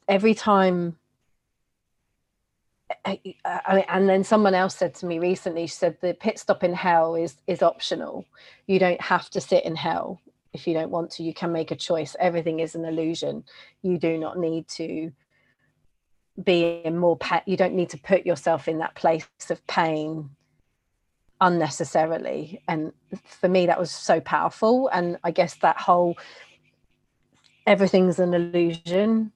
every 0.08 0.34
time 0.34 0.98
I, 3.04 3.20
I, 3.46 3.86
and 3.90 4.08
then 4.08 4.24
someone 4.24 4.54
else 4.54 4.76
said 4.76 4.94
to 4.96 5.06
me 5.06 5.20
recently, 5.20 5.68
she 5.68 5.76
said 5.76 5.98
the 6.02 6.14
pit 6.14 6.38
stop 6.40 6.64
in 6.64 6.74
hell 6.74 7.16
is 7.16 7.36
is 7.48 7.64
optional. 7.64 8.26
You 8.68 8.80
don't 8.80 9.02
have 9.02 9.30
to 9.32 9.42
sit 9.42 9.66
in 9.66 9.76
hell 9.76 10.22
if 10.54 10.68
you 10.68 10.74
don't 10.74 10.92
want 10.92 11.12
to. 11.12 11.24
You 11.24 11.34
can 11.34 11.52
make 11.52 11.72
a 11.72 11.76
choice. 11.76 12.16
Everything 12.20 12.60
is 12.60 12.76
an 12.76 12.86
illusion. 12.86 13.44
You 13.82 13.98
do 13.98 14.18
not 14.18 14.38
need 14.38 14.68
to 14.70 15.12
be 16.44 16.82
in 16.84 16.98
more 16.98 17.18
pet. 17.18 17.48
You 17.48 17.58
don't 17.58 17.74
need 17.74 17.90
to 17.90 17.98
put 17.98 18.26
yourself 18.26 18.68
in 18.68 18.80
that 18.80 18.96
place 18.96 19.28
of 19.50 19.66
pain 19.68 20.30
unnecessarily. 21.42 22.62
And 22.68 22.92
for 23.24 23.50
me, 23.50 23.66
that 23.66 23.80
was 23.80 23.92
so 23.92 24.20
powerful. 24.20 24.90
And 24.90 25.18
I 25.24 25.32
guess 25.32 25.56
that 25.56 25.78
whole 25.78 26.18
everything's 27.66 28.20
an 28.20 28.34
illusion 28.34 29.32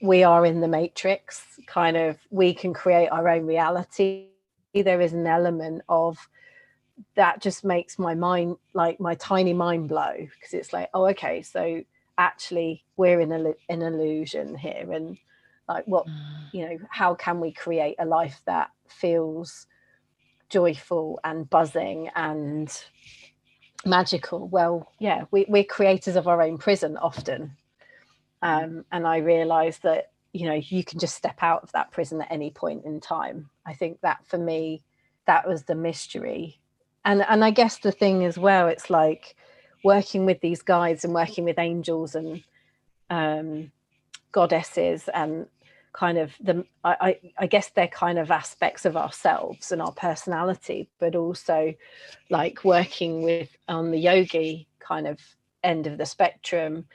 we 0.00 0.22
are 0.24 0.46
in 0.46 0.60
the 0.60 0.68
matrix 0.68 1.44
kind 1.66 1.96
of 1.96 2.16
we 2.30 2.54
can 2.54 2.72
create 2.72 3.08
our 3.08 3.28
own 3.28 3.46
reality. 3.46 4.28
There 4.74 5.00
is 5.00 5.12
an 5.12 5.26
element 5.26 5.82
of 5.88 6.16
that 7.14 7.40
just 7.40 7.64
makes 7.64 7.98
my 7.98 8.14
mind 8.14 8.56
like 8.74 9.00
my 9.00 9.14
tiny 9.14 9.52
mind 9.52 9.88
blow 9.88 10.12
because 10.16 10.54
it's 10.54 10.72
like 10.72 10.88
oh 10.94 11.06
okay 11.06 11.42
so 11.42 11.82
actually 12.18 12.84
we're 12.96 13.20
in 13.20 13.32
a, 13.32 13.54
an 13.68 13.82
illusion 13.82 14.54
here 14.56 14.92
and 14.92 15.16
like 15.68 15.84
what 15.86 16.06
mm. 16.06 16.12
you 16.52 16.68
know 16.68 16.78
how 16.90 17.14
can 17.14 17.40
we 17.40 17.52
create 17.52 17.96
a 17.98 18.04
life 18.04 18.40
that 18.44 18.70
feels 18.88 19.66
joyful 20.48 21.20
and 21.22 21.48
buzzing 21.48 22.10
and 22.14 22.84
magical? 23.86 24.48
Well 24.48 24.92
yeah 24.98 25.24
we, 25.30 25.46
we're 25.48 25.64
creators 25.64 26.16
of 26.16 26.28
our 26.28 26.42
own 26.42 26.58
prison 26.58 26.96
often 26.98 27.56
um, 28.42 28.84
and 28.90 29.06
I 29.06 29.18
realized 29.18 29.82
that, 29.82 30.10
you 30.32 30.46
know, 30.46 30.54
you 30.54 30.84
can 30.84 30.98
just 30.98 31.16
step 31.16 31.38
out 31.42 31.62
of 31.62 31.72
that 31.72 31.90
prison 31.90 32.22
at 32.22 32.30
any 32.30 32.50
point 32.50 32.84
in 32.84 33.00
time. 33.00 33.50
I 33.66 33.74
think 33.74 34.00
that 34.00 34.26
for 34.26 34.38
me, 34.38 34.82
that 35.26 35.46
was 35.48 35.64
the 35.64 35.74
mystery. 35.74 36.58
And 37.04 37.22
and 37.28 37.44
I 37.44 37.50
guess 37.50 37.78
the 37.78 37.92
thing 37.92 38.24
as 38.24 38.38
well, 38.38 38.68
it's 38.68 38.90
like 38.90 39.36
working 39.82 40.26
with 40.26 40.40
these 40.40 40.62
guides 40.62 41.04
and 41.04 41.14
working 41.14 41.44
with 41.44 41.58
angels 41.58 42.14
and 42.14 42.42
um, 43.08 43.72
goddesses 44.32 45.08
and 45.12 45.46
kind 45.92 46.18
of 46.18 46.32
the 46.40 46.64
I, 46.84 47.18
I 47.38 47.46
guess 47.46 47.70
they're 47.70 47.88
kind 47.88 48.18
of 48.18 48.30
aspects 48.30 48.84
of 48.84 48.96
ourselves 48.96 49.72
and 49.72 49.82
our 49.82 49.92
personality, 49.92 50.88
but 50.98 51.16
also 51.16 51.74
like 52.30 52.64
working 52.64 53.22
with 53.22 53.56
on 53.68 53.90
the 53.90 53.98
yogi 53.98 54.68
kind 54.78 55.06
of 55.06 55.18
end 55.62 55.86
of 55.86 55.98
the 55.98 56.06
spectrum 56.06 56.86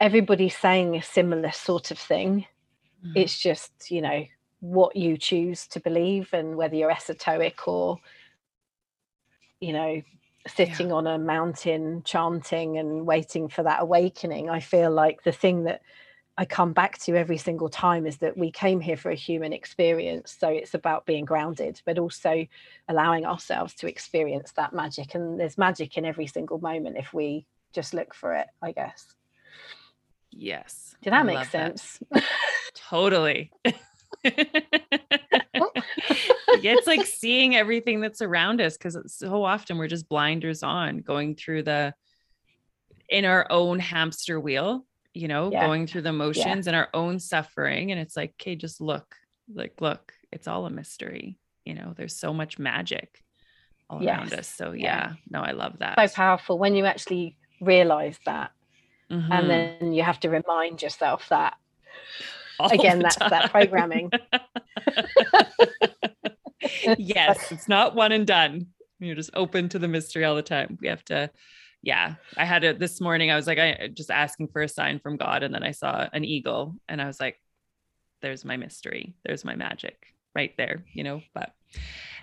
everybody's 0.00 0.56
saying 0.56 0.96
a 0.96 1.02
similar 1.02 1.52
sort 1.52 1.90
of 1.90 1.98
thing. 1.98 2.46
Mm. 3.04 3.12
It's 3.16 3.38
just, 3.38 3.90
you 3.90 4.00
know, 4.00 4.24
what 4.60 4.96
you 4.96 5.16
choose 5.16 5.66
to 5.68 5.80
believe 5.80 6.30
and 6.32 6.56
whether 6.56 6.74
you're 6.74 6.90
esoteric 6.90 7.66
or, 7.68 7.98
you 9.60 9.72
know, 9.72 10.02
sitting 10.46 10.88
yeah. 10.88 10.94
on 10.94 11.06
a 11.06 11.18
mountain 11.18 12.02
chanting 12.04 12.78
and 12.78 13.06
waiting 13.06 13.48
for 13.48 13.62
that 13.62 13.82
awakening. 13.82 14.48
I 14.48 14.60
feel 14.60 14.90
like 14.90 15.22
the 15.22 15.32
thing 15.32 15.64
that 15.64 15.82
I 16.38 16.46
come 16.46 16.72
back 16.72 16.96
to 17.00 17.16
every 17.16 17.36
single 17.36 17.68
time 17.68 18.06
is 18.06 18.18
that 18.18 18.38
we 18.38 18.50
came 18.50 18.80
here 18.80 18.96
for 18.96 19.10
a 19.10 19.14
human 19.14 19.52
experience. 19.52 20.34
So 20.38 20.48
it's 20.48 20.72
about 20.72 21.04
being 21.04 21.26
grounded, 21.26 21.82
but 21.84 21.98
also 21.98 22.46
allowing 22.88 23.26
ourselves 23.26 23.74
to 23.74 23.86
experience 23.86 24.52
that 24.52 24.72
magic. 24.72 25.14
And 25.14 25.38
there's 25.38 25.58
magic 25.58 25.98
in 25.98 26.06
every 26.06 26.26
single 26.26 26.58
moment 26.58 26.96
if 26.96 27.12
we 27.12 27.44
just 27.74 27.92
look 27.92 28.14
for 28.14 28.34
it, 28.34 28.46
I 28.62 28.72
guess. 28.72 29.14
Yes. 30.30 30.94
Did 31.02 31.12
that 31.12 31.20
I 31.20 31.22
make 31.22 31.44
sense? 31.46 31.98
That. 32.10 32.24
totally. 32.74 33.52
it's 36.62 36.86
like 36.86 37.06
seeing 37.06 37.56
everything 37.56 38.00
that's 38.00 38.22
around 38.22 38.60
us 38.60 38.76
because 38.76 38.96
so 39.12 39.44
often 39.44 39.78
we're 39.78 39.88
just 39.88 40.08
blinders 40.08 40.62
on 40.62 40.98
going 40.98 41.34
through 41.34 41.62
the 41.62 41.94
in 43.08 43.24
our 43.24 43.46
own 43.50 43.78
hamster 43.78 44.38
wheel, 44.38 44.86
you 45.14 45.28
know, 45.28 45.50
yeah. 45.50 45.66
going 45.66 45.86
through 45.86 46.02
the 46.02 46.12
motions 46.12 46.66
yeah. 46.66 46.70
and 46.70 46.76
our 46.76 46.88
own 46.94 47.18
suffering. 47.18 47.90
And 47.90 48.00
it's 48.00 48.16
like, 48.16 48.34
okay, 48.40 48.54
just 48.54 48.80
look, 48.80 49.16
like, 49.52 49.80
look, 49.80 50.12
it's 50.30 50.46
all 50.46 50.66
a 50.66 50.70
mystery. 50.70 51.36
You 51.64 51.74
know, 51.74 51.92
there's 51.96 52.16
so 52.16 52.32
much 52.32 52.58
magic 52.58 53.22
all 53.88 54.02
yes. 54.02 54.16
around 54.16 54.34
us. 54.34 54.48
So 54.48 54.72
yeah. 54.72 54.84
yeah, 54.84 55.12
no, 55.28 55.40
I 55.40 55.50
love 55.50 55.78
that. 55.80 55.98
So 55.98 56.14
powerful 56.14 56.58
when 56.58 56.74
you 56.76 56.86
actually 56.86 57.36
realize 57.60 58.18
that. 58.26 58.52
Mm-hmm. 59.10 59.32
And 59.32 59.50
then 59.50 59.92
you 59.92 60.02
have 60.02 60.20
to 60.20 60.30
remind 60.30 60.82
yourself 60.82 61.28
that 61.30 61.56
all 62.58 62.70
again, 62.70 63.00
that's 63.00 63.16
time. 63.16 63.30
that 63.30 63.50
programming. 63.50 64.10
yes, 66.98 67.50
it's 67.50 67.68
not 67.68 67.94
one 67.94 68.12
and 68.12 68.26
done. 68.26 68.66
You're 68.98 69.16
just 69.16 69.30
open 69.34 69.68
to 69.70 69.78
the 69.78 69.88
mystery 69.88 70.24
all 70.24 70.36
the 70.36 70.42
time. 70.42 70.78
We 70.80 70.88
have 70.88 71.04
to 71.06 71.30
yeah, 71.82 72.16
I 72.36 72.44
had 72.44 72.64
it 72.64 72.78
this 72.78 73.00
morning. 73.00 73.30
I 73.30 73.36
was 73.36 73.46
like, 73.46 73.58
I 73.58 73.88
just 73.92 74.10
asking 74.10 74.48
for 74.48 74.62
a 74.62 74.68
sign 74.68 75.00
from 75.00 75.16
God. 75.16 75.42
And 75.42 75.54
then 75.54 75.62
I 75.62 75.70
saw 75.70 76.06
an 76.12 76.24
eagle 76.24 76.76
and 76.88 77.00
I 77.00 77.06
was 77.06 77.18
like, 77.18 77.40
there's 78.20 78.44
my 78.44 78.58
mystery. 78.58 79.14
There's 79.24 79.44
my 79.44 79.56
magic 79.56 80.14
right 80.34 80.54
there, 80.58 80.84
you 80.92 81.04
know. 81.04 81.22
But, 81.34 81.54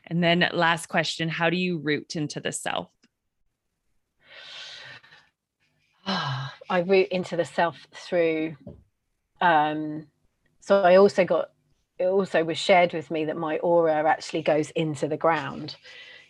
and 0.06 0.24
then 0.24 0.48
last 0.54 0.90
question 0.90 1.28
How 1.28 1.50
do 1.50 1.58
you 1.58 1.80
root 1.80 2.16
into 2.16 2.40
the 2.40 2.52
self? 2.52 2.90
I 6.70 6.80
root 6.80 7.10
into 7.10 7.36
the 7.36 7.46
self 7.46 7.88
through, 7.94 8.56
um, 9.42 10.08
so 10.62 10.82
I 10.82 10.96
also 10.96 11.26
got, 11.26 11.52
it 12.00 12.06
also 12.06 12.44
was 12.44 12.58
shared 12.58 12.94
with 12.94 13.12
me 13.12 13.26
that 13.26 13.38
my 13.38 13.58
aura 13.58 14.08
actually 14.08 14.42
goes 14.42 14.70
into 14.72 15.08
the 15.08 15.18
ground. 15.18 15.76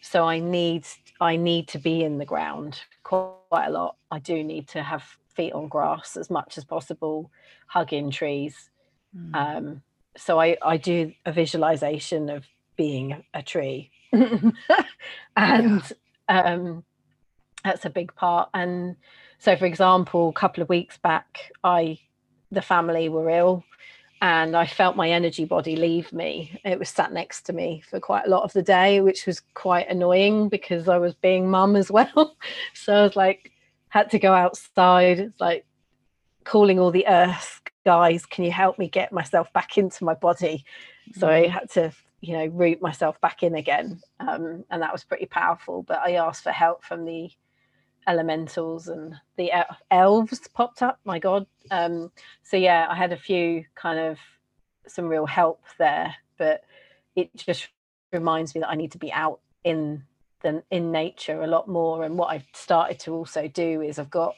So 0.01 0.25
I 0.25 0.39
need, 0.39 0.85
I 1.19 1.35
need 1.35 1.67
to 1.69 1.79
be 1.79 2.03
in 2.03 2.17
the 2.17 2.25
ground 2.25 2.81
quite 3.03 3.67
a 3.67 3.71
lot. 3.71 3.97
I 4.09 4.19
do 4.19 4.43
need 4.43 4.67
to 4.69 4.83
have 4.83 5.03
feet 5.35 5.53
on 5.53 5.67
grass 5.67 6.17
as 6.17 6.29
much 6.29 6.57
as 6.57 6.65
possible, 6.65 7.31
hugging 7.67 8.09
trees. 8.09 8.69
Mm. 9.15 9.35
Um, 9.35 9.81
so 10.15 10.39
I, 10.39 10.57
I 10.63 10.77
do 10.77 11.13
a 11.25 11.31
visualization 11.31 12.29
of 12.29 12.45
being 12.75 13.23
a 13.33 13.43
tree. 13.43 13.91
and 14.11 14.53
yeah. 15.35 15.83
um, 16.27 16.83
that's 17.63 17.85
a 17.85 17.89
big 17.89 18.15
part. 18.15 18.49
And 18.53 18.95
so, 19.39 19.55
for 19.55 19.65
example, 19.65 20.29
a 20.29 20.33
couple 20.33 20.63
of 20.63 20.69
weeks 20.69 20.97
back, 20.97 21.51
I 21.63 21.99
the 22.51 22.61
family 22.61 23.09
were 23.09 23.29
ill 23.29 23.63
and 24.21 24.55
I 24.55 24.65
felt 24.65 24.95
my 24.95 25.11
energy 25.11 25.45
body 25.45 25.75
leave 25.75 26.11
me. 26.11 26.59
It 26.63 26.79
was 26.79 26.89
sat 26.89 27.13
next 27.13 27.43
to 27.43 27.53
me 27.53 27.83
for 27.87 27.99
quite 27.99 28.25
a 28.25 28.29
lot 28.29 28.43
of 28.43 28.53
the 28.53 28.63
day, 28.63 29.01
which 29.01 29.25
was 29.25 29.41
quite 29.53 29.89
annoying 29.89 30.49
because 30.49 30.87
I 30.87 30.97
was 30.97 31.13
being 31.15 31.49
mum 31.49 31.75
as 31.75 31.91
well. 31.97 32.35
so 32.73 32.95
I 32.95 33.03
was 33.03 33.15
like, 33.15 33.51
had 33.89 34.09
to 34.11 34.19
go 34.19 34.33
outside. 34.33 35.19
It's 35.19 35.39
like 35.39 35.65
calling 36.43 36.79
all 36.79 36.91
the 36.91 37.07
earth 37.07 37.61
guys, 37.85 38.25
can 38.25 38.43
you 38.43 38.51
help 38.51 38.79
me 38.79 38.89
get 38.89 39.13
myself 39.13 39.51
back 39.53 39.77
into 39.77 40.03
my 40.03 40.13
body? 40.13 40.65
So 41.13 41.29
I 41.29 41.43
mm. 41.43 41.49
had 41.49 41.69
to, 41.71 41.91
you 42.19 42.33
know, 42.33 42.47
root 42.47 42.81
myself 42.81 43.21
back 43.21 43.43
in 43.43 43.55
again. 43.55 44.01
Um, 44.19 44.65
and 44.69 44.81
that 44.81 44.91
was 44.91 45.03
pretty 45.03 45.25
powerful. 45.25 45.83
But 45.83 45.99
I 45.99 46.15
asked 46.15 46.43
for 46.43 46.51
help 46.51 46.83
from 46.83 47.05
the 47.05 47.29
elementals 48.07 48.87
and 48.87 49.15
the 49.35 49.51
elves 49.91 50.47
popped 50.53 50.81
up 50.81 50.99
my 51.03 51.19
god. 51.19 51.45
Um, 51.69 52.11
so 52.43 52.55
yeah 52.55 52.87
i 52.89 52.95
had 52.95 53.11
a 53.11 53.17
few 53.17 53.65
kind 53.75 53.99
of 53.99 54.17
some 54.87 55.07
real 55.07 55.25
help 55.25 55.61
there 55.77 56.15
but 56.37 56.63
it 57.15 57.29
just 57.35 57.67
reminds 58.13 58.55
me 58.55 58.61
that 58.61 58.69
i 58.69 58.75
need 58.75 58.93
to 58.93 58.97
be 58.97 59.11
out 59.11 59.41
in 59.63 60.03
the 60.41 60.63
in 60.71 60.91
nature 60.91 61.41
a 61.41 61.47
lot 61.47 61.67
more. 61.67 62.03
And 62.03 62.17
what 62.17 62.27
i've 62.27 62.45
started 62.53 62.99
to 63.01 63.13
also 63.13 63.47
do 63.47 63.81
is 63.81 63.99
i've 63.99 64.09
got 64.09 64.35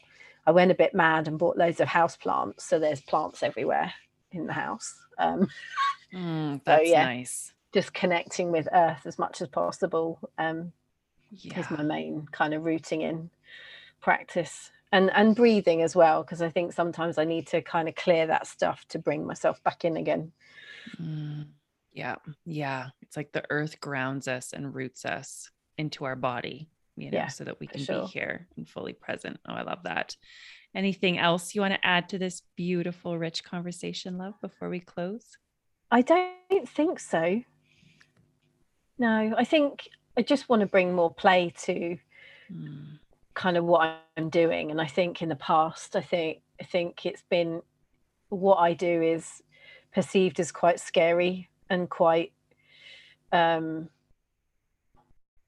i 0.48 0.52
went 0.52 0.72
a 0.72 0.76
bit 0.76 0.94
mad 0.94 1.28
and 1.28 1.38
bought 1.38 1.58
loads 1.58 1.80
of 1.80 1.88
house 1.88 2.16
plants 2.16 2.64
so 2.64 2.80
there's 2.80 3.02
plants 3.02 3.44
everywhere 3.44 3.94
in 4.32 4.46
the 4.46 4.54
house. 4.54 4.96
Um, 5.18 5.50
mm, 6.14 6.62
that's 6.64 6.88
so, 6.88 6.92
yeah, 6.92 7.06
nice. 7.06 7.54
just 7.74 7.94
connecting 7.94 8.52
with 8.52 8.68
earth 8.72 9.06
as 9.06 9.20
much 9.20 9.42
as 9.42 9.48
possible 9.48 10.20
um, 10.38 10.72
yeah. 11.32 11.60
is 11.60 11.70
my 11.72 11.84
main 11.84 12.28
kind 12.32 12.54
of 12.54 12.64
rooting 12.64 13.02
in 13.02 13.30
practice 14.02 14.72
and 14.92 15.12
and 15.14 15.36
breathing 15.36 15.82
as 15.82 15.96
well 15.96 16.24
because 16.24 16.42
i 16.42 16.50
think 16.50 16.74
sometimes 16.74 17.18
i 17.18 17.24
need 17.24 17.48
to 17.48 17.62
kind 17.62 17.88
of 17.88 17.96
clear 17.96 18.28
that 18.28 18.48
stuff 18.48 18.86
to 18.90 19.00
bring 19.00 19.26
myself 19.26 19.62
back 19.64 19.86
in 19.86 19.98
again. 19.98 20.32
Mm, 21.00 21.48
yeah 21.94 22.16
yeah 22.46 22.90
it's 23.02 23.18
like 23.18 23.32
the 23.32 23.44
earth 23.50 23.80
grounds 23.80 24.28
us 24.28 24.54
and 24.54 24.74
roots 24.74 25.06
us 25.06 25.50
into 25.78 26.06
our 26.06 26.16
body 26.16 26.70
you 26.96 27.12
know 27.12 27.18
yeah, 27.18 27.28
so 27.28 27.44
that 27.44 27.60
we 27.60 27.68
can 27.68 27.84
sure. 27.84 28.02
be 28.02 28.08
here 28.08 28.48
and 28.58 28.68
fully 28.68 28.94
present 28.94 29.40
oh 29.48 29.54
i 29.54 29.62
love 29.62 29.84
that. 29.84 30.16
Anything 30.76 31.18
else 31.18 31.56
you 31.56 31.62
want 31.62 31.74
to 31.74 31.84
add 31.84 32.10
to 32.10 32.20
this 32.20 32.44
beautiful 32.56 33.18
rich 33.18 33.44
conversation 33.44 34.20
love 34.20 34.36
before 34.40 34.70
we 34.70 34.80
close? 34.80 35.36
I 35.90 36.04
don't 36.04 36.70
think 36.70 37.00
so. 37.00 37.42
No 39.00 39.34
i 39.36 39.44
think 39.44 39.90
i 40.16 40.22
just 40.22 40.48
want 40.48 40.60
to 40.60 40.68
bring 40.68 40.94
more 40.94 41.14
play 41.14 41.54
to 41.64 41.98
mm 42.52 43.00
kind 43.34 43.58
of 43.58 43.66
what 43.66 44.02
I'm 44.18 44.30
doing. 44.30 44.72
And 44.72 44.82
I 44.82 44.88
think 44.88 45.22
in 45.22 45.30
the 45.30 45.36
past, 45.36 45.96
I 45.96 46.02
think 46.02 46.42
I 46.62 46.66
think 46.66 47.06
it's 47.06 47.24
been 47.30 47.62
what 48.30 48.58
I 48.58 48.74
do 48.74 49.02
is 49.02 49.42
perceived 49.94 50.40
as 50.40 50.52
quite 50.52 50.80
scary 50.80 51.50
and 51.70 51.90
quite 51.90 52.32
um 53.32 53.90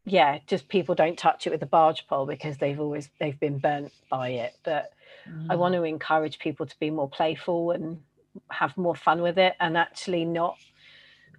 yeah, 0.03 0.39
just 0.47 0.67
people 0.67 0.95
don't 0.95 1.17
touch 1.17 1.45
it 1.45 1.51
with 1.51 1.61
a 1.61 1.67
barge 1.67 2.07
pole 2.07 2.25
because 2.25 2.57
they've 2.57 2.79
always 2.79 3.09
they've 3.19 3.39
been 3.39 3.59
burnt 3.59 3.91
by 4.09 4.29
it. 4.29 4.53
But 4.63 4.91
mm. 5.29 5.47
I 5.49 5.55
want 5.55 5.75
to 5.75 5.83
encourage 5.83 6.39
people 6.39 6.65
to 6.65 6.79
be 6.79 6.89
more 6.89 7.09
playful 7.09 7.71
and 7.71 8.01
have 8.49 8.75
more 8.77 8.95
fun 8.95 9.21
with 9.21 9.37
it 9.37 9.55
and 9.59 9.77
actually 9.77 10.25
not 10.25 10.57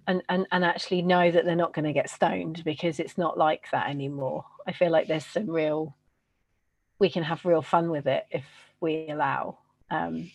and, 0.07 0.21
and 0.29 0.47
and 0.51 0.63
actually 0.63 1.01
know 1.01 1.31
that 1.31 1.45
they're 1.45 1.55
not 1.55 1.73
going 1.73 1.85
to 1.85 1.93
get 1.93 2.09
stoned 2.09 2.63
because 2.63 2.99
it's 2.99 3.17
not 3.17 3.37
like 3.37 3.65
that 3.71 3.89
anymore. 3.89 4.45
I 4.67 4.71
feel 4.71 4.91
like 4.91 5.07
there's 5.07 5.25
some 5.25 5.49
real 5.49 5.95
we 6.99 7.09
can 7.09 7.23
have 7.23 7.45
real 7.45 7.61
fun 7.61 7.89
with 7.89 8.07
it 8.07 8.25
if 8.31 8.45
we 8.79 9.07
allow. 9.09 9.57
Um, 9.89 10.31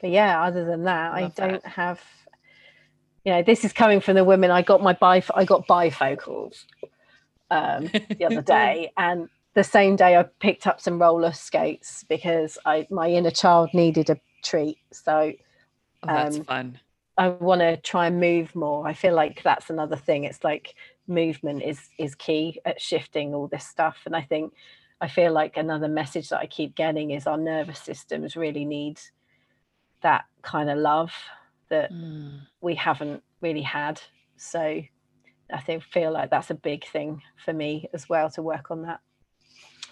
but 0.00 0.10
yeah, 0.10 0.42
other 0.42 0.64
than 0.64 0.84
that, 0.84 1.12
I, 1.12 1.24
I 1.24 1.32
don't 1.34 1.62
that. 1.62 1.66
have. 1.66 2.00
You 3.24 3.32
know, 3.32 3.42
this 3.42 3.66
is 3.66 3.72
coming 3.74 4.00
from 4.00 4.14
the 4.14 4.24
women. 4.24 4.50
I 4.50 4.62
got 4.62 4.82
my 4.82 4.94
bif- 4.94 5.30
I 5.34 5.44
got 5.44 5.66
bifocals 5.68 6.64
um, 7.50 7.90
the 8.18 8.24
other 8.24 8.40
day, 8.46 8.92
and 8.96 9.28
the 9.54 9.64
same 9.64 9.96
day 9.96 10.16
I 10.16 10.22
picked 10.22 10.66
up 10.66 10.80
some 10.80 11.00
roller 11.00 11.32
skates 11.32 12.04
because 12.08 12.56
I 12.64 12.86
my 12.90 13.10
inner 13.10 13.30
child 13.30 13.70
needed 13.74 14.08
a 14.10 14.18
treat. 14.42 14.78
So 14.92 15.32
oh, 16.02 16.06
that's 16.06 16.38
um, 16.38 16.44
fun. 16.44 16.78
I 17.18 17.28
want 17.28 17.60
to 17.60 17.76
try 17.76 18.06
and 18.06 18.18
move 18.18 18.54
more. 18.54 18.86
I 18.86 18.94
feel 18.94 19.14
like 19.14 19.42
that's 19.42 19.68
another 19.68 19.96
thing. 19.96 20.24
It's 20.24 20.42
like 20.42 20.74
movement 21.06 21.62
is 21.62 21.90
is 21.98 22.14
key 22.14 22.58
at 22.64 22.80
shifting 22.80 23.34
all 23.34 23.48
this 23.48 23.66
stuff, 23.66 23.98
and 24.06 24.16
I 24.16 24.22
think 24.22 24.54
I 25.00 25.08
feel 25.08 25.32
like 25.32 25.56
another 25.56 25.88
message 25.88 26.28
that 26.28 26.40
I 26.40 26.46
keep 26.46 26.74
getting 26.74 27.10
is 27.10 27.26
our 27.26 27.38
nervous 27.38 27.78
systems 27.78 28.36
really 28.36 28.64
need 28.64 29.00
that 30.02 30.24
kind 30.42 30.70
of 30.70 30.78
love 30.78 31.12
that 31.70 31.92
mm. 31.92 32.40
we 32.60 32.74
haven't 32.74 33.22
really 33.40 33.62
had. 33.62 34.00
So 34.36 34.82
I 35.52 35.60
think 35.60 35.82
feel 35.84 36.12
like 36.12 36.30
that's 36.30 36.50
a 36.50 36.54
big 36.54 36.86
thing 36.86 37.22
for 37.44 37.52
me 37.52 37.88
as 37.94 38.08
well 38.08 38.30
to 38.30 38.42
work 38.42 38.70
on 38.70 38.82
that. 38.82 39.00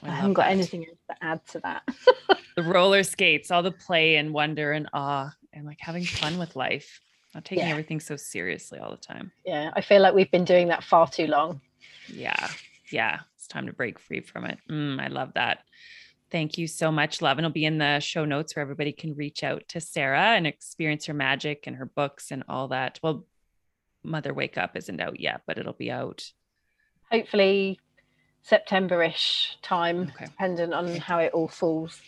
I, 0.03 0.09
I 0.09 0.11
haven't 0.13 0.35
got 0.35 0.45
that. 0.45 0.53
anything 0.53 0.87
else 0.87 0.99
to 1.11 1.25
add 1.25 1.47
to 1.49 1.61
that. 1.61 1.83
the 2.57 2.63
roller 2.63 3.03
skates, 3.03 3.51
all 3.51 3.63
the 3.63 3.73
play 3.73 4.17
and 4.17 4.33
wonder 4.33 4.73
and 4.73 4.89
awe, 4.93 5.33
and 5.53 5.67
like 5.67 5.79
having 5.81 6.05
fun 6.05 6.39
with 6.39 6.55
life, 6.55 7.01
not 7.35 7.45
taking 7.45 7.65
yeah. 7.65 7.71
everything 7.71 8.01
so 8.01 8.17
seriously 8.17 8.79
all 8.79 8.91
the 8.91 8.97
time. 8.97 9.33
Yeah, 9.45 9.71
I 9.75 9.81
feel 9.81 10.03
like 10.03 10.15
we've 10.15 10.31
been 10.31 10.45
doing 10.45 10.69
that 10.69 10.85
far 10.85 11.09
too 11.09 11.27
long. 11.27 11.61
Yeah, 12.09 12.49
yeah, 12.91 13.21
time 13.49 13.67
to 13.67 13.73
break 13.73 13.99
free 13.99 14.21
from 14.21 14.45
it. 14.45 14.59
Mm, 14.71 15.01
I 15.01 15.09
love 15.09 15.35
that. 15.35 15.59
Thank 16.31 16.59
you 16.59 16.67
so 16.67 16.93
much, 16.93 17.23
love. 17.23 17.39
And 17.39 17.47
it'll 17.47 17.53
be 17.53 17.65
in 17.65 17.79
the 17.79 18.01
show 18.01 18.25
notes 18.25 18.55
where 18.55 18.63
everybody 18.63 18.93
can 18.93 19.15
reach 19.15 19.43
out 19.43 19.65
to 19.69 19.81
Sarah 19.81 20.35
and 20.37 20.47
experience 20.47 21.07
her 21.07 21.15
magic 21.15 21.67
and 21.67 21.77
her 21.77 21.87
books 21.87 22.31
and 22.31 22.45
all 22.49 22.69
that. 22.69 23.01
Well, 23.03 23.27
Mother 24.03 24.35
Wake 24.35 24.59
Up 24.59 24.77
isn't 24.77 25.01
out 25.01 25.21
yet, 25.21 25.43
but 25.47 25.59
it'll 25.59 25.73
be 25.73 25.91
out. 25.91 26.31
Hopefully 27.11 27.81
September-ish 28.43 29.57
time, 29.63 30.13
okay. 30.15 30.27
dependent 30.27 30.75
on 30.75 30.97
how 30.97 31.19
it 31.19 31.33
all 31.33 31.49
falls. 31.49 32.01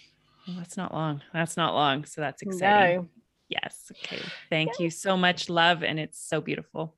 Well, 0.47 0.57
that's 0.59 0.77
not 0.77 0.93
long. 0.93 1.23
That's 1.33 1.57
not 1.57 1.75
long. 1.75 2.05
So 2.05 2.21
that's 2.21 2.43
exciting. 2.43 2.97
No. 2.97 3.09
Yes. 3.49 3.91
Okay. 4.05 4.23
Thank 4.49 4.79
you 4.79 4.91
so 4.91 5.17
much, 5.17 5.49
love. 5.49 5.83
And 5.83 5.99
it's 5.99 6.21
so 6.21 6.41
beautiful 6.41 6.95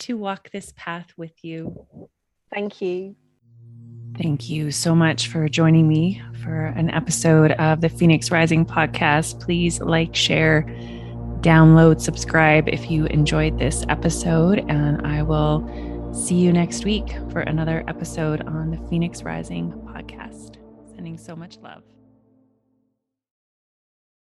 to 0.00 0.16
walk 0.16 0.50
this 0.50 0.72
path 0.76 1.08
with 1.16 1.44
you. 1.44 1.86
Thank 2.52 2.80
you. 2.80 3.14
Thank 4.16 4.48
you 4.48 4.70
so 4.70 4.94
much 4.94 5.28
for 5.28 5.48
joining 5.48 5.88
me 5.88 6.22
for 6.42 6.66
an 6.66 6.90
episode 6.90 7.52
of 7.52 7.80
the 7.80 7.88
Phoenix 7.88 8.30
Rising 8.30 8.66
podcast. 8.66 9.40
Please 9.40 9.80
like, 9.80 10.14
share, 10.14 10.64
download, 11.40 12.00
subscribe 12.00 12.68
if 12.68 12.90
you 12.90 13.06
enjoyed 13.06 13.58
this 13.58 13.84
episode, 13.88 14.58
and 14.68 15.06
I 15.06 15.22
will 15.22 15.66
See 16.12 16.34
you 16.34 16.52
next 16.52 16.84
week 16.84 17.10
for 17.30 17.40
another 17.40 17.84
episode 17.88 18.42
on 18.42 18.70
the 18.70 18.76
Phoenix 18.88 19.22
Rising 19.22 19.72
podcast. 19.72 20.56
Sending 20.94 21.16
so 21.16 21.34
much 21.34 21.56
love. 21.62 21.82